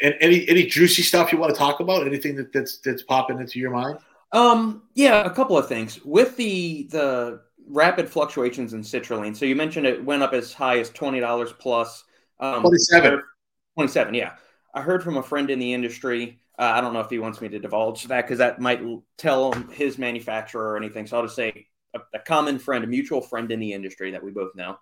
and 0.00 0.14
any 0.20 0.48
any 0.48 0.66
juicy 0.66 1.02
stuff 1.02 1.32
you 1.32 1.38
want 1.38 1.52
to 1.52 1.58
talk 1.58 1.80
about? 1.80 2.06
Anything 2.06 2.36
that, 2.36 2.52
that's 2.52 2.78
that's 2.78 3.02
popping 3.02 3.40
into 3.40 3.58
your 3.58 3.72
mind? 3.72 3.98
Um, 4.30 4.82
yeah, 4.94 5.24
a 5.24 5.30
couple 5.30 5.58
of 5.58 5.66
things 5.68 6.04
with 6.04 6.36
the 6.36 6.84
the 6.90 7.40
rapid 7.66 8.08
fluctuations 8.08 8.72
in 8.72 8.82
citrulline. 8.82 9.36
So 9.36 9.44
you 9.44 9.56
mentioned 9.56 9.84
it 9.84 10.04
went 10.04 10.22
up 10.22 10.32
as 10.32 10.52
high 10.52 10.78
as 10.78 10.90
twenty 10.90 11.18
dollars 11.18 11.52
plus. 11.58 12.04
Um, 12.38 12.60
Twenty-seven. 12.60 13.20
Twenty-seven. 13.74 14.14
Yeah, 14.14 14.34
I 14.74 14.82
heard 14.82 15.02
from 15.02 15.16
a 15.16 15.22
friend 15.24 15.50
in 15.50 15.58
the 15.58 15.74
industry 15.74 16.38
uh, 16.58 16.72
I 16.74 16.80
don't 16.80 16.92
know 16.92 17.00
if 17.00 17.10
he 17.10 17.18
wants 17.18 17.40
me 17.40 17.48
to 17.48 17.58
divulge 17.58 18.04
that 18.04 18.22
because 18.22 18.38
that 18.38 18.60
might 18.60 18.82
tell 19.16 19.52
his 19.52 19.96
manufacturer 19.96 20.72
or 20.72 20.76
anything. 20.76 21.06
So 21.06 21.16
I'll 21.16 21.22
just 21.22 21.36
say 21.36 21.68
a, 21.94 22.00
a, 22.14 22.18
common 22.18 22.58
friend, 22.58 22.82
a 22.82 22.86
mutual 22.86 23.20
friend 23.20 23.50
in 23.52 23.60
the 23.60 23.72
industry 23.72 24.10
that 24.10 24.22
we 24.22 24.32
both 24.32 24.54
know, 24.56 24.76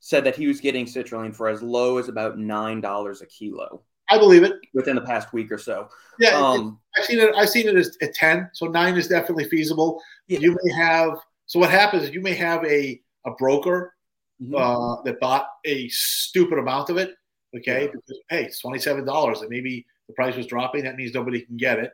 said 0.00 0.24
that 0.24 0.36
he 0.36 0.46
was 0.46 0.60
getting 0.60 0.86
citrulline 0.86 1.34
for 1.34 1.48
as 1.48 1.62
low 1.62 1.98
as 1.98 2.08
about 2.08 2.38
nine 2.38 2.80
dollars 2.80 3.20
a 3.20 3.26
kilo. 3.26 3.82
I 4.10 4.16
believe 4.16 4.42
it 4.42 4.54
within 4.72 4.94
the 4.94 5.02
past 5.02 5.34
week 5.34 5.52
or 5.52 5.58
so. 5.58 5.88
Yeah, 6.18 6.30
um, 6.30 6.80
I've 6.96 7.04
seen 7.04 7.18
it. 7.18 7.34
I've 7.34 7.50
seen 7.50 7.68
it 7.68 7.76
as 7.76 7.98
at 8.00 8.14
ten. 8.14 8.48
So 8.54 8.66
nine 8.66 8.96
is 8.96 9.06
definitely 9.06 9.44
feasible. 9.44 10.02
Yeah. 10.28 10.38
You 10.38 10.56
may 10.62 10.72
have. 10.72 11.18
So 11.44 11.58
what 11.58 11.70
happens 11.70 12.04
is 12.04 12.10
you 12.10 12.22
may 12.22 12.34
have 12.34 12.64
a 12.64 13.02
a 13.26 13.32
broker 13.32 13.94
mm-hmm. 14.40 14.54
uh, 14.54 15.02
that 15.02 15.20
bought 15.20 15.48
a 15.66 15.88
stupid 15.88 16.58
amount 16.58 16.88
of 16.88 16.96
it. 16.96 17.16
Okay, 17.54 17.82
yeah. 17.82 17.86
because 17.86 18.20
hey, 18.30 18.44
it's 18.44 18.60
twenty 18.60 18.78
seven 18.78 19.04
dollars, 19.04 19.42
and 19.42 19.50
maybe 19.50 19.84
the 20.08 20.14
price 20.14 20.36
was 20.36 20.46
dropping. 20.46 20.84
That 20.84 20.96
means 20.96 21.14
nobody 21.14 21.42
can 21.42 21.56
get 21.56 21.78
it. 21.78 21.92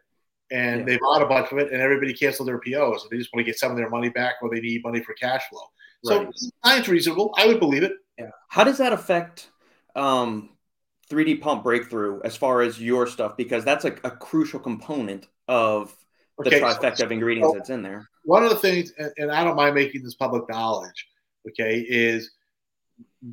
And 0.50 0.80
yeah. 0.80 0.86
they 0.86 0.98
bought 0.98 1.22
a 1.22 1.26
bunch 1.26 1.50
of 1.52 1.58
it, 1.58 1.72
and 1.72 1.82
everybody 1.82 2.14
canceled 2.14 2.48
their 2.48 2.58
POs. 2.58 3.02
And 3.02 3.10
they 3.10 3.18
just 3.18 3.30
want 3.34 3.44
to 3.44 3.50
get 3.50 3.58
some 3.58 3.70
of 3.70 3.76
their 3.76 3.90
money 3.90 4.08
back, 4.08 4.36
or 4.40 4.50
they 4.54 4.60
need 4.60 4.82
money 4.84 5.02
for 5.02 5.14
cash 5.14 5.42
flow. 5.50 5.62
So 6.04 6.30
right. 6.64 6.86
reasonable. 6.86 7.34
I 7.36 7.46
would 7.46 7.58
believe 7.58 7.82
it. 7.82 7.92
Yeah. 8.18 8.30
How 8.48 8.62
does 8.62 8.78
that 8.78 8.92
affect 8.92 9.50
um, 9.96 10.50
3D 11.10 11.40
pump 11.40 11.64
breakthrough 11.64 12.20
as 12.24 12.36
far 12.36 12.60
as 12.60 12.80
your 12.80 13.06
stuff? 13.06 13.36
Because 13.36 13.64
that's 13.64 13.84
a, 13.84 13.92
a 14.04 14.10
crucial 14.10 14.60
component 14.60 15.26
of 15.48 15.96
the 16.38 16.48
okay, 16.48 16.60
trifecta 16.60 16.98
so, 16.98 17.04
of 17.06 17.12
ingredients 17.12 17.50
so 17.50 17.54
that's 17.58 17.70
in 17.70 17.82
there. 17.82 18.08
One 18.24 18.44
of 18.44 18.50
the 18.50 18.56
things, 18.56 18.92
and, 18.98 19.10
and 19.16 19.32
I 19.32 19.44
don't 19.44 19.56
mind 19.56 19.74
making 19.74 20.02
this 20.02 20.14
public 20.14 20.48
knowledge, 20.48 21.06
okay, 21.48 21.80
is 21.80 22.30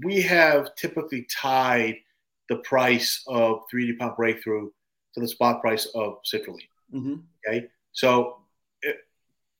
we 0.04 0.22
have 0.22 0.74
typically 0.76 1.28
tied– 1.30 1.98
the 2.52 2.58
price 2.58 3.24
of 3.28 3.62
3D 3.74 3.98
pump 3.98 4.18
breakthrough 4.18 4.70
to 5.14 5.22
the 5.22 5.28
spot 5.28 5.62
price 5.62 5.86
of 5.96 6.18
citrulline. 6.24 6.68
Mm-hmm. 6.94 7.16
Okay, 7.48 7.68
so 7.94 8.40
if, 8.82 8.98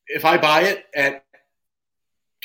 if 0.08 0.26
I 0.26 0.38
buy 0.38 0.64
it 0.64 0.84
at 0.94 1.24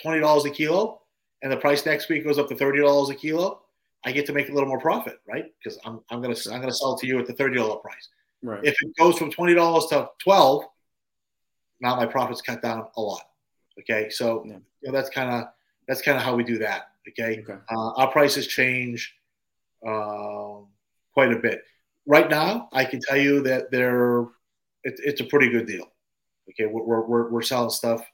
twenty 0.01 0.21
dollars 0.21 0.45
a 0.45 0.51
kilo, 0.51 1.03
and 1.43 1.51
the 1.51 1.57
price 1.57 1.85
next 1.85 2.09
week 2.09 2.23
goes 2.23 2.39
up 2.39 2.49
to 2.49 2.55
thirty 2.55 2.79
dollars 2.79 3.11
a 3.11 3.17
kilo, 3.17 3.63
I 4.05 4.13
get 4.13 4.25
to 4.27 4.33
make 4.33 4.49
a 4.49 4.53
little 4.53 4.69
more 4.69 4.79
profit, 4.79 5.19
right? 5.27 5.47
Because 5.59 5.81
I'm, 5.85 6.01
I'm 6.11 6.23
gonna 6.23 6.37
I'm 6.53 6.61
gonna 6.61 6.73
sell 6.73 6.95
it 6.95 7.01
to 7.01 7.09
you 7.09 7.19
at 7.19 7.27
the 7.27 7.33
thirty 7.33 7.57
dollar 7.57 7.79
price. 7.79 8.09
Right. 8.41 8.61
If 8.63 8.77
it 8.81 8.97
goes 8.97 9.19
from 9.19 9.33
twenty 9.33 9.55
dollars 9.55 9.87
to 9.87 10.09
twelve, 10.23 10.63
now 11.81 11.97
my 11.97 12.07
profits 12.07 12.41
cut 12.41 12.63
down 12.63 12.87
a 12.97 13.01
lot. 13.01 13.23
Okay, 13.81 14.11
so 14.11 14.45
yeah. 14.47 14.53
you 14.53 14.61
know, 14.85 14.93
that's 14.93 15.11
kind 15.11 15.29
of 15.29 15.49
that's 15.89 16.03
kind 16.03 16.17
of 16.17 16.23
how 16.23 16.37
we 16.37 16.45
do 16.45 16.59
that. 16.59 16.91
Okay, 17.09 17.43
okay. 17.43 17.61
Uh, 17.69 17.91
our 17.97 18.13
prices 18.13 18.47
change 18.47 19.17
uh, 19.87 20.65
quite 21.15 21.33
a 21.33 21.39
bit. 21.39 21.63
Right 22.07 22.29
now, 22.29 22.69
I 22.73 22.85
can 22.85 23.01
tell 23.01 23.17
you 23.17 23.43
that 23.43 23.71
they're 23.71 24.23
it, 24.85 25.01
it's 25.05 25.21
a 25.21 25.25
pretty 25.25 25.49
good 25.49 25.67
deal. 25.67 25.91
Okay, 26.51 26.71
we're, 26.71 27.03
we're, 27.03 27.31
we're 27.31 27.43
selling 27.43 27.71
stuff 27.71 28.05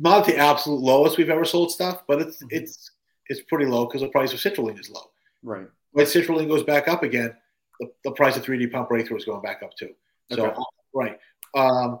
not 0.00 0.26
the 0.26 0.36
absolute 0.36 0.80
lowest 0.80 1.18
we've 1.18 1.30
ever 1.30 1.44
sold 1.44 1.72
stuff, 1.72 2.02
but 2.06 2.20
it's 2.20 2.36
mm-hmm. 2.36 2.48
it's 2.50 2.92
it's 3.26 3.42
pretty 3.42 3.66
low 3.66 3.86
because 3.86 4.00
the 4.00 4.08
price 4.08 4.32
of 4.32 4.38
citrulline 4.38 4.80
is 4.80 4.90
low. 4.90 5.10
Right. 5.42 5.66
When 5.92 6.06
citrulline 6.06 6.48
goes 6.48 6.62
back 6.62 6.88
up 6.88 7.02
again, 7.02 7.34
the, 7.80 7.90
the 8.04 8.12
price 8.12 8.36
of 8.36 8.44
3D 8.44 8.72
pump 8.72 8.88
breakthrough 8.88 9.18
is 9.18 9.24
going 9.24 9.42
back 9.42 9.62
up 9.62 9.74
too. 9.74 9.90
So 10.32 10.46
okay. 10.46 10.62
right. 10.94 11.18
Um, 11.54 12.00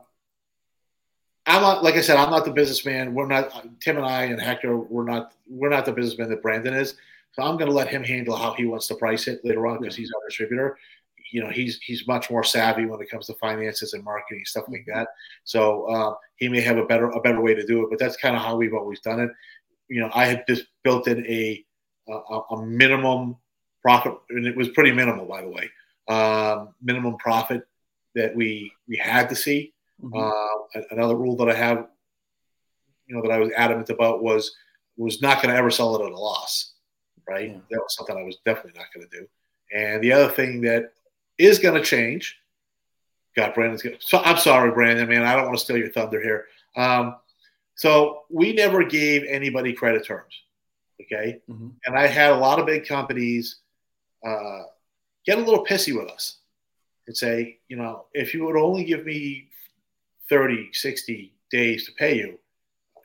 I'm 1.46 1.62
not 1.62 1.82
like 1.82 1.94
I 1.94 2.00
said, 2.00 2.16
I'm 2.16 2.30
not 2.30 2.44
the 2.44 2.52
businessman. 2.52 3.14
We're 3.14 3.26
not 3.26 3.80
Tim 3.80 3.96
and 3.96 4.06
I 4.06 4.24
and 4.24 4.40
Hector. 4.40 4.76
We're 4.76 5.04
not 5.04 5.34
we're 5.48 5.70
not 5.70 5.84
the 5.84 5.92
businessman 5.92 6.28
that 6.30 6.42
Brandon 6.42 6.74
is. 6.74 6.94
So 7.32 7.42
I'm 7.42 7.56
going 7.56 7.70
to 7.70 7.76
let 7.76 7.88
him 7.88 8.02
handle 8.02 8.36
how 8.36 8.52
he 8.54 8.64
wants 8.64 8.86
to 8.88 8.94
price 8.94 9.28
it 9.28 9.44
later 9.44 9.66
on 9.66 9.80
because 9.80 9.96
he's 9.96 10.10
our 10.12 10.28
distributor. 10.28 10.76
You 11.30 11.42
know, 11.42 11.50
he's 11.50 11.78
he's 11.82 12.06
much 12.06 12.30
more 12.30 12.42
savvy 12.42 12.86
when 12.86 13.00
it 13.00 13.10
comes 13.10 13.26
to 13.26 13.34
finances 13.34 13.92
and 13.92 14.02
marketing 14.02 14.44
stuff 14.46 14.64
like 14.68 14.80
mm-hmm. 14.80 14.98
that. 14.98 15.08
So 15.44 15.84
uh, 15.84 16.14
he 16.36 16.48
may 16.48 16.60
have 16.62 16.78
a 16.78 16.86
better 16.86 17.10
a 17.10 17.20
better 17.20 17.40
way 17.40 17.54
to 17.54 17.66
do 17.66 17.82
it. 17.82 17.90
But 17.90 17.98
that's 17.98 18.16
kind 18.16 18.34
of 18.34 18.42
how 18.42 18.56
we've 18.56 18.74
always 18.74 19.00
done 19.00 19.20
it. 19.20 19.30
You 19.88 20.00
know, 20.00 20.10
I 20.14 20.26
had 20.26 20.44
just 20.48 20.66
built 20.82 21.06
in 21.06 21.26
a 21.26 21.64
a, 22.08 22.40
a 22.50 22.66
minimum 22.66 23.36
profit, 23.82 24.14
and 24.30 24.46
it 24.46 24.56
was 24.56 24.70
pretty 24.70 24.92
minimal, 24.92 25.26
by 25.26 25.42
the 25.42 25.48
way. 25.48 25.70
Um, 26.08 26.74
minimum 26.82 27.16
profit 27.18 27.62
that 28.14 28.34
we 28.34 28.72
we 28.88 28.96
had 28.96 29.28
to 29.28 29.36
see. 29.36 29.74
Mm-hmm. 30.02 30.16
Uh, 30.16 30.82
another 30.90 31.16
rule 31.16 31.36
that 31.36 31.48
I 31.48 31.54
have, 31.54 31.88
you 33.06 33.16
know, 33.16 33.22
that 33.22 33.32
I 33.32 33.38
was 33.38 33.50
adamant 33.56 33.90
about 33.90 34.22
was 34.22 34.54
was 34.96 35.22
not 35.22 35.42
going 35.42 35.52
to 35.52 35.58
ever 35.58 35.70
sell 35.70 35.96
it 35.96 36.04
at 36.04 36.12
a 36.12 36.18
loss. 36.18 36.74
Right, 37.28 37.50
yeah. 37.50 37.58
that 37.70 37.80
was 37.80 37.94
something 37.94 38.16
I 38.16 38.22
was 38.22 38.38
definitely 38.44 38.78
not 38.78 38.86
going 38.94 39.06
to 39.08 39.18
do. 39.18 39.26
And 39.72 40.02
the 40.02 40.12
other 40.12 40.32
thing 40.32 40.62
that 40.62 40.92
is 41.36 41.58
going 41.58 41.74
to 41.74 41.86
change. 41.86 42.38
God, 43.36 43.54
Brandon's 43.54 43.82
going 43.82 43.96
so 44.00 44.18
I'm 44.18 44.38
sorry, 44.38 44.72
Brandon, 44.72 45.08
man. 45.08 45.22
I 45.22 45.36
don't 45.36 45.46
want 45.46 45.58
to 45.58 45.64
steal 45.64 45.76
your 45.76 45.90
thunder 45.90 46.20
here. 46.20 46.46
Um, 46.76 47.16
so 47.76 48.22
we 48.28 48.52
never 48.52 48.82
gave 48.82 49.24
anybody 49.28 49.72
credit 49.72 50.04
terms. 50.04 50.34
Okay. 51.00 51.40
Mm-hmm. 51.48 51.68
And 51.86 51.96
I 51.96 52.08
had 52.08 52.32
a 52.32 52.36
lot 52.36 52.58
of 52.58 52.66
big 52.66 52.86
companies 52.86 53.60
uh, 54.26 54.62
get 55.24 55.38
a 55.38 55.42
little 55.42 55.64
pissy 55.64 55.96
with 55.96 56.10
us 56.10 56.38
and 57.06 57.16
say, 57.16 57.58
you 57.68 57.76
know, 57.76 58.06
if 58.14 58.34
you 58.34 58.44
would 58.44 58.56
only 58.56 58.84
give 58.84 59.06
me 59.06 59.48
30, 60.28 60.70
60 60.72 61.32
days 61.50 61.86
to 61.86 61.92
pay 61.92 62.16
you, 62.16 62.38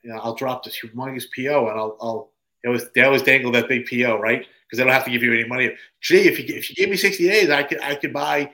you 0.03 0.09
know, 0.11 0.19
I'll 0.19 0.35
drop 0.35 0.63
this 0.63 0.79
humongous 0.81 1.25
PO 1.35 1.69
and 1.69 1.79
I'll, 1.79 1.97
I'll 2.01 2.32
it 2.63 2.69
was 2.69 2.89
they 2.95 3.01
always 3.01 3.21
dangle 3.21 3.51
that 3.51 3.67
big 3.67 3.87
PO, 3.89 4.17
right? 4.19 4.39
Because 4.39 4.77
they 4.77 4.83
don't 4.83 4.93
have 4.93 5.05
to 5.05 5.11
give 5.11 5.23
you 5.23 5.33
any 5.33 5.47
money. 5.47 5.75
Gee, 6.01 6.27
if 6.27 6.39
you 6.39 6.45
if 6.55 6.69
you 6.69 6.75
gave 6.75 6.89
me 6.89 6.97
60 6.97 7.27
days, 7.27 7.49
I 7.49 7.63
could 7.63 7.81
I 7.81 7.95
could 7.95 8.13
buy 8.13 8.51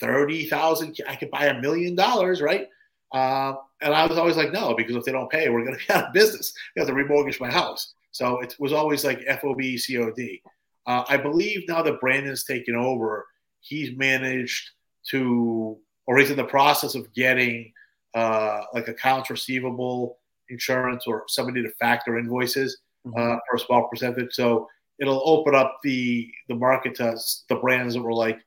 thirty 0.00 0.46
thousand. 0.46 0.96
I 1.08 1.16
could 1.16 1.30
buy 1.30 1.46
a 1.46 1.60
million 1.60 1.94
dollars, 1.94 2.40
right? 2.40 2.68
Uh, 3.12 3.54
and 3.82 3.92
I 3.94 4.06
was 4.06 4.16
always 4.16 4.36
like, 4.36 4.52
no, 4.52 4.74
because 4.74 4.96
if 4.96 5.04
they 5.04 5.12
don't 5.12 5.30
pay, 5.30 5.48
we're 5.48 5.64
going 5.64 5.78
to 5.78 5.86
be 5.86 5.92
out 5.94 6.06
of 6.06 6.12
business. 6.12 6.54
We 6.74 6.80
have 6.80 6.88
to 6.88 6.94
remortgage 6.94 7.40
my 7.40 7.50
house. 7.50 7.94
So 8.10 8.40
it 8.40 8.56
was 8.58 8.72
always 8.72 9.04
like 9.04 9.26
FOB 9.40 9.60
COD. 9.86 10.40
Uh, 10.86 11.04
I 11.08 11.16
believe 11.16 11.64
now 11.68 11.82
that 11.82 12.00
Brandon's 12.00 12.44
taken 12.44 12.74
over, 12.74 13.26
he's 13.60 13.96
managed 13.96 14.70
to, 15.10 15.78
or 16.06 16.18
he's 16.18 16.30
in 16.30 16.36
the 16.36 16.44
process 16.44 16.94
of 16.94 17.12
getting 17.14 17.72
uh, 18.14 18.62
like 18.74 18.88
accounts 18.88 19.30
receivable 19.30 20.18
insurance 20.48 21.04
or 21.06 21.24
somebody 21.28 21.62
to 21.62 21.70
factor 21.80 22.18
invoices. 22.18 22.78
Mm-hmm. 23.06 23.18
uh, 23.18 23.36
for 23.48 23.56
a 23.56 23.58
small 23.58 23.88
percentage. 23.88 24.32
So 24.32 24.68
it'll 25.00 25.22
open 25.24 25.56
up 25.56 25.78
the 25.82 26.30
the 26.48 26.54
market 26.54 26.94
to 26.96 27.18
the 27.48 27.56
brands 27.56 27.94
that 27.94 28.02
were 28.02 28.12
like, 28.12 28.38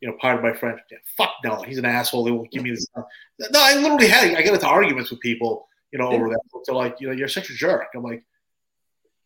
you 0.00 0.08
know, 0.08 0.16
pardon 0.18 0.42
my 0.42 0.54
French, 0.56 0.80
fuck 1.16 1.32
no, 1.44 1.62
he's 1.62 1.76
an 1.76 1.84
asshole. 1.84 2.24
They 2.24 2.30
won't 2.30 2.50
give 2.50 2.62
me 2.62 2.70
this 2.70 2.86
mm-hmm. 2.96 3.02
stuff. 3.38 3.50
No, 3.52 3.60
I 3.62 3.74
literally 3.74 4.08
had 4.08 4.34
I 4.34 4.42
get 4.42 4.54
into 4.54 4.66
arguments 4.66 5.10
with 5.10 5.20
people, 5.20 5.68
you 5.92 5.98
know, 5.98 6.08
over 6.08 6.30
that. 6.30 6.40
They're 6.64 6.74
like, 6.74 6.96
you 7.00 7.08
know, 7.08 7.12
you're 7.12 7.28
such 7.28 7.50
a 7.50 7.54
jerk. 7.54 7.88
I'm 7.94 8.02
like, 8.02 8.24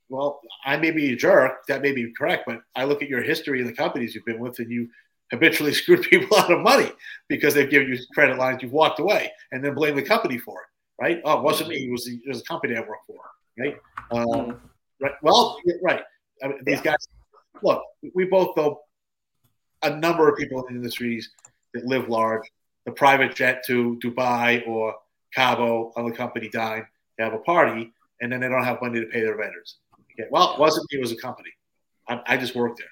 well, 0.08 0.40
I 0.64 0.76
may 0.76 0.90
be 0.90 1.12
a 1.12 1.16
jerk. 1.16 1.66
That 1.68 1.80
may 1.80 1.92
be 1.92 2.12
correct, 2.12 2.44
but 2.46 2.62
I 2.74 2.84
look 2.84 3.02
at 3.02 3.08
your 3.08 3.22
history 3.22 3.60
and 3.60 3.68
the 3.68 3.74
companies 3.74 4.14
you've 4.14 4.24
been 4.24 4.40
with, 4.40 4.58
and 4.58 4.70
you 4.70 4.88
habitually 5.30 5.72
screwed 5.80 6.02
people 6.02 6.36
out 6.36 6.50
of 6.50 6.60
money 6.60 6.90
because 7.28 7.54
they've 7.54 7.70
given 7.70 7.88
you 7.88 7.98
credit 8.12 8.38
lines. 8.38 8.62
You've 8.62 8.72
walked 8.72 8.98
away 8.98 9.30
and 9.52 9.64
then 9.64 9.74
blame 9.74 9.96
the 9.96 10.02
company 10.02 10.38
for 10.38 10.62
it, 10.62 11.02
right? 11.02 11.22
Oh, 11.24 11.38
it 11.38 11.42
wasn't 11.42 11.70
me. 11.70 11.82
Mm-hmm. 11.82 11.88
It 11.88 11.92
was 11.92 12.04
the, 12.04 12.20
it 12.24 12.28
was 12.28 12.40
a 12.40 12.44
company 12.44 12.76
I 12.76 12.80
worked 12.80 13.06
for, 13.06 13.20
right? 13.58 13.76
Um, 14.10 14.26
mm-hmm. 14.26 14.66
right. 15.00 15.12
Well, 15.22 15.58
right. 15.82 16.02
I 16.42 16.48
mean, 16.48 16.58
these 16.64 16.78
yeah. 16.78 16.92
guys. 16.92 17.08
Look, 17.62 17.82
we 18.14 18.24
both 18.24 18.56
know 18.56 18.80
a 19.82 19.90
number 19.90 20.28
of 20.28 20.36
people 20.36 20.64
in 20.66 20.74
the 20.74 20.80
industries 20.80 21.30
that 21.74 21.84
live 21.84 22.08
large. 22.08 22.42
The 22.86 22.92
private 22.92 23.36
jet 23.36 23.62
to 23.66 23.98
Dubai 24.02 24.66
or 24.66 24.94
Cabo 25.34 25.92
on 25.96 26.08
the 26.08 26.12
company 26.12 26.48
dime 26.48 26.86
to 27.18 27.24
have 27.24 27.34
a 27.34 27.38
party, 27.38 27.92
and 28.20 28.32
then 28.32 28.40
they 28.40 28.48
don't 28.48 28.64
have 28.64 28.82
money 28.82 29.00
to 29.00 29.06
pay 29.06 29.20
their 29.20 29.36
vendors. 29.36 29.76
Okay. 30.12 30.28
Well, 30.30 30.54
it 30.54 30.58
wasn't 30.58 30.86
me; 30.90 30.98
it 30.98 31.00
was 31.00 31.12
a 31.12 31.16
company. 31.16 31.50
I, 32.08 32.20
I 32.26 32.36
just 32.36 32.54
worked 32.54 32.78
there. 32.78 32.88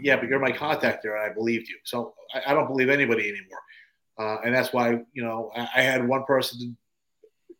Yeah, 0.00 0.16
but 0.16 0.28
you're 0.28 0.40
my 0.40 0.52
contact 0.52 1.02
there, 1.02 1.16
and 1.16 1.30
I 1.30 1.34
believed 1.34 1.68
you. 1.68 1.76
So 1.84 2.14
I, 2.34 2.50
I 2.50 2.54
don't 2.54 2.66
believe 2.66 2.88
anybody 2.88 3.28
anymore, 3.28 3.60
uh, 4.18 4.40
and 4.44 4.54
that's 4.54 4.72
why 4.72 5.00
you 5.12 5.22
know 5.22 5.50
I, 5.54 5.68
I, 5.76 5.82
had 5.82 6.06
one 6.06 6.24
person, 6.24 6.76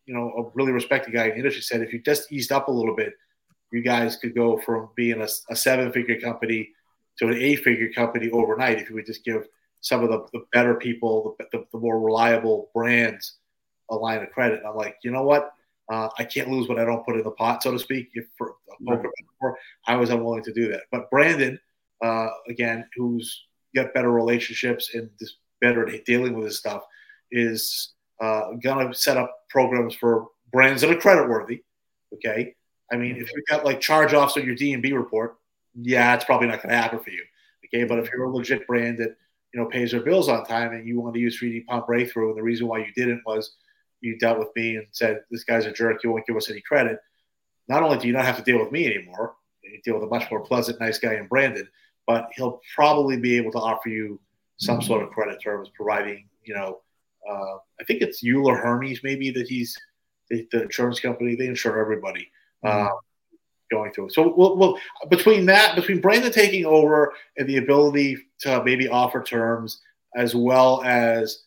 you 0.05 0.13
know, 0.13 0.31
a 0.37 0.57
really 0.57 0.71
respected 0.71 1.13
guy 1.13 1.25
in 1.25 1.31
the 1.31 1.37
industry 1.37 1.61
said 1.61 1.81
if 1.81 1.93
you 1.93 1.99
just 1.99 2.31
eased 2.31 2.51
up 2.51 2.67
a 2.67 2.71
little 2.71 2.95
bit, 2.95 3.13
you 3.71 3.81
guys 3.81 4.15
could 4.15 4.35
go 4.35 4.57
from 4.57 4.89
being 4.95 5.21
a, 5.21 5.27
a 5.49 5.55
seven-figure 5.55 6.19
company 6.21 6.69
to 7.17 7.27
an 7.27 7.37
eight-figure 7.37 7.91
company 7.93 8.29
overnight 8.29 8.79
if 8.79 8.89
you 8.89 8.95
would 8.95 9.05
just 9.05 9.25
give 9.25 9.47
some 9.81 10.03
of 10.03 10.09
the, 10.09 10.25
the 10.33 10.45
better 10.51 10.75
people, 10.75 11.35
the, 11.39 11.45
the, 11.51 11.65
the 11.71 11.79
more 11.79 11.99
reliable 11.99 12.69
brands 12.73 13.37
a 13.89 13.95
line 13.95 14.21
of 14.21 14.31
credit. 14.31 14.59
And 14.59 14.67
I'm 14.67 14.75
like, 14.75 14.97
you 15.03 15.11
know 15.11 15.23
what? 15.23 15.51
Uh, 15.91 16.09
I 16.17 16.23
can't 16.23 16.49
lose 16.49 16.67
what 16.67 16.79
I 16.79 16.85
don't 16.85 17.05
put 17.05 17.15
in 17.15 17.23
the 17.23 17.31
pot, 17.31 17.61
so 17.61 17.71
to 17.71 17.79
speak. 17.79 18.09
If 18.13 18.25
for 18.37 18.55
poker 18.87 19.11
metaphor, 19.19 19.57
I 19.85 19.95
was 19.95 20.09
unwilling 20.09 20.43
to 20.43 20.53
do 20.53 20.69
that. 20.69 20.83
But 20.91 21.09
Brandon, 21.11 21.59
uh, 22.03 22.29
again, 22.47 22.85
who's 22.95 23.45
got 23.75 23.93
better 23.93 24.11
relationships 24.11 24.95
and 24.95 25.09
is 25.19 25.37
better 25.61 25.87
at 25.87 26.05
dealing 26.05 26.33
with 26.33 26.45
this 26.45 26.57
stuff, 26.57 26.83
is 27.31 27.93
uh, 28.21 28.51
going 28.61 28.87
to 28.87 28.93
set 28.93 29.17
up 29.17 29.35
programs 29.49 29.95
for 29.95 30.27
brands 30.51 30.81
that 30.81 30.91
are 30.91 30.95
credit 30.95 31.29
worthy. 31.29 31.63
Okay, 32.13 32.55
I 32.91 32.95
mean, 32.95 33.15
if 33.17 33.31
you've 33.33 33.45
got 33.49 33.65
like 33.65 33.81
charge 33.81 34.13
offs 34.13 34.37
on 34.37 34.45
your 34.45 34.55
D 34.55 34.73
and 34.73 34.81
B 34.81 34.93
report, 34.93 35.35
yeah, 35.73 36.13
it's 36.15 36.25
probably 36.25 36.47
not 36.47 36.61
going 36.61 36.69
to 36.69 36.81
happen 36.81 36.99
for 36.99 37.09
you. 37.09 37.23
Okay, 37.65 37.83
but 37.83 37.99
if 37.99 38.09
you're 38.11 38.25
a 38.25 38.31
legit 38.31 38.65
brand 38.67 38.99
that 38.99 39.15
you 39.53 39.59
know 39.59 39.65
pays 39.65 39.91
their 39.91 40.01
bills 40.01 40.29
on 40.29 40.45
time 40.45 40.73
and 40.73 40.87
you 40.87 40.99
want 40.99 41.13
to 41.15 41.19
use 41.19 41.39
3D 41.39 41.65
Pump 41.65 41.87
Breakthrough, 41.87 42.29
and 42.29 42.37
the 42.37 42.43
reason 42.43 42.67
why 42.67 42.79
you 42.79 42.91
didn't 42.95 43.21
was 43.25 43.55
you 44.01 44.17
dealt 44.17 44.39
with 44.39 44.49
me 44.55 44.75
and 44.75 44.85
said 44.91 45.21
this 45.31 45.43
guy's 45.43 45.65
a 45.65 45.71
jerk, 45.71 46.03
you 46.03 46.11
won't 46.11 46.27
give 46.27 46.35
us 46.35 46.49
any 46.49 46.61
credit. 46.61 46.99
Not 47.67 47.81
only 47.81 47.97
do 47.97 48.07
you 48.07 48.13
not 48.13 48.25
have 48.25 48.37
to 48.37 48.43
deal 48.43 48.59
with 48.59 48.71
me 48.71 48.85
anymore, 48.85 49.35
you 49.63 49.81
deal 49.83 49.95
with 49.95 50.03
a 50.03 50.07
much 50.07 50.29
more 50.29 50.41
pleasant, 50.41 50.79
nice 50.79 50.99
guy 50.99 51.15
in 51.15 51.27
Brandon, 51.27 51.67
but 52.05 52.29
he'll 52.35 52.61
probably 52.75 53.17
be 53.17 53.37
able 53.37 53.51
to 53.53 53.57
offer 53.57 53.89
you 53.89 54.19
some 54.57 54.81
sort 54.81 55.03
of 55.03 55.09
credit 55.09 55.41
terms, 55.41 55.69
providing 55.73 56.27
you 56.45 56.53
know, 56.53 56.81
uh, 57.29 57.57
I 57.79 57.83
think 57.85 58.01
it's 58.01 58.23
Euler 58.23 58.57
Hermes 58.57 59.01
maybe 59.03 59.31
that 59.31 59.47
he's 59.47 59.77
the, 60.29 60.47
the 60.51 60.63
insurance 60.63 60.99
company. 60.99 61.35
They 61.35 61.47
insure 61.47 61.79
everybody. 61.79 62.31
Mm-hmm. 62.63 62.87
Uh, 62.87 62.95
going 63.71 63.91
through. 63.91 64.09
So 64.11 64.33
we'll, 64.35 64.57
we'll, 64.57 64.77
between 65.09 65.47
that, 65.47 65.75
between 65.75 65.99
Brandon 65.99 66.31
taking 66.31 66.65
over 66.65 67.13
and 67.37 67.49
the 67.49 67.57
ability 67.57 68.17
to 68.41 68.63
maybe 68.63 68.87
offer 68.87 69.23
terms, 69.23 69.81
as 70.15 70.35
well 70.35 70.83
as 70.83 71.43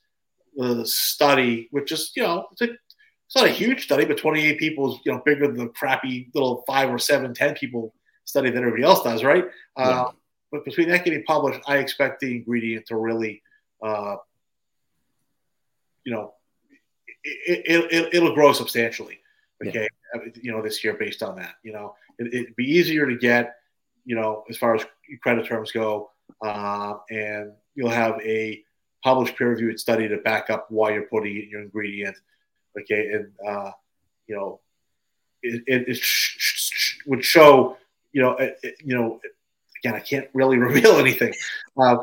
the 0.57 0.85
study, 0.85 1.69
which 1.71 1.93
is 1.93 2.13
you 2.17 2.23
know 2.23 2.47
it's, 2.53 2.61
a, 2.63 2.65
it's 2.65 3.37
not 3.37 3.47
a 3.47 3.51
huge 3.51 3.85
study, 3.85 4.05
but 4.05 4.19
28 4.19 4.59
people 4.59 4.93
is 4.93 5.01
you 5.05 5.13
know 5.13 5.23
bigger 5.25 5.47
than 5.47 5.57
the 5.57 5.69
crappy 5.69 6.29
little 6.35 6.65
five 6.67 6.91
or 6.91 6.99
seven, 6.99 7.33
ten 7.33 7.55
people 7.55 7.95
study 8.25 8.51
that 8.51 8.59
everybody 8.59 8.83
else 8.83 9.03
does, 9.03 9.25
right? 9.25 9.45
Yeah. 9.79 9.85
Uh, 9.85 10.11
but 10.51 10.65
between 10.65 10.89
that 10.89 11.05
getting 11.05 11.25
published, 11.25 11.61
I 11.67 11.79
expect 11.79 12.21
the 12.21 12.37
ingredient 12.37 12.87
to 12.87 12.97
really, 12.97 13.43
uh, 13.83 14.17
you 16.09 16.15
know, 16.15 16.33
it, 17.23 17.91
it, 17.93 18.15
it, 18.15 18.23
will 18.23 18.33
grow 18.33 18.55
substantially. 18.55 19.19
Okay, 19.63 19.87
yeah. 20.15 20.21
you 20.41 20.51
know, 20.51 20.63
this 20.63 20.83
year 20.83 20.95
based 20.95 21.23
on 21.23 21.37
that, 21.37 21.57
you 21.63 21.71
know, 21.71 21.95
it, 22.19 22.33
would 22.33 22.57
be 22.57 22.65
easier 22.65 23.07
to 23.07 23.15
get, 23.15 23.57
you 24.07 24.17
know, 24.17 24.43
as 24.49 24.57
far 24.57 24.75
as 24.75 24.87
credit 25.23 25.45
terms 25.45 25.71
go, 25.71 26.11
uh, 26.43 26.95
and 27.11 27.53
you'll 27.75 27.91
have 27.91 28.19
a 28.23 28.63
published 29.05 29.37
peer-reviewed 29.37 29.79
study 29.79 30.09
to 30.09 30.17
back 30.19 30.49
up 30.49 30.71
why 30.71 30.95
you're 30.95 31.03
putting 31.03 31.37
in 31.37 31.51
your 31.51 31.61
ingredient. 31.61 32.17
Okay, 32.81 33.11
and 33.13 33.31
uh, 33.47 33.71
you 34.29 34.35
know, 34.35 34.61
it, 35.43 35.63
it, 35.67 35.89
it 35.91 35.97
sh- 35.99 36.37
sh- 36.39 36.99
would 37.07 37.23
show, 37.23 37.77
you 38.13 38.23
know, 38.23 38.31
it, 38.37 38.77
you 38.83 38.97
know, 38.97 39.21
again, 39.79 39.95
I 39.95 40.01
can't 40.01 40.29
really 40.35 40.57
reveal 40.69 40.93
anything. 40.97 41.35
Uh, 41.77 41.99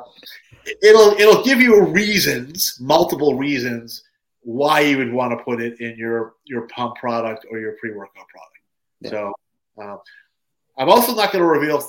it'll 0.81 1.13
it'll 1.19 1.43
give 1.43 1.61
you 1.61 1.85
reasons, 1.85 2.77
multiple 2.79 3.37
reasons 3.37 4.03
why 4.41 4.79
you 4.81 4.97
would 4.97 5.11
want 5.11 5.37
to 5.37 5.43
put 5.43 5.61
it 5.61 5.79
in 5.79 5.97
your 5.97 6.35
your 6.45 6.67
pump 6.67 6.95
product 6.95 7.45
or 7.49 7.59
your 7.59 7.73
pre-workout 7.73 8.27
product. 8.27 8.59
Yeah. 9.01 9.09
So 9.09 9.33
um, 9.81 9.99
I'm 10.77 10.89
also 10.89 11.15
not 11.15 11.31
going 11.31 11.43
to 11.43 11.49
reveal 11.49 11.83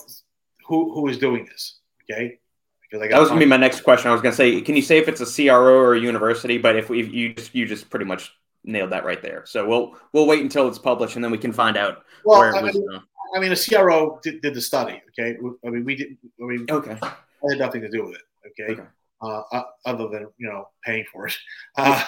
who 0.66 0.95
who 0.95 1.09
is 1.09 1.18
doing 1.18 1.45
this. 1.45 1.78
Okay. 2.11 2.39
Because 2.82 3.05
I 3.05 3.09
that 3.09 3.18
was 3.18 3.28
going 3.28 3.41
to 3.41 3.47
be 3.47 3.51
my 3.51 3.57
next 3.57 3.80
question. 3.80 4.11
I 4.11 4.12
was 4.12 4.22
going 4.22 4.32
to 4.32 4.37
say, 4.37 4.61
can 4.61 4.76
you 4.76 4.82
say 4.82 4.99
if 4.99 5.09
it's 5.09 5.20
a 5.20 5.26
CRO 5.26 5.76
or 5.76 5.95
a 5.95 6.01
university? 6.01 6.57
But 6.57 6.76
if 6.76 6.89
we, 6.89 7.05
you 7.05 7.34
just 7.34 7.55
you 7.55 7.66
just 7.66 7.91
pretty 7.91 8.05
much 8.05 8.32
nailed 8.64 8.91
that 8.91 9.05
right 9.05 9.20
there. 9.20 9.45
So 9.45 9.66
we'll 9.66 9.97
we'll 10.12 10.26
wait 10.26 10.43
until 10.43 10.68
it's 10.68 10.78
published 10.78 11.16
and 11.16 11.24
then 11.24 11.32
we 11.32 11.39
can 11.39 11.53
find 11.53 11.76
out 11.76 12.05
well, 12.24 12.41
where 12.41 12.51
it 12.51 12.62
was. 12.62 12.76
I 12.76 12.78
mean, 12.78 13.03
I 13.35 13.41
mean, 13.41 13.53
a 13.53 13.57
CRO 13.57 14.20
did, 14.22 14.41
did, 14.41 14.55
the 14.55 14.61
study. 14.61 15.03
Okay. 15.11 15.37
I 15.64 15.70
mean, 15.70 15.85
we 15.85 15.97
did. 15.97 16.16
I 16.41 16.45
mean, 16.45 16.66
okay. 16.70 16.99
I 17.03 17.14
had 17.51 17.59
nothing 17.59 17.83
to 17.83 17.89
do 17.89 18.05
with 18.05 18.16
it. 18.16 18.22
Okay. 18.49 18.72
okay. 18.72 18.89
Uh, 19.22 19.43
uh, 19.51 19.62
other 19.87 20.09
than 20.09 20.29
you 20.37 20.49
know 20.49 20.68
paying 20.85 21.05
for 21.11 21.27
it, 21.27 21.37
uh, 21.77 22.03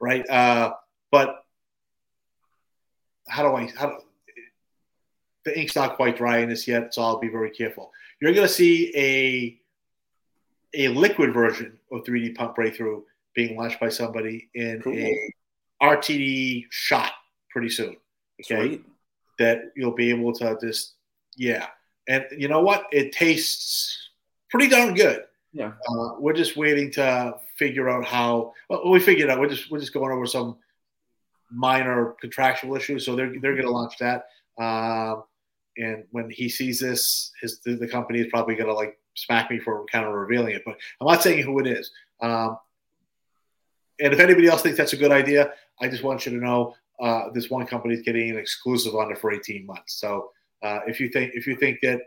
right? 0.00 0.28
Uh, 0.28 0.72
but 1.10 1.44
how 3.28 3.42
do 3.42 3.54
I? 3.56 3.70
How 3.76 3.86
do, 3.86 3.96
the 5.44 5.58
ink's 5.58 5.74
not 5.74 5.96
quite 5.96 6.16
dry 6.16 6.38
in 6.38 6.48
this 6.48 6.68
yet, 6.68 6.92
so 6.92 7.02
I'll 7.02 7.18
be 7.18 7.28
very 7.28 7.50
careful. 7.50 7.90
You're 8.20 8.34
going 8.34 8.46
to 8.46 8.52
see 8.52 8.92
a 8.94 9.58
a 10.74 10.88
liquid 10.88 11.32
version 11.32 11.78
of 11.90 12.04
3D 12.04 12.36
Pump 12.36 12.54
Breakthrough 12.54 13.02
being 13.34 13.56
launched 13.56 13.80
by 13.80 13.88
somebody 13.88 14.50
in 14.54 14.82
cool. 14.82 14.94
a 14.94 15.32
RTD 15.82 16.66
shot 16.70 17.12
pretty 17.50 17.70
soon. 17.70 17.96
Okay, 18.42 18.68
Sweet. 18.68 18.84
That 19.40 19.72
you'll 19.74 19.94
be 19.94 20.10
able 20.10 20.32
to 20.34 20.56
just 20.60 20.94
yeah, 21.36 21.66
and 22.08 22.24
you 22.36 22.46
know 22.46 22.60
what? 22.60 22.84
It 22.92 23.12
tastes 23.12 24.10
pretty 24.50 24.68
darn 24.68 24.94
good. 24.94 25.24
Yeah, 25.52 25.72
uh, 25.88 26.10
we're 26.18 26.34
just 26.34 26.56
waiting 26.56 26.92
to 26.92 27.34
figure 27.56 27.88
out 27.88 28.04
how. 28.04 28.52
Well, 28.68 28.88
we 28.90 29.00
figured 29.00 29.30
out. 29.30 29.40
We're 29.40 29.48
just 29.48 29.70
we're 29.70 29.80
just 29.80 29.94
going 29.94 30.12
over 30.12 30.26
some 30.26 30.58
minor 31.50 32.14
contractual 32.20 32.76
issues, 32.76 33.04
so 33.04 33.16
they're 33.16 33.32
they're 33.40 33.54
going 33.54 33.66
to 33.66 33.72
launch 33.72 33.96
that. 33.98 34.26
Um, 34.60 35.24
and 35.76 36.04
when 36.10 36.28
he 36.30 36.48
sees 36.48 36.78
this, 36.78 37.32
his 37.40 37.60
the, 37.60 37.74
the 37.74 37.88
company 37.88 38.20
is 38.20 38.26
probably 38.26 38.54
going 38.54 38.68
to 38.68 38.74
like 38.74 38.98
smack 39.14 39.50
me 39.50 39.58
for 39.58 39.84
kind 39.86 40.04
of 40.04 40.12
revealing 40.12 40.54
it. 40.54 40.62
But 40.64 40.76
I'm 41.00 41.06
not 41.06 41.22
saying 41.22 41.42
who 41.42 41.58
it 41.58 41.66
is. 41.66 41.90
Um, 42.20 42.58
and 43.98 44.12
if 44.12 44.20
anybody 44.20 44.46
else 44.46 44.62
thinks 44.62 44.78
that's 44.78 44.92
a 44.92 44.98
good 44.98 45.12
idea, 45.12 45.52
I 45.80 45.88
just 45.88 46.02
want 46.02 46.26
you 46.26 46.32
to 46.32 46.44
know 46.44 46.74
uh, 47.00 47.30
this 47.32 47.50
one 47.50 47.66
company 47.66 47.94
is 47.94 48.02
getting 48.02 48.30
an 48.30 48.38
exclusive 48.38 48.94
on 48.94 49.10
it 49.10 49.18
for 49.18 49.32
18 49.32 49.66
months. 49.66 49.94
So 49.94 50.30
uh, 50.62 50.80
if 50.86 51.00
you 51.00 51.08
think 51.08 51.32
if 51.34 51.46
you 51.46 51.56
think 51.56 51.78
that, 51.82 52.00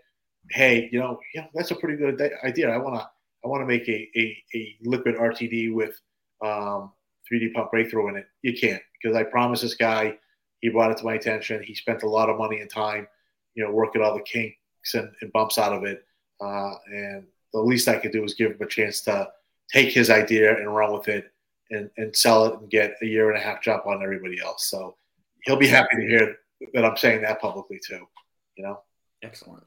hey, 0.51 0.89
you 0.91 0.99
know, 0.99 1.19
yeah, 1.33 1.47
that's 1.53 1.71
a 1.71 1.75
pretty 1.75 1.97
good 1.97 2.21
idea. 2.43 2.69
I 2.69 2.77
want 2.77 2.95
to 2.95 3.09
I 3.43 3.47
want 3.47 3.61
to 3.61 3.65
make 3.65 3.87
a, 3.89 4.09
a, 4.15 4.43
a, 4.55 4.77
liquid 4.83 5.15
RTD 5.15 5.73
with 5.73 5.99
um, 6.45 6.91
3D 7.29 7.53
pump 7.53 7.71
breakthrough 7.71 8.09
in 8.09 8.17
it. 8.17 8.27
You 8.41 8.53
can't 8.53 8.81
because 9.01 9.17
I 9.17 9.23
promised 9.23 9.63
this 9.63 9.75
guy. 9.75 10.17
He 10.61 10.69
brought 10.69 10.91
it 10.91 10.97
to 10.97 11.05
my 11.05 11.15
attention. 11.15 11.61
He 11.61 11.75
spent 11.75 12.03
a 12.03 12.09
lot 12.09 12.29
of 12.29 12.37
money 12.37 12.61
and 12.61 12.69
time, 12.69 13.07
you 13.53 13.65
know, 13.65 13.71
working 13.71 14.01
all 14.01 14.13
the 14.13 14.21
kinks 14.21 14.93
and, 14.93 15.11
and 15.21 15.33
bumps 15.33 15.57
out 15.57 15.73
of 15.73 15.83
it. 15.83 16.05
Uh, 16.39 16.73
and 16.87 17.25
the 17.53 17.59
least 17.59 17.89
I 17.89 17.97
could 17.97 18.13
do 18.13 18.23
is 18.23 18.33
give 18.33 18.51
him 18.51 18.61
a 18.61 18.65
chance 18.65 19.01
to 19.01 19.29
take 19.69 19.93
his 19.93 20.09
idea 20.09 20.55
and 20.55 20.73
run 20.73 20.93
with 20.93 21.09
it 21.09 21.32
and, 21.72 21.89
and 21.97 22.16
sell 22.16 22.45
it 22.45 22.59
and 22.59 22.70
get 22.70 22.95
a 23.01 23.05
year 23.05 23.30
and 23.32 23.38
a 23.38 23.41
half 23.41 23.61
jump 23.61 23.86
on 23.86 24.03
everybody 24.03 24.39
else. 24.41 24.70
So 24.70 24.95
he'll 25.43 25.57
be 25.57 25.68
happy 25.68 25.95
to 25.97 26.07
hear 26.07 26.36
that 26.74 26.86
I'm 26.86 26.97
saying 26.97 27.22
that 27.22 27.41
publicly 27.41 27.80
too. 27.86 28.05
You 28.55 28.64
know. 28.64 28.82
Excellent. 29.22 29.64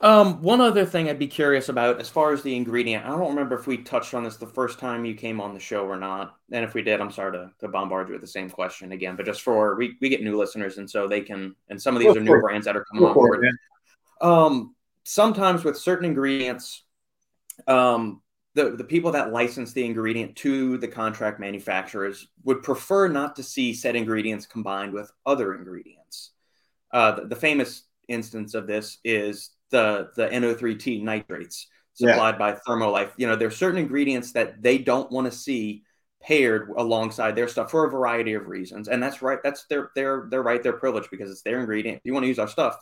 Um, 0.00 0.40
one 0.42 0.60
other 0.60 0.86
thing 0.86 1.08
I'd 1.08 1.18
be 1.18 1.26
curious 1.26 1.68
about 1.68 2.00
as 2.00 2.08
far 2.08 2.32
as 2.32 2.42
the 2.42 2.54
ingredient, 2.54 3.04
I 3.04 3.08
don't 3.08 3.30
remember 3.30 3.58
if 3.58 3.66
we 3.66 3.78
touched 3.78 4.14
on 4.14 4.22
this 4.22 4.36
the 4.36 4.46
first 4.46 4.78
time 4.78 5.04
you 5.04 5.14
came 5.14 5.40
on 5.40 5.54
the 5.54 5.60
show 5.60 5.84
or 5.86 5.96
not. 5.96 6.36
And 6.52 6.64
if 6.64 6.72
we 6.72 6.82
did, 6.82 7.00
I'm 7.00 7.10
sorry 7.10 7.32
to, 7.32 7.50
to 7.58 7.68
bombard 7.68 8.06
you 8.06 8.12
with 8.12 8.20
the 8.20 8.28
same 8.28 8.48
question 8.48 8.92
again, 8.92 9.16
but 9.16 9.26
just 9.26 9.42
for 9.42 9.74
we, 9.74 9.96
we 10.00 10.08
get 10.08 10.22
new 10.22 10.38
listeners 10.38 10.78
and 10.78 10.88
so 10.88 11.08
they 11.08 11.20
can 11.20 11.56
and 11.68 11.82
some 11.82 11.96
of 11.96 12.00
these 12.00 12.16
are 12.16 12.20
new 12.20 12.40
brands 12.40 12.64
that 12.66 12.76
are 12.76 12.84
coming 12.84 13.08
on 13.08 13.14
board. 13.14 13.44
Um, 14.20 14.76
sometimes 15.02 15.64
with 15.64 15.76
certain 15.76 16.04
ingredients, 16.04 16.84
um, 17.66 18.22
the, 18.54 18.70
the 18.70 18.84
people 18.84 19.12
that 19.12 19.32
license 19.32 19.72
the 19.72 19.84
ingredient 19.84 20.36
to 20.36 20.78
the 20.78 20.88
contract 20.88 21.38
manufacturers 21.38 22.26
would 22.44 22.62
prefer 22.62 23.08
not 23.08 23.36
to 23.36 23.42
see 23.42 23.72
said 23.74 23.94
ingredients 23.94 24.46
combined 24.46 24.92
with 24.92 25.12
other 25.26 25.54
ingredients. 25.54 26.32
Uh, 26.92 27.12
the, 27.12 27.26
the, 27.26 27.36
famous 27.36 27.84
instance 28.08 28.54
of 28.54 28.66
this 28.66 28.98
is 29.04 29.50
the 29.70 30.08
the 30.16 30.28
NO3T 30.28 31.02
nitrates 31.02 31.66
supplied 31.92 32.34
yeah. 32.34 32.38
by 32.38 32.52
Thermolife. 32.66 33.10
You 33.16 33.26
know, 33.26 33.36
there 33.36 33.48
are 33.48 33.52
certain 33.52 33.78
ingredients 33.78 34.32
that 34.32 34.62
they 34.62 34.78
don't 34.78 35.10
want 35.12 35.26
to 35.26 35.36
see 35.36 35.82
paired 36.22 36.70
alongside 36.76 37.36
their 37.36 37.48
stuff 37.48 37.70
for 37.70 37.84
a 37.84 37.90
variety 37.90 38.32
of 38.32 38.46
reasons, 38.46 38.88
and 38.88 39.02
that's 39.02 39.20
right. 39.20 39.38
That's 39.44 39.66
their 39.66 39.90
their 39.94 40.26
their 40.30 40.42
right, 40.42 40.62
their 40.62 40.72
privilege 40.72 41.10
because 41.10 41.30
it's 41.30 41.42
their 41.42 41.60
ingredient. 41.60 41.98
If 41.98 42.02
you 42.04 42.14
want 42.14 42.24
to 42.24 42.28
use 42.28 42.38
our 42.38 42.48
stuff, 42.48 42.78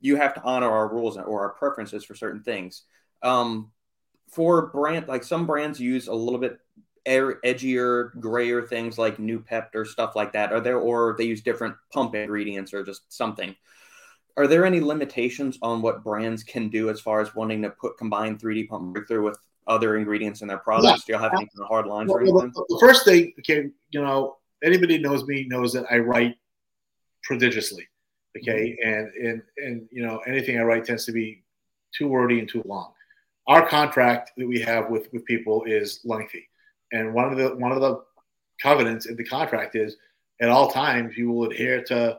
you 0.00 0.16
have 0.16 0.34
to 0.34 0.42
honor 0.42 0.70
our 0.70 0.88
rules 0.88 1.16
or 1.16 1.40
our 1.40 1.54
preferences 1.54 2.04
for 2.04 2.14
certain 2.14 2.42
things. 2.42 2.82
Um, 3.22 3.70
for 4.30 4.66
brand 4.66 5.08
like 5.08 5.24
some 5.24 5.46
brands 5.46 5.80
use 5.80 6.08
a 6.08 6.14
little 6.14 6.38
bit 6.38 6.60
edgier, 7.06 8.18
grayer 8.20 8.62
things 8.66 8.98
like 8.98 9.16
Noopept 9.16 9.74
or 9.74 9.84
stuff 9.84 10.14
like 10.14 10.32
that. 10.32 10.52
Are 10.52 10.60
there 10.60 10.78
or 10.78 11.14
they 11.16 11.24
use 11.24 11.42
different 11.42 11.74
pump 11.92 12.14
ingredients 12.14 12.74
or 12.74 12.84
just 12.84 13.12
something? 13.12 13.54
Are 14.36 14.46
there 14.46 14.64
any 14.64 14.80
limitations 14.80 15.58
on 15.62 15.82
what 15.82 16.04
brands 16.04 16.44
can 16.44 16.68
do 16.68 16.90
as 16.90 17.00
far 17.00 17.20
as 17.20 17.34
wanting 17.34 17.62
to 17.62 17.70
put 17.70 17.98
combined 17.98 18.40
3D 18.40 18.68
pump 18.68 18.92
breakthrough 18.92 19.22
with 19.22 19.38
other 19.66 19.96
ingredients 19.96 20.42
in 20.42 20.48
their 20.48 20.58
products? 20.58 20.86
Yeah. 20.86 20.96
Do 21.06 21.12
you 21.12 21.18
have 21.18 21.32
any 21.32 21.46
kind 21.46 21.62
of 21.62 21.68
hard 21.68 21.86
lines 21.86 22.08
well, 22.08 22.18
or 22.18 22.20
anything? 22.22 22.52
The 22.54 22.78
first 22.80 23.04
thing, 23.04 23.32
okay, 23.40 23.68
you 23.90 24.00
know, 24.00 24.36
anybody 24.62 24.98
knows 24.98 25.24
me 25.24 25.46
knows 25.48 25.72
that 25.72 25.86
I 25.90 25.98
write 25.98 26.36
prodigiously. 27.24 27.88
Okay, 28.36 28.76
mm-hmm. 28.84 28.88
and 28.88 29.12
and 29.26 29.42
and 29.56 29.88
you 29.90 30.06
know 30.06 30.18
anything 30.18 30.58
I 30.58 30.62
write 30.62 30.84
tends 30.84 31.06
to 31.06 31.12
be 31.12 31.42
too 31.92 32.06
wordy 32.06 32.38
and 32.38 32.48
too 32.48 32.62
long 32.66 32.92
our 33.48 33.66
contract 33.66 34.32
that 34.36 34.46
we 34.46 34.60
have 34.60 34.90
with 34.90 35.12
with 35.12 35.24
people 35.24 35.64
is 35.64 36.00
lengthy, 36.04 36.48
and 36.92 37.12
one 37.12 37.32
of 37.32 37.38
the 37.38 37.56
one 37.56 37.72
of 37.72 37.80
the 37.80 38.02
covenants 38.62 39.06
in 39.06 39.16
the 39.16 39.24
contract 39.24 39.74
is 39.74 39.96
at 40.40 40.48
all 40.48 40.70
times 40.70 41.16
you 41.16 41.30
will 41.30 41.50
adhere 41.50 41.82
to 41.84 42.18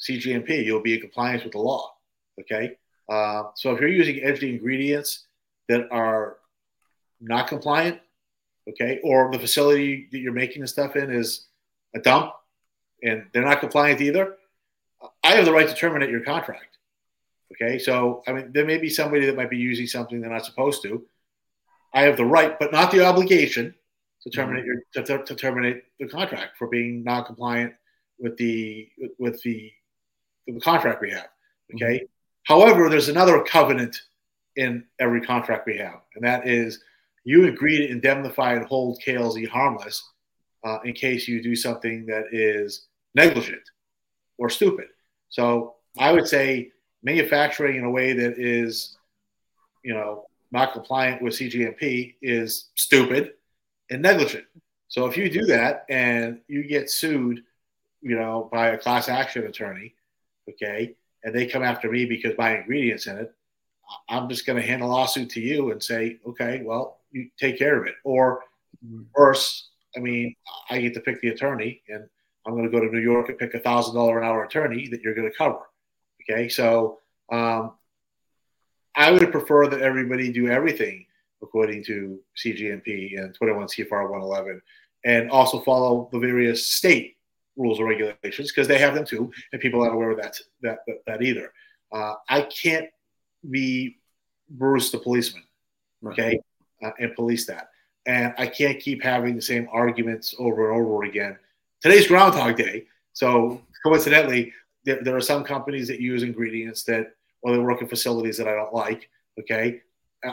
CGMP. 0.00 0.64
You'll 0.64 0.82
be 0.82 0.94
in 0.94 1.00
compliance 1.00 1.44
with 1.44 1.52
the 1.52 1.58
law. 1.58 1.92
Okay, 2.40 2.76
uh, 3.08 3.44
so 3.54 3.72
if 3.72 3.80
you're 3.80 3.90
using 3.90 4.22
edgy 4.24 4.50
ingredients 4.50 5.26
that 5.68 5.86
are 5.90 6.38
not 7.20 7.46
compliant, 7.48 8.00
okay, 8.68 9.00
or 9.04 9.30
the 9.30 9.38
facility 9.38 10.08
that 10.10 10.18
you're 10.18 10.32
making 10.32 10.62
the 10.62 10.68
stuff 10.68 10.96
in 10.96 11.10
is 11.10 11.46
a 11.94 12.00
dump 12.00 12.32
and 13.02 13.26
they're 13.32 13.44
not 13.44 13.60
compliant 13.60 14.00
either, 14.00 14.36
I 15.22 15.32
have 15.34 15.44
the 15.44 15.52
right 15.52 15.68
to 15.68 15.74
terminate 15.74 16.10
your 16.10 16.22
contract. 16.22 16.69
Okay, 17.52 17.78
so 17.78 18.22
I 18.26 18.32
mean, 18.32 18.52
there 18.52 18.66
may 18.66 18.78
be 18.78 18.88
somebody 18.88 19.26
that 19.26 19.36
might 19.36 19.50
be 19.50 19.56
using 19.56 19.86
something 19.86 20.20
they're 20.20 20.30
not 20.30 20.46
supposed 20.46 20.82
to. 20.82 21.04
I 21.92 22.02
have 22.02 22.16
the 22.16 22.24
right, 22.24 22.58
but 22.58 22.72
not 22.72 22.90
the 22.90 23.04
obligation, 23.04 23.74
to 24.22 24.30
terminate 24.30 24.64
your 24.64 24.76
to, 24.94 25.22
to 25.24 25.34
terminate 25.34 25.84
the 25.98 26.08
contract 26.08 26.56
for 26.58 26.68
being 26.68 27.02
non-compliant 27.02 27.72
with 28.18 28.36
the 28.36 28.88
with 29.18 29.40
the 29.42 29.72
the 30.46 30.60
contract 30.60 31.00
we 31.00 31.10
have. 31.10 31.28
Okay. 31.74 31.96
Mm-hmm. 31.96 32.04
However, 32.44 32.88
there's 32.88 33.08
another 33.08 33.42
covenant 33.42 34.00
in 34.56 34.84
every 34.98 35.20
contract 35.20 35.66
we 35.66 35.76
have, 35.78 36.00
and 36.14 36.24
that 36.24 36.46
is 36.46 36.80
you 37.24 37.46
agree 37.46 37.78
to 37.78 37.88
indemnify 37.88 38.54
and 38.54 38.66
hold 38.66 39.00
KLZ 39.04 39.48
harmless 39.48 40.02
uh, 40.64 40.78
in 40.84 40.92
case 40.92 41.28
you 41.28 41.42
do 41.42 41.54
something 41.54 42.06
that 42.06 42.24
is 42.32 42.86
negligent 43.14 43.62
or 44.38 44.48
stupid. 44.48 44.86
So 45.28 45.76
I 45.98 46.12
would 46.12 46.26
say 46.26 46.72
manufacturing 47.02 47.76
in 47.76 47.84
a 47.84 47.90
way 47.90 48.12
that 48.12 48.38
is, 48.38 48.96
you 49.84 49.94
know, 49.94 50.26
not 50.52 50.72
compliant 50.72 51.22
with 51.22 51.34
CGMP 51.34 52.14
is 52.20 52.70
stupid 52.74 53.32
and 53.90 54.02
negligent. 54.02 54.44
So 54.88 55.06
if 55.06 55.16
you 55.16 55.30
do 55.30 55.46
that 55.46 55.84
and 55.88 56.40
you 56.48 56.64
get 56.64 56.90
sued, 56.90 57.44
you 58.02 58.18
know, 58.18 58.48
by 58.52 58.68
a 58.68 58.78
class 58.78 59.08
action 59.08 59.46
attorney, 59.46 59.94
okay, 60.48 60.96
and 61.22 61.34
they 61.34 61.46
come 61.46 61.62
after 61.62 61.90
me 61.90 62.06
because 62.06 62.36
my 62.36 62.58
ingredients 62.58 63.06
in 63.06 63.18
it, 63.18 63.32
I'm 64.08 64.28
just 64.28 64.46
going 64.46 64.60
to 64.60 64.66
hand 64.66 64.82
a 64.82 64.86
lawsuit 64.86 65.30
to 65.30 65.40
you 65.40 65.70
and 65.70 65.82
say, 65.82 66.18
okay, 66.26 66.62
well, 66.64 67.00
you 67.10 67.28
take 67.38 67.58
care 67.58 67.80
of 67.80 67.86
it. 67.86 67.94
Or 68.04 68.40
mm-hmm. 68.84 69.02
worse, 69.14 69.70
I 69.96 70.00
mean, 70.00 70.34
I 70.70 70.80
get 70.80 70.94
to 70.94 71.00
pick 71.00 71.20
the 71.20 71.28
attorney, 71.28 71.82
and 71.88 72.08
I'm 72.46 72.54
going 72.54 72.64
to 72.64 72.70
go 72.70 72.80
to 72.80 72.92
New 72.92 73.00
York 73.00 73.28
and 73.28 73.38
pick 73.38 73.54
a 73.54 73.58
thousand 73.58 73.94
dollar 73.94 74.18
an 74.18 74.24
hour 74.24 74.44
attorney 74.44 74.88
that 74.88 75.02
you're 75.02 75.14
going 75.14 75.30
to 75.30 75.36
cover. 75.36 75.60
Okay, 76.28 76.48
so 76.48 76.98
um, 77.30 77.72
I 78.94 79.10
would 79.10 79.30
prefer 79.32 79.66
that 79.68 79.80
everybody 79.80 80.32
do 80.32 80.48
everything 80.48 81.06
according 81.42 81.82
to 81.84 82.20
CGMP 82.36 83.18
and 83.18 83.34
21 83.34 83.66
CFR 83.68 84.10
111, 84.10 84.60
and 85.04 85.30
also 85.30 85.60
follow 85.60 86.08
the 86.12 86.18
various 86.18 86.66
state 86.66 87.16
rules 87.56 87.78
and 87.78 87.88
regulations 87.88 88.50
because 88.52 88.68
they 88.68 88.78
have 88.78 88.94
them 88.94 89.04
too, 89.04 89.32
and 89.52 89.60
people 89.60 89.80
aren't 89.82 89.94
aware 89.94 90.10
of 90.10 90.18
that 90.18 90.36
that 90.62 90.78
that, 90.86 90.96
that 91.06 91.22
either. 91.22 91.52
Uh, 91.92 92.14
I 92.28 92.42
can't 92.42 92.88
be 93.48 93.96
Bruce 94.48 94.90
the 94.90 94.98
policeman, 94.98 95.44
okay, 96.06 96.40
uh, 96.84 96.90
and 96.98 97.14
police 97.14 97.46
that. 97.46 97.68
and 98.06 98.34
I 98.38 98.46
can't 98.46 98.80
keep 98.80 99.02
having 99.02 99.36
the 99.36 99.42
same 99.42 99.68
arguments 99.72 100.34
over 100.38 100.70
and 100.72 100.80
over 100.80 101.04
again. 101.04 101.38
Today's 101.80 102.06
Groundhog 102.06 102.56
Day, 102.56 102.86
so 103.12 103.62
coincidentally, 103.82 104.52
there, 104.84 105.02
there 105.02 105.16
are 105.16 105.20
some 105.20 105.44
companies 105.44 105.88
that 105.88 106.00
use 106.00 106.22
ingredients 106.22 106.84
that, 106.84 107.14
or 107.42 107.52
they 107.52 107.58
work 107.58 107.82
in 107.82 107.88
facilities 107.88 108.36
that 108.38 108.48
I 108.48 108.54
don't 108.54 108.74
like. 108.74 109.08
Okay, 109.38 109.80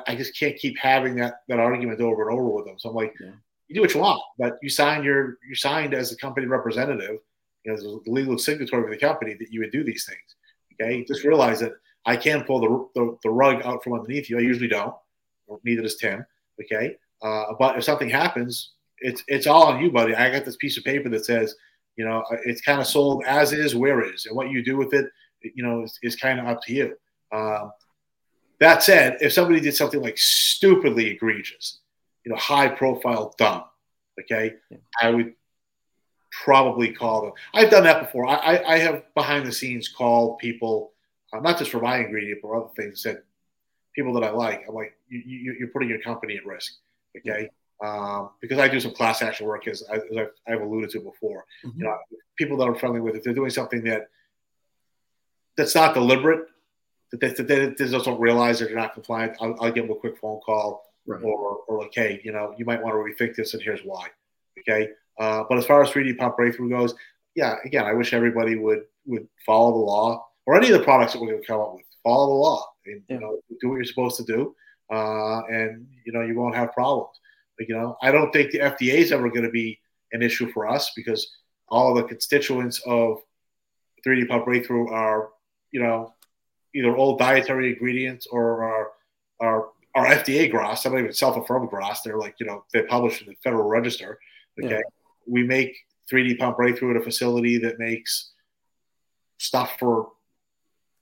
I 0.06 0.16
just 0.16 0.38
can't 0.38 0.58
keep 0.58 0.78
having 0.78 1.16
that 1.16 1.42
that 1.48 1.60
argument 1.60 2.02
over 2.02 2.28
and 2.28 2.38
over 2.38 2.50
with 2.50 2.66
them. 2.66 2.78
So 2.78 2.90
I'm 2.90 2.96
like, 2.96 3.14
yeah. 3.20 3.32
you 3.68 3.76
do 3.76 3.82
what 3.82 3.94
you 3.94 4.02
want, 4.02 4.22
but 4.38 4.58
you 4.62 4.70
signed 4.70 5.06
your 5.06 5.38
you 5.48 5.56
signed 5.56 5.94
as 5.94 6.12
a 6.12 6.18
company 6.18 6.48
representative, 6.48 7.20
you 7.64 7.72
know, 7.72 7.74
as 7.74 7.84
a 7.84 8.10
legal 8.10 8.38
signatory 8.38 8.84
for 8.84 8.90
the 8.90 8.98
company 8.98 9.36
that 9.36 9.52
you 9.52 9.62
would 9.62 9.72
do 9.72 9.84
these 9.84 10.06
things. 10.06 10.36
Okay, 10.74 11.06
just 11.06 11.24
realize 11.24 11.60
that 11.62 11.74
I 12.06 12.16
can 12.16 12.44
pull 12.44 12.60
the, 12.60 13.00
the, 13.00 13.18
the 13.24 13.30
rug 13.30 13.62
out 13.64 13.84
from 13.84 13.94
underneath 13.94 14.30
you. 14.30 14.38
I 14.38 14.42
usually 14.42 14.70
don't. 14.70 14.96
Neither 15.64 15.82
does 15.82 15.96
Tim. 15.96 16.26
Okay, 16.62 16.96
uh, 17.22 17.54
but 17.58 17.78
if 17.78 17.84
something 17.84 18.10
happens, 18.10 18.74
it's 19.00 19.24
it's 19.28 19.48
all 19.48 19.64
on 19.64 19.82
you, 19.82 19.92
buddy. 19.92 20.16
I 20.16 20.32
got 20.32 20.46
this 20.46 20.58
piece 20.58 20.78
of 20.78 20.84
paper 20.84 21.10
that 21.10 21.26
says, 21.26 21.56
you 21.98 22.06
know, 22.06 22.24
it's 22.46 22.62
kind 22.62 22.80
of 22.80 22.88
sold 22.88 23.24
as 23.26 23.52
is, 23.52 23.76
where 23.76 24.02
is, 24.02 24.26
and 24.26 24.36
what 24.36 24.50
you 24.50 24.64
do 24.64 24.78
with 24.78 24.94
it, 24.94 25.08
you 25.42 25.64
know, 25.64 25.84
is, 25.84 26.00
is 26.04 26.16
kind 26.16 26.40
of 26.40 26.48
up 26.48 26.62
to 26.64 26.74
you. 26.74 26.96
Um, 27.32 27.72
that 28.60 28.84
said, 28.84 29.18
if 29.20 29.34
somebody 29.34 29.60
did 29.60 29.76
something 29.76 30.02
like 30.02 30.18
stupidly 30.18 31.08
egregious, 31.08 31.80
you 32.24 32.32
know, 32.32 32.38
high 32.38 32.70
profile 32.70 33.34
dumb, 33.38 33.64
okay, 34.22 34.54
yeah. 34.70 34.78
I 35.02 35.10
would 35.10 35.34
probably 36.32 36.92
call 36.92 37.22
them. 37.22 37.32
I've 37.54 37.72
done 37.72 37.84
that 37.84 38.00
before. 38.00 38.28
I, 38.28 38.36
I, 38.36 38.74
I 38.74 38.78
have 38.80 39.04
behind 39.16 39.46
the 39.46 39.52
scenes 39.52 39.88
called 39.88 40.38
people, 40.38 40.94
uh, 41.34 41.40
not 41.40 41.58
just 41.58 41.72
for 41.72 41.82
my 41.82 41.98
ingredient, 41.98 42.42
but 42.44 42.50
other 42.50 42.70
things, 42.76 43.04
said 43.04 43.22
people 43.96 44.14
that 44.14 44.24
I 44.24 44.30
like. 44.30 44.66
I'm 44.68 44.76
like, 44.76 44.94
you, 45.10 45.22
you, 45.26 45.56
you're 45.60 45.70
putting 45.70 45.90
your 45.90 46.02
company 46.02 46.38
at 46.38 46.46
risk, 46.46 46.74
okay? 47.18 47.50
Um, 47.84 48.32
because 48.42 48.58
I 48.58 48.68
do 48.68 48.80
some 48.80 48.92
class 48.92 49.22
action 49.22 49.46
work, 49.46 49.68
as, 49.68 49.84
as 49.84 50.02
I've, 50.18 50.30
I've, 50.48 50.62
alluded 50.62 50.90
to 50.92 51.00
before. 51.00 51.46
Mm-hmm. 51.64 51.80
You 51.80 51.86
know, 51.86 51.98
people 52.36 52.58
that 52.58 52.66
I'm 52.66 52.76
friendly 52.76 53.00
with, 53.00 53.16
if 53.16 53.24
they're 53.24 53.36
doing 53.36 53.52
something 53.52 53.84
that 53.84 54.08
that's 55.58 55.76
not 55.76 55.94
deliberate, 55.94 56.48
that 57.12 57.20
they, 57.20 57.30
that 57.30 57.48
they, 57.48 57.86
just 57.86 58.06
don't 58.06 58.20
realize 58.20 58.60
that 58.60 58.70
they're 58.70 58.78
not 58.78 58.94
compliant, 58.94 59.38
I'll, 59.40 59.56
I'll, 59.62 59.72
give 59.72 59.88
them 59.88 59.96
a 59.96 60.00
quick 60.00 60.18
phone 60.18 60.40
call 60.42 60.92
right. 61.06 61.22
or, 61.24 61.60
or 61.68 61.84
like, 61.84 61.92
hey, 61.94 62.20
you 62.24 62.32
know, 62.32 62.56
you 62.58 62.66
might 62.66 62.82
want 62.82 62.94
to 62.94 63.26
rethink 63.26 63.36
this, 63.36 63.54
and 63.54 63.62
here's 63.62 63.82
why. 63.82 64.08
Okay. 64.60 64.90
Uh, 65.20 65.44
but 65.48 65.58
as 65.58 65.66
far 65.66 65.82
as 65.84 65.90
3D 65.90 66.18
pump 66.18 66.38
breakthrough 66.38 66.70
goes, 66.70 66.96
yeah, 67.36 67.56
again, 67.64 67.86
I 67.86 67.94
wish 67.94 68.14
everybody 68.14 68.56
would 68.56 68.84
would 69.06 69.28
follow 69.46 69.72
the 69.72 69.78
law 69.78 70.28
or 70.46 70.56
any 70.56 70.72
of 70.72 70.78
the 70.78 70.84
products 70.84 71.14
that 71.14 71.22
we're 71.22 71.30
going 71.30 71.42
to 71.42 71.48
come 71.48 71.62
up 71.62 71.76
with. 71.76 71.86
Follow 72.04 72.28
the 72.28 72.34
law. 72.34 72.66
And, 72.86 73.04
yeah. 73.08 73.16
You 73.16 73.22
know, 73.22 73.40
do 73.62 73.70
what 73.70 73.76
you're 73.76 73.86
supposed 73.86 74.18
to 74.18 74.24
do, 74.24 74.56
uh, 74.92 75.42
and 75.44 75.88
you 76.06 76.12
know 76.14 76.22
you 76.22 76.36
won't 76.36 76.56
have 76.56 76.74
problems. 76.74 77.20
You 77.60 77.76
know, 77.76 77.98
I 78.02 78.12
don't 78.12 78.32
think 78.32 78.52
the 78.52 78.60
FDA 78.60 78.96
is 78.96 79.12
ever 79.12 79.30
going 79.30 79.44
to 79.44 79.50
be 79.50 79.80
an 80.12 80.22
issue 80.22 80.52
for 80.52 80.68
us 80.68 80.92
because 80.96 81.36
all 81.70 81.90
of 81.90 81.98
the 81.98 82.08
constituents 82.08 82.82
of 82.86 83.20
3D 84.06 84.28
pump 84.28 84.46
breakthrough 84.46 84.90
are, 84.90 85.30
you 85.72 85.82
know, 85.82 86.14
either 86.76 86.96
old 86.96 87.20
dietary 87.20 87.74
ingredients 87.74 88.28
or 88.28 88.64
are, 88.64 88.92
are, 89.40 89.70
are 89.96 90.06
FDA 90.06 90.50
GRAS. 90.50 90.84
They're 90.84 90.92
not 90.92 91.00
even 91.00 91.14
self-affirmed 91.14 91.70
GRAS. 91.70 92.02
They're 92.04 92.18
like, 92.18 92.36
you 92.40 92.46
know, 92.46 92.64
they're 92.72 92.88
published 92.88 93.22
in 93.22 93.30
the 93.30 93.36
Federal 93.44 93.68
Register. 93.68 94.20
Okay. 94.62 94.76
Yeah. 94.76 94.82
We 95.26 95.44
make 95.44 95.76
3D 96.12 96.38
pump 96.38 96.58
breakthrough 96.58 96.92
at 96.92 97.02
a 97.02 97.04
facility 97.04 97.58
that 97.60 97.80
makes 97.80 98.32
stuff 99.40 99.78
for 99.80 100.10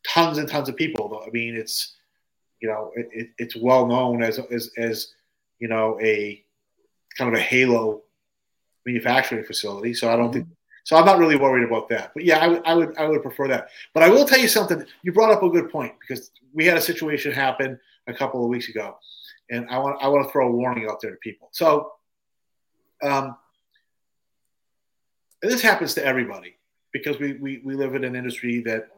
tons 0.08 0.38
and 0.38 0.48
tons 0.48 0.70
of 0.70 0.76
people. 0.76 1.22
I 1.26 1.30
mean, 1.32 1.56
it's, 1.56 1.96
you 2.62 2.70
know, 2.70 2.92
it, 2.96 3.10
it, 3.12 3.28
it's 3.38 3.56
well 3.56 3.86
known 3.86 4.24
as, 4.24 4.40
as, 4.52 4.72
as, 4.78 5.14
you 5.60 5.68
know, 5.68 6.00
a 6.02 6.45
kind 7.18 7.34
of 7.34 7.40
a 7.40 7.44
halo 7.44 8.04
manufacturing 8.86 9.44
facility. 9.44 9.94
So 9.94 10.10
I 10.10 10.16
don't 10.16 10.32
think 10.32 10.48
so. 10.84 10.96
I'm 10.96 11.06
not 11.06 11.18
really 11.18 11.36
worried 11.36 11.64
about 11.64 11.90
that. 11.90 12.12
But 12.14 12.26
yeah, 12.26 12.40
I 12.40 12.48
would 12.48 12.62
I 12.66 12.74
would 12.74 12.98
I 12.98 13.08
would 13.08 13.22
prefer 13.22 13.48
that. 13.48 13.70
But 13.94 14.04
I 14.04 14.10
will 14.10 14.26
tell 14.26 14.40
you 14.40 14.48
something. 14.48 14.86
You 15.04 15.12
brought 15.12 15.32
up 15.32 15.44
a 15.44 15.50
good 15.50 15.70
point 15.70 15.94
because 16.00 16.32
we 16.54 16.66
had 16.66 16.78
a 16.78 16.82
situation 16.82 17.32
happen 17.32 17.80
a 18.08 18.14
couple 18.14 18.44
of 18.44 18.50
weeks 18.50 18.70
ago, 18.70 18.98
and 19.50 19.68
I 19.70 19.78
want 19.80 20.02
I 20.02 20.08
want 20.08 20.26
to 20.26 20.32
throw 20.32 20.48
a 20.48 20.52
warning 20.52 20.88
out 20.90 21.02
there 21.02 21.12
to 21.12 21.18
people. 21.18 21.50
So, 21.52 21.92
um, 23.02 23.36
this 25.42 25.62
happens 25.62 25.94
to 25.96 26.06
everybody 26.06 26.56
because 26.94 27.20
we, 27.20 27.34
we 27.34 27.62
we 27.64 27.76
live 27.76 27.96
in 27.96 28.04
an 28.04 28.16
industry 28.16 28.62
that 28.62 28.90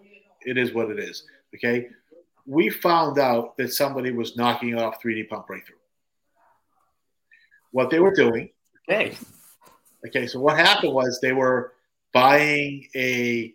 it 0.45 0.57
is 0.57 0.73
what 0.73 0.91
it 0.91 0.99
is. 0.99 1.23
Okay, 1.55 1.89
we 2.45 2.69
found 2.69 3.17
out 3.17 3.57
that 3.57 3.73
somebody 3.73 4.11
was 4.11 4.35
knocking 4.35 4.77
off 4.77 5.01
3D 5.01 5.29
pump 5.29 5.47
breakthrough 5.47 5.77
what 7.77 7.91
they 7.91 7.99
were 7.99 8.11
doing. 8.11 8.49
Okay. 8.89 9.15
Okay. 10.07 10.25
So 10.25 10.39
what 10.39 10.57
happened 10.57 10.93
was 10.93 11.19
they 11.21 11.31
were 11.31 11.73
buying 12.11 12.87
a 12.95 13.53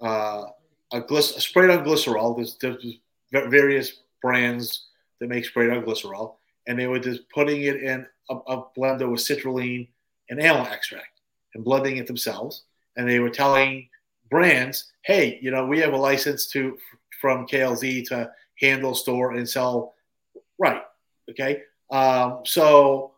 uh, 0.00 0.44
a, 0.92 1.00
glyc- 1.00 1.36
a 1.36 1.40
sprayed 1.40 1.70
on 1.70 1.84
glycerol. 1.84 2.36
There's, 2.36 2.56
there's 2.60 3.50
various 3.50 4.02
brands 4.22 4.86
that 5.18 5.28
make 5.28 5.44
sprayed 5.44 5.70
on 5.70 5.82
glycerol, 5.82 6.36
and 6.68 6.78
they 6.78 6.86
were 6.86 7.00
just 7.00 7.28
putting 7.34 7.62
it 7.62 7.82
in 7.82 8.06
a, 8.30 8.36
a 8.36 8.64
blender 8.78 9.10
with 9.10 9.20
citrulline 9.20 9.88
and 10.28 10.38
amla 10.38 10.70
extract 10.70 11.20
and 11.56 11.64
blending 11.64 11.96
it 11.96 12.06
themselves. 12.06 12.62
And 12.96 13.08
they 13.08 13.18
were 13.18 13.30
telling 13.30 13.88
brands, 14.30 14.92
"Hey, 15.02 15.40
you 15.42 15.50
know, 15.50 15.66
we 15.66 15.80
have 15.80 15.92
a 15.92 15.96
license 15.96 16.46
to 16.52 16.78
from 17.20 17.48
KLZ 17.48 18.06
to 18.10 18.30
handle, 18.60 18.94
store, 18.94 19.32
and 19.32 19.48
sell." 19.48 19.94
Right. 20.56 20.82
Okay. 21.28 21.62
Um, 21.90 22.42
so 22.44 23.09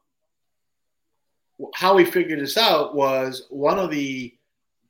how 1.75 1.95
we 1.95 2.05
figured 2.05 2.41
this 2.41 2.57
out 2.57 2.95
was 2.95 3.47
one 3.51 3.79
of 3.79 3.91
the 3.91 4.35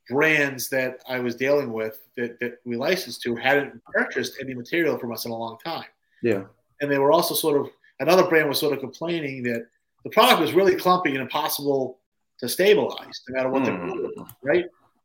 brands 0.08 0.68
that 0.68 1.00
I 1.08 1.20
was 1.20 1.36
dealing 1.36 1.72
with 1.72 1.98
that, 2.16 2.38
that 2.40 2.58
we 2.64 2.76
licensed 2.76 3.22
to 3.22 3.36
hadn't 3.36 3.82
purchased 3.84 4.38
any 4.40 4.54
material 4.54 4.98
from 4.98 5.12
us 5.12 5.24
in 5.24 5.30
a 5.30 5.36
long 5.36 5.58
time. 5.64 5.86
Yeah. 6.22 6.44
And 6.80 6.90
they 6.90 6.98
were 6.98 7.12
also 7.12 7.34
sort 7.34 7.60
of 7.60 7.70
another 8.00 8.24
brand 8.24 8.48
was 8.48 8.58
sort 8.58 8.72
of 8.72 8.80
complaining 8.80 9.42
that 9.44 9.66
the 10.04 10.10
product 10.10 10.40
was 10.40 10.52
really 10.52 10.76
clumpy 10.76 11.10
and 11.10 11.20
impossible 11.20 11.98
to 12.38 12.48
stabilize 12.48 13.22
no 13.28 13.36
matter 13.36 13.48
what 13.50 13.62
mm. 13.62 13.66
they're 13.66 13.86
doing, 13.86 14.26
right? 14.42 14.64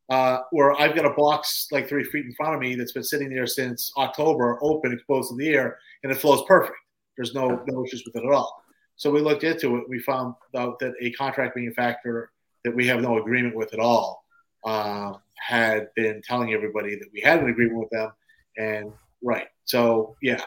Uh, 0.10 0.40
where 0.52 0.80
I've 0.80 0.96
got 0.96 1.06
a 1.06 1.12
box 1.12 1.68
like 1.72 1.88
three 1.88 2.04
feet 2.04 2.26
in 2.26 2.34
front 2.34 2.56
of 2.56 2.62
me 2.62 2.76
that's 2.76 2.94
been 2.94 3.04
sitting 3.04 3.30
there 3.30 3.46
since 3.46 3.92
October, 3.98 4.58
open, 4.62 4.94
exposed 4.94 5.30
to 5.30 5.36
the 5.36 5.50
air, 5.50 5.78
and 6.04 6.12
it 6.12 6.16
flows 6.16 6.44
perfect. 6.48 6.78
There's 7.18 7.34
no 7.34 7.62
no 7.68 7.86
issues 7.86 8.04
with 8.06 8.16
it 8.16 8.26
at 8.26 8.32
all. 8.32 8.64
So 8.98 9.12
we 9.12 9.22
looked 9.22 9.44
into 9.44 9.78
it. 9.78 9.88
We 9.88 10.00
found 10.00 10.36
out 10.56 10.80
that 10.80 10.94
a 11.00 11.12
contract 11.12 11.56
manufacturer 11.56 12.32
that 12.64 12.76
we 12.76 12.88
have 12.88 13.02
no 13.02 13.20
agreement 13.20 13.56
with 13.56 13.74
at 13.74 13.80
all 13.80 14.26
uh, 14.66 15.14
had 15.36 15.94
been 15.96 16.22
telling 16.22 16.54
everybody 16.54 16.96
that 16.96 17.08
we 17.14 17.22
had 17.22 17.40
an 17.40 17.50
agreement 17.50 17.80
with 17.80 17.90
them. 17.92 18.12
And 18.58 18.92
right, 19.24 19.48
so 19.66 20.16
yeah, 20.22 20.42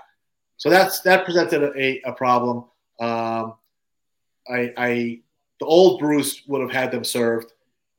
so 0.57 0.69
that's 0.69 1.01
that 1.03 1.25
presented 1.25 1.63
a, 1.77 2.01
a 2.05 2.13
problem. 2.13 2.65
Um, 2.99 3.55
I, 4.49 4.73
I 4.77 5.21
the 5.61 5.67
old 5.67 6.01
Bruce 6.01 6.43
would 6.49 6.61
have 6.61 6.73
had 6.73 6.91
them 6.91 7.05
served, 7.05 7.53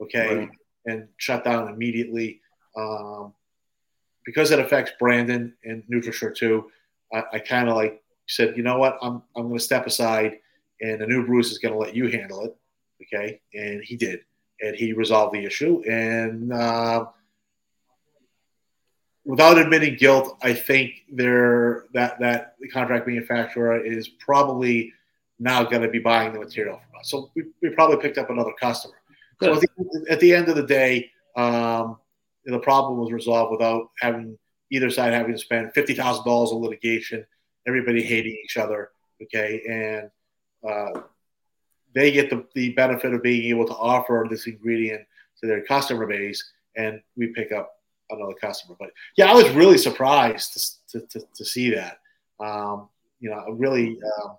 okay, 0.03 0.35
right. 0.35 0.49
and 0.85 1.07
shut 1.17 1.43
down 1.45 1.69
immediately. 1.69 2.41
Um, 2.75 3.33
because 4.25 4.51
it 4.51 4.59
affects 4.59 4.91
Brandon 4.99 5.53
and 5.63 5.83
NutriSure 5.91 6.35
too, 6.35 6.69
I, 7.11 7.23
I 7.33 7.39
kind 7.39 7.69
of 7.69 7.75
like 7.75 8.03
said, 8.31 8.55
you 8.57 8.63
know 8.63 8.77
what, 8.77 8.97
I'm 9.01 9.21
I'm 9.35 9.47
going 9.47 9.57
to 9.57 9.63
step 9.63 9.85
aside, 9.85 10.39
and 10.79 11.01
the 11.01 11.07
new 11.07 11.25
Bruce 11.25 11.51
is 11.51 11.59
going 11.59 11.73
to 11.73 11.79
let 11.79 11.95
you 11.95 12.07
handle 12.07 12.45
it. 12.45 12.55
Okay, 13.03 13.41
and 13.53 13.83
he 13.83 13.95
did, 13.97 14.21
and 14.61 14.75
he 14.75 14.93
resolved 14.93 15.33
the 15.33 15.45
issue. 15.45 15.81
And 15.89 16.53
uh, 16.53 17.05
without 19.25 19.57
admitting 19.57 19.95
guilt, 19.95 20.37
I 20.41 20.53
think 20.53 21.05
there 21.11 21.85
that 21.93 22.19
that 22.19 22.55
the 22.59 22.69
contract 22.69 23.07
manufacturer 23.07 23.83
is 23.83 24.07
probably 24.07 24.93
now 25.39 25.63
going 25.63 25.81
to 25.81 25.89
be 25.89 25.99
buying 25.99 26.33
the 26.33 26.39
material 26.39 26.77
from 26.77 26.99
us. 26.99 27.09
So 27.09 27.31
we, 27.35 27.43
we 27.61 27.69
probably 27.69 27.97
picked 27.97 28.17
up 28.17 28.29
another 28.29 28.53
customer. 28.59 28.93
So 29.41 29.55
at 29.55 29.61
the, 29.61 30.05
at 30.07 30.19
the, 30.19 30.35
end 30.35 30.49
of 30.49 30.55
the 30.55 30.67
day, 30.67 31.09
um, 31.35 31.97
the 32.45 32.59
problem 32.59 32.99
was 32.99 33.11
resolved 33.11 33.51
without 33.51 33.89
having 33.99 34.37
either 34.71 34.91
side 34.91 35.13
having 35.13 35.33
to 35.33 35.39
spend 35.39 35.73
fifty 35.73 35.95
thousand 35.95 36.25
dollars 36.25 36.51
on 36.51 36.61
litigation 36.61 37.25
everybody 37.67 38.01
hating 38.01 38.37
each 38.43 38.57
other. 38.57 38.89
Okay, 39.21 39.61
and 39.69 40.09
uh, 40.67 41.01
they 41.93 42.11
get 42.11 42.29
the, 42.29 42.45
the 42.55 42.73
benefit 42.73 43.13
of 43.13 43.21
being 43.21 43.49
able 43.49 43.65
to 43.65 43.73
offer 43.73 44.25
this 44.29 44.47
ingredient 44.47 45.01
to 45.39 45.47
their 45.47 45.63
customer 45.63 46.07
base, 46.07 46.43
and 46.75 47.01
we 47.15 47.27
pick 47.27 47.51
up 47.51 47.71
another 48.09 48.33
customer. 48.33 48.75
But 48.79 48.89
yeah, 49.17 49.31
I 49.31 49.33
was 49.33 49.49
really 49.51 49.77
surprised 49.77 50.81
to, 50.89 50.99
to, 50.99 51.07
to, 51.07 51.25
to 51.35 51.45
see 51.45 51.71
that. 51.71 51.99
Um, 52.39 52.89
you 53.19 53.29
know, 53.29 53.45
really, 53.51 53.99
um, 54.23 54.37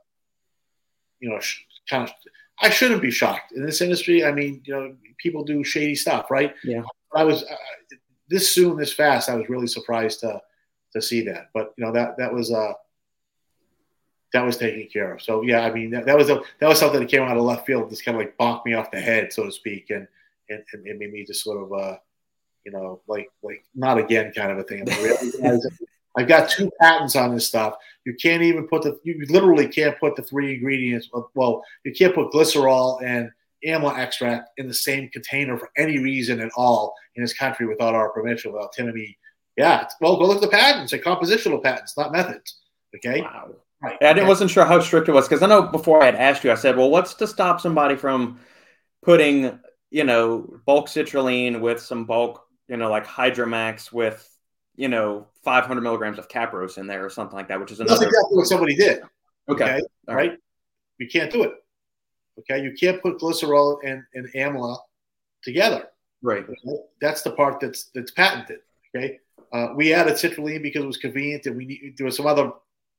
you 1.21 1.31
know, 1.31 1.41
sh- 1.41 1.63
kind 1.89 2.05
of. 2.05 2.15
I 2.61 2.71
shouldn't 2.71 3.03
be 3.03 3.11
shocked 3.11 3.53
in 3.53 3.65
this 3.65 3.81
industry. 3.81 4.25
I 4.25 4.31
mean, 4.31 4.63
you 4.65 4.75
know, 4.75 4.95
people 5.19 5.43
do 5.43 5.65
shady 5.65 5.97
stuff, 5.97 6.31
right? 6.31 6.55
Yeah. 6.63 6.83
I 7.15 7.25
was 7.25 7.43
uh, 7.43 7.57
this 8.29 8.53
soon, 8.53 8.77
this 8.77 8.93
fast. 8.93 9.29
I 9.29 9.35
was 9.35 9.49
really 9.49 9.67
surprised 9.67 10.21
to 10.21 10.41
to 10.93 11.03
see 11.03 11.23
that. 11.23 11.49
But 11.55 11.75
you 11.77 11.85
know, 11.85 11.93
that 11.93 12.17
that 12.19 12.33
was 12.33 12.53
uh, 12.53 12.73
that 14.33 14.45
was 14.45 14.57
taken 14.57 14.89
care 14.91 15.15
of. 15.15 15.23
So 15.23 15.43
yeah, 15.43 15.61
I 15.63 15.73
mean 15.73 15.91
that, 15.91 16.07
that 16.07 16.17
was 16.17 16.31
a, 16.31 16.41
that 16.61 16.69
was 16.69 16.79
something 16.79 17.01
that 17.01 17.09
came 17.09 17.23
out 17.23 17.37
of 17.37 17.43
left 17.43 17.67
field, 17.67 17.91
just 17.91 18.05
kind 18.05 18.17
of 18.17 18.21
like 18.21 18.37
bonked 18.39 18.65
me 18.65 18.75
off 18.75 18.91
the 18.91 19.01
head, 19.01 19.33
so 19.33 19.45
to 19.45 19.53
speak, 19.53 19.91
and 19.91 20.07
and, 20.49 20.63
and 20.73 20.87
it 20.87 20.99
made 20.99 21.13
me 21.13 21.25
just 21.25 21.45
sort 21.45 21.63
of 21.63 21.73
uh, 21.73 21.97
you 22.65 22.73
know, 22.73 23.01
like 23.07 23.31
like 23.43 23.65
not 23.75 23.99
again 23.99 24.33
kind 24.33 24.51
of 24.53 24.59
a 24.59 24.65
thing. 24.65 24.87
I've 26.15 26.29
got 26.29 26.51
two 26.51 26.71
patents 26.79 27.17
on 27.17 27.35
this 27.35 27.47
stuff. 27.47 27.77
You 28.05 28.15
can't 28.15 28.43
even 28.43 28.69
put 28.69 28.83
the 28.83 28.99
you 29.03 29.25
literally 29.29 29.69
can't 29.69 29.99
put 29.99 30.17
the 30.17 30.23
three 30.23 30.55
ingredients. 30.55 31.09
Well, 31.35 31.63
you 31.85 31.93
can't 31.93 32.15
put 32.15 32.33
glycerol 32.33 33.03
and 33.03 33.31
amla 33.67 33.97
extract 33.97 34.51
in 34.59 34.67
the 34.67 34.75
same 34.75 35.09
container 35.11 35.57
for 35.57 35.71
any 35.77 35.99
reason 35.99 36.41
at 36.41 36.51
all 36.57 36.95
in 37.15 37.23
this 37.23 37.33
country 37.33 37.67
without 37.67 37.95
our 37.95 38.11
permission, 38.11 38.53
without 38.53 38.77
me, 38.95 39.17
yeah, 39.57 39.87
well, 40.01 40.17
go 40.17 40.27
look 40.27 40.37
at 40.37 40.43
the 40.43 40.49
patents. 40.49 40.91
They're 40.91 41.01
compositional 41.01 41.63
patents, 41.63 41.97
not 41.97 42.13
methods. 42.13 42.61
Okay. 42.97 43.21
Wow. 43.21 43.55
Right. 43.83 43.99
I 44.01 44.11
okay. 44.11 44.25
wasn't 44.25 44.51
sure 44.51 44.65
how 44.65 44.79
strict 44.81 45.09
it 45.09 45.13
was 45.13 45.27
because 45.27 45.43
I 45.43 45.49
know 45.49 45.63
before 45.63 46.03
I 46.03 46.07
had 46.07 46.15
asked 46.15 46.45
you, 46.45 46.53
I 46.53 46.55
said, 46.55 46.77
well, 46.77 46.89
what's 46.89 47.15
to 47.15 47.27
stop 47.27 47.61
somebody 47.61 47.97
from 47.97 48.39
putting, 49.03 49.59
you 49.91 50.05
know, 50.05 50.61
bulk 50.65 50.87
citrulline 50.87 51.61
with 51.61 51.81
some 51.81 52.05
bulk, 52.05 52.47
you 52.69 52.77
know, 52.77 52.89
like 52.89 53.05
Hydromax 53.05 53.93
with, 53.93 54.29
you 54.77 54.87
know, 54.87 55.27
500 55.43 55.81
milligrams 55.81 56.19
of 56.19 56.29
Capros 56.29 56.79
in 56.79 56.87
there 56.87 57.05
or 57.05 57.11
something 57.11 57.37
like 57.37 57.49
that, 57.49 57.59
which 57.59 57.73
is 57.73 57.81
another. 57.81 57.97
That's 57.97 58.07
exactly 58.07 58.37
what 58.37 58.47
somebody 58.47 58.77
did. 58.77 59.03
Okay. 59.49 59.65
okay? 59.65 59.83
Right. 60.07 60.15
right. 60.15 60.39
You 60.99 61.09
can't 61.09 61.33
do 61.33 61.43
it. 61.43 61.55
Okay. 62.39 62.63
You 62.63 62.73
can't 62.79 63.03
put 63.03 63.19
glycerol 63.19 63.79
and, 63.85 64.05
and 64.15 64.29
amla 64.35 64.77
together. 65.43 65.89
Right. 66.23 66.45
Okay? 66.45 66.79
That's 67.01 67.23
the 67.23 67.33
part 67.33 67.59
that's 67.59 67.91
that's 67.95 68.13
patented. 68.13 68.61
Okay. 68.95 69.19
Uh, 69.53 69.75
we 69.75 69.93
added 69.93 70.15
citrulline 70.15 70.63
because 70.63 70.85
it 70.85 70.87
was 70.87 70.97
convenient, 70.97 71.47
and 71.47 71.57
we 71.57 71.67
need, 71.67 71.95
there 71.99 72.07
was 72.07 72.17
some 72.17 72.27
other 72.27 72.53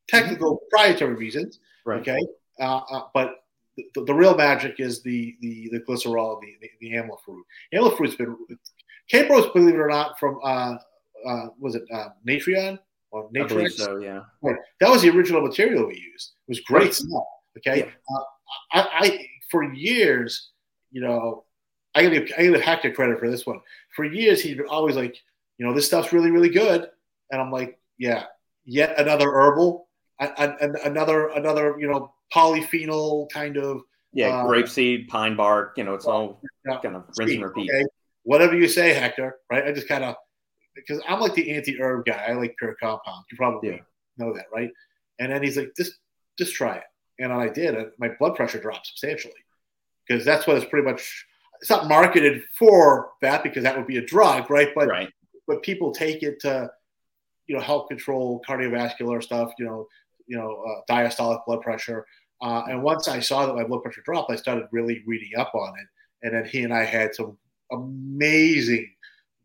technical 0.08 0.56
mm-hmm. 0.56 0.70
proprietary 0.70 1.16
reasons. 1.16 1.60
Right. 1.86 2.02
Okay, 2.02 2.20
uh, 2.60 2.82
uh, 2.90 3.02
but 3.14 3.44
the, 3.78 4.04
the, 4.06 4.14
real 4.14 4.36
magic 4.36 4.80
is 4.80 5.02
the 5.02 5.36
the, 5.42 5.70
the 5.72 5.80
glycerol, 5.82 6.40
the, 6.42 6.56
the, 6.62 6.70
the 6.82 6.92
amla 6.96 7.18
fruit. 7.26 7.46
Amla 7.74 7.96
fruit's 7.98 8.16
been 8.16 8.36
Capros, 9.12 9.54
believe 9.54 9.76
it 9.76 9.80
or 9.80 9.90
not, 9.90 10.18
from 10.20 10.40
uh, 10.44 10.76
uh, 11.28 11.48
was 11.60 11.76
it 11.76 11.84
uh, 11.94 12.10
Natreon 12.28 12.80
or 13.12 13.30
Natrix? 13.32 13.74
so, 13.74 13.98
yeah. 13.98 14.22
Right. 14.42 14.56
That 14.80 14.90
was 14.90 15.02
the 15.02 15.10
original 15.10 15.42
material 15.42 15.88
we 15.88 15.96
used. 15.96 16.34
It 16.48 16.52
was 16.52 16.60
great 16.62 16.84
right. 16.84 16.94
stuff. 16.94 17.24
Okay, 17.58 17.80
yeah. 17.80 18.16
uh, 18.16 18.24
I, 18.72 18.88
I 19.00 19.28
for 19.50 19.64
years, 19.64 20.50
you 20.92 21.02
know, 21.02 21.44
I 21.96 22.04
gotta 22.04 22.40
I 22.40 22.48
gotta 22.48 22.62
Hector 22.62 22.92
credit 22.92 23.20
for 23.20 23.30
this 23.30 23.46
one. 23.46 23.60
For 23.96 24.06
years, 24.06 24.42
he'd 24.42 24.62
always 24.62 24.96
like, 24.96 25.16
you 25.58 25.66
know, 25.66 25.74
this 25.74 25.86
stuff's 25.86 26.14
really 26.14 26.32
really 26.32 26.50
good, 26.50 26.88
and 27.32 27.42
I'm 27.42 27.52
like, 27.52 27.78
yeah, 27.98 28.24
yet 28.66 29.00
another 29.00 29.32
herbal 29.32 29.88
and 30.20 30.76
another 30.78 31.30
another 31.30 31.76
you 31.80 31.88
know 31.88 32.14
polyphenol 32.34 33.30
kind 33.30 33.58
of 33.58 33.82
yeah 34.14 34.30
uh, 34.30 34.46
grapeseed 34.46 35.08
pine 35.08 35.36
bark 35.36 35.74
you 35.78 35.84
know 35.84 35.94
it's 35.94 36.06
all 36.06 36.40
yeah, 36.68 36.80
kind 36.80 36.96
of 36.96 37.06
rinse 37.18 37.32
and 37.32 37.44
repeat. 37.44 37.70
Okay. 37.72 37.86
whatever 38.24 38.56
you 38.56 38.68
say 38.68 38.94
hector 38.94 39.36
right? 39.52 39.66
I 39.66 39.72
just 39.72 39.88
kind 39.88 40.04
of 40.04 40.16
because 40.76 41.02
i'm 41.08 41.20
like 41.20 41.34
the 41.36 41.52
anti-herb 41.52 42.06
guy. 42.06 42.26
I 42.30 42.34
like 42.34 42.56
pure 42.58 42.76
compound. 42.82 43.26
You 43.32 43.38
probably 43.38 43.70
yeah. 43.70 43.78
know 44.18 44.34
that 44.34 44.46
right? 44.54 44.70
And 45.20 45.32
then 45.32 45.44
he's 45.44 45.58
like 45.58 45.74
just 45.78 45.94
just 46.38 46.54
try 46.54 46.76
it. 46.78 46.84
And 47.20 47.32
i 47.32 47.48
did 47.48 47.76
and 47.76 47.92
my 48.00 48.10
blood 48.20 48.36
pressure 48.36 48.60
dropped 48.60 48.88
substantially 48.88 49.34
because 50.08 50.26
that's 50.26 50.48
what 50.48 50.58
it's 50.58 50.66
pretty 50.66 50.86
much 50.90 51.26
it's 51.62 51.70
not 51.70 51.88
marketed 51.88 52.44
for 52.58 53.12
that 53.22 53.42
because 53.44 53.64
that 53.64 53.78
would 53.78 53.88
be 53.88 53.98
a 53.98 54.06
drug 54.06 54.50
right? 54.50 54.70
But 54.76 54.88
right. 54.88 55.10
but 55.48 55.64
people 55.64 55.92
take 55.92 56.24
it 56.24 56.40
to 56.42 56.72
you 57.48 57.56
know 57.56 57.62
help 57.62 57.90
control 57.90 58.42
cardiovascular 58.48 59.22
stuff 59.22 59.52
you 59.60 59.66
know 59.66 59.88
you 60.28 60.38
know, 60.38 60.64
uh, 60.64 60.82
diastolic 60.94 61.46
blood 61.46 61.62
pressure. 61.62 62.06
Uh, 62.42 62.64
and 62.70 62.84
once 62.84 63.08
I 63.08 63.20
saw 63.20 63.46
that 63.46 63.56
my 63.56 63.64
blood 63.64 63.84
pressure 63.84 64.02
dropped, 64.04 64.32
I 64.32 64.36
started 64.36 64.68
really 64.72 65.04
reading 65.06 65.32
up 65.38 65.54
on 65.56 65.74
it. 65.80 65.88
And 66.24 66.36
then 66.36 66.46
he 66.46 66.64
and 66.64 66.74
I 66.74 66.84
had 66.84 67.16
some 67.16 67.38
amazing 67.72 68.90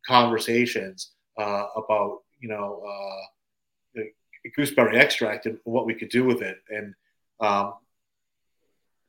conversations 0.06 1.12
uh, 1.38 1.66
about, 1.76 2.22
you 2.40 2.48
know, 2.48 2.82
uh, 2.86 4.02
gooseberry 4.56 4.98
extract 4.98 5.46
and 5.46 5.58
what 5.64 5.86
we 5.86 5.94
could 5.94 6.08
do 6.08 6.24
with 6.24 6.42
it. 6.42 6.58
And 6.70 6.94
um, 7.40 7.74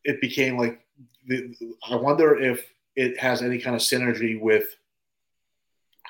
it 0.03 0.19
became 0.21 0.57
like, 0.57 0.79
the, 1.27 1.55
I 1.89 1.95
wonder 1.95 2.37
if 2.39 2.65
it 2.95 3.17
has 3.19 3.41
any 3.41 3.59
kind 3.59 3.75
of 3.75 3.81
synergy 3.81 4.39
with 4.39 4.75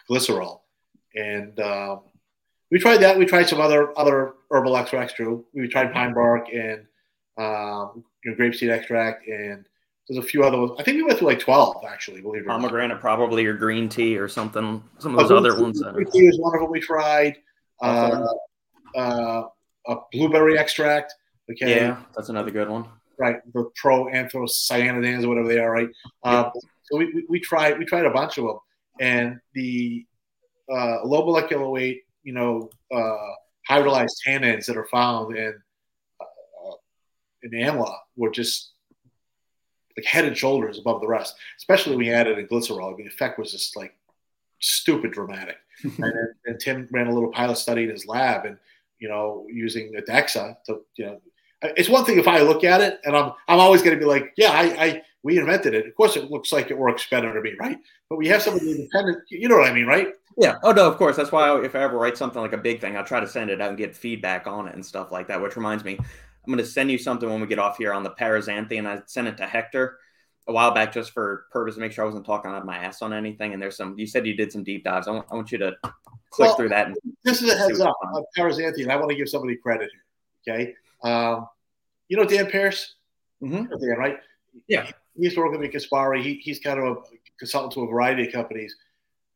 glycerol. 0.09 0.61
And 1.15 1.59
um, 1.59 2.01
we 2.71 2.79
tried 2.79 2.97
that. 2.97 3.17
We 3.17 3.25
tried 3.25 3.49
some 3.49 3.59
other 3.61 3.97
other 3.97 4.33
herbal 4.51 4.77
extracts 4.77 5.13
too. 5.13 5.45
We 5.53 5.67
tried 5.67 5.93
pine 5.93 6.13
bark 6.13 6.47
and 6.53 6.85
um, 7.37 8.03
you 8.23 8.31
know, 8.31 8.37
grapeseed 8.37 8.69
extract, 8.69 9.27
and 9.27 9.65
there's 10.07 10.23
a 10.23 10.27
few 10.27 10.43
other 10.43 10.59
ones. 10.59 10.71
I 10.79 10.83
think 10.83 10.97
we 10.97 11.03
went 11.03 11.19
through 11.19 11.27
like 11.27 11.39
twelve 11.39 11.83
actually. 11.87 12.21
Believe 12.21 12.41
it 12.41 12.45
or 12.45 12.49
Pomegranate, 12.49 12.95
not. 12.95 13.01
probably, 13.01 13.45
or 13.45 13.53
green 13.53 13.87
tea, 13.89 14.17
or 14.17 14.27
something. 14.27 14.83
Some 14.97 15.17
of 15.17 15.27
those 15.27 15.37
other 15.37 15.61
ones. 15.61 15.81
Green 15.81 16.11
tea 16.11 16.27
is 16.27 16.39
one 16.39 16.55
of 16.55 16.61
them 16.61 16.71
we 16.71 16.79
tried. 16.79 17.37
Uh, 17.81 18.25
uh, 18.95 19.43
a 19.87 19.95
blueberry 20.11 20.57
extract. 20.57 21.13
Okay. 21.51 21.75
Yeah, 21.75 22.01
that's 22.15 22.29
another 22.29 22.51
good 22.51 22.69
one. 22.69 22.85
Right, 23.17 23.37
the 23.53 23.69
pro 23.75 24.05
anthocyanidins 24.05 25.23
or 25.23 25.29
whatever 25.29 25.47
they 25.47 25.59
are, 25.59 25.71
right? 25.71 25.89
Uh, 26.23 26.49
so 26.83 26.97
we, 26.97 27.05
we, 27.13 27.25
we, 27.27 27.39
tried 27.39 27.77
we 27.77 27.83
tried 27.83 28.05
a 28.05 28.11
bunch 28.11 28.37
of 28.37 28.45
them, 28.45 28.57
and 29.01 29.39
the 29.53 30.05
uh, 30.71 31.03
low 31.03 31.25
molecular 31.25 31.67
weight 31.69 32.03
you 32.23 32.33
know, 32.33 32.69
uh, 32.93 33.33
hydrolyzed 33.69 34.15
tannins 34.25 34.65
that 34.65 34.77
are 34.77 34.87
found 34.87 35.35
in 35.35 35.53
uh, 36.19 36.75
in 37.43 37.51
amla 37.51 37.95
were 38.15 38.31
just 38.31 38.71
like 39.97 40.05
head 40.05 40.25
and 40.25 40.37
shoulders 40.37 40.79
above 40.79 41.01
the 41.01 41.07
rest. 41.07 41.35
Especially 41.57 41.91
when 41.91 42.05
we 42.05 42.13
added 42.13 42.37
in 42.37 42.47
glycerol, 42.47 42.95
the 42.97 43.05
effect 43.05 43.37
was 43.37 43.51
just 43.51 43.75
like 43.75 43.93
stupid 44.59 45.11
dramatic. 45.11 45.57
and, 45.83 46.13
and, 46.45 46.59
Tim 46.59 46.87
ran 46.91 47.07
a 47.07 47.13
little 47.13 47.31
pilot 47.31 47.57
study 47.57 47.83
in 47.83 47.89
his 47.89 48.05
lab, 48.05 48.45
and 48.45 48.57
you 48.99 49.07
know, 49.07 49.45
using 49.49 49.93
Adexa 49.93 50.57
to 50.65 50.81
you 50.97 51.05
know, 51.05 51.21
it's 51.61 51.89
one 51.89 52.05
thing 52.05 52.19
if 52.19 52.27
I 52.27 52.41
look 52.41 52.63
at 52.63 52.81
it 52.81 52.99
and 53.05 53.15
I'm 53.15 53.31
I'm 53.47 53.59
always 53.59 53.81
going 53.81 53.97
to 53.97 53.99
be 53.99 54.09
like, 54.09 54.33
yeah, 54.37 54.51
I, 54.51 54.63
I 54.85 55.01
we 55.23 55.37
invented 55.37 55.73
it. 55.73 55.87
Of 55.87 55.95
course, 55.95 56.15
it 56.15 56.31
looks 56.31 56.51
like 56.51 56.71
it 56.71 56.77
works 56.77 57.07
better 57.09 57.33
to 57.33 57.41
me, 57.41 57.53
right? 57.59 57.77
But 58.09 58.17
we 58.17 58.27
have 58.27 58.41
somebody 58.41 58.71
independent. 58.71 59.23
You 59.29 59.49
know 59.49 59.57
what 59.57 59.69
I 59.69 59.73
mean, 59.73 59.85
right? 59.85 60.13
Yeah. 60.39 60.55
Oh 60.63 60.71
no, 60.71 60.87
of 60.87 60.95
course. 60.95 61.17
That's 61.17 61.33
why 61.33 61.49
I, 61.49 61.61
if 61.63 61.75
I 61.75 61.79
ever 61.79 61.97
write 61.97 62.17
something 62.17 62.41
like 62.41 62.53
a 62.53 62.57
big 62.57 62.79
thing, 62.79 62.95
I'll 62.95 63.03
try 63.03 63.19
to 63.19 63.27
send 63.27 63.49
it 63.49 63.59
out 63.59 63.69
and 63.69 63.77
get 63.77 63.93
feedback 63.93 64.47
on 64.47 64.69
it 64.69 64.73
and 64.73 64.85
stuff 64.85 65.11
like 65.11 65.27
that. 65.27 65.41
Which 65.41 65.57
reminds 65.57 65.83
me, 65.83 65.97
I'm 65.97 66.45
going 66.45 66.59
to 66.59 66.65
send 66.65 66.89
you 66.89 66.97
something 66.97 67.29
when 67.29 67.41
we 67.41 67.47
get 67.47 67.59
off 67.59 67.77
here 67.77 67.93
on 67.93 68.03
the 68.03 68.11
paraxanthine. 68.11 68.87
I 68.87 69.01
sent 69.05 69.27
it 69.27 69.35
to 69.37 69.45
Hector 69.45 69.99
a 70.47 70.53
while 70.53 70.71
back 70.71 70.93
just 70.93 71.11
for 71.11 71.45
purpose 71.51 71.75
to 71.75 71.81
make 71.81 71.91
sure 71.91 72.05
I 72.05 72.07
wasn't 72.07 72.25
talking 72.25 72.51
out 72.51 72.57
of 72.61 72.65
my 72.65 72.77
ass 72.77 73.01
on 73.01 73.11
anything. 73.11 73.51
And 73.51 73.61
there's 73.61 73.75
some. 73.75 73.99
You 73.99 74.07
said 74.07 74.25
you 74.25 74.33
did 74.33 74.49
some 74.49 74.63
deep 74.63 74.85
dives. 74.85 75.09
I 75.09 75.11
want, 75.11 75.27
I 75.29 75.35
want 75.35 75.51
you 75.51 75.57
to 75.57 75.73
click 76.29 76.47
well, 76.47 76.55
through 76.55 76.69
that. 76.69 76.87
And 76.87 76.95
this 77.25 77.41
is 77.41 77.51
a 77.51 77.57
heads 77.57 77.81
up 77.81 77.97
on 78.01 78.23
paraxanthine. 78.37 78.89
I 78.89 78.95
want 78.95 79.09
to 79.09 79.17
give 79.17 79.27
somebody 79.27 79.57
credit 79.57 79.91
here. 80.45 80.55
Okay. 80.55 80.73
Um, 81.03 81.49
you 82.07 82.15
know 82.15 82.23
Dan 82.23 82.45
Pierce. 82.45 82.95
Mm-hmm. 83.43 83.65
Dan, 83.65 83.97
right? 83.97 84.17
Yeah. 84.69 84.85
He, 84.85 84.93
he 85.17 85.23
used 85.25 85.35
to 85.35 85.41
work 85.41 85.51
with 85.51 85.59
me 85.59 85.67
Caspari. 85.67 86.23
He, 86.23 86.35
he's 86.35 86.59
kind 86.59 86.79
of 86.79 86.85
a 86.85 87.01
consultant 87.37 87.73
to 87.73 87.81
a 87.81 87.87
variety 87.87 88.25
of 88.25 88.31
companies 88.33 88.73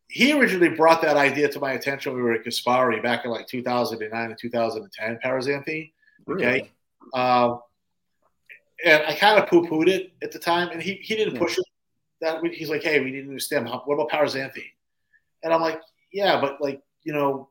he 0.08 0.34
originally 0.34 0.70
brought 0.70 1.02
that 1.02 1.18
idea 1.18 1.50
to 1.50 1.60
my 1.60 1.74
attention. 1.74 2.14
We 2.14 2.22
were 2.22 2.34
at 2.34 2.46
Caspari 2.46 3.02
back 3.02 3.26
in 3.26 3.32
like 3.32 3.48
2009 3.48 4.30
and 4.30 4.38
2010, 4.38 5.20
paraxanthine. 5.24 5.92
Okay. 6.30 6.46
Really? 6.46 6.72
Um, 7.14 7.62
and 8.86 9.04
I 9.06 9.16
kind 9.16 9.40
of 9.40 9.50
poo 9.50 9.68
pooed 9.68 9.88
it 9.88 10.12
at 10.22 10.32
the 10.32 10.40
time, 10.40 10.70
and 10.70 10.82
he, 10.82 10.96
he 10.96 11.16
didn't 11.16 11.38
push 11.38 11.58
it. 11.58 11.66
That 12.22 12.44
he's 12.46 12.70
like, 12.70 12.84
hey, 12.84 13.00
we 13.00 13.12
need 13.12 13.26
a 13.26 13.30
new 13.30 13.40
stem. 13.40 13.66
What 13.66 13.94
about 13.94 14.10
paraxanthine? 14.10 14.72
And 15.44 15.54
I'm 15.54 15.62
like, 15.62 15.82
yeah, 16.12 16.40
but 16.40 16.62
like, 16.62 16.82
you 17.04 17.12
know, 17.12 17.50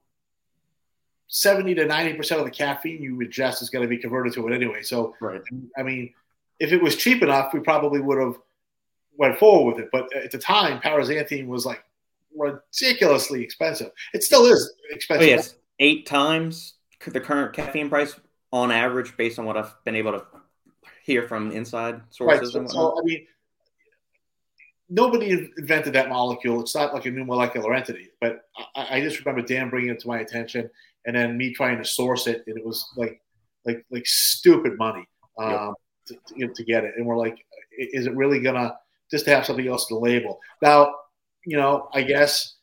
70 1.28 1.74
to 1.74 1.86
90% 1.86 2.38
of 2.38 2.44
the 2.44 2.50
caffeine 2.50 3.02
you 3.02 3.16
ingest 3.16 3.62
is 3.62 3.70
going 3.70 3.82
to 3.82 3.88
be 3.88 3.98
converted 3.98 4.32
to 4.34 4.46
it 4.48 4.54
anyway. 4.54 4.82
So, 4.82 5.14
right. 5.20 5.40
I 5.76 5.82
mean, 5.82 6.12
if 6.60 6.72
it 6.72 6.82
was 6.82 6.96
cheap 6.96 7.22
enough, 7.22 7.52
we 7.52 7.60
probably 7.60 8.00
would 8.00 8.18
have 8.18 8.36
went 9.16 9.38
forward 9.38 9.74
with 9.74 9.84
it. 9.84 9.90
But 9.92 10.14
at 10.14 10.30
the 10.30 10.38
time, 10.38 10.80
paraxanthine 10.80 11.46
was 11.46 11.66
like 11.66 11.82
ridiculously 12.36 13.42
expensive. 13.42 13.90
It 14.14 14.22
still 14.22 14.46
is 14.46 14.72
expensive. 14.90 15.26
Oh, 15.26 15.30
yes, 15.30 15.54
eight 15.78 16.06
times 16.06 16.74
the 17.06 17.20
current 17.20 17.52
caffeine 17.52 17.88
price 17.88 18.14
on 18.52 18.70
average, 18.70 19.16
based 19.16 19.38
on 19.38 19.44
what 19.44 19.56
I've 19.56 19.74
been 19.84 19.96
able 19.96 20.12
to 20.12 20.24
hear 21.04 21.26
from 21.26 21.50
inside 21.50 22.00
sources. 22.10 22.54
Right. 22.54 22.70
So, 22.70 22.74
so, 22.74 22.98
I 23.00 23.02
mean, 23.04 23.26
nobody 24.88 25.48
invented 25.56 25.94
that 25.94 26.09
molecule. 26.09 26.60
It's 26.60 26.74
not 26.74 26.94
like 26.94 27.06
a 27.06 27.10
new 27.10 27.24
molecular 27.24 27.74
entity. 27.74 28.10
But 28.20 28.42
I, 28.76 28.98
I 28.98 29.00
just 29.00 29.18
remember 29.18 29.42
Dan 29.46 29.70
bringing 29.70 29.90
it 29.90 30.00
to 30.00 30.09
my 30.09 30.20
attention, 30.20 30.70
and 31.06 31.16
then 31.16 31.36
me 31.36 31.52
trying 31.52 31.78
to 31.78 31.84
source 31.84 32.26
it, 32.26 32.44
and 32.46 32.56
it 32.56 32.64
was 32.64 32.88
like, 32.96 33.20
like, 33.64 33.84
like 33.90 34.06
stupid 34.06 34.78
money 34.78 35.09
um, 35.38 35.50
yep. 35.50 35.72
to, 36.06 36.14
to, 36.14 36.20
you 36.36 36.46
know, 36.46 36.52
to 36.52 36.64
get 36.64 36.84
it. 36.84 36.94
And 36.96 37.06
we're 37.06 37.16
like, 37.16 37.44
is 37.76 38.06
it 38.06 38.14
really 38.14 38.40
gonna 38.40 38.76
just 39.10 39.24
to 39.24 39.34
have 39.34 39.46
something 39.46 39.66
else 39.66 39.86
to 39.86 39.96
label 39.96 40.38
now? 40.60 40.94
You 41.44 41.56
know, 41.56 41.89
I 41.93 42.02
guess 42.02 42.55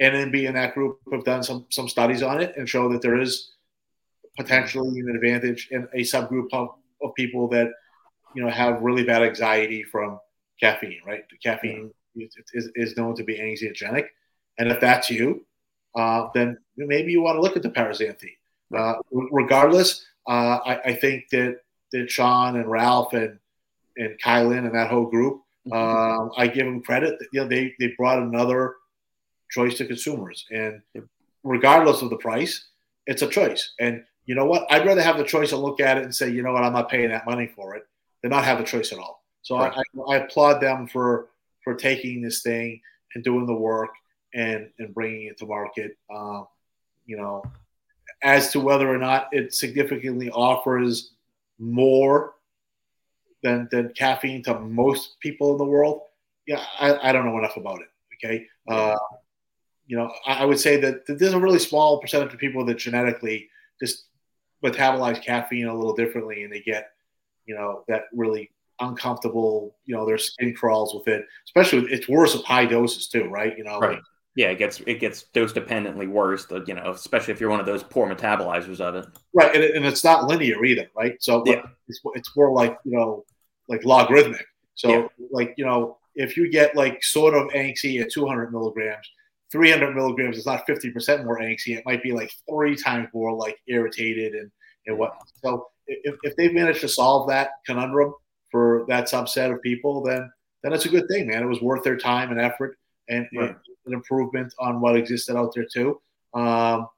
NMB 0.00 0.46
and 0.46 0.56
that 0.56 0.74
group 0.74 0.98
have 1.12 1.24
done 1.24 1.42
some 1.42 1.66
some 1.70 1.88
studies 1.88 2.22
on 2.22 2.40
it 2.40 2.54
and 2.56 2.68
show 2.68 2.88
that 2.92 3.02
there 3.02 3.20
is 3.20 3.52
potentially 4.36 5.00
an 5.00 5.14
advantage 5.14 5.68
in 5.70 5.86
a 5.94 6.00
subgroup 6.00 6.48
of, 6.52 6.70
of 7.02 7.14
people 7.14 7.48
that 7.48 7.70
you 8.34 8.42
know 8.42 8.50
have 8.50 8.82
really 8.82 9.04
bad 9.04 9.22
anxiety 9.22 9.82
from 9.82 10.18
caffeine. 10.58 11.00
Right, 11.06 11.24
the 11.30 11.36
caffeine 11.36 11.92
is, 12.16 12.34
is, 12.52 12.70
is 12.74 12.96
known 12.96 13.14
to 13.16 13.24
be 13.24 13.38
anxiogenic, 13.38 14.06
and 14.58 14.70
if 14.70 14.80
that's 14.80 15.10
you, 15.10 15.44
uh, 15.94 16.28
then 16.34 16.58
maybe 16.76 17.12
you 17.12 17.22
want 17.22 17.36
to 17.36 17.42
look 17.42 17.56
at 17.56 17.62
the 17.62 17.70
paraxanthine. 17.70 18.36
Uh, 18.74 18.94
regardless, 19.10 20.06
uh, 20.28 20.58
I, 20.64 20.80
I, 20.84 20.94
think 20.94 21.28
that 21.32 21.56
that 21.92 22.08
Sean 22.08 22.56
and 22.56 22.70
Ralph 22.70 23.12
and 23.14 23.38
and 23.96 24.16
Kylan 24.24 24.64
and 24.64 24.74
that 24.74 24.90
whole 24.90 25.06
group, 25.06 25.42
mm-hmm. 25.66 25.72
um, 25.72 26.30
I 26.36 26.46
give 26.46 26.66
them 26.66 26.82
credit. 26.82 27.18
That, 27.18 27.28
you 27.32 27.40
know, 27.40 27.48
they 27.48 27.74
they 27.78 27.94
brought 27.96 28.18
another 28.18 28.76
choice 29.50 29.76
to 29.78 29.86
consumers, 29.86 30.46
and 30.50 30.80
regardless 31.42 32.02
of 32.02 32.10
the 32.10 32.16
price, 32.16 32.68
it's 33.06 33.22
a 33.22 33.28
choice. 33.28 33.72
And 33.80 34.04
you 34.26 34.34
know 34.34 34.46
what? 34.46 34.70
I'd 34.70 34.86
rather 34.86 35.02
have 35.02 35.18
the 35.18 35.24
choice 35.24 35.52
and 35.52 35.62
look 35.62 35.80
at 35.80 35.98
it 35.98 36.04
and 36.04 36.14
say, 36.14 36.30
you 36.30 36.42
know 36.42 36.52
what, 36.52 36.62
I'm 36.62 36.72
not 36.72 36.88
paying 36.88 37.10
that 37.10 37.26
money 37.26 37.50
for 37.54 37.74
it, 37.74 37.84
than 38.22 38.30
not 38.30 38.44
have 38.44 38.58
the 38.58 38.64
choice 38.64 38.92
at 38.92 38.98
all. 38.98 39.24
So 39.42 39.56
right. 39.56 39.72
I, 39.72 40.12
I, 40.12 40.16
applaud 40.18 40.60
them 40.60 40.86
for 40.86 41.28
for 41.64 41.74
taking 41.74 42.20
this 42.20 42.42
thing 42.42 42.80
and 43.14 43.24
doing 43.24 43.46
the 43.46 43.54
work 43.54 43.90
and 44.34 44.70
and 44.78 44.94
bringing 44.94 45.26
it 45.26 45.38
to 45.38 45.46
market. 45.46 45.96
Um, 46.14 46.46
you 47.06 47.16
know, 47.16 47.42
as 48.22 48.52
to 48.52 48.60
whether 48.60 48.92
or 48.92 48.98
not 48.98 49.28
it 49.32 49.54
significantly 49.54 50.30
offers 50.30 51.12
more 51.58 52.34
than 53.42 53.68
than 53.70 53.92
caffeine 53.94 54.42
to 54.44 54.58
most 54.58 55.18
people 55.20 55.52
in 55.52 55.58
the 55.58 55.64
world, 55.64 56.02
yeah, 56.46 56.62
I, 56.78 57.10
I 57.10 57.12
don't 57.12 57.26
know 57.26 57.38
enough 57.38 57.56
about 57.56 57.80
it. 57.80 57.88
Okay, 58.16 58.46
uh, 58.68 58.96
you 59.86 59.96
know, 59.96 60.12
I, 60.26 60.42
I, 60.42 60.44
would 60.44 60.60
say 60.60 60.76
that, 60.76 61.06
there's 61.06 61.32
a 61.32 61.40
really 61.40 61.58
small 61.58 62.00
percentage 62.00 62.32
of 62.32 62.38
people 62.38 62.64
that 62.66 62.78
genetically 62.78 63.48
just 63.80 64.04
metabolize 64.64 65.22
caffeine 65.22 65.66
a 65.66 65.74
little 65.74 65.94
differently, 65.94 66.44
and 66.44 66.52
they 66.52 66.60
get, 66.60 66.90
you 67.46 67.54
know, 67.54 67.84
that 67.88 68.04
really 68.12 68.50
uncomfortable. 68.78 69.76
You 69.86 69.96
know, 69.96 70.06
their 70.06 70.18
skin 70.18 70.54
crawls 70.54 70.94
with 70.94 71.08
it. 71.08 71.26
Especially, 71.46 71.90
it's 71.92 72.08
worse 72.08 72.34
with 72.34 72.44
high 72.44 72.66
doses 72.66 73.08
too, 73.08 73.24
right? 73.24 73.56
You 73.56 73.64
know, 73.64 73.78
right. 73.78 73.92
Like, 73.92 74.02
yeah, 74.36 74.48
it 74.48 74.58
gets 74.58 74.80
it 74.86 75.00
gets 75.00 75.24
dose 75.24 75.52
dependently 75.52 76.06
worse. 76.06 76.46
You 76.66 76.74
know, 76.74 76.90
especially 76.90 77.34
if 77.34 77.40
you're 77.40 77.50
one 77.50 77.60
of 77.60 77.66
those 77.66 77.82
poor 77.82 78.08
metabolizers 78.08 78.80
of 78.80 78.94
it. 78.94 79.06
Right, 79.34 79.54
and, 79.54 79.64
and 79.64 79.84
it's 79.84 80.04
not 80.04 80.28
linear 80.28 80.64
either, 80.64 80.88
right? 80.96 81.16
So 81.20 81.42
yeah. 81.46 81.62
it's, 81.88 82.00
it's 82.14 82.36
more 82.36 82.52
like 82.52 82.78
you 82.84 82.92
know, 82.92 83.24
like 83.68 83.84
logarithmic. 83.84 84.46
So 84.74 84.88
yeah. 84.88 85.06
like 85.30 85.54
you 85.56 85.64
know, 85.64 85.98
if 86.14 86.36
you 86.36 86.48
get 86.50 86.76
like 86.76 87.02
sort 87.02 87.34
of 87.34 87.48
angsty 87.48 88.00
at 88.00 88.12
200 88.12 88.52
milligrams, 88.52 89.06
300 89.50 89.94
milligrams 89.94 90.38
is 90.38 90.46
not 90.46 90.66
50% 90.66 91.24
more 91.24 91.40
angsty. 91.40 91.76
It 91.76 91.84
might 91.84 92.02
be 92.02 92.12
like 92.12 92.32
three 92.48 92.76
times 92.76 93.08
more 93.12 93.34
like 93.34 93.58
irritated 93.66 94.34
and, 94.34 94.50
and 94.86 94.96
what. 94.96 95.16
So 95.42 95.66
if, 95.88 96.14
if 96.22 96.36
they've 96.36 96.54
managed 96.54 96.82
to 96.82 96.88
solve 96.88 97.28
that 97.28 97.50
conundrum 97.66 98.14
for 98.50 98.84
that 98.88 99.06
subset 99.06 99.52
of 99.52 99.60
people, 99.60 100.02
then 100.02 100.30
then 100.62 100.72
it's 100.72 100.84
a 100.84 100.90
good 100.90 101.08
thing, 101.08 101.26
man. 101.26 101.42
It 101.42 101.46
was 101.46 101.60
worth 101.60 101.82
their 101.82 101.96
time 101.96 102.30
and 102.30 102.40
effort 102.40 102.76
and, 103.08 103.26
right. 103.34 103.56
An 103.90 103.94
improvement 103.94 104.54
on 104.58 104.80
what 104.80 104.96
existed 104.96 105.36
out 105.36 105.54
there 105.54 105.66
too. 105.70 106.00
Um, 106.34 106.88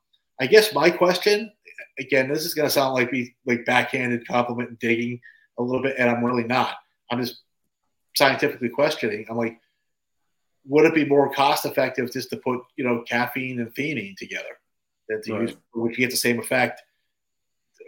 I 0.40 0.46
guess 0.46 0.74
my 0.74 0.90
question, 0.90 1.52
again, 1.98 2.28
this 2.28 2.44
is 2.44 2.54
going 2.54 2.66
to 2.66 2.72
sound 2.72 2.94
like 2.94 3.10
be 3.10 3.34
like 3.46 3.64
backhanded 3.64 4.26
compliment 4.26 4.70
and 4.70 4.78
digging 4.78 5.20
a 5.58 5.62
little 5.62 5.82
bit, 5.82 5.96
and 5.98 6.08
I'm 6.08 6.24
really 6.24 6.44
not. 6.44 6.76
I'm 7.10 7.20
just 7.20 7.42
scientifically 8.16 8.68
questioning. 8.68 9.26
I'm 9.28 9.36
like, 9.36 9.58
would 10.64 10.84
it 10.84 10.94
be 10.94 11.04
more 11.04 11.32
cost 11.32 11.66
effective 11.66 12.12
just 12.12 12.30
to 12.30 12.36
put 12.36 12.60
you 12.76 12.84
know 12.84 13.02
caffeine 13.02 13.60
and 13.60 13.74
theanine 13.74 14.16
together 14.16 14.58
than 15.08 15.22
to 15.22 15.32
right. 15.32 15.42
use 15.42 15.56
which 15.74 15.98
you 15.98 16.04
get 16.04 16.10
the 16.10 16.16
same 16.16 16.38
effect 16.38 16.82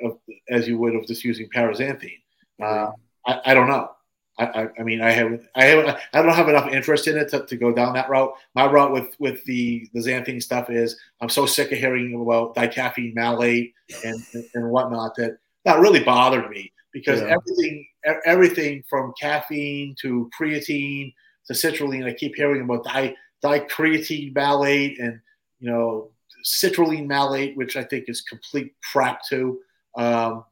of, 0.03 0.19
as 0.49 0.67
you 0.69 0.79
would 0.79 0.95
of 0.95 1.07
just 1.07 1.25
using 1.25 1.49
paraxanthine? 1.55 2.21
Uh, 2.63 2.91
I, 3.27 3.41
I, 3.47 3.55
don't 3.55 3.69
know. 3.69 3.91
I, 4.39 4.45
I, 4.47 4.69
I, 4.81 4.83
mean, 4.83 5.01
I 5.01 5.13
have 5.13 5.47
I 5.55 5.65
have 5.67 6.01
I 6.13 6.23
don't 6.23 6.35
have 6.35 6.49
enough 6.49 6.73
interest 6.73 7.07
in 7.07 7.17
it 7.17 7.29
to, 7.31 7.47
to 7.47 7.57
go 7.57 7.73
down 7.73 7.95
that 7.95 8.09
route. 8.09 8.33
My 8.55 8.67
route 8.67 8.93
with 8.93 9.15
with 9.19 9.45
the 9.45 9.89
the 9.95 10.01
xanthine 10.01 10.43
stuff 10.43 10.71
is 10.71 10.97
I'm 11.21 11.29
so 11.29 11.47
sick 11.47 11.71
of 11.71 11.79
hearing 11.79 12.21
about 12.21 12.55
dicaffeine 12.57 13.15
malate 13.15 13.73
and 14.05 14.21
and 14.55 14.71
whatnot 14.71 15.15
that 15.17 15.39
that 15.65 15.79
really 15.79 16.03
bothered 16.03 16.51
me 16.51 16.73
because 16.93 17.21
yeah. 17.21 17.37
everything 17.37 17.87
everything 18.25 18.83
from 18.89 19.13
caffeine 19.21 19.95
to 20.01 20.31
creatine 20.39 21.13
to 21.47 21.53
citrulline. 21.53 22.07
I 22.07 22.13
keep 22.13 22.35
hearing 22.35 22.63
about 22.63 22.85
di, 22.85 23.15
dicreatine 23.45 24.35
malate 24.35 24.99
and 24.99 25.21
you 25.61 25.71
know 25.71 26.11
citrulline 26.45 27.07
malate, 27.07 27.57
which 27.57 27.77
I 27.77 27.85
think 27.85 28.07
is 28.09 28.21
complete 28.23 28.75
crap 28.93 29.21
too. 29.29 29.61
Um, 29.97 30.45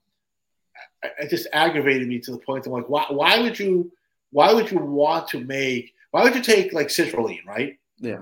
it 1.18 1.30
just 1.30 1.48
aggravated 1.52 2.08
me 2.08 2.18
to 2.20 2.30
the 2.30 2.38
point 2.38 2.66
I'm 2.66 2.72
like, 2.72 2.88
why, 2.88 3.06
why 3.08 3.40
would 3.40 3.58
you, 3.58 3.92
why 4.30 4.52
would 4.52 4.70
you 4.70 4.78
want 4.78 5.28
to 5.28 5.40
make, 5.40 5.94
why 6.10 6.22
would 6.22 6.34
you 6.34 6.42
take 6.42 6.72
like 6.72 6.88
citrulline, 6.88 7.44
right? 7.46 7.78
Yeah. 7.98 8.20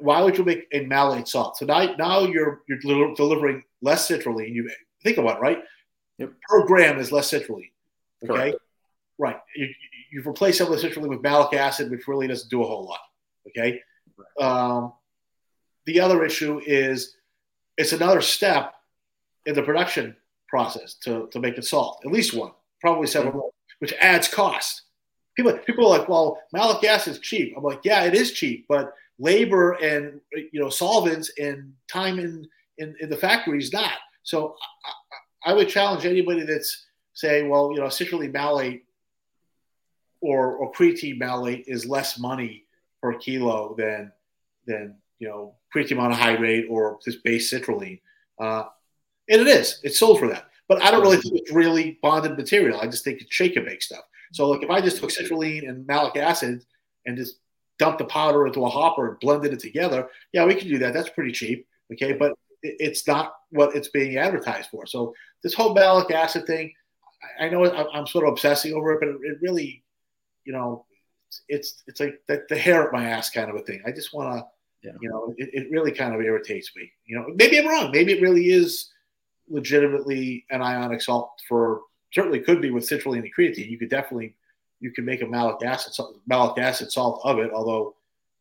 Why 0.00 0.22
would 0.22 0.36
you 0.36 0.44
make 0.44 0.66
a 0.72 0.84
malate 0.86 1.28
salt? 1.28 1.56
So 1.56 1.64
now, 1.66 1.94
now 1.96 2.22
you're 2.22 2.62
you're 2.68 3.14
delivering 3.14 3.62
less 3.80 4.08
citrulline. 4.08 4.52
You 4.52 4.68
think 5.04 5.18
about 5.18 5.36
it, 5.36 5.40
right? 5.40 5.62
Yep. 6.18 6.32
Per 6.48 6.66
gram 6.66 6.98
is 6.98 7.12
less 7.12 7.30
citrulline. 7.30 7.70
Okay. 8.24 8.32
Correct. 8.32 8.56
Right. 9.18 9.36
You, 9.54 9.68
you've 10.10 10.26
replaced 10.26 10.58
some 10.58 10.72
of 10.72 10.80
the 10.80 10.88
citrulline 10.88 11.10
with 11.10 11.22
malic 11.22 11.54
acid, 11.54 11.90
which 11.90 12.08
really 12.08 12.26
doesn't 12.26 12.50
do 12.50 12.62
a 12.62 12.66
whole 12.66 12.86
lot. 12.86 13.00
Okay. 13.48 13.80
Um, 14.40 14.92
the 15.86 16.00
other 16.00 16.24
issue 16.24 16.60
is 16.66 17.16
it's 17.76 17.92
another 17.92 18.20
step 18.20 18.74
in 19.46 19.54
the 19.54 19.62
production 19.62 20.16
process 20.48 20.94
to, 20.94 21.28
to 21.32 21.40
make 21.40 21.58
it 21.58 21.64
salt, 21.64 22.00
at 22.04 22.12
least 22.12 22.34
one, 22.34 22.52
probably 22.80 23.06
several 23.06 23.34
more, 23.34 23.50
which 23.78 23.92
adds 24.00 24.28
cost. 24.28 24.82
People, 25.36 25.52
people 25.58 25.86
are 25.86 25.98
like, 25.98 26.08
well, 26.08 26.40
malic 26.52 26.82
acid 26.84 27.14
is 27.14 27.20
cheap. 27.20 27.54
I'm 27.56 27.62
like, 27.62 27.80
yeah, 27.84 28.04
it 28.04 28.14
is 28.14 28.32
cheap, 28.32 28.66
but 28.68 28.92
labor 29.18 29.72
and 29.72 30.20
you 30.32 30.60
know 30.60 30.68
solvents 30.68 31.30
and 31.38 31.72
time 31.88 32.18
in 32.18 32.46
in, 32.78 32.94
in 33.00 33.10
the 33.10 33.16
factory 33.16 33.58
is 33.58 33.72
not. 33.72 33.98
So 34.22 34.54
I, 35.44 35.50
I 35.50 35.54
would 35.54 35.68
challenge 35.68 36.04
anybody 36.06 36.44
that's 36.44 36.86
saying, 37.14 37.48
well, 37.48 37.72
you 37.72 37.80
know, 37.80 37.86
citrulline 37.86 38.32
malate 38.32 38.84
or, 40.20 40.52
or 40.56 40.72
creatine 40.72 41.18
malate 41.18 41.64
is 41.66 41.86
less 41.86 42.18
money 42.18 42.64
per 43.02 43.14
kilo 43.14 43.74
than 43.76 44.12
than 44.66 44.96
you 45.18 45.28
know 45.28 45.54
creatine 45.74 45.96
monohydrate 45.96 46.70
or 46.70 46.98
just 47.04 47.22
base 47.24 47.52
citrulline. 47.52 48.00
Uh, 48.38 48.64
and 49.28 49.40
it 49.40 49.46
is. 49.46 49.80
It's 49.82 49.98
sold 49.98 50.18
for 50.18 50.28
that. 50.28 50.46
But 50.68 50.82
I 50.82 50.90
don't 50.90 51.00
really 51.02 51.16
think 51.16 51.34
it's 51.36 51.52
really 51.52 51.98
bonded 52.02 52.36
material. 52.36 52.80
I 52.80 52.86
just 52.86 53.04
think 53.04 53.20
it's 53.20 53.34
shake 53.34 53.56
and 53.56 53.64
bake 53.64 53.82
stuff. 53.82 54.04
So 54.32 54.48
like 54.48 54.62
if 54.62 54.70
I 54.70 54.80
just 54.80 54.98
took 54.98 55.10
citrulline 55.10 55.68
and 55.68 55.86
malic 55.86 56.16
acid 56.16 56.64
and 57.06 57.16
just 57.16 57.36
dumped 57.78 57.98
the 57.98 58.04
powder 58.04 58.46
into 58.46 58.64
a 58.64 58.68
hopper 58.68 59.08
and 59.08 59.20
blended 59.20 59.52
it 59.54 59.60
together, 59.60 60.08
yeah, 60.32 60.44
we 60.44 60.54
can 60.54 60.68
do 60.68 60.78
that. 60.78 60.92
That's 60.92 61.08
pretty 61.08 61.32
cheap. 61.32 61.66
Okay, 61.92 62.12
but 62.12 62.34
it's 62.62 63.06
not 63.06 63.34
what 63.50 63.74
it's 63.74 63.88
being 63.88 64.18
advertised 64.18 64.68
for. 64.68 64.84
So 64.84 65.14
this 65.42 65.54
whole 65.54 65.72
malic 65.72 66.10
acid 66.10 66.46
thing, 66.46 66.72
I 67.40 67.48
know 67.48 67.64
I'm 67.64 68.06
sort 68.06 68.26
of 68.26 68.32
obsessing 68.32 68.74
over 68.74 68.92
it, 68.92 69.00
but 69.00 69.08
it 69.08 69.38
really 69.40 69.82
you 70.48 70.54
know, 70.54 70.86
it's 71.46 71.82
it's 71.86 72.00
like 72.00 72.20
the, 72.26 72.42
the 72.48 72.56
hair 72.56 72.82
at 72.86 72.92
my 72.92 73.10
ass 73.10 73.30
kind 73.30 73.50
of 73.50 73.56
a 73.56 73.60
thing. 73.60 73.82
I 73.86 73.92
just 73.92 74.14
want 74.14 74.34
to, 74.34 74.46
yeah. 74.82 74.94
you 75.00 75.10
know, 75.10 75.34
it, 75.36 75.50
it 75.52 75.70
really 75.70 75.92
kind 75.92 76.14
of 76.14 76.22
irritates 76.22 76.70
me. 76.74 76.90
You 77.04 77.18
know, 77.18 77.26
maybe 77.34 77.58
I'm 77.58 77.68
wrong. 77.68 77.90
Maybe 77.92 78.14
it 78.14 78.22
really 78.22 78.46
is 78.46 78.90
legitimately 79.50 80.44
an 80.50 80.62
ionic 80.62 81.00
salt 81.00 81.30
for 81.48 81.82
certainly 82.12 82.40
could 82.40 82.60
be 82.60 82.70
with 82.70 82.88
citrulline 82.88 83.18
and 83.20 83.34
creatine. 83.34 83.70
You 83.70 83.78
could 83.78 83.90
definitely 83.90 84.34
you 84.80 84.92
can 84.92 85.04
make 85.04 85.22
a 85.22 85.26
malic 85.26 85.62
acid 85.62 85.92
malic 86.26 86.58
acid 86.58 86.92
salt 86.92 87.20
of 87.24 87.38
it. 87.38 87.50
Although 87.52 87.94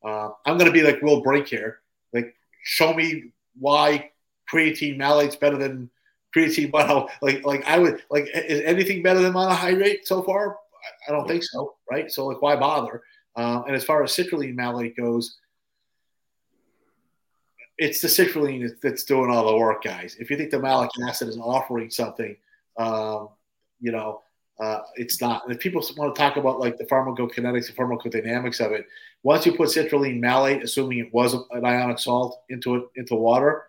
uh, 0.03 0.29
I'm 0.45 0.57
going 0.57 0.71
to 0.71 0.71
be 0.71 0.83
like 0.83 1.01
Will 1.01 1.21
Brink 1.21 1.47
here, 1.47 1.79
like 2.13 2.35
show 2.63 2.93
me 2.93 3.31
why 3.59 4.11
creatine 4.51 4.97
malate's 4.97 5.35
better 5.35 5.57
than 5.57 5.89
creatine 6.35 6.71
mono. 6.71 7.07
Like 7.21 7.45
like 7.45 7.65
I 7.65 7.79
would 7.79 8.03
like 8.09 8.29
is 8.33 8.61
anything 8.61 9.03
better 9.03 9.19
than 9.19 9.33
monohydrate 9.33 10.05
so 10.05 10.21
far? 10.21 10.57
I 11.07 11.11
don't 11.11 11.27
think 11.27 11.43
so, 11.43 11.75
right? 11.91 12.09
So 12.11 12.27
like, 12.27 12.41
why 12.41 12.55
bother? 12.55 13.01
Um, 13.35 13.65
and 13.67 13.75
as 13.75 13.83
far 13.83 14.03
as 14.03 14.11
citrulline 14.11 14.55
malate 14.55 14.95
goes, 14.95 15.37
it's 17.77 18.01
the 18.01 18.07
citrulline 18.07 18.69
that's 18.81 19.03
doing 19.03 19.29
all 19.29 19.47
the 19.47 19.57
work, 19.57 19.83
guys. 19.83 20.15
If 20.19 20.29
you 20.29 20.37
think 20.37 20.51
the 20.51 20.59
malic 20.59 20.89
acid 21.07 21.27
is 21.27 21.37
offering 21.37 21.89
something, 21.89 22.35
um, 22.77 23.29
you 23.79 23.91
know, 23.91 24.21
uh, 24.59 24.79
it's 24.95 25.21
not. 25.21 25.43
And 25.45 25.53
if 25.53 25.61
people 25.61 25.83
want 25.97 26.15
to 26.15 26.19
talk 26.19 26.37
about 26.37 26.59
like 26.59 26.77
the 26.77 26.85
pharmacokinetics 26.85 27.69
and 27.69 27.77
pharmacodynamics 27.77 28.65
of 28.65 28.71
it, 28.71 28.87
once 29.23 29.45
you 29.45 29.53
put 29.53 29.69
citrulline 29.69 30.19
malate, 30.19 30.63
assuming 30.63 30.99
it 30.99 31.13
was 31.13 31.33
an 31.33 31.65
ionic 31.65 31.99
salt, 31.99 32.41
into 32.49 32.75
it 32.75 32.83
into 32.95 33.15
water, 33.15 33.67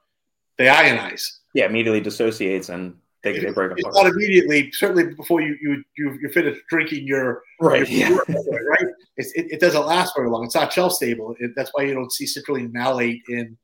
they 0.56 0.66
ionize. 0.66 1.38
Yeah, 1.52 1.66
immediately 1.66 2.00
dissociates 2.00 2.70
and 2.70 2.96
they, 3.22 3.34
it, 3.34 3.42
they 3.42 3.50
break 3.50 3.72
apart. 3.72 3.94
Not 3.94 4.06
immediately, 4.06 4.70
certainly 4.72 5.14
before 5.14 5.42
you 5.42 5.58
you 5.60 5.84
you 5.96 6.18
you 6.22 6.28
finish 6.30 6.58
drinking 6.70 7.06
your 7.06 7.42
right, 7.60 7.88
your 7.88 8.22
yeah. 8.28 8.38
right. 8.38 8.94
It, 9.16 9.26
it, 9.34 9.60
doesn't 9.60 9.84
last 9.84 10.14
very 10.16 10.30
long. 10.30 10.44
It's 10.44 10.54
not 10.54 10.72
shelf 10.72 10.92
stable. 10.92 11.34
It, 11.40 11.50
that's 11.56 11.70
why 11.74 11.82
you 11.82 11.94
don't 11.94 12.12
see 12.12 12.24
citrulline 12.24 12.72
malate 12.72 13.22
in 13.28 13.58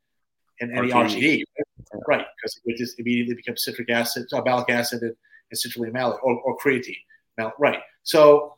any 0.60 0.90
RTD. 0.90 0.92
RTD 0.92 1.38
yeah. 1.38 2.00
right? 2.06 2.26
Because 2.36 2.60
it 2.64 2.76
just 2.76 2.98
immediately 2.98 3.34
becomes 3.34 3.64
citric 3.64 3.90
acid, 3.90 4.26
uh, 4.32 4.42
malic 4.44 4.70
acid, 4.70 5.02
and, 5.02 5.14
and 5.50 5.58
citrulline 5.58 5.92
malic, 5.92 6.22
or, 6.24 6.40
or 6.40 6.56
creatine. 6.58 6.96
Now, 7.38 7.52
right. 7.58 7.80
So, 8.02 8.56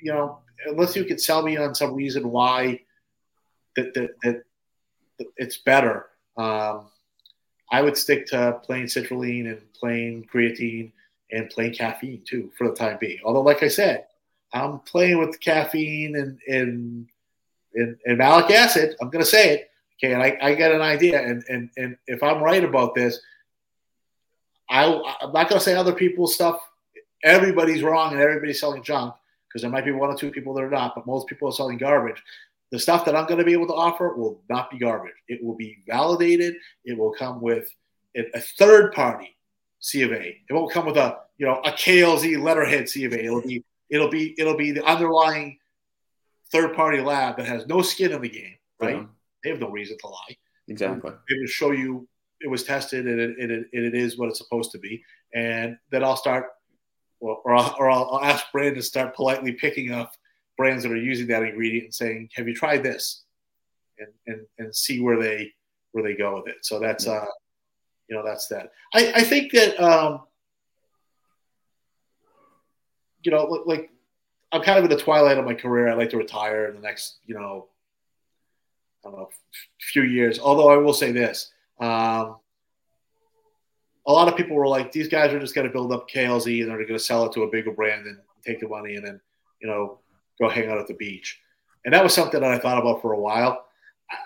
you 0.00 0.12
know, 0.12 0.38
unless 0.66 0.96
you 0.96 1.04
could 1.04 1.20
sell 1.20 1.42
me 1.42 1.56
on 1.56 1.74
some 1.74 1.94
reason 1.94 2.30
why 2.30 2.80
that 3.76 3.94
that, 3.94 4.10
that, 4.22 4.42
that 5.18 5.26
it's 5.36 5.58
better, 5.58 6.06
um, 6.36 6.86
I 7.70 7.82
would 7.82 7.96
stick 7.96 8.26
to 8.28 8.60
plain 8.64 8.86
citrulline 8.86 9.50
and 9.50 9.72
plain 9.74 10.26
creatine 10.32 10.92
and 11.30 11.50
plain 11.50 11.74
caffeine 11.74 12.22
too 12.26 12.50
for 12.56 12.68
the 12.68 12.74
time 12.74 12.98
being. 13.00 13.18
Although, 13.24 13.42
like 13.42 13.62
I 13.62 13.68
said, 13.68 14.06
I'm 14.52 14.80
playing 14.80 15.18
with 15.18 15.40
caffeine 15.40 16.16
and 16.16 16.38
and 16.48 17.08
and, 17.74 17.96
and 18.06 18.18
malic 18.18 18.50
acid. 18.50 18.96
I'm 19.00 19.10
going 19.10 19.24
to 19.24 19.30
say 19.30 19.54
it. 19.54 19.70
Okay, 20.02 20.12
and 20.12 20.22
I, 20.22 20.38
I 20.40 20.54
get 20.54 20.72
an 20.72 20.80
idea, 20.80 21.20
and 21.20 21.42
and 21.48 21.70
and 21.76 21.96
if 22.06 22.22
I'm 22.22 22.42
right 22.42 22.62
about 22.62 22.94
this, 22.94 23.20
I 24.70 24.84
I'm 24.84 25.32
not 25.32 25.48
going 25.48 25.58
to 25.58 25.60
say 25.60 25.74
other 25.74 25.92
people's 25.92 26.34
stuff. 26.34 26.60
Everybody's 27.24 27.82
wrong, 27.82 28.12
and 28.12 28.20
everybody's 28.20 28.60
selling 28.60 28.82
junk 28.82 29.14
because 29.48 29.62
there 29.62 29.70
might 29.70 29.84
be 29.84 29.92
one 29.92 30.10
or 30.10 30.16
two 30.16 30.30
people 30.30 30.54
that 30.54 30.62
are 30.62 30.70
not, 30.70 30.94
but 30.94 31.06
most 31.06 31.26
people 31.26 31.48
are 31.48 31.52
selling 31.52 31.78
garbage. 31.78 32.22
The 32.70 32.78
stuff 32.78 33.04
that 33.06 33.16
I'm 33.16 33.26
going 33.26 33.38
to 33.38 33.44
be 33.44 33.54
able 33.54 33.66
to 33.68 33.74
offer 33.74 34.14
will 34.14 34.42
not 34.48 34.70
be 34.70 34.78
garbage. 34.78 35.14
It 35.26 35.42
will 35.42 35.56
be 35.56 35.78
validated. 35.86 36.56
It 36.84 36.96
will 36.98 37.12
come 37.12 37.40
with 37.40 37.68
a 38.14 38.40
third 38.40 38.92
party 38.92 39.36
C 39.80 40.02
of 40.02 40.12
A. 40.12 40.36
It 40.48 40.52
won't 40.52 40.72
come 40.72 40.86
with 40.86 40.96
a 40.96 41.18
you 41.38 41.46
know 41.46 41.60
a 41.64 41.72
KLZ 41.72 42.40
letterhead 42.42 42.88
C 42.88 43.04
of 43.04 43.12
A. 43.12 43.24
It'll 43.24 43.42
be 43.42 43.64
it'll 43.90 44.10
be 44.10 44.34
it'll 44.38 44.56
be 44.56 44.70
the 44.70 44.84
underlying 44.84 45.58
third 46.52 46.74
party 46.74 47.00
lab 47.00 47.36
that 47.36 47.46
has 47.46 47.66
no 47.66 47.82
skin 47.82 48.12
in 48.12 48.22
the 48.22 48.28
game, 48.28 48.56
right? 48.80 48.96
Yeah. 48.96 49.04
They 49.42 49.50
have 49.50 49.60
no 49.60 49.70
reason 49.70 49.96
to 50.00 50.06
lie. 50.08 50.36
Exactly. 50.68 51.10
They 51.10 51.38
will 51.38 51.46
show 51.46 51.70
you 51.70 52.08
it 52.40 52.48
was 52.48 52.62
tested 52.62 53.06
and 53.06 53.20
it, 53.20 53.36
it, 53.38 53.66
it 53.72 53.94
is 53.94 54.16
what 54.16 54.28
it's 54.28 54.38
supposed 54.38 54.70
to 54.72 54.78
be, 54.78 55.02
and 55.34 55.76
then 55.90 56.04
I'll 56.04 56.16
start, 56.16 56.46
or 57.20 57.36
or 57.44 57.54
I'll, 57.54 57.76
or 57.78 57.90
I'll 57.90 58.20
ask 58.22 58.46
Brandon 58.52 58.76
to 58.76 58.82
start 58.82 59.16
politely 59.16 59.52
picking 59.52 59.92
up 59.92 60.12
brands 60.56 60.82
that 60.82 60.92
are 60.92 60.96
using 60.96 61.26
that 61.28 61.42
ingredient 61.42 61.84
and 61.84 61.94
saying, 61.94 62.28
"Have 62.34 62.46
you 62.46 62.54
tried 62.54 62.82
this?" 62.82 63.24
and 63.98 64.08
and 64.26 64.46
and 64.58 64.74
see 64.74 65.00
where 65.00 65.20
they 65.20 65.52
where 65.92 66.04
they 66.04 66.14
go 66.14 66.36
with 66.36 66.48
it. 66.48 66.58
So 66.62 66.78
that's 66.78 67.06
uh, 67.06 67.24
you 68.08 68.16
know, 68.16 68.24
that's 68.24 68.48
that. 68.48 68.70
I 68.94 69.12
I 69.16 69.22
think 69.22 69.52
that 69.52 69.80
um, 69.80 70.22
you 73.22 73.32
know, 73.32 73.44
like 73.66 73.90
I'm 74.52 74.62
kind 74.62 74.78
of 74.78 74.84
in 74.84 74.90
the 74.90 75.02
twilight 75.02 75.38
of 75.38 75.44
my 75.44 75.54
career. 75.54 75.88
I'd 75.88 75.98
like 75.98 76.10
to 76.10 76.16
retire 76.16 76.66
in 76.66 76.74
the 76.74 76.80
next, 76.80 77.18
you 77.26 77.34
know, 77.34 77.68
I 79.04 79.10
don't 79.10 79.18
know, 79.18 79.28
few 79.80 80.02
years. 80.02 80.38
Although 80.38 80.70
I 80.70 80.76
will 80.76 80.92
say 80.92 81.12
this, 81.12 81.50
um, 81.80 82.36
a 84.06 84.12
lot 84.12 84.28
of 84.28 84.36
people 84.36 84.56
were 84.56 84.66
like, 84.66 84.90
these 84.90 85.08
guys 85.08 85.32
are 85.32 85.38
just 85.40 85.54
going 85.54 85.66
to 85.66 85.72
build 85.72 85.92
up 85.92 86.08
KLZ 86.08 86.62
and 86.62 86.70
they're 86.70 86.78
going 86.78 86.88
to 86.88 86.98
sell 86.98 87.26
it 87.26 87.32
to 87.32 87.42
a 87.42 87.50
bigger 87.50 87.72
brand 87.72 88.06
and 88.06 88.18
take 88.44 88.60
the 88.60 88.68
money 88.68 88.96
and 88.96 89.06
then, 89.06 89.20
you 89.60 89.68
know, 89.68 89.98
go 90.40 90.48
hang 90.48 90.70
out 90.70 90.78
at 90.78 90.86
the 90.86 90.94
beach. 90.94 91.40
And 91.84 91.92
that 91.94 92.02
was 92.02 92.14
something 92.14 92.40
that 92.40 92.50
I 92.50 92.58
thought 92.58 92.78
about 92.78 93.02
for 93.02 93.12
a 93.12 93.20
while. 93.20 93.66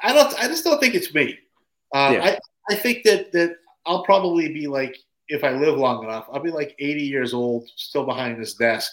I 0.02 0.12
don't, 0.12 0.32
I 0.38 0.46
just 0.46 0.64
don't 0.64 0.80
think 0.80 0.94
it's 0.94 1.12
me. 1.12 1.38
Uh, 1.92 2.12
yeah. 2.14 2.24
I, 2.24 2.38
I 2.70 2.74
think 2.76 3.02
that, 3.04 3.32
that 3.32 3.56
I'll 3.84 4.04
probably 4.04 4.52
be 4.52 4.68
like, 4.68 4.96
if 5.28 5.44
I 5.44 5.50
live 5.50 5.76
long 5.76 6.04
enough, 6.04 6.26
I'll 6.32 6.42
be 6.42 6.50
like 6.50 6.76
80 6.78 7.02
years 7.02 7.34
old, 7.34 7.68
still 7.76 8.04
behind 8.04 8.40
this 8.40 8.54
desk, 8.54 8.92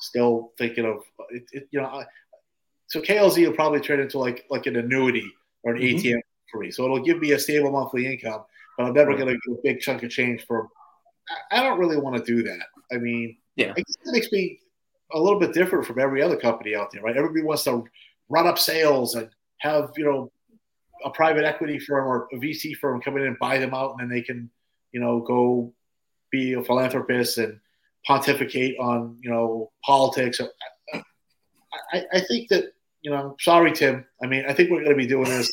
still 0.00 0.52
thinking 0.58 0.84
of 0.84 1.02
it, 1.30 1.44
it 1.52 1.68
you 1.70 1.80
know. 1.80 1.86
I, 1.86 2.04
so 2.90 3.00
KLZ 3.00 3.46
will 3.46 3.54
probably 3.54 3.80
turn 3.80 4.00
into 4.00 4.18
like 4.18 4.44
like 4.50 4.66
an 4.66 4.76
annuity 4.76 5.30
or 5.62 5.74
an 5.74 5.80
mm-hmm. 5.80 5.96
ATM 5.96 6.20
for 6.50 6.60
me. 6.60 6.70
So 6.70 6.84
it'll 6.84 7.00
give 7.00 7.20
me 7.20 7.32
a 7.32 7.38
stable 7.38 7.70
monthly 7.70 8.06
income, 8.06 8.42
but 8.76 8.84
I'm 8.84 8.92
never 8.92 9.16
going 9.16 9.28
to 9.28 9.38
get 9.46 9.58
a 9.58 9.60
big 9.62 9.80
chunk 9.80 10.02
of 10.02 10.10
change 10.10 10.44
for. 10.46 10.68
I 11.52 11.62
don't 11.62 11.78
really 11.78 11.96
want 11.96 12.16
to 12.16 12.24
do 12.24 12.42
that. 12.42 12.66
I 12.92 12.98
mean, 12.98 13.36
yeah, 13.54 13.70
I 13.70 13.74
guess 13.74 13.96
that 14.04 14.12
makes 14.12 14.32
me 14.32 14.58
a 15.12 15.20
little 15.20 15.38
bit 15.38 15.54
different 15.54 15.86
from 15.86 16.00
every 16.00 16.20
other 16.20 16.36
company 16.36 16.74
out 16.74 16.90
there, 16.90 17.02
right? 17.02 17.16
Everybody 17.16 17.42
wants 17.42 17.62
to 17.64 17.84
run 18.28 18.48
up 18.48 18.58
sales 18.58 19.14
and 19.14 19.30
have 19.58 19.92
you 19.96 20.04
know 20.04 20.32
a 21.04 21.10
private 21.10 21.44
equity 21.44 21.78
firm 21.78 22.08
or 22.08 22.26
a 22.32 22.36
VC 22.36 22.74
firm 22.74 23.00
come 23.00 23.16
in 23.16 23.22
and 23.22 23.38
buy 23.38 23.58
them 23.58 23.72
out, 23.72 23.92
and 23.92 24.00
then 24.00 24.08
they 24.08 24.22
can 24.22 24.50
you 24.90 24.98
know 24.98 25.20
go 25.20 25.72
be 26.32 26.54
a 26.54 26.64
philanthropist 26.64 27.38
and 27.38 27.60
pontificate 28.04 28.76
on 28.80 29.16
you 29.22 29.30
know 29.30 29.70
politics. 29.84 30.40
I, 31.92 32.04
I 32.12 32.20
think 32.20 32.48
that 32.48 32.72
you 33.02 33.10
know, 33.10 33.36
sorry 33.40 33.72
Tim. 33.72 34.04
I 34.22 34.26
mean, 34.26 34.44
I 34.48 34.52
think 34.52 34.70
we're 34.70 34.84
going 34.84 34.96
to 34.96 35.02
be 35.02 35.06
doing 35.06 35.28
this, 35.28 35.50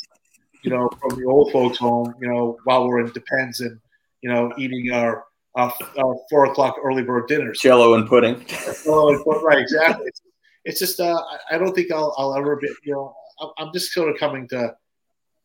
you 0.63 0.71
know, 0.71 0.89
from 1.01 1.19
the 1.19 1.25
old 1.25 1.51
folks' 1.51 1.77
home, 1.77 2.13
you 2.19 2.27
know, 2.27 2.57
while 2.65 2.87
we're 2.87 2.99
in 2.99 3.11
Depends 3.11 3.59
and 3.61 3.79
you 4.21 4.29
know 4.29 4.51
eating 4.57 4.91
our 4.91 5.25
our, 5.55 5.73
our 5.97 6.17
four 6.29 6.45
o'clock 6.45 6.77
early 6.83 7.03
bird 7.03 7.27
dinners. 7.27 7.59
Jello 7.59 7.95
and 7.95 8.07
pudding. 8.07 8.45
oh, 8.87 9.41
right, 9.41 9.59
exactly. 9.59 10.07
It's, 10.07 10.21
it's 10.65 10.79
just 10.79 10.99
uh, 10.99 11.21
I 11.49 11.57
don't 11.57 11.73
think 11.73 11.91
I'll, 11.91 12.13
I'll 12.17 12.35
ever 12.35 12.55
be. 12.57 12.67
You 12.83 12.93
know, 12.93 13.15
I'm 13.57 13.71
just 13.73 13.91
sort 13.91 14.09
of 14.09 14.17
coming 14.17 14.47
to 14.49 14.75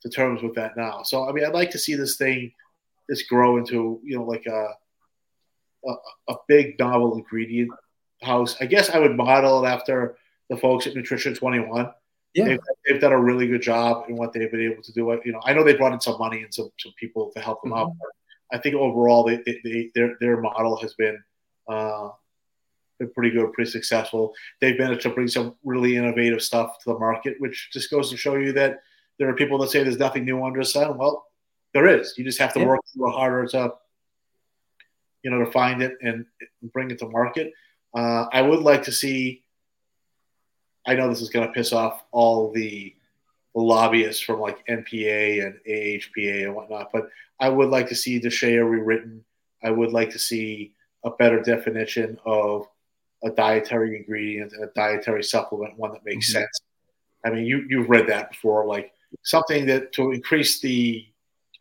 to 0.03 0.09
terms 0.09 0.43
with 0.43 0.55
that 0.57 0.77
now. 0.77 1.03
So 1.03 1.29
I 1.29 1.33
mean, 1.33 1.45
I'd 1.45 1.55
like 1.55 1.71
to 1.71 1.79
see 1.79 1.95
this 1.95 2.17
thing 2.17 2.53
this 3.09 3.23
grow 3.23 3.57
into 3.57 4.01
you 4.05 4.19
know 4.19 4.25
like 4.25 4.47
a 4.47 4.69
a, 5.85 5.95
a 6.29 6.35
big 6.49 6.79
novel 6.79 7.17
ingredient 7.17 7.71
house. 8.23 8.57
I 8.61 8.67
guess 8.67 8.91
I 8.91 8.99
would 8.99 9.17
model 9.17 9.65
it 9.65 9.69
after 9.69 10.17
the 10.53 10.61
folks 10.61 10.87
at 10.87 10.95
Nutrition 10.95 11.35
21. 11.35 11.91
Yeah. 12.35 12.45
They've, 12.45 12.59
they've, 12.87 13.01
done 13.01 13.13
a 13.13 13.21
really 13.21 13.47
good 13.47 13.63
job 13.63 14.05
in 14.09 14.17
what 14.17 14.33
they've 14.33 14.51
been 14.51 14.71
able 14.73 14.83
to 14.83 14.93
do. 14.93 15.21
You 15.25 15.33
know, 15.33 15.41
I 15.45 15.53
know 15.53 15.65
they 15.65 15.75
brought 15.75 15.93
in 15.93 16.01
some 16.01 16.19
money 16.19 16.43
and 16.43 16.53
some, 16.53 16.71
some 16.79 16.93
people 16.99 17.31
to 17.35 17.41
help 17.41 17.63
them 17.63 17.73
mm-hmm. 17.73 17.81
out. 17.81 17.93
I 18.53 18.59
think 18.59 18.75
overall, 18.75 19.25
they, 19.25 19.37
they, 19.45 19.61
they, 19.65 19.91
their 19.95 20.17
their 20.21 20.41
model 20.41 20.77
has 20.77 20.95
been 20.95 21.23
uh, 21.69 22.11
been 22.99 23.11
pretty 23.13 23.31
good, 23.31 23.53
pretty 23.55 23.71
successful. 23.71 24.35
They've 24.61 24.77
been 24.77 24.91
able 24.91 25.01
to 25.01 25.11
bring 25.11 25.29
some 25.29 25.57
really 25.65 25.97
innovative 25.97 26.43
stuff 26.43 26.79
to 26.85 26.93
the 26.93 26.99
market, 26.99 27.37
which 27.39 27.71
just 27.73 27.91
goes 27.91 28.11
to 28.11 28.17
show 28.17 28.37
you 28.37 28.53
that 28.53 28.81
there 29.19 29.29
are 29.29 29.35
people 29.35 29.59
that 29.59 29.71
say 29.71 29.83
there's 29.83 29.99
nothing 29.99 30.25
new 30.25 30.45
under 30.45 30.61
the 30.61 30.67
sun. 30.67 30.99
Well, 30.99 31.27
there 31.73 31.87
is. 31.87 32.15
You 32.17 32.25
just 32.25 32.39
have 32.41 32.53
to 32.55 32.61
yeah. 32.61 32.67
work 32.67 32.81
a 32.81 32.99
little 32.99 33.17
harder 33.17 33.47
to 33.49 33.75
you 35.23 35.31
know, 35.31 35.45
to 35.45 35.51
find 35.51 35.83
it 35.83 35.97
and 36.03 36.27
bring 36.73 36.91
it 36.91 36.99
to 36.99 37.09
market. 37.09 37.53
Uh, 37.97 38.27
I 38.33 38.43
would 38.43 38.61
like 38.61 38.83
to 38.85 38.93
see. 38.93 39.45
I 40.87 40.95
know 40.95 41.09
this 41.09 41.21
is 41.21 41.31
going 41.31 41.47
to 41.47 41.53
piss 41.53 41.73
off 41.73 42.03
all 42.11 42.51
the, 42.53 42.95
lobbyists 43.55 44.23
from 44.23 44.41
like 44.41 44.67
NPA 44.67 45.45
and 45.45 45.59
AHPA 45.69 46.45
and 46.45 46.55
whatnot, 46.55 46.89
but 46.91 47.11
I 47.39 47.51
would 47.51 47.69
like 47.69 47.87
to 47.91 47.95
see 47.95 48.19
DSHEA 48.19 48.67
rewritten. 48.67 49.23
I 49.63 49.71
would 49.71 49.93
like 49.93 50.09
to 50.13 50.19
see 50.19 50.73
a 51.05 51.11
better 51.11 51.39
definition 51.43 52.19
of 52.25 52.67
a 53.23 53.29
dietary 53.31 53.97
ingredient 53.97 54.53
and 54.53 54.65
a 54.65 54.69
dietary 54.75 55.23
supplement, 55.23 55.77
one 55.77 55.93
that 55.93 56.03
makes 56.03 56.31
mm-hmm. 56.31 56.41
sense. 56.41 56.61
I 57.27 57.31
mean, 57.31 57.45
you 57.45 57.67
you've 57.69 57.91
read 57.91 58.09
that 58.09 58.31
before, 58.31 58.65
like 58.67 58.93
something 59.23 59.67
that 59.67 59.93
to 59.93 60.13
increase 60.13 60.61
the 60.61 61.07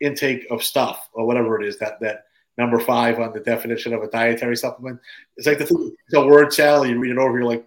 intake 0.00 0.46
of 0.50 0.62
stuff 0.62 1.08
or 1.12 1.26
whatever 1.26 1.60
it 1.60 1.66
is 1.66 1.78
that 1.78 2.00
that 2.00 2.24
number 2.58 2.78
five 2.78 3.18
on 3.18 3.32
the 3.32 3.40
definition 3.40 3.94
of 3.94 4.02
a 4.02 4.08
dietary 4.08 4.56
supplement. 4.56 5.00
It's 5.36 5.46
like 5.46 5.58
the, 5.58 5.96
the 6.10 6.26
word 6.26 6.52
salad, 6.52 6.90
you 6.90 6.98
read 6.98 7.12
it 7.12 7.18
over, 7.18 7.38
you're 7.38 7.48
like, 7.48 7.66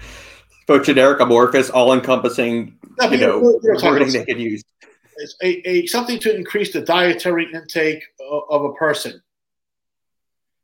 so 0.66 0.78
generic 0.78 1.20
amorphous, 1.20 1.70
all 1.70 1.92
encompassing, 1.92 2.78
no, 2.98 3.10
you 3.10 3.18
know, 3.18 3.60
wording 3.82 4.12
they 4.12 4.24
can 4.24 4.38
use. 4.38 4.62
It's 5.18 5.36
a, 5.42 5.68
a, 5.68 5.86
something 5.86 6.18
to 6.20 6.34
increase 6.34 6.72
the 6.72 6.82
dietary 6.82 7.50
intake 7.52 8.02
of, 8.20 8.42
of 8.50 8.64
a 8.64 8.72
person. 8.74 9.22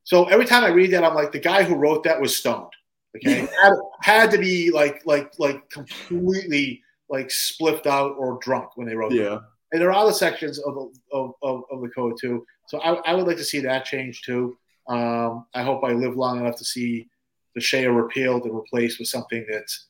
So 0.05 0.25
every 0.27 0.45
time 0.45 0.65
I 0.65 0.69
read 0.69 0.91
that, 0.93 1.05
I'm 1.05 1.15
like, 1.15 1.33
the 1.33 1.39
guy 1.39 1.63
who 1.63 1.75
wrote 1.75 2.05
that 2.05 2.21
was 2.21 2.37
stoned. 2.37 2.73
Okay, 3.17 3.41
had, 3.63 3.73
had, 4.01 4.31
to 4.33 4.39
be 4.39 4.71
like, 4.71 5.03
like, 5.07 5.33
like 5.39 5.69
completely 5.71 6.83
like 7.09 7.29
spliffed 7.29 7.87
out 7.87 8.17
or 8.19 8.39
drunk 8.41 8.77
when 8.77 8.87
they 8.87 8.95
wrote. 8.95 9.13
Yeah. 9.13 9.39
And 9.71 9.81
there 9.81 9.89
are 9.89 10.05
other 10.05 10.13
sections 10.13 10.59
of 10.59 10.75
the, 10.75 10.93
of, 11.13 11.33
of, 11.43 11.63
of 11.71 11.81
the 11.81 11.89
code 11.89 12.17
too. 12.21 12.45
So 12.69 12.79
I, 12.81 12.95
I, 13.11 13.15
would 13.15 13.27
like 13.27 13.37
to 13.37 13.45
see 13.45 13.61
that 13.61 13.85
change 13.85 14.23
too. 14.23 14.57
Um, 14.89 15.47
I 15.55 15.63
hope 15.63 15.85
I 15.85 15.93
live 15.93 16.17
long 16.17 16.41
enough 16.41 16.57
to 16.57 16.65
see 16.65 17.09
DSHEA 17.57 17.95
repealed 17.95 18.45
and 18.45 18.55
replaced 18.55 18.99
with 18.99 19.09
something 19.09 19.45
that's 19.51 19.87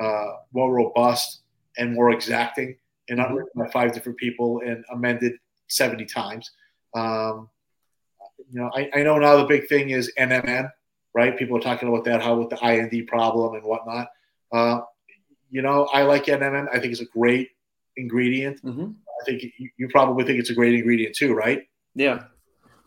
uh, 0.00 0.32
more 0.52 0.72
robust 0.72 1.42
and 1.78 1.94
more 1.94 2.10
exacting 2.10 2.76
and 3.08 3.18
not 3.18 3.32
written 3.32 3.50
by 3.54 3.68
five 3.68 3.92
different 3.92 4.18
people 4.18 4.60
and 4.64 4.84
amended 4.90 5.34
70 5.68 6.04
times. 6.06 6.50
Um, 6.94 7.48
you 8.50 8.60
know, 8.60 8.70
I, 8.74 8.90
I, 8.94 9.02
know 9.02 9.18
now 9.18 9.36
the 9.36 9.44
big 9.44 9.68
thing 9.68 9.90
is 9.90 10.12
NMN, 10.18 10.70
right? 11.14 11.36
People 11.36 11.56
are 11.56 11.60
talking 11.60 11.88
about 11.88 12.04
that, 12.04 12.22
how 12.22 12.36
with 12.36 12.50
the 12.50 12.58
IND 12.64 13.06
problem 13.06 13.54
and 13.54 13.64
whatnot. 13.64 14.08
Uh, 14.52 14.80
you 15.50 15.62
know, 15.62 15.86
I 15.92 16.02
like 16.02 16.26
NMN. 16.26 16.68
I 16.72 16.78
think 16.78 16.92
it's 16.92 17.00
a 17.00 17.06
great 17.06 17.50
ingredient. 17.96 18.62
Mm-hmm. 18.62 18.90
I 19.20 19.24
think 19.24 19.42
you, 19.58 19.70
you, 19.76 19.88
probably 19.88 20.24
think 20.24 20.38
it's 20.38 20.50
a 20.50 20.54
great 20.54 20.74
ingredient 20.74 21.16
too, 21.16 21.34
right? 21.34 21.66
Yeah. 21.94 22.24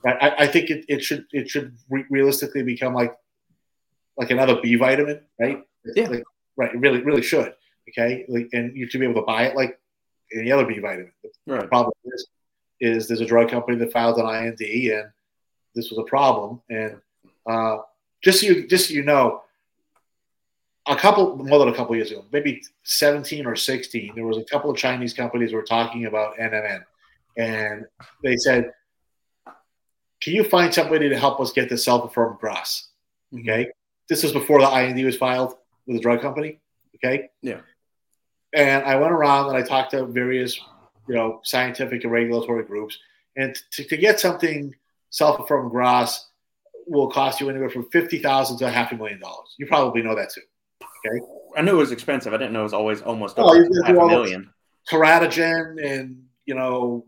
I, 0.05 0.33
I 0.39 0.47
think 0.47 0.69
it, 0.69 0.85
it 0.87 1.03
should 1.03 1.25
it 1.33 1.49
should 1.49 1.75
re- 1.89 2.05
realistically 2.09 2.63
become 2.63 2.93
like 2.93 3.13
like 4.19 4.29
another 4.29 4.59
B 4.61 4.75
vitamin, 4.75 5.21
right? 5.39 5.63
Yeah. 5.95 6.09
Like, 6.09 6.23
right. 6.57 6.73
It 6.73 6.79
really 6.79 7.01
really 7.01 7.23
should. 7.23 7.53
Okay. 7.89 8.25
Like, 8.27 8.49
and 8.53 8.75
you 8.75 8.87
should 8.87 8.99
be 8.99 9.07
able 9.07 9.21
to 9.21 9.25
buy 9.25 9.45
it 9.45 9.55
like 9.55 9.79
any 10.35 10.51
other 10.51 10.65
B 10.65 10.77
vitamin. 10.77 11.11
The 11.47 11.67
problem 11.67 11.93
is 12.05 12.27
is 12.81 13.07
there's 13.07 13.21
a 13.21 13.25
drug 13.25 13.49
company 13.49 13.77
that 13.77 13.91
filed 13.91 14.17
an 14.19 14.27
IND 14.27 14.61
and 14.61 15.09
this 15.75 15.89
was 15.89 15.99
a 15.99 16.03
problem. 16.03 16.61
And 16.69 16.97
uh, 17.45 17.77
just 18.21 18.41
so 18.41 18.47
you 18.47 18.67
just 18.67 18.87
so 18.87 18.93
you 18.93 19.03
know, 19.03 19.41
a 20.87 20.95
couple 20.95 21.37
more 21.37 21.59
than 21.59 21.69
a 21.69 21.75
couple 21.75 21.95
years 21.95 22.11
ago, 22.11 22.25
maybe 22.31 22.61
17 22.83 23.45
or 23.45 23.55
16, 23.55 24.13
there 24.15 24.25
was 24.25 24.37
a 24.37 24.43
couple 24.43 24.69
of 24.69 24.77
Chinese 24.77 25.13
companies 25.13 25.53
were 25.53 25.63
talking 25.63 26.05
about 26.05 26.37
NMN, 26.37 26.83
and 27.37 27.85
they 28.23 28.35
said, 28.37 28.71
"Can 30.21 30.33
you 30.33 30.43
find 30.43 30.73
somebody 30.73 31.09
to 31.09 31.17
help 31.17 31.39
us 31.39 31.51
get 31.51 31.69
the 31.69 31.77
sulfur 31.77 32.37
GRAS?" 32.39 32.87
Okay, 33.33 33.67
this 34.09 34.23
was 34.23 34.33
before 34.33 34.59
the 34.59 34.69
IND 34.69 35.03
was 35.05 35.15
filed 35.15 35.55
with 35.85 35.97
the 35.97 36.01
drug 36.01 36.21
company. 36.21 36.59
Okay, 36.95 37.29
yeah, 37.41 37.61
and 38.53 38.83
I 38.83 38.95
went 38.95 39.11
around 39.11 39.47
and 39.49 39.57
I 39.57 39.61
talked 39.61 39.91
to 39.91 40.05
various, 40.05 40.59
you 41.07 41.15
know, 41.15 41.39
scientific 41.43 42.03
and 42.03 42.11
regulatory 42.11 42.63
groups, 42.63 42.97
and 43.37 43.55
to, 43.71 43.83
to 43.85 43.97
get 43.97 44.19
something 44.19 44.75
sulfur 45.09 45.69
GRAS 45.69 46.27
will 46.87 47.09
cost 47.09 47.39
you 47.39 47.49
anywhere 47.49 47.69
from 47.69 47.89
fifty 47.89 48.19
thousand 48.19 48.57
to 48.57 48.65
a 48.65 48.69
half 48.69 48.91
a 48.91 48.95
million 48.95 49.19
dollars. 49.19 49.55
You 49.57 49.67
probably 49.67 50.01
know 50.01 50.15
that 50.15 50.31
too. 50.31 50.41
Okay. 51.05 51.19
I 51.55 51.61
knew 51.61 51.71
it 51.71 51.79
was 51.79 51.91
expensive. 51.91 52.33
I 52.33 52.37
didn't 52.37 52.53
know 52.53 52.61
it 52.61 52.63
was 52.63 52.73
always 52.73 53.01
almost 53.01 53.35
oh, 53.37 53.53
half 53.83 53.89
a 53.89 53.93
million. 53.93 54.49
Teratogen 54.89 55.83
and 55.83 56.23
you 56.45 56.55
know 56.55 57.05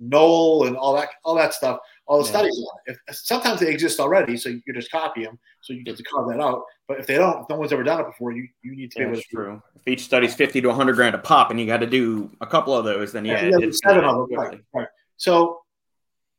NOAEL 0.00 0.68
and 0.68 0.76
all 0.76 0.94
that 0.94 1.10
all 1.24 1.34
that 1.34 1.54
stuff. 1.54 1.80
All 2.08 2.22
the 2.22 2.24
yeah. 2.24 2.30
studies 2.30 2.58
on 2.58 2.78
it. 2.86 2.98
If, 3.06 3.16
sometimes 3.16 3.60
they 3.60 3.70
exist 3.70 4.00
already, 4.00 4.36
so 4.36 4.48
you 4.48 4.62
just 4.74 4.90
copy 4.90 5.24
them. 5.24 5.38
So 5.60 5.74
you 5.74 5.84
get 5.84 5.96
to 5.98 6.02
carve 6.02 6.28
that 6.30 6.40
out. 6.40 6.62
But 6.86 7.00
if 7.00 7.06
they 7.06 7.16
don't, 7.16 7.42
if 7.42 7.48
no 7.50 7.56
one's 7.56 7.72
ever 7.72 7.82
done 7.82 8.00
it 8.00 8.06
before, 8.06 8.32
you 8.32 8.48
you 8.62 8.74
need 8.74 8.90
to 8.92 9.00
yeah, 9.00 9.06
be 9.06 9.12
able 9.12 9.20
to. 9.20 9.28
true. 9.28 9.62
If 9.76 9.86
each 9.86 10.00
study's 10.00 10.34
fifty 10.34 10.60
to 10.62 10.72
hundred 10.72 10.96
grand 10.96 11.14
a 11.14 11.18
pop, 11.18 11.50
and 11.50 11.60
you 11.60 11.66
got 11.66 11.78
to 11.78 11.86
do 11.86 12.30
a 12.40 12.46
couple 12.46 12.74
of 12.74 12.84
those, 12.84 13.12
then 13.12 13.24
yeah, 13.24 13.44
yeah 13.44 13.58
it's 13.60 13.80
seven 13.84 14.04
of 14.04 14.28
them. 14.28 14.38
Right, 14.38 14.60
right. 14.74 14.88
So 15.18 15.60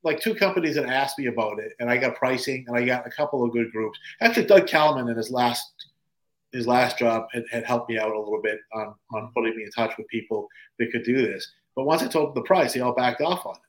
like 0.04 0.20
two 0.20 0.34
companies 0.34 0.76
that 0.76 0.88
asked 0.88 1.20
me 1.20 1.28
about 1.28 1.60
it, 1.60 1.74
and 1.80 1.90
I 1.90 1.98
got 1.98 2.16
pricing, 2.16 2.66
and 2.68 2.76
I 2.76 2.84
got 2.84 3.06
a 3.06 3.12
couple 3.12 3.44
of 3.44 3.52
good 3.52 3.72
groups. 3.72 4.00
Actually, 4.22 4.48
Doug 4.48 4.66
Kalman 4.66 5.08
in 5.08 5.16
his 5.16 5.30
last 5.30 5.72
his 6.52 6.66
last 6.66 6.98
job 6.98 7.28
had, 7.32 7.44
had 7.52 7.64
helped 7.64 7.90
me 7.90 8.00
out 8.00 8.12
a 8.12 8.20
little 8.20 8.42
bit 8.42 8.60
on, 8.74 8.96
on 9.14 9.32
putting 9.36 9.56
me 9.56 9.64
in 9.64 9.70
touch 9.72 9.96
with 9.98 10.08
people 10.08 10.48
that 10.80 10.92
could 10.92 11.04
do 11.04 11.22
this. 11.22 11.48
But 11.76 11.86
once 11.86 12.02
I 12.02 12.08
told 12.08 12.30
them 12.30 12.42
the 12.42 12.48
price, 12.48 12.74
they 12.74 12.80
all 12.80 12.96
backed 12.96 13.22
off 13.22 13.46
on 13.46 13.56
it. 13.56 13.62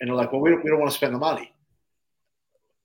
And 0.00 0.08
they're 0.08 0.16
like, 0.16 0.32
well, 0.32 0.40
we 0.40 0.50
don't, 0.50 0.64
we 0.64 0.70
don't 0.70 0.78
want 0.78 0.90
to 0.90 0.96
spend 0.96 1.14
the 1.14 1.18
money. 1.18 1.52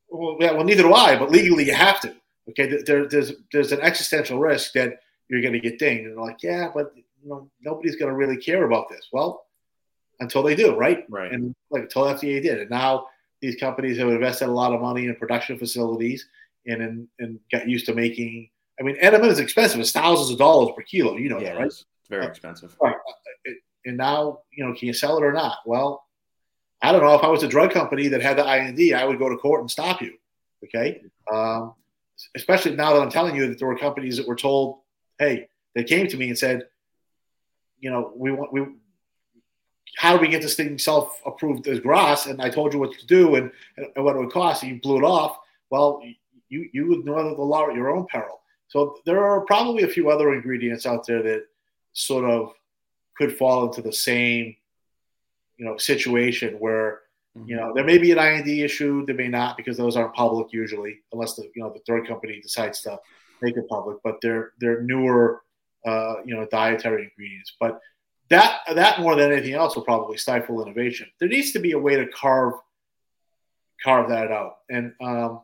Well, 0.10 0.38
yeah, 0.40 0.52
well, 0.52 0.64
neither 0.64 0.84
do 0.84 0.94
I, 0.94 1.18
but 1.18 1.32
legally 1.32 1.66
you 1.66 1.74
have 1.74 2.02
to. 2.02 2.14
Okay, 2.50 2.82
there, 2.86 3.08
there's 3.08 3.34
there's 3.52 3.72
an 3.72 3.82
existential 3.82 4.40
risk 4.40 4.74
that 4.74 5.00
you're 5.30 5.42
going 5.42 5.54
to 5.54 5.60
get 5.60 5.80
dinged. 5.80 6.06
And 6.06 6.18
they're 6.18 6.24
like, 6.24 6.44
yeah, 6.44 6.70
but 6.74 6.92
you 6.96 7.30
know, 7.30 7.50
nobody's 7.62 7.96
going 7.96 8.10
to 8.10 8.16
really 8.16 8.38
care 8.38 8.66
about 8.66 8.90
this. 8.90 9.08
Well, 9.14 9.46
until 10.20 10.44
they 10.44 10.56
do, 10.56 10.76
right? 10.76 11.06
Right. 11.10 11.32
And 11.32 11.56
like 11.70 11.84
until 11.84 12.04
FDA 12.04 12.42
did, 12.42 12.60
and 12.60 12.70
now 12.70 13.08
these 13.42 13.56
companies 13.56 13.98
have 14.00 14.10
invested 14.10 14.50
a 14.50 14.52
lot 14.52 14.74
of 14.74 14.82
money 14.82 15.06
in 15.06 15.16
production 15.16 15.58
facilities 15.58 16.28
and 16.66 16.82
in, 16.82 17.08
and 17.20 17.40
got 17.52 17.68
used 17.68 17.86
to 17.86 17.94
making 17.94 18.50
I 18.82 18.84
mean, 18.84 18.98
NMN 19.00 19.28
is 19.28 19.40
expensive. 19.40 19.80
It's 19.80 19.92
thousands 19.92 20.32
of 20.32 20.40
dollars 20.40 20.74
per 20.76 20.82
kilo. 20.82 21.16
You 21.16 21.30
know 21.30 21.40
yeah, 21.40 21.54
that, 21.54 21.58
right? 21.58 21.68
It's 21.68 21.86
very 22.10 22.26
expensive. 22.26 22.76
Right. 22.82 22.96
Uh, 22.96 23.52
and 23.86 23.96
now, 23.96 24.40
you 24.52 24.66
know, 24.66 24.74
can 24.74 24.88
you 24.88 24.94
sell 24.94 25.18
it 25.18 25.24
or 25.24 25.32
not? 25.32 25.58
Well, 25.66 26.04
I 26.82 26.92
don't 26.92 27.02
know. 27.02 27.14
If 27.16 27.24
I 27.24 27.28
was 27.28 27.44
a 27.44 27.48
drug 27.48 27.72
company 27.72 28.08
that 28.08 28.22
had 28.22 28.38
the 28.38 28.46
IND, 28.46 28.96
I 28.96 29.06
would 29.06 29.20
go 29.20 29.30
to 29.30 29.38
court 29.38 29.62
and 29.62 29.70
stop 29.70 30.02
you. 30.02 30.14
Okay. 30.64 31.02
Um, 31.32 31.74
especially 32.36 32.76
now 32.76 32.94
that 32.94 33.02
I'm 33.02 33.10
telling 33.10 33.36
you 33.36 33.48
that 33.48 33.60
there 33.60 33.68
were 33.68 33.78
companies 33.78 34.18
that 34.18 34.28
were 34.28 34.36
told, 34.36 34.80
hey, 35.20 35.48
they 35.76 35.84
came 35.84 36.08
to 36.08 36.18
me 36.18 36.30
and 36.30 36.38
said, 36.38 36.68
you 37.80 37.90
know, 37.90 38.12
we 38.16 38.32
want, 38.32 38.54
we, 38.54 38.66
how 39.98 40.16
do 40.16 40.22
we 40.22 40.28
get 40.28 40.42
this 40.42 40.56
thing 40.56 40.78
self 40.78 41.22
approved 41.26 41.68
as 41.68 41.80
GRAS? 41.80 42.28
And 42.28 42.42
I 42.42 42.50
told 42.50 42.74
you 42.74 42.80
what 42.80 42.98
to 42.98 43.06
do 43.06 43.36
and, 43.36 43.52
and 43.78 44.06
what 44.06 44.16
it 44.16 44.20
would 44.20 44.32
cost, 44.32 44.64
and 44.64 44.72
you 44.72 44.80
blew 44.80 44.98
it 44.98 45.04
off. 45.04 45.38
Well, 45.70 46.02
you, 46.50 46.70
you 46.74 46.88
would 46.88 47.00
ignore 47.00 47.24
the 47.24 47.42
law 47.42 47.70
at 47.70 47.76
your 47.76 47.90
own 47.90 48.06
peril. 48.08 48.42
So 48.68 48.98
there 49.06 49.24
are 49.24 49.42
probably 49.42 49.84
a 49.84 49.88
few 49.88 50.10
other 50.10 50.34
ingredients 50.34 50.86
out 50.86 51.06
there 51.06 51.22
that 51.24 51.46
sort 51.94 52.30
of 52.30 52.54
could 53.18 53.38
fall 53.38 53.66
into 53.68 53.82
the 53.82 53.92
same, 53.92 54.56
you 55.62 55.68
know, 55.68 55.78
situation 55.78 56.56
where, 56.56 57.02
mm-hmm. 57.38 57.48
you 57.48 57.56
know, 57.56 57.72
there 57.76 57.84
may 57.84 58.00
be 58.00 58.12
an 58.12 58.18
IND 58.18 58.48
issue, 58.48 59.06
there 59.06 59.16
may 59.16 59.28
not 59.28 59.58
because 59.58 59.78
those 59.78 59.96
aren't 59.96 60.16
public 60.16 60.48
usually, 60.52 60.98
unless 61.14 61.36
the 61.36 61.44
you 61.56 61.62
know 61.62 61.72
the 61.72 61.82
drug 61.86 62.08
company 62.08 62.42
decides 62.42 62.82
to 62.82 63.00
make 63.44 63.56
it 63.56 63.70
public. 63.70 63.98
But 64.04 64.16
they're 64.24 64.54
they're 64.60 64.82
newer, 64.82 65.44
uh, 65.86 66.16
you 66.26 66.36
know, 66.36 66.48
dietary 66.52 67.04
ingredients. 67.04 67.56
But 67.60 67.80
that 68.30 68.62
that 68.74 69.02
more 69.02 69.16
than 69.16 69.32
anything 69.32 69.54
else 69.54 69.76
will 69.76 69.84
probably 69.84 70.18
stifle 70.18 70.66
innovation. 70.66 71.08
There 71.20 71.30
needs 71.30 71.52
to 71.52 71.60
be 71.60 71.74
a 71.74 71.80
way 71.80 71.96
to 71.96 72.08
carve 72.08 72.56
carve 73.84 74.10
that 74.10 74.32
out, 74.32 74.58
and 74.68 74.94
um, 75.00 75.42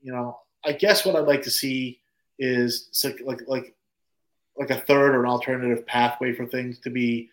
you 0.00 0.12
know, 0.12 0.38
I 0.64 0.72
guess 0.72 1.04
what 1.04 1.16
I'd 1.16 1.26
like 1.26 1.42
to 1.42 1.50
see 1.50 1.98
is 2.38 2.88
like 3.26 3.42
like 3.48 3.74
like 4.56 4.70
a 4.70 4.80
third 4.80 5.16
or 5.16 5.24
an 5.24 5.28
alternative 5.28 5.84
pathway 5.88 6.32
for 6.32 6.46
things 6.46 6.78
to 6.80 6.90
be 6.90 7.30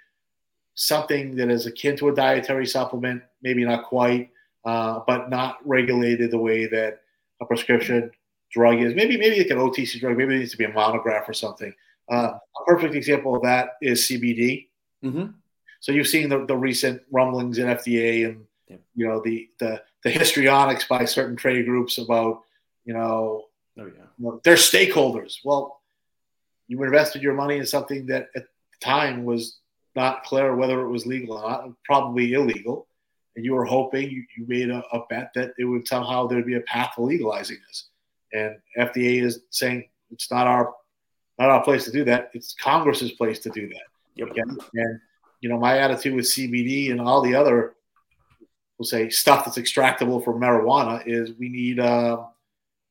something 0.76 1.36
that 1.36 1.50
is 1.50 1.66
akin 1.66 1.98
to 1.98 2.10
a 2.10 2.16
dietary 2.16 2.66
supplement, 2.66 3.24
maybe 3.42 3.66
not 3.66 3.86
quite, 3.86 4.30
uh, 4.66 5.00
but 5.08 5.30
not 5.30 5.58
regulated 5.66 6.32
the 6.32 6.38
way 6.38 6.68
that 6.68 7.02
a 7.42 7.46
prescription 7.46 8.12
drug 8.52 8.82
is. 8.82 8.94
Maybe 8.94 9.18
maybe 9.18 9.40
like 9.40 9.50
an 9.50 9.58
OTC 9.58 10.00
drug. 10.00 10.18
Maybe 10.18 10.36
it 10.36 10.40
needs 10.40 10.52
to 10.52 10.58
be 10.58 10.66
a 10.66 10.74
monograph 10.74 11.28
or 11.28 11.34
something. 11.34 11.74
Uh, 12.12 12.34
a 12.38 12.66
perfect 12.66 12.94
example 12.94 13.36
of 13.36 13.42
that 13.44 13.78
is 13.82 14.04
CBD. 14.04 14.68
Mm-hmm. 15.04 15.32
So 15.80 15.92
you've 15.92 16.08
seen 16.08 16.30
the, 16.30 16.46
the 16.46 16.56
recent 16.56 17.02
rumblings 17.12 17.58
in 17.58 17.68
FDA 17.68 18.26
and 18.26 18.46
yeah. 18.68 18.78
you 18.96 19.08
know 19.08 19.22
the, 19.24 19.50
the 19.60 19.82
the 20.04 20.10
histrionics 20.10 20.88
by 20.88 21.06
certain 21.06 21.36
trade 21.36 21.66
groups 21.66 21.98
about 21.98 22.42
you 22.86 22.94
know 22.94 23.46
Oh 23.78 23.86
yeah. 23.86 24.06
Well, 24.20 24.42
they're 24.44 24.56
stakeholders. 24.56 25.40
Well, 25.44 25.82
you 26.68 26.82
invested 26.84 27.22
your 27.22 27.34
money 27.34 27.58
in 27.58 27.66
something 27.66 28.06
that 28.08 28.30
at 28.36 28.44
the 28.44 28.86
time 28.86 29.26
was 29.26 29.58
not 29.96 30.24
clear 30.24 30.56
whether 30.56 30.82
it 30.82 30.90
was 30.90 31.06
legal 31.06 31.38
or 31.38 31.50
not, 31.50 31.70
probably 31.84 32.34
illegal. 32.34 32.88
And 33.36 33.44
you 33.44 33.54
were 33.54 33.66
hoping 33.66 34.10
you, 34.10 34.24
you 34.38 34.46
made 34.48 34.70
a, 34.70 34.84
a 34.92 35.06
bet 35.10 35.32
that 35.36 35.54
it 35.58 35.66
would 35.66 35.88
somehow 35.88 36.28
there'd 36.28 36.46
be 36.46 36.56
a 36.56 36.62
path 36.62 36.94
to 36.96 37.02
legalizing 37.02 37.58
this. 37.68 37.90
And 38.34 38.58
FDA 38.78 39.22
is 39.22 39.42
saying 39.50 39.88
it's 40.12 40.32
not 40.32 40.48
our 40.48 40.74
not 41.38 41.50
our 41.50 41.64
place 41.64 41.84
to 41.86 41.92
do 41.92 42.06
that. 42.06 42.32
It's 42.34 42.54
Congress's 42.54 43.12
place 43.12 43.40
to 43.40 43.50
do 43.50 43.68
that. 43.68 43.84
Yep. 44.16 44.30
Okay? 44.30 44.42
And 44.76 45.00
you 45.42 45.50
know, 45.50 45.60
my 45.60 45.80
attitude 45.80 46.16
with 46.16 46.26
CBD 46.26 46.92
and 46.92 47.02
all 47.02 47.22
the 47.22 47.36
other, 47.36 47.76
we'll 48.78 48.86
say, 48.86 49.10
stuff 49.10 49.46
that's 49.46 49.58
extractable 49.58 50.24
from 50.24 50.40
marijuana 50.40 51.04
is 51.06 51.34
we 51.38 51.50
need 51.50 51.80
uh, 51.80 52.24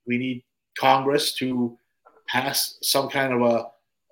we 0.06 0.18
need 0.18 0.44
Congress 0.78 1.34
to 1.34 1.78
pass 2.26 2.78
some 2.82 3.08
kind 3.08 3.32
of 3.32 3.42
a, 3.42 3.66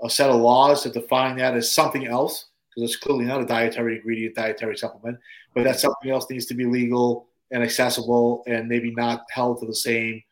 a 0.04 0.10
set 0.10 0.30
of 0.30 0.40
laws 0.40 0.84
that 0.84 0.94
define 0.94 1.36
that 1.36 1.54
as 1.54 1.72
something 1.72 2.06
else, 2.06 2.46
because 2.74 2.90
it's 2.90 3.00
clearly 3.00 3.24
not 3.24 3.40
a 3.40 3.46
dietary 3.46 3.96
ingredient, 3.96 4.34
dietary 4.34 4.76
supplement, 4.76 5.18
but 5.54 5.64
that 5.64 5.80
something 5.80 6.10
else 6.10 6.26
needs 6.30 6.46
to 6.46 6.54
be 6.54 6.64
legal 6.64 7.28
and 7.50 7.62
accessible 7.62 8.42
and 8.46 8.68
maybe 8.68 8.92
not 8.92 9.24
held 9.30 9.60
to 9.60 9.66
the 9.66 9.74
same 9.74 10.22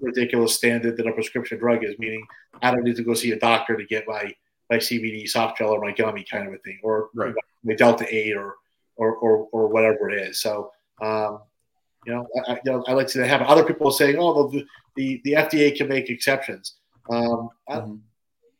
ridiculous 0.00 0.54
standard 0.54 0.96
that 0.96 1.06
a 1.06 1.12
prescription 1.12 1.58
drug 1.58 1.84
is, 1.84 1.98
meaning 1.98 2.26
I 2.62 2.70
don't 2.70 2.84
need 2.84 2.96
to 2.96 3.04
go 3.04 3.14
see 3.14 3.32
a 3.32 3.38
doctor 3.38 3.76
to 3.76 3.84
get 3.84 4.08
my, 4.08 4.34
my 4.70 4.76
CBD 4.76 5.28
soft 5.28 5.58
gel 5.58 5.70
or 5.70 5.80
my 5.80 5.92
gummy 5.92 6.24
kind 6.24 6.48
of 6.48 6.54
a 6.54 6.58
thing, 6.58 6.80
or 6.82 7.10
right. 7.14 7.34
my 7.62 7.74
Delta 7.74 8.06
8 8.08 8.36
or, 8.36 8.54
or, 8.96 9.16
or, 9.16 9.48
or 9.52 9.68
whatever 9.68 10.10
it 10.10 10.28
is. 10.28 10.40
So, 10.40 10.72
um, 11.02 11.40
you 12.06 12.14
know, 12.14 12.26
I, 12.48 12.52
you 12.64 12.72
know, 12.72 12.84
I 12.88 12.92
like 12.92 13.08
to 13.08 13.26
have 13.26 13.42
other 13.42 13.64
people 13.64 13.90
saying, 13.90 14.16
"Oh, 14.18 14.48
the 14.48 14.64
the, 14.96 15.20
the 15.24 15.32
FDA 15.32 15.76
can 15.76 15.88
make 15.88 16.08
exceptions." 16.08 16.76
Um, 17.10 17.50
mm-hmm. 17.68 17.72
I, 17.72 17.84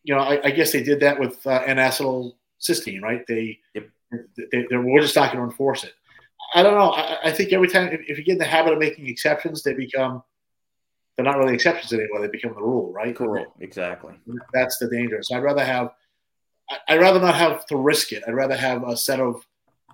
you 0.02 0.14
know, 0.14 0.20
I, 0.20 0.40
I, 0.44 0.50
guess 0.50 0.72
they 0.72 0.82
did 0.82 1.00
that 1.00 1.18
with 1.18 1.46
uh, 1.46 1.62
N-acetylcysteine, 2.68 3.02
right? 3.02 3.26
They, 3.26 3.58
yep. 3.74 3.88
they, 4.52 4.66
we're 4.72 5.00
just 5.00 5.16
not 5.16 5.32
going 5.32 5.44
to 5.44 5.50
enforce 5.50 5.84
it. 5.84 5.92
I 6.54 6.62
don't 6.62 6.74
know. 6.74 6.90
I, 6.90 7.18
I 7.24 7.32
think 7.32 7.52
every 7.52 7.68
time 7.68 7.88
if, 7.88 8.00
if, 8.08 8.18
you 8.18 8.24
get 8.24 8.32
in 8.32 8.38
the 8.38 8.44
habit 8.44 8.72
of 8.72 8.78
making 8.78 9.06
exceptions, 9.08 9.62
they 9.62 9.74
become 9.74 10.22
they're 11.16 11.24
not 11.24 11.38
really 11.38 11.54
exceptions 11.54 11.92
anymore. 11.92 12.20
They 12.20 12.28
become 12.28 12.54
the 12.54 12.62
rule, 12.62 12.92
right? 12.92 13.14
Cool. 13.14 13.44
Exactly. 13.60 14.14
That's 14.52 14.78
the 14.78 14.88
danger. 14.88 15.22
So 15.22 15.36
I'd 15.36 15.42
rather 15.42 15.64
have 15.64 15.90
I'd 16.88 17.00
rather 17.00 17.20
not 17.20 17.34
have 17.34 17.66
to 17.66 17.76
risk 17.76 18.12
it. 18.12 18.24
I'd 18.26 18.34
rather 18.34 18.56
have 18.56 18.88
a 18.88 18.96
set 18.96 19.20
of 19.20 19.46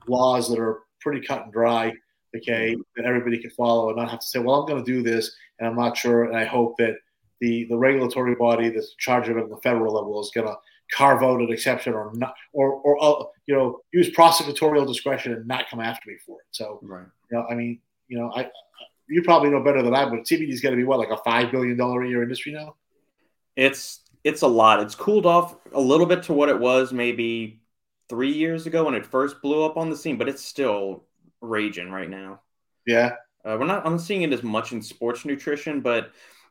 laws 0.06 0.48
that 0.48 0.58
are 0.58 0.80
pretty 1.00 1.26
cut 1.26 1.42
and 1.42 1.52
dry 1.52 1.92
okay, 2.36 2.72
mm-hmm. 2.72 2.80
that 2.96 3.06
everybody 3.06 3.38
can 3.38 3.50
follow 3.50 3.88
and 3.88 3.96
not 3.96 4.10
have 4.10 4.20
to 4.20 4.26
say, 4.26 4.38
well, 4.38 4.60
I'm 4.60 4.68
going 4.68 4.84
to 4.84 4.92
do 4.92 5.02
this 5.02 5.34
and 5.58 5.68
I'm 5.68 5.76
not 5.76 5.96
sure. 5.96 6.24
And 6.24 6.36
I 6.36 6.44
hope 6.44 6.76
that 6.78 6.96
the, 7.40 7.64
the 7.64 7.76
regulatory 7.76 8.34
body 8.34 8.68
that's 8.70 8.88
in 8.88 8.98
charge 8.98 9.28
of 9.28 9.36
it 9.36 9.44
at 9.44 9.50
the 9.50 9.56
federal 9.58 9.94
level 9.94 10.20
is 10.20 10.30
going 10.34 10.46
to 10.46 10.56
carve 10.92 11.22
out 11.22 11.40
an 11.40 11.52
exception 11.52 11.94
or 11.94 12.12
not, 12.14 12.34
or, 12.52 12.72
or, 12.72 13.02
uh, 13.02 13.24
you 13.46 13.54
know, 13.54 13.80
use 13.92 14.10
prosecutorial 14.10 14.86
discretion 14.86 15.32
and 15.32 15.46
not 15.46 15.68
come 15.68 15.80
after 15.80 16.08
me 16.08 16.16
for 16.24 16.40
it. 16.40 16.46
So, 16.50 16.78
right. 16.82 17.06
you 17.30 17.36
know, 17.36 17.46
I 17.50 17.54
mean, 17.54 17.80
you 18.08 18.18
know, 18.18 18.32
I, 18.34 18.48
you 19.08 19.22
probably 19.22 19.50
know 19.50 19.62
better 19.62 19.82
than 19.82 19.94
I, 19.94 20.04
but 20.08 20.20
CBD 20.20 20.50
is 20.50 20.60
going 20.60 20.72
to 20.72 20.76
be 20.76 20.84
what, 20.84 20.98
like 20.98 21.10
a 21.10 21.16
$5 21.16 21.50
billion 21.50 21.80
a 21.80 22.08
year 22.08 22.22
industry 22.22 22.52
now? 22.52 22.76
It's, 23.56 24.00
it's 24.24 24.42
a 24.42 24.48
lot. 24.48 24.80
It's 24.80 24.94
cooled 24.94 25.26
off 25.26 25.56
a 25.72 25.80
little 25.80 26.06
bit 26.06 26.24
to 26.24 26.32
what 26.32 26.48
it 26.48 26.58
was 26.58 26.92
maybe 26.92 27.60
three 28.08 28.32
years 28.32 28.66
ago 28.66 28.84
when 28.84 28.94
it 28.94 29.06
first 29.06 29.40
blew 29.42 29.64
up 29.64 29.76
on 29.76 29.90
the 29.90 29.96
scene, 29.96 30.18
but 30.18 30.28
it's 30.28 30.42
still 30.42 31.04
raging 31.40 31.90
right 31.90 32.10
now. 32.10 32.40
Yeah. 32.86 33.12
Uh, 33.44 33.56
we're 33.58 33.66
not. 33.66 33.86
I'm 33.86 33.98
seeing 33.98 34.22
it 34.22 34.32
as 34.32 34.42
much 34.42 34.72
in 34.72 34.82
sports 34.82 35.24
nutrition, 35.24 35.80
but 35.80 36.10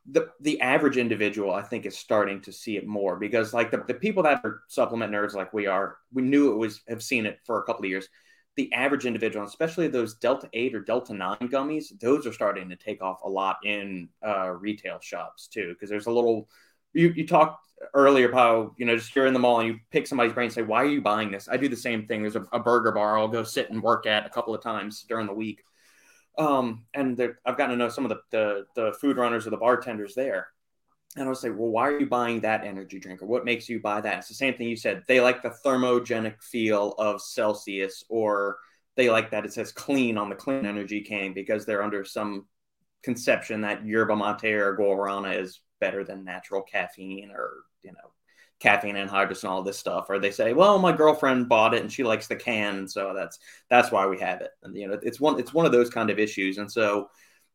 the 0.10 0.30
the 0.40 0.62
average 0.62 0.98
individual, 0.98 1.54
I 1.54 1.64
think, 1.64 1.86
is 1.86 1.98
starting 1.98 2.42
to 2.42 2.52
see 2.52 2.78
it 2.78 2.86
more 2.86 3.16
because, 3.16 3.54
like 3.54 3.72
the, 3.72 3.84
the 3.88 3.94
people 3.94 4.24
that 4.24 4.42
are 4.44 4.62
supplement 4.68 5.12
nerds 5.12 5.34
like 5.34 5.54
we 5.54 5.66
are, 5.66 5.98
we 6.14 6.22
knew 6.22 6.52
it 6.52 6.58
was 6.58 6.82
have 6.88 7.02
seen 7.02 7.26
it 7.26 7.40
for 7.46 7.60
a 7.60 7.64
couple 7.64 7.86
of 7.86 7.90
years. 7.90 8.08
The 8.56 8.72
average 8.72 9.06
individual, 9.06 9.46
especially 9.46 9.88
those 9.88 10.16
Delta 10.16 10.48
Eight 10.54 10.76
or 10.76 10.80
Delta 10.80 11.14
Nine 11.14 11.38
gummies, 11.42 12.00
those 12.00 12.26
are 12.26 12.32
starting 12.32 12.70
to 12.70 12.76
take 12.76 13.02
off 13.02 13.20
a 13.24 13.30
lot 13.30 13.58
in 13.66 14.08
uh, 14.26 14.52
retail 14.52 15.00
shops 15.02 15.48
too. 15.48 15.70
Because 15.70 15.90
there's 15.90 16.08
a 16.08 16.12
little. 16.12 16.50
You 16.94 17.10
you 17.10 17.28
talked 17.28 17.66
earlier 17.94 18.32
how 18.32 18.74
you 18.78 18.86
know 18.86 18.96
just 18.96 19.14
you're 19.16 19.26
in 19.26 19.34
the 19.34 19.40
mall 19.40 19.60
and 19.60 19.68
you 19.68 19.80
pick 19.92 20.08
somebody's 20.08 20.34
brain 20.34 20.46
and 20.46 20.54
say, 20.54 20.62
"Why 20.62 20.84
are 20.84 20.88
you 20.88 21.02
buying 21.02 21.32
this?" 21.32 21.50
I 21.50 21.58
do 21.58 21.68
the 21.68 21.76
same 21.76 22.06
thing. 22.06 22.22
There's 22.22 22.36
a, 22.36 22.46
a 22.54 22.60
burger 22.60 22.92
bar 22.92 23.18
I'll 23.18 23.28
go 23.28 23.44
sit 23.44 23.72
and 23.72 23.82
work 23.82 24.06
at 24.06 24.26
a 24.26 24.30
couple 24.30 24.54
of 24.54 24.62
times 24.62 25.04
during 25.10 25.26
the 25.26 25.34
week 25.34 25.64
um, 26.38 26.86
and 26.94 27.20
I've 27.46 27.58
gotten 27.58 27.72
to 27.72 27.76
know 27.76 27.90
some 27.90 28.06
of 28.06 28.10
the, 28.10 28.20
the, 28.32 28.66
the 28.76 28.94
food 29.00 29.18
runners 29.18 29.48
or 29.48 29.52
the 29.52 29.58
bartenders 29.58 30.16
there. 30.16 30.48
And 31.18 31.30
I'll 31.30 31.36
say, 31.36 31.50
well, 31.50 31.70
why 31.70 31.88
are 31.88 32.00
you 32.00 32.08
buying 32.08 32.42
that 32.42 32.66
energy 32.66 33.00
drink? 33.00 33.22
Or 33.22 33.26
what 33.26 33.46
makes 33.46 33.70
you 33.70 33.80
buy 33.80 34.02
that? 34.02 34.20
It's 34.20 34.28
the 34.28 34.34
same 34.34 34.56
thing 34.56 34.68
you 34.68 34.76
said. 34.76 35.04
They 35.08 35.22
like 35.22 35.42
the 35.42 35.56
thermogenic 35.66 36.44
feel 36.44 36.94
of 36.98 37.22
Celsius, 37.22 38.04
or 38.10 38.58
they 38.98 39.10
like 39.10 39.32
that 39.32 39.46
it 39.46 39.54
says 39.54 39.72
clean 39.72 40.18
on 40.18 40.30
the 40.30 40.36
clean 40.36 40.66
energy 40.66 41.02
can 41.02 41.34
because 41.34 41.66
they're 41.66 41.84
under 41.84 42.04
some 42.04 42.46
conception 43.04 43.62
that 43.62 43.86
yerba 43.86 44.16
mate 44.16 44.54
or 44.56 44.76
guarana 44.76 45.40
is 45.40 45.62
better 45.80 46.04
than 46.04 46.26
natural 46.26 46.62
caffeine 46.62 47.32
or, 47.32 47.64
you 47.84 47.92
know, 47.92 48.12
caffeine 48.66 48.96
anhydrous 48.96 49.44
and 49.44 49.52
all 49.52 49.62
this 49.62 49.78
stuff 49.78 50.08
or 50.10 50.18
they 50.18 50.32
say 50.32 50.52
well 50.54 50.80
my 50.80 50.92
girlfriend 50.92 51.48
bought 51.48 51.76
it 51.76 51.84
and 51.84 51.92
she 51.92 52.04
likes 52.04 52.26
the 52.26 52.36
can 52.36 52.88
so 52.88 53.14
that's 53.14 53.38
that's 53.70 53.92
why 53.92 54.08
we 54.08 54.20
have 54.20 54.42
it 54.42 54.50
and 54.64 54.76
you 54.76 54.88
know 54.88 54.98
it's 55.04 55.20
one 55.20 55.40
it's 55.40 55.54
one 55.54 55.68
of 55.68 55.72
those 55.72 55.92
kind 55.92 56.10
of 56.10 56.18
issues 56.18 56.58
and 56.58 56.72
so 56.72 57.08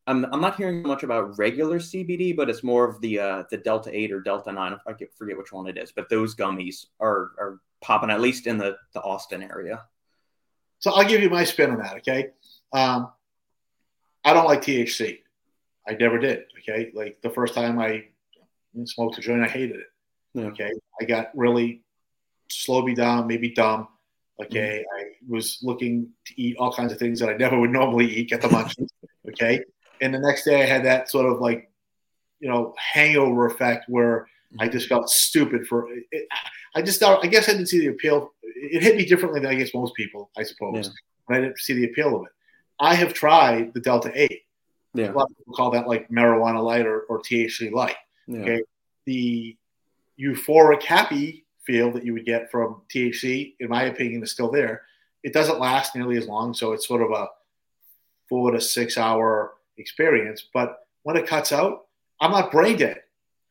I'm, 0.06 0.24
I'm 0.32 0.40
not 0.40 0.56
hearing 0.56 0.82
much 0.82 1.02
about 1.02 1.38
regular 1.38 1.78
CBD, 1.78 2.34
but 2.34 2.48
it's 2.50 2.64
more 2.64 2.88
of 2.88 3.00
the 3.00 3.20
uh, 3.20 3.42
the 3.50 3.58
Delta 3.58 3.90
Eight 3.92 4.10
or 4.10 4.20
Delta 4.20 4.50
Nine. 4.50 4.76
I 4.86 4.92
forget 5.16 5.36
which 5.36 5.52
one 5.52 5.68
it 5.68 5.76
is, 5.78 5.92
but 5.92 6.08
those 6.08 6.34
gummies 6.34 6.86
are 6.98 7.30
are 7.38 7.60
popping 7.80 8.10
at 8.10 8.20
least 8.20 8.46
in 8.46 8.58
the 8.58 8.76
the 8.94 9.00
Austin 9.02 9.42
area. 9.42 9.82
So 10.80 10.92
I'll 10.92 11.06
give 11.06 11.22
you 11.22 11.30
my 11.30 11.44
spin 11.44 11.70
on 11.70 11.78
that. 11.78 11.98
Okay, 11.98 12.30
um, 12.72 13.12
I 14.24 14.32
don't 14.32 14.46
like 14.46 14.62
THC. 14.62 15.18
I 15.86 15.92
never 15.92 16.18
did. 16.18 16.44
Okay, 16.58 16.90
like 16.94 17.20
the 17.22 17.30
first 17.30 17.54
time 17.54 17.78
I 17.78 18.04
smoked 18.84 19.18
a 19.18 19.20
joint, 19.20 19.44
I 19.44 19.48
hated 19.48 19.76
it. 19.76 19.89
Yeah. 20.34 20.44
Okay. 20.46 20.70
I 21.00 21.04
got 21.04 21.30
really 21.34 21.82
slow 22.48 22.82
me 22.82 22.94
down, 22.94 23.26
maybe 23.26 23.50
dumb. 23.50 23.88
Okay. 24.42 24.84
Mm-hmm. 24.84 25.04
I 25.04 25.14
was 25.28 25.58
looking 25.62 26.08
to 26.26 26.40
eat 26.40 26.56
all 26.58 26.72
kinds 26.72 26.92
of 26.92 26.98
things 26.98 27.20
that 27.20 27.28
I 27.28 27.36
never 27.36 27.58
would 27.58 27.70
normally 27.70 28.06
eat, 28.06 28.30
get 28.30 28.40
the 28.40 28.48
munchies. 28.48 28.88
okay. 29.28 29.62
And 30.00 30.14
the 30.14 30.18
next 30.18 30.44
day 30.44 30.62
I 30.62 30.66
had 30.66 30.84
that 30.84 31.10
sort 31.10 31.30
of 31.30 31.40
like, 31.40 31.70
you 32.38 32.48
know, 32.48 32.74
hangover 32.78 33.46
effect 33.46 33.84
where 33.88 34.26
I 34.58 34.68
just 34.68 34.88
felt 34.88 35.08
stupid 35.08 35.66
for 35.66 35.88
it. 35.92 36.26
I 36.74 36.82
just 36.82 36.98
thought, 36.98 37.24
I 37.24 37.28
guess 37.28 37.48
I 37.48 37.52
didn't 37.52 37.68
see 37.68 37.80
the 37.80 37.88
appeal. 37.88 38.32
It 38.42 38.82
hit 38.82 38.96
me 38.96 39.04
differently 39.04 39.40
than 39.40 39.50
I 39.50 39.54
guess 39.54 39.74
most 39.74 39.94
people, 39.94 40.30
I 40.36 40.42
suppose. 40.42 40.86
Yeah. 40.86 40.92
But 41.28 41.36
I 41.36 41.40
didn't 41.42 41.58
see 41.58 41.74
the 41.74 41.84
appeal 41.84 42.16
of 42.16 42.22
it. 42.22 42.32
I 42.80 42.94
have 42.94 43.12
tried 43.12 43.74
the 43.74 43.80
Delta 43.80 44.10
8. 44.14 44.42
Yeah. 44.94 45.10
A 45.10 45.12
lot 45.12 45.30
of 45.30 45.36
people 45.36 45.54
call 45.54 45.70
that 45.72 45.86
like 45.86 46.08
marijuana 46.08 46.62
light 46.62 46.86
or, 46.86 47.02
or 47.02 47.20
THC 47.20 47.70
light. 47.70 47.96
Yeah. 48.26 48.40
Okay. 48.40 48.62
The 49.04 49.56
euphoric 50.20 50.82
happy 50.82 51.46
feel 51.64 51.90
that 51.92 52.04
you 52.04 52.12
would 52.12 52.24
get 52.24 52.50
from 52.50 52.82
THC, 52.94 53.54
in 53.60 53.68
my 53.68 53.84
opinion, 53.84 54.22
is 54.22 54.32
still 54.32 54.50
there. 54.50 54.82
It 55.22 55.32
doesn't 55.32 55.60
last 55.60 55.94
nearly 55.94 56.16
as 56.16 56.26
long, 56.26 56.54
so 56.54 56.72
it's 56.72 56.88
sort 56.88 57.02
of 57.02 57.10
a 57.10 57.28
four 58.28 58.50
to 58.50 58.60
six 58.60 58.96
hour 58.96 59.54
experience. 59.76 60.46
But 60.52 60.86
when 61.02 61.16
it 61.16 61.26
cuts 61.26 61.52
out, 61.52 61.86
I'm 62.20 62.30
not 62.30 62.50
brain 62.50 62.76
dead. 62.76 63.02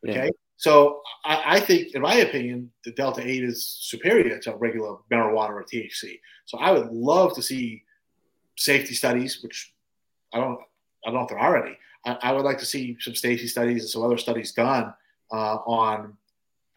Okay. 0.07 0.25
Yeah. 0.25 0.29
So 0.57 1.01
I, 1.23 1.55
I, 1.55 1.59
think, 1.61 1.95
in 1.95 2.01
my 2.01 2.15
opinion, 2.15 2.71
the 2.83 2.91
Delta 2.91 3.25
8 3.25 3.43
is 3.43 3.77
superior 3.79 4.39
to 4.39 4.55
regular 4.55 4.97
marijuana 5.11 5.51
or 5.51 5.63
THC. 5.63 6.19
So 6.45 6.57
I 6.57 6.71
would 6.71 6.91
love 6.91 7.33
to 7.35 7.41
see 7.41 7.83
safety 8.57 8.93
studies, 8.93 9.41
which 9.41 9.73
I 10.33 10.39
don't, 10.39 10.59
I 11.05 11.11
don't 11.11 11.13
know 11.13 11.21
if 11.21 11.29
there 11.29 11.39
are 11.39 11.65
any. 11.65 11.77
I, 12.05 12.17
I 12.21 12.31
would 12.33 12.43
like 12.43 12.57
to 12.59 12.65
see 12.65 12.97
some 12.99 13.15
safety 13.15 13.47
studies 13.47 13.83
and 13.83 13.89
some 13.89 14.03
other 14.03 14.17
studies 14.17 14.51
done 14.51 14.93
uh, 15.31 15.55
on 15.65 16.17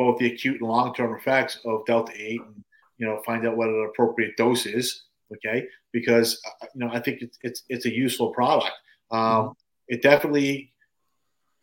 both 0.03 0.19
the 0.19 0.27
acute 0.27 0.61
and 0.61 0.69
long-term 0.69 1.15
effects 1.15 1.61
of 1.65 1.87
delta 1.87 2.12
8 2.16 2.41
and 2.41 2.65
you 2.99 3.07
know 3.07 3.23
find 3.24 3.47
out 3.47 3.57
what 3.57 3.69
an 3.69 3.89
appropriate 3.89 4.37
dose 4.37 4.66
is 4.66 5.05
okay 5.33 5.65
because 5.93 6.41
uh, 6.47 6.66
you 6.74 6.81
know 6.81 6.91
i 6.93 6.99
think 6.99 7.23
it's 7.23 7.39
it's, 7.43 7.62
it's 7.69 7.87
a 7.87 7.95
useful 7.95 8.31
product 8.31 8.73
um, 9.12 9.20
mm-hmm. 9.20 9.53
it 9.87 10.03
definitely 10.03 10.73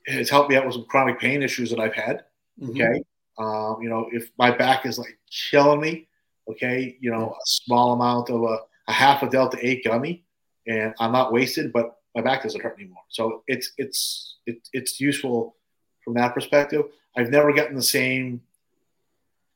has 0.08 0.30
helped 0.30 0.50
me 0.50 0.56
out 0.56 0.66
with 0.66 0.76
some 0.76 0.86
chronic 0.86 1.20
pain 1.20 1.44
issues 1.44 1.70
that 1.70 1.82
i've 1.82 1.94
had 1.94 2.24
mm-hmm. 2.62 2.70
okay 2.70 3.04
um, 3.38 3.78
you 3.82 3.90
know 3.90 4.08
if 4.14 4.32
my 4.38 4.52
back 4.52 4.86
is 4.86 4.98
like 4.98 5.20
killing 5.52 5.82
me 5.82 6.08
okay 6.50 6.98
you 7.02 7.12
know 7.12 7.32
a 7.32 7.46
small 7.46 7.92
amount 7.92 8.30
of 8.30 8.42
a, 8.42 8.58
a 8.88 8.94
half 8.94 9.22
a 9.22 9.30
delta 9.30 9.58
8 9.62 9.84
gummy 9.84 10.24
and 10.66 10.94
i'm 11.00 11.12
not 11.12 11.34
wasted 11.34 11.74
but 11.74 11.98
my 12.16 12.22
back 12.22 12.44
doesn't 12.44 12.62
hurt 12.62 12.80
anymore 12.80 13.04
so 13.10 13.44
it's 13.48 13.74
it's 13.78 14.38
it, 14.46 14.58
it's 14.72 15.02
useful 15.02 15.58
from 16.04 16.14
that 16.16 16.34
perspective 16.34 16.86
I've 17.16 17.30
never 17.30 17.54
gotten 17.54 17.76
the 17.76 17.82
same 17.82 18.42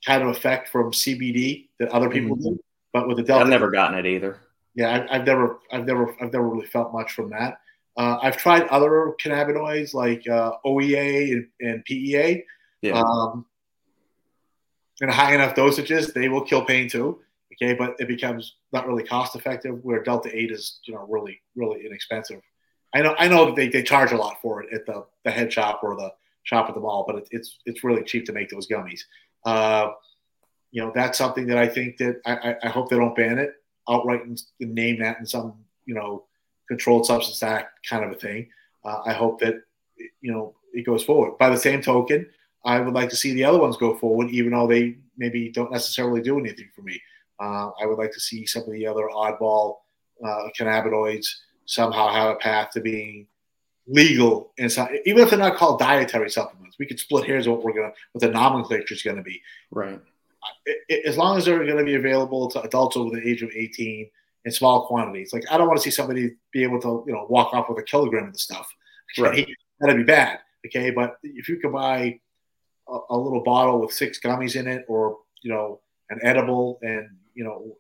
kind 0.06 0.22
of 0.22 0.30
effect 0.30 0.70
from 0.70 0.92
CBD 0.92 1.68
that 1.80 1.90
other 1.90 2.10
people 2.10 2.36
mm-hmm. 2.36 2.56
do. 2.56 2.64
But 2.92 3.08
with 3.08 3.18
the 3.18 3.24
Delta, 3.24 3.46
I've 3.46 3.50
never 3.50 3.72
gotten 3.72 3.98
it 3.98 4.06
either. 4.06 4.40
Yeah, 4.76 5.06
I, 5.10 5.18
have 5.18 5.26
never, 5.26 5.60
I've 5.72 5.86
never, 5.86 6.16
I've 6.22 6.34
never 6.34 6.50
really 6.50 6.68
felt 6.68 6.94
much 6.94 7.14
from 7.14 7.30
that. 7.30 7.60
Uh, 7.96 8.18
I've 8.22 8.38
tried 8.38 8.64
other 8.68 9.14
cannabinoids 9.24 9.94
like 9.94 10.28
uh, 10.28 10.54
OEA 10.66 11.34
and, 11.34 11.48
and 11.62 11.86
PEA. 11.86 12.44
Yeah. 12.82 13.02
Um, 13.02 13.46
in 15.02 15.10
high 15.10 15.36
enough 15.36 15.56
dosages, 15.56 16.14
they 16.14 16.28
will 16.28 16.42
kill 16.42 16.66
pain 16.66 16.90
too. 16.90 17.20
Okay, 17.54 17.76
but 17.76 17.96
it 18.00 18.08
becomes 18.08 18.56
not 18.72 18.88
really 18.88 19.04
cost 19.04 19.36
effective. 19.36 19.84
Where 19.84 20.02
Delta 20.02 20.30
Eight 20.36 20.52
is, 20.52 20.80
you 20.86 20.94
know, 20.94 21.06
really, 21.08 21.40
really 21.56 21.86
inexpensive. 21.86 22.42
I 22.96 23.02
know, 23.02 23.16
I 23.18 23.28
know 23.28 23.46
that 23.46 23.56
they, 23.56 23.70
they 23.70 23.84
charge 23.84 24.12
a 24.12 24.18
lot 24.18 24.42
for 24.42 24.64
it 24.64 24.74
at 24.74 24.86
the 24.88 25.06
the 25.24 25.32
head 25.32 25.54
shop 25.54 25.82
or 25.84 25.96
the 25.96 26.12
shop 26.44 26.70
at 26.70 26.76
the 26.76 26.82
mall, 26.82 27.04
but 27.08 27.18
it, 27.18 27.28
it's 27.32 27.60
it's 27.66 27.84
really 27.84 28.04
cheap 28.04 28.26
to 28.26 28.34
make 28.34 28.50
those 28.50 28.68
gummies. 28.68 29.02
Uh, 29.46 29.92
you 30.72 30.82
know, 30.82 30.92
that's 30.94 31.18
something 31.18 31.48
that 31.48 31.58
I 31.58 31.68
think 31.68 31.98
that 31.98 32.20
I, 32.26 32.56
I 32.64 32.70
hope 32.70 32.90
they 32.90 32.98
don't 32.98 33.16
ban 33.16 33.38
it 33.38 33.54
outright 33.90 34.26
and 34.26 34.42
name 34.60 35.00
that 35.00 35.20
in 35.20 35.26
some 35.26 35.56
you 35.86 35.94
know 35.94 36.26
controlled 36.68 37.06
substance 37.06 37.44
act 37.44 37.88
kind 37.88 38.04
of 38.04 38.12
a 38.12 38.16
thing. 38.16 38.50
Uh, 38.84 39.02
I 39.06 39.14
hope 39.14 39.40
that 39.42 39.56
you 39.98 40.32
know 40.32 40.56
it 40.74 40.86
goes 40.86 41.04
forward. 41.04 41.38
By 41.38 41.50
the 41.50 41.58
same 41.58 41.82
token, 41.82 42.28
I 42.66 42.80
would 42.80 42.94
like 42.94 43.10
to 43.10 43.16
see 43.16 43.34
the 43.34 43.46
other 43.46 43.60
ones 43.60 43.78
go 43.78 43.96
forward, 43.96 44.30
even 44.32 44.52
though 44.52 44.68
they 44.68 44.98
maybe 45.18 45.50
don't 45.50 45.72
necessarily 45.72 46.22
do 46.22 46.40
anything 46.40 46.70
for 46.76 46.82
me. 46.82 47.02
Uh, 47.40 47.72
I 47.82 47.86
would 47.86 47.98
like 47.98 48.12
to 48.14 48.20
see 48.20 48.46
some 48.46 48.64
of 48.64 48.72
the 48.72 48.88
other 48.88 49.10
oddball 49.14 49.78
uh, 50.26 50.48
cannabinoids 50.58 51.28
somehow 51.66 52.10
have 52.10 52.30
a 52.30 52.36
path 52.36 52.72
to 52.72 52.82
being 52.82 53.28
legal 53.88 54.54
inside, 54.58 55.00
even 55.06 55.24
if 55.24 55.30
they're 55.30 55.40
not 55.40 55.58
called 55.58 55.80
dietary 55.80 56.30
supplements. 56.30 56.78
We 56.80 56.86
could 56.86 57.00
split 57.00 57.26
hairs 57.26 57.48
what 57.48 57.64
we're 57.64 57.74
gonna, 57.74 57.94
what 58.12 58.22
the 58.22 58.30
nomenclature 58.30 58.94
is 58.94 59.04
to 59.04 59.22
be. 59.22 59.42
Right. 59.72 60.00
As 61.06 61.18
long 61.18 61.38
as 61.38 61.46
they're 61.46 61.64
to 61.64 61.84
be 61.84 61.96
available 61.96 62.50
to 62.52 62.62
adults 62.62 62.98
over 62.98 63.16
the 63.16 63.28
age 63.28 63.42
of 63.44 63.52
18 63.54 64.10
in 64.46 64.52
small 64.52 64.88
quantities. 64.88 65.34
Like 65.34 65.44
I 65.52 65.58
don't 65.58 65.68
want 65.68 65.78
to 65.78 65.84
see 65.84 65.92
somebody 65.92 66.36
be 66.52 66.64
able 66.64 66.82
to, 66.82 67.04
you 67.08 67.14
know, 67.14 67.26
walk 67.30 67.54
off 67.54 67.70
with 67.70 67.80
a 67.80 67.84
kilogram 67.84 68.28
of 68.28 68.34
the 68.34 68.40
stuff. 68.40 68.70
Okay? 69.18 69.30
Right. 69.30 69.48
That'd 69.80 69.98
be 69.98 70.04
bad. 70.04 70.40
Okay. 70.66 70.92
But 70.92 71.18
if 71.24 71.48
you 71.48 71.58
could 71.58 71.72
buy 71.72 72.20
a, 72.88 73.00
a 73.10 73.18
little 73.18 73.44
bottle 73.44 73.80
with 73.80 73.94
six 73.94 74.20
gummies 74.20 74.56
in 74.56 74.68
it 74.68 74.86
or, 74.88 75.18
you 75.42 75.52
know, 75.52 75.80
an 76.10 76.20
edible 76.24 76.80
and, 76.82 77.10
you 77.34 77.44
know, 77.44 77.78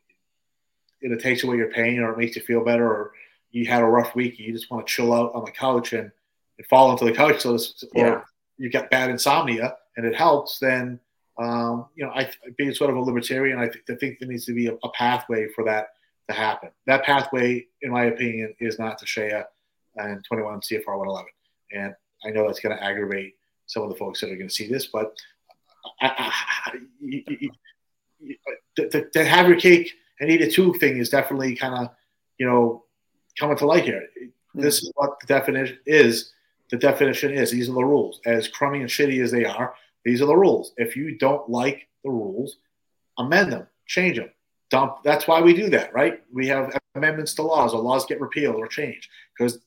it 1.01 1.19
takes 1.19 1.43
away 1.43 1.57
your 1.57 1.69
pain 1.69 1.99
or 1.99 2.13
it 2.13 2.17
makes 2.17 2.35
you 2.35 2.41
feel 2.41 2.63
better 2.63 2.85
or 2.85 3.11
you 3.53 3.65
had 3.65 3.81
a 3.81 3.85
rough 3.85 4.15
week, 4.15 4.37
you 4.39 4.51
just 4.51 4.69
want 4.69 4.85
to 4.85 4.91
chill 4.91 5.13
out 5.13 5.33
on 5.33 5.45
the 5.45 5.51
couch 5.51 5.93
and, 5.93 6.11
and 6.57 6.67
fall 6.67 6.91
into 6.91 7.05
the 7.05 7.13
couch, 7.13 7.41
so 7.41 7.57
yeah. 7.95 8.03
or 8.03 8.25
you 8.57 8.69
get 8.69 8.91
bad 8.91 9.09
insomnia 9.09 9.75
and 9.95 10.05
it 10.05 10.15
helps, 10.15 10.59
then 10.59 10.99
um, 11.37 11.87
you 11.95 12.05
know, 12.05 12.11
I 12.11 12.29
being 12.57 12.73
sort 12.73 12.91
of 12.91 12.95
a 12.95 12.99
libertarian, 12.99 13.57
I, 13.57 13.67
th- 13.67 13.83
I 13.89 13.95
think 13.95 14.19
there 14.19 14.29
needs 14.29 14.45
to 14.45 14.53
be 14.53 14.67
a, 14.67 14.73
a, 14.83 14.91
pathway 14.91 15.47
for 15.49 15.63
that 15.65 15.87
to 16.29 16.35
happen. 16.35 16.69
That 16.85 17.03
pathway, 17.03 17.65
in 17.81 17.91
my 17.91 18.05
opinion, 18.05 18.53
is 18.59 18.77
not 18.77 19.01
DSHEA 19.01 19.43
and 19.95 20.23
21 20.25 20.61
CFR 20.61 20.85
111. 20.85 21.25
And 21.71 21.95
I 22.23 22.29
know 22.29 22.45
that's 22.45 22.59
going 22.59 22.77
to 22.77 22.83
aggravate 22.83 23.33
some 23.65 23.81
of 23.81 23.89
the 23.89 23.95
folks 23.95 24.21
that 24.21 24.29
are 24.29 24.35
going 24.35 24.47
to 24.47 24.53
see 24.53 24.67
this, 24.67 24.87
but 24.87 25.15
I, 26.01 26.31
I, 26.65 26.77
you, 26.99 27.23
you, 27.27 27.49
you, 28.19 28.35
to, 28.77 29.09
to, 29.09 29.25
have 29.25 29.47
your 29.47 29.59
cake 29.59 29.91
and 30.19 30.29
eat 30.29 30.41
it 30.41 30.53
too 30.53 30.73
thing 30.75 30.97
is 30.97 31.09
definitely 31.09 31.55
kind 31.55 31.73
of, 31.73 31.89
you 32.37 32.45
know, 32.45 32.82
coming 33.39 33.57
to 33.57 33.65
light 33.65 33.85
here. 33.85 34.07
Hmm. 34.53 34.61
This 34.61 34.83
is 34.83 34.91
what 34.95 35.19
the 35.19 35.27
definition 35.27 35.79
is. 35.85 36.31
The 36.69 36.77
definition 36.77 37.31
is 37.31 37.51
these 37.51 37.69
are 37.69 37.73
the 37.73 37.85
rules. 37.85 38.19
As 38.25 38.47
crummy 38.47 38.79
and 38.79 38.89
shitty 38.89 39.21
as 39.23 39.31
they 39.31 39.45
are, 39.45 39.75
these 40.05 40.21
are 40.21 40.25
the 40.25 40.35
rules. 40.35 40.73
If 40.77 40.95
you 40.95 41.17
don't 41.17 41.49
like 41.49 41.87
the 42.03 42.09
rules, 42.09 42.57
amend 43.17 43.51
them, 43.51 43.67
change 43.85 44.17
them. 44.17 44.29
dump. 44.69 45.03
That's 45.03 45.27
why 45.27 45.41
we 45.41 45.53
do 45.53 45.69
that, 45.69 45.93
right? 45.93 46.23
We 46.33 46.47
have 46.47 46.75
amendments 46.95 47.33
to 47.35 47.43
laws, 47.43 47.73
or 47.73 47.81
laws 47.81 48.05
get 48.05 48.19
repealed 48.19 48.55
or 48.55 48.67
changed 48.67 49.07
because 49.37 49.59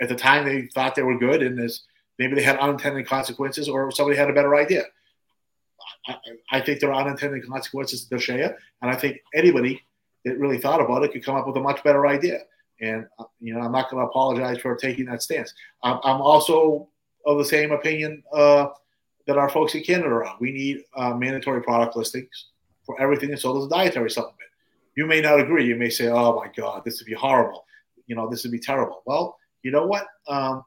at 0.00 0.08
the 0.08 0.14
time 0.14 0.44
they 0.44 0.66
thought 0.74 0.94
they 0.94 1.02
were 1.02 1.18
good, 1.18 1.42
and 1.42 1.60
as 1.60 1.82
maybe 2.18 2.34
they 2.34 2.42
had 2.42 2.58
unintended 2.58 3.06
consequences, 3.06 3.68
or 3.68 3.90
somebody 3.90 4.16
had 4.16 4.30
a 4.30 4.32
better 4.32 4.56
idea. 4.56 4.84
I, 6.08 6.16
I 6.52 6.60
think 6.60 6.80
there 6.80 6.92
are 6.92 7.00
unintended 7.04 7.46
consequences 7.46 8.06
to 8.06 8.14
DSHEA, 8.14 8.54
and 8.80 8.90
I 8.90 8.96
think 8.96 9.20
anybody 9.34 9.82
that 10.24 10.38
really 10.38 10.58
thought 10.58 10.80
about 10.80 11.04
it 11.04 11.12
could 11.12 11.24
come 11.24 11.36
up 11.36 11.46
with 11.46 11.56
a 11.56 11.60
much 11.60 11.82
better 11.84 12.06
idea. 12.06 12.40
And 12.80 13.06
uh, 13.18 13.24
you 13.40 13.54
know, 13.54 13.60
I'm 13.60 13.72
not 13.72 13.90
going 13.90 14.02
to 14.02 14.08
apologize 14.08 14.58
for 14.58 14.76
taking 14.76 15.06
that 15.06 15.22
stance. 15.22 15.52
I'm, 15.82 15.98
I'm 16.04 16.20
also 16.20 16.88
of 17.24 17.38
the 17.38 17.44
same 17.44 17.72
opinion 17.72 18.22
uh, 18.32 18.68
that 19.26 19.38
our 19.38 19.48
folks 19.48 19.74
in 19.74 19.82
Canada 19.82 20.08
are. 20.08 20.36
We 20.40 20.52
need 20.52 20.82
uh, 20.96 21.14
mandatory 21.14 21.62
product 21.62 21.96
listings 21.96 22.48
for 22.84 23.00
everything 23.00 23.30
that's 23.30 23.42
sold 23.42 23.58
as 23.58 23.66
a 23.66 23.70
dietary 23.70 24.10
supplement. 24.10 24.50
You 24.96 25.06
may 25.06 25.20
not 25.20 25.40
agree. 25.40 25.66
You 25.66 25.76
may 25.76 25.90
say, 25.90 26.08
"Oh 26.08 26.36
my 26.36 26.48
God, 26.56 26.82
this 26.84 27.00
would 27.00 27.06
be 27.06 27.14
horrible." 27.14 27.64
You 28.06 28.14
know, 28.14 28.28
this 28.30 28.44
would 28.44 28.52
be 28.52 28.58
terrible. 28.58 29.02
Well, 29.04 29.36
you 29.62 29.70
know 29.72 29.86
what? 29.86 30.06
Um, 30.28 30.64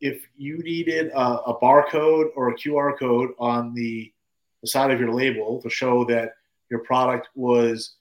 if 0.00 0.22
you 0.36 0.58
needed 0.58 1.10
a, 1.12 1.18
a, 1.18 1.58
barcode 1.60 2.28
or 2.36 2.50
a 2.50 2.54
QR 2.54 2.98
code 2.98 3.30
on 3.38 3.72
the, 3.72 4.12
the 4.60 4.68
side 4.68 4.90
of 4.90 5.00
your 5.00 5.12
label 5.14 5.62
to 5.62 5.70
show 5.70 6.04
that 6.04 6.32
your 6.70 6.80
product 6.80 7.28
was 7.34 7.94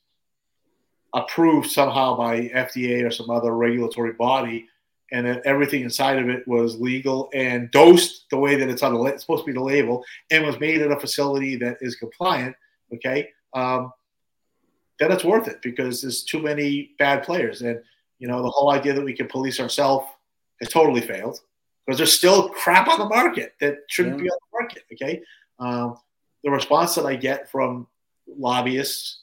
approved 1.13 1.69
somehow 1.69 2.17
by 2.17 2.47
FDA 2.49 3.05
or 3.05 3.11
some 3.11 3.29
other 3.29 3.55
regulatory 3.55 4.13
body, 4.13 4.67
and 5.11 5.27
that 5.27 5.45
everything 5.45 5.83
inside 5.83 6.17
of 6.17 6.27
it 6.27 6.47
was 6.47 6.79
legal 6.79 7.29
and 7.33 7.69
dosed 7.71 8.25
the 8.31 8.37
way 8.37 8.55
that 8.55 8.69
it's 8.69 8.81
on 8.81 8.93
the 8.93 9.03
it's 9.03 9.21
supposed 9.21 9.43
to 9.43 9.51
be 9.51 9.53
the 9.53 9.63
label, 9.63 10.03
and 10.31 10.45
was 10.45 10.59
made 10.59 10.81
at 10.81 10.91
a 10.91 10.99
facility 10.99 11.55
that 11.57 11.77
is 11.81 11.95
compliant. 11.95 12.55
Okay, 12.93 13.29
um, 13.53 13.91
then 14.99 15.11
it's 15.11 15.23
worth 15.23 15.47
it 15.47 15.61
because 15.61 16.01
there's 16.01 16.23
too 16.23 16.41
many 16.41 16.91
bad 16.97 17.23
players, 17.23 17.61
and 17.61 17.79
you 18.19 18.27
know 18.27 18.41
the 18.41 18.49
whole 18.49 18.71
idea 18.71 18.93
that 18.93 19.05
we 19.05 19.13
can 19.13 19.27
police 19.27 19.59
ourselves 19.59 20.07
has 20.59 20.69
totally 20.69 21.01
failed 21.01 21.39
because 21.85 21.97
there's 21.97 22.17
still 22.17 22.49
crap 22.49 22.87
on 22.87 22.99
the 22.99 23.05
market 23.05 23.53
that 23.59 23.77
shouldn't 23.87 24.17
yeah. 24.17 24.23
be 24.23 24.29
on 24.29 24.37
the 24.41 24.59
market. 24.59 24.83
Okay, 24.93 25.21
um, 25.59 25.97
the 26.43 26.49
response 26.51 26.95
that 26.95 27.05
I 27.05 27.15
get 27.15 27.49
from 27.49 27.87
lobbyists, 28.27 29.22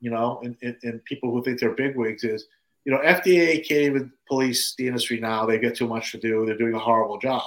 you 0.00 0.10
know, 0.10 0.40
and, 0.42 0.56
and, 0.62 0.76
and 0.82 1.04
people 1.04 1.30
who 1.30 1.42
think 1.42 1.60
they're 1.60 1.74
bigwigs 1.74 2.24
is, 2.24 2.46
you 2.84 2.92
know, 2.92 3.00
FDA 3.00 3.66
can't 3.66 3.82
even 3.82 4.12
police 4.26 4.74
the 4.76 4.86
industry 4.86 5.20
now. 5.20 5.44
They 5.44 5.58
get 5.58 5.76
too 5.76 5.88
much 5.88 6.12
to 6.12 6.18
do. 6.18 6.46
They're 6.46 6.56
doing 6.56 6.74
a 6.74 6.78
horrible 6.78 7.18
job. 7.18 7.42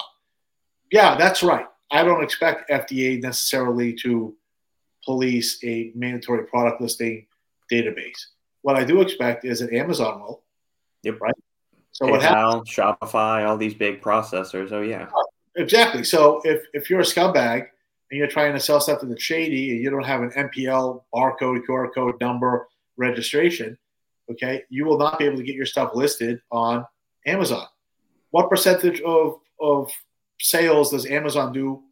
Yeah, 0.90 1.16
that's 1.16 1.42
right. 1.42 1.66
I 1.90 2.04
don't 2.04 2.22
expect 2.22 2.70
FDA 2.70 3.20
necessarily 3.20 3.94
to 4.02 4.34
police 5.04 5.58
a 5.64 5.92
mandatory 5.94 6.46
product 6.46 6.80
listing 6.80 7.26
database. 7.70 8.26
What 8.62 8.76
I 8.76 8.84
do 8.84 9.00
expect 9.00 9.44
is 9.44 9.60
that 9.60 9.72
Amazon 9.72 10.20
will. 10.20 10.42
Yep. 11.02 11.20
Right. 11.20 11.34
So 11.92 12.06
PayPal, 12.06 12.10
what 12.10 12.22
happens? 12.22 12.68
Shopify, 12.70 13.46
all 13.46 13.56
these 13.56 13.74
big 13.74 14.00
processors. 14.00 14.72
Oh 14.72 14.82
yeah. 14.82 15.08
Exactly. 15.56 16.04
So 16.04 16.40
if 16.44 16.62
if 16.72 16.88
you're 16.88 17.00
a 17.00 17.04
scumbag 17.04 17.68
and 18.12 18.18
you're 18.18 18.28
trying 18.28 18.52
to 18.52 18.60
sell 18.60 18.78
something 18.78 19.08
that's 19.08 19.22
shady 19.22 19.70
and 19.70 19.80
you 19.80 19.88
don't 19.88 20.04
have 20.04 20.20
an 20.20 20.30
MPL 20.32 21.02
barcode, 21.14 21.62
QR 21.66 21.88
code 21.94 22.20
number 22.20 22.68
registration, 22.98 23.78
okay, 24.30 24.64
you 24.68 24.84
will 24.84 24.98
not 24.98 25.18
be 25.18 25.24
able 25.24 25.38
to 25.38 25.42
get 25.42 25.54
your 25.54 25.64
stuff 25.64 25.92
listed 25.94 26.38
on 26.50 26.84
Amazon. 27.26 27.66
What 28.30 28.50
percentage 28.50 29.00
of 29.00 29.38
of 29.58 29.90
sales 30.38 30.90
does 30.90 31.06
Amazon 31.06 31.54
do 31.54 31.82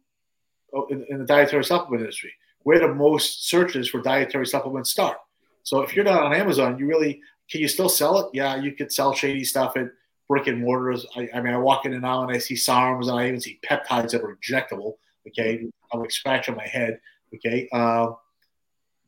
oh, 0.75 0.85
in, 0.91 1.03
in 1.09 1.17
the 1.17 1.25
dietary 1.25 1.63
supplement 1.63 2.01
industry? 2.01 2.31
Where 2.59 2.79
do 2.79 2.93
most 2.93 3.49
searches 3.49 3.89
for 3.89 3.99
dietary 3.99 4.45
supplements 4.45 4.91
start? 4.91 5.17
So 5.63 5.81
if 5.81 5.95
you're 5.95 6.05
not 6.05 6.21
on 6.21 6.35
Amazon, 6.35 6.77
you 6.77 6.85
really 6.85 7.19
can 7.49 7.61
you 7.61 7.67
still 7.67 7.89
sell 7.89 8.19
it? 8.19 8.27
Yeah, 8.33 8.57
you 8.57 8.73
could 8.73 8.93
sell 8.93 9.15
shady 9.15 9.43
stuff 9.43 9.75
at 9.75 9.87
brick 10.29 10.45
and 10.45 10.61
mortars. 10.61 11.03
I, 11.15 11.29
I 11.33 11.41
mean, 11.41 11.55
I 11.55 11.57
walk 11.57 11.87
in 11.87 11.93
and 11.93 12.05
out 12.05 12.21
and 12.21 12.31
I 12.31 12.37
see 12.37 12.53
SARMs 12.53 13.09
and 13.09 13.19
I 13.19 13.27
even 13.27 13.41
see 13.41 13.59
peptides 13.67 14.11
that 14.11 14.21
are 14.21 14.37
injectable. 14.37 14.97
Okay, 15.27 15.65
I'm 15.91 15.99
like 15.99 16.11
scratching 16.11 16.55
my 16.55 16.67
head. 16.67 16.99
Okay, 17.35 17.67
uh, 17.71 18.11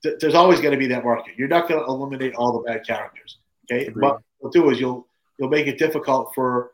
th- 0.03 0.15
there's 0.19 0.35
always 0.35 0.59
going 0.59 0.71
to 0.71 0.77
be 0.77 0.87
that 0.87 1.03
market. 1.03 1.35
You're 1.37 1.47
not 1.47 1.67
going 1.67 1.79
to 1.79 1.85
eliminate 1.85 2.35
all 2.35 2.53
the 2.53 2.59
bad 2.59 2.85
characters. 2.85 3.37
Okay, 3.65 3.87
Agreed. 3.87 4.01
but 4.01 4.21
what 4.39 4.53
you'll 4.55 4.65
do 4.65 4.69
is 4.71 4.79
you'll 4.79 5.07
you'll 5.37 5.49
make 5.49 5.67
it 5.67 5.77
difficult 5.77 6.33
for 6.33 6.71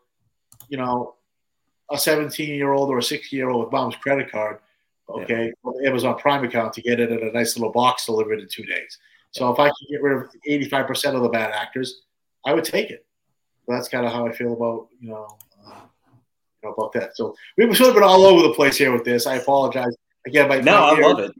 you 0.68 0.76
know 0.76 1.14
a 1.90 1.98
17 1.98 2.48
year 2.48 2.72
old 2.72 2.90
or 2.90 2.98
a 2.98 3.02
16 3.02 3.36
year 3.36 3.50
old 3.50 3.64
with 3.64 3.72
mom's 3.72 3.96
credit 3.96 4.30
card. 4.30 4.58
Okay, 5.08 5.52
yeah. 5.64 5.88
Amazon 5.88 6.16
Prime 6.18 6.44
account 6.44 6.72
to 6.74 6.82
get 6.82 7.00
it 7.00 7.10
in 7.10 7.26
a 7.26 7.32
nice 7.32 7.56
little 7.56 7.72
box 7.72 8.06
delivered 8.06 8.40
in 8.40 8.48
two 8.48 8.64
days. 8.64 8.98
So 9.32 9.50
if 9.52 9.58
I 9.58 9.66
can 9.66 9.74
get 9.90 10.02
rid 10.02 10.16
of 10.16 10.30
85% 10.48 11.14
of 11.14 11.22
the 11.22 11.28
bad 11.28 11.52
actors, 11.52 12.02
I 12.44 12.54
would 12.54 12.64
take 12.64 12.90
it. 12.90 13.06
So 13.66 13.72
that's 13.72 13.88
kind 13.88 14.06
of 14.06 14.12
how 14.12 14.26
I 14.26 14.32
feel 14.32 14.52
about, 14.52 14.88
you 15.00 15.10
know, 15.10 15.38
know, 16.62 16.72
about 16.72 16.92
that. 16.92 17.16
So 17.16 17.34
we've 17.56 17.74
sort 17.76 17.90
of 17.90 17.94
been 17.94 18.04
all 18.04 18.24
over 18.24 18.42
the 18.42 18.54
place 18.54 18.76
here 18.76 18.92
with 18.92 19.04
this. 19.04 19.26
I 19.26 19.36
apologize. 19.36 19.94
Again, 20.26 20.48
my, 20.48 20.60
no, 20.60 20.84
I 20.84 21.00
love 21.00 21.18
it. 21.20 21.32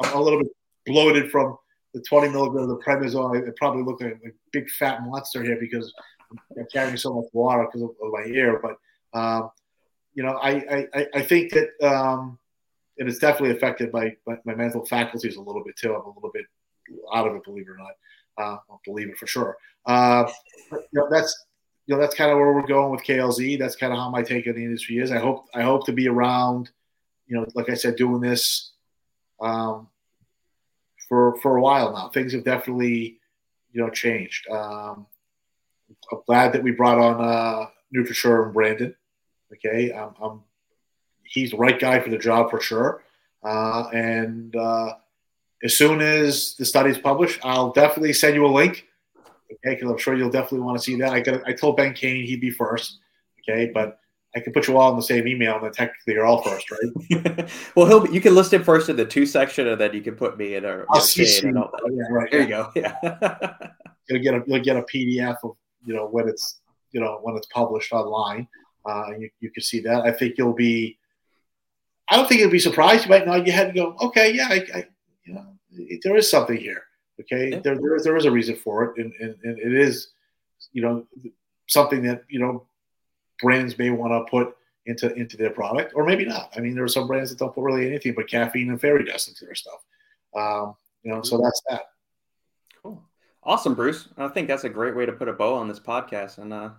I'm 0.00 0.16
a 0.16 0.20
little 0.20 0.40
bit 0.40 0.52
bloated 0.86 1.30
from 1.30 1.56
the 1.94 2.00
20 2.00 2.30
milligram 2.30 2.64
of 2.64 2.68
the 2.68 2.78
prednisone. 2.78 3.46
I 3.46 3.50
probably 3.56 3.82
look 3.82 4.00
like 4.00 4.20
a 4.24 4.30
big 4.52 4.68
fat 4.70 5.02
monster 5.02 5.42
here 5.42 5.58
because 5.60 5.92
I'm 6.30 6.66
carrying 6.72 6.96
so 6.96 7.14
much 7.14 7.26
water 7.32 7.64
because 7.64 7.82
of, 7.82 7.90
of 8.02 8.12
my 8.12 8.24
ear. 8.26 8.60
But, 8.62 9.18
um, 9.18 9.50
you 10.14 10.22
know, 10.22 10.38
I, 10.42 10.86
I, 10.94 11.06
I 11.14 11.22
think 11.22 11.52
that, 11.52 11.68
um, 11.82 12.38
and 12.98 13.08
it's 13.08 13.18
definitely 13.18 13.56
affected 13.56 13.92
my, 13.92 14.16
my, 14.26 14.36
my 14.44 14.54
mental 14.54 14.84
faculties 14.84 15.36
a 15.36 15.40
little 15.40 15.62
bit 15.64 15.76
too. 15.76 15.94
I'm 15.94 16.02
a 16.02 16.14
little 16.14 16.30
bit 16.32 16.46
out 17.14 17.28
of 17.28 17.36
it, 17.36 17.44
believe 17.44 17.66
it 17.68 17.70
or 17.70 17.78
not. 17.78 17.92
Uh, 18.36 18.56
I'll 18.70 18.80
believe 18.84 19.08
it 19.08 19.18
for 19.18 19.26
sure. 19.26 19.56
Uh, 19.86 20.30
you 20.72 20.78
know, 20.92 21.08
that's 21.10 21.46
you 21.88 21.94
know 21.94 22.00
that's 22.02 22.14
kind 22.14 22.30
of 22.30 22.36
where 22.36 22.52
we're 22.52 22.66
going 22.66 22.90
with 22.90 23.02
KLZ. 23.02 23.58
That's 23.58 23.74
kind 23.74 23.94
of 23.94 23.98
how 23.98 24.10
my 24.10 24.22
take 24.22 24.46
on 24.46 24.54
the 24.54 24.62
industry 24.62 24.98
is. 24.98 25.10
I 25.10 25.18
hope 25.18 25.46
I 25.54 25.62
hope 25.62 25.86
to 25.86 25.92
be 25.92 26.06
around. 26.06 26.70
You 27.26 27.38
know, 27.38 27.46
like 27.54 27.70
I 27.70 27.74
said, 27.74 27.96
doing 27.96 28.20
this 28.20 28.72
um, 29.40 29.88
for 31.08 31.38
for 31.40 31.56
a 31.56 31.62
while 31.62 31.94
now. 31.94 32.10
Things 32.10 32.34
have 32.34 32.44
definitely 32.44 33.18
you 33.72 33.80
know 33.80 33.88
changed. 33.88 34.46
Um, 34.50 35.06
I'm 36.12 36.20
glad 36.26 36.52
that 36.52 36.62
we 36.62 36.72
brought 36.72 36.98
on 36.98 37.24
uh, 37.24 37.66
NutriSure 37.96 38.44
and 38.44 38.52
Brandon. 38.52 38.94
Okay, 39.54 39.90
I'm, 39.90 40.14
I'm, 40.20 40.42
he's 41.22 41.52
the 41.52 41.56
right 41.56 41.80
guy 41.80 42.00
for 42.00 42.10
the 42.10 42.18
job 42.18 42.50
for 42.50 42.60
sure. 42.60 43.02
Uh, 43.42 43.88
and 43.94 44.54
uh, 44.54 44.92
as 45.62 45.74
soon 45.74 46.02
as 46.02 46.54
the 46.56 46.66
study's 46.66 46.98
published, 46.98 47.40
I'll 47.42 47.72
definitely 47.72 48.12
send 48.12 48.34
you 48.34 48.44
a 48.44 48.48
link. 48.48 48.84
Okay, 49.50 49.74
because 49.74 49.90
I'm 49.90 49.98
sure 49.98 50.14
you'll 50.14 50.30
definitely 50.30 50.60
want 50.60 50.78
to 50.78 50.84
see 50.84 50.96
that. 50.96 51.12
I 51.12 51.20
got 51.20 51.40
I 51.46 51.52
told 51.52 51.76
Ben 51.76 51.94
Kane 51.94 52.24
he'd 52.24 52.40
be 52.40 52.50
first. 52.50 52.98
Okay, 53.40 53.70
but 53.72 53.98
I 54.36 54.40
can 54.40 54.52
put 54.52 54.68
you 54.68 54.76
all 54.76 54.90
in 54.90 54.96
the 54.96 55.02
same 55.02 55.26
email, 55.26 55.56
and 55.56 55.64
then 55.64 55.72
technically 55.72 56.14
you're 56.14 56.26
all 56.26 56.42
first, 56.42 56.70
right? 56.70 57.50
well, 57.74 57.86
he'll 57.86 58.12
you 58.12 58.20
can 58.20 58.34
list 58.34 58.52
him 58.52 58.62
first 58.62 58.88
in 58.88 58.96
the 58.96 59.06
two 59.06 59.24
section, 59.24 59.68
and 59.68 59.80
then 59.80 59.94
you 59.94 60.02
can 60.02 60.16
put 60.16 60.36
me 60.36 60.54
in. 60.54 60.64
Or, 60.64 60.84
I'll 60.90 61.00
see 61.00 61.22
you. 61.22 61.54
Oh, 61.56 61.70
yeah, 61.90 62.02
right. 62.10 62.30
There 62.30 62.40
yeah. 62.40 62.68
you 62.74 62.82
go. 62.82 62.98
Yeah. 63.02 63.68
you'll 64.08 64.22
get 64.22 64.34
a 64.34 64.42
you'll 64.46 64.62
get 64.62 64.76
a 64.76 64.82
PDF 64.82 65.38
of 65.44 65.56
you 65.84 65.94
know 65.94 66.06
when 66.06 66.28
it's 66.28 66.60
you 66.92 67.00
know 67.00 67.18
when 67.22 67.36
it's 67.36 67.46
published 67.46 67.92
online. 67.92 68.46
Uh, 68.84 69.10
you 69.18 69.30
you 69.40 69.50
can 69.50 69.62
see 69.62 69.80
that. 69.80 70.04
I 70.04 70.12
think 70.12 70.36
you'll 70.36 70.54
be. 70.54 70.98
I 72.10 72.16
don't 72.16 72.28
think 72.28 72.40
you'll 72.40 72.50
be 72.50 72.58
surprised. 72.58 73.04
You 73.04 73.10
might 73.10 73.26
nod 73.26 73.46
your 73.46 73.54
head 73.54 73.68
and 73.68 73.76
go, 73.76 73.96
"Okay, 74.00 74.34
yeah, 74.34 74.48
I, 74.50 74.66
I 74.74 74.86
you 75.24 75.34
know, 75.34 75.46
there 76.02 76.16
is 76.16 76.30
something 76.30 76.56
here. 76.56 76.84
Okay, 77.20 77.50
yeah. 77.50 77.58
there, 77.58 77.76
there 77.76 77.96
is 77.96 78.04
there 78.04 78.16
is 78.16 78.24
a 78.24 78.30
reason 78.30 78.56
for 78.56 78.84
it, 78.84 79.02
and, 79.02 79.12
and, 79.20 79.36
and 79.42 79.58
it 79.58 79.74
is, 79.74 80.08
you 80.72 80.82
know, 80.82 81.06
something 81.66 82.02
that 82.02 82.24
you 82.28 82.38
know 82.38 82.66
brands 83.40 83.78
may 83.78 83.90
want 83.90 84.12
to 84.12 84.30
put 84.30 84.56
into 84.86 85.12
into 85.14 85.36
their 85.36 85.50
product, 85.50 85.92
or 85.94 86.04
maybe 86.04 86.24
not. 86.24 86.52
I 86.56 86.60
mean, 86.60 86.74
there 86.74 86.84
are 86.84 86.88
some 86.88 87.06
brands 87.06 87.30
that 87.30 87.38
don't 87.38 87.54
put 87.54 87.62
really 87.62 87.86
anything 87.86 88.14
but 88.14 88.28
caffeine 88.28 88.70
and 88.70 88.80
fairy 88.80 89.04
dust 89.04 89.28
into 89.28 89.44
their 89.44 89.54
stuff. 89.54 89.84
Um, 90.34 90.76
you 91.02 91.12
know, 91.12 91.22
so 91.22 91.36
mm-hmm. 91.36 91.44
that's 91.44 91.62
that. 91.68 91.82
Cool, 92.82 93.02
awesome, 93.42 93.74
Bruce. 93.74 94.08
I 94.16 94.28
think 94.28 94.48
that's 94.48 94.64
a 94.64 94.68
great 94.68 94.96
way 94.96 95.06
to 95.06 95.12
put 95.12 95.28
a 95.28 95.32
bow 95.32 95.54
on 95.54 95.68
this 95.68 95.80
podcast, 95.80 96.38
and 96.38 96.52
uh, 96.52 96.70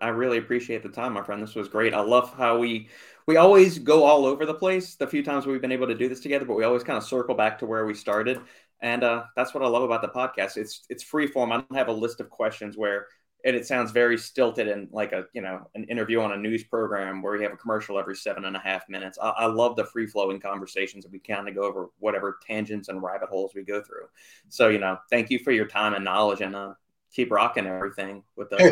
I 0.00 0.08
really 0.08 0.38
appreciate 0.38 0.82
the 0.82 0.88
time, 0.88 1.12
my 1.12 1.22
friend. 1.22 1.42
This 1.42 1.54
was 1.54 1.68
great. 1.68 1.94
I 1.94 2.00
love 2.00 2.34
how 2.36 2.58
we 2.58 2.88
we 3.26 3.36
always 3.36 3.78
go 3.78 4.04
all 4.04 4.26
over 4.26 4.44
the 4.44 4.54
place 4.54 4.96
the 4.96 5.06
few 5.06 5.22
times 5.22 5.46
we've 5.46 5.60
been 5.60 5.72
able 5.72 5.86
to 5.86 5.94
do 5.94 6.08
this 6.08 6.20
together, 6.20 6.44
but 6.44 6.56
we 6.56 6.64
always 6.64 6.84
kind 6.84 6.98
of 6.98 7.04
circle 7.04 7.34
back 7.34 7.58
to 7.60 7.66
where 7.66 7.86
we 7.86 7.94
started. 7.94 8.40
And 8.80 9.02
uh, 9.02 9.24
that's 9.36 9.54
what 9.54 9.62
I 9.62 9.68
love 9.68 9.82
about 9.82 10.02
the 10.02 10.08
podcast. 10.08 10.56
It's 10.56 10.84
it's 10.88 11.02
free 11.02 11.26
form. 11.26 11.52
I 11.52 11.56
don't 11.56 11.76
have 11.76 11.88
a 11.88 11.92
list 11.92 12.20
of 12.20 12.28
questions 12.30 12.76
where 12.76 13.06
and 13.44 13.54
it 13.54 13.66
sounds 13.66 13.90
very 13.90 14.16
stilted 14.16 14.68
and 14.68 14.88
like 14.90 15.12
a 15.12 15.26
you 15.34 15.42
know 15.42 15.68
an 15.74 15.84
interview 15.84 16.20
on 16.20 16.32
a 16.32 16.36
news 16.36 16.64
program 16.64 17.22
where 17.22 17.36
you 17.36 17.42
have 17.42 17.52
a 17.52 17.56
commercial 17.56 17.98
every 17.98 18.16
seven 18.16 18.46
and 18.46 18.56
a 18.56 18.58
half 18.58 18.88
minutes. 18.88 19.18
I, 19.22 19.30
I 19.30 19.46
love 19.46 19.76
the 19.76 19.84
free 19.84 20.06
flowing 20.06 20.40
conversations 20.40 21.04
that 21.04 21.12
we 21.12 21.18
kind 21.18 21.48
of 21.48 21.54
go 21.54 21.62
over 21.62 21.90
whatever 21.98 22.38
tangents 22.46 22.88
and 22.88 23.02
rabbit 23.02 23.28
holes 23.28 23.52
we 23.54 23.62
go 23.62 23.82
through. 23.82 24.06
So 24.48 24.68
you 24.68 24.78
know, 24.78 24.98
thank 25.10 25.30
you 25.30 25.38
for 25.38 25.52
your 25.52 25.66
time 25.66 25.94
and 25.94 26.04
knowledge 26.04 26.40
and 26.40 26.56
uh, 26.56 26.74
keep 27.12 27.30
rocking 27.30 27.66
everything 27.66 28.22
with 28.36 28.50
the 28.50 28.56
hey, 28.56 28.70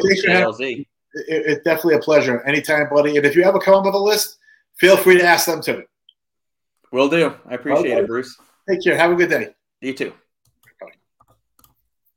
It's 1.14 1.62
definitely 1.62 1.96
a 1.96 2.00
pleasure. 2.00 2.40
Anytime, 2.46 2.88
buddy. 2.88 3.16
And 3.18 3.26
if 3.26 3.36
you 3.36 3.42
ever 3.42 3.58
come 3.58 3.74
up 3.74 3.84
with 3.84 3.94
a 3.94 3.98
list, 3.98 4.38
feel 4.78 4.96
free 4.96 5.18
to 5.18 5.24
ask 5.24 5.46
them 5.46 5.62
too. 5.62 5.84
Will 6.90 7.08
do. 7.08 7.34
I 7.46 7.54
appreciate 7.54 7.92
okay. 7.92 8.00
it, 8.00 8.06
Bruce. 8.06 8.36
Take 8.68 8.82
care. 8.82 8.96
Have 8.96 9.10
a 9.10 9.14
good 9.14 9.28
day. 9.28 9.54
You 9.82 9.92
too. 9.92 10.21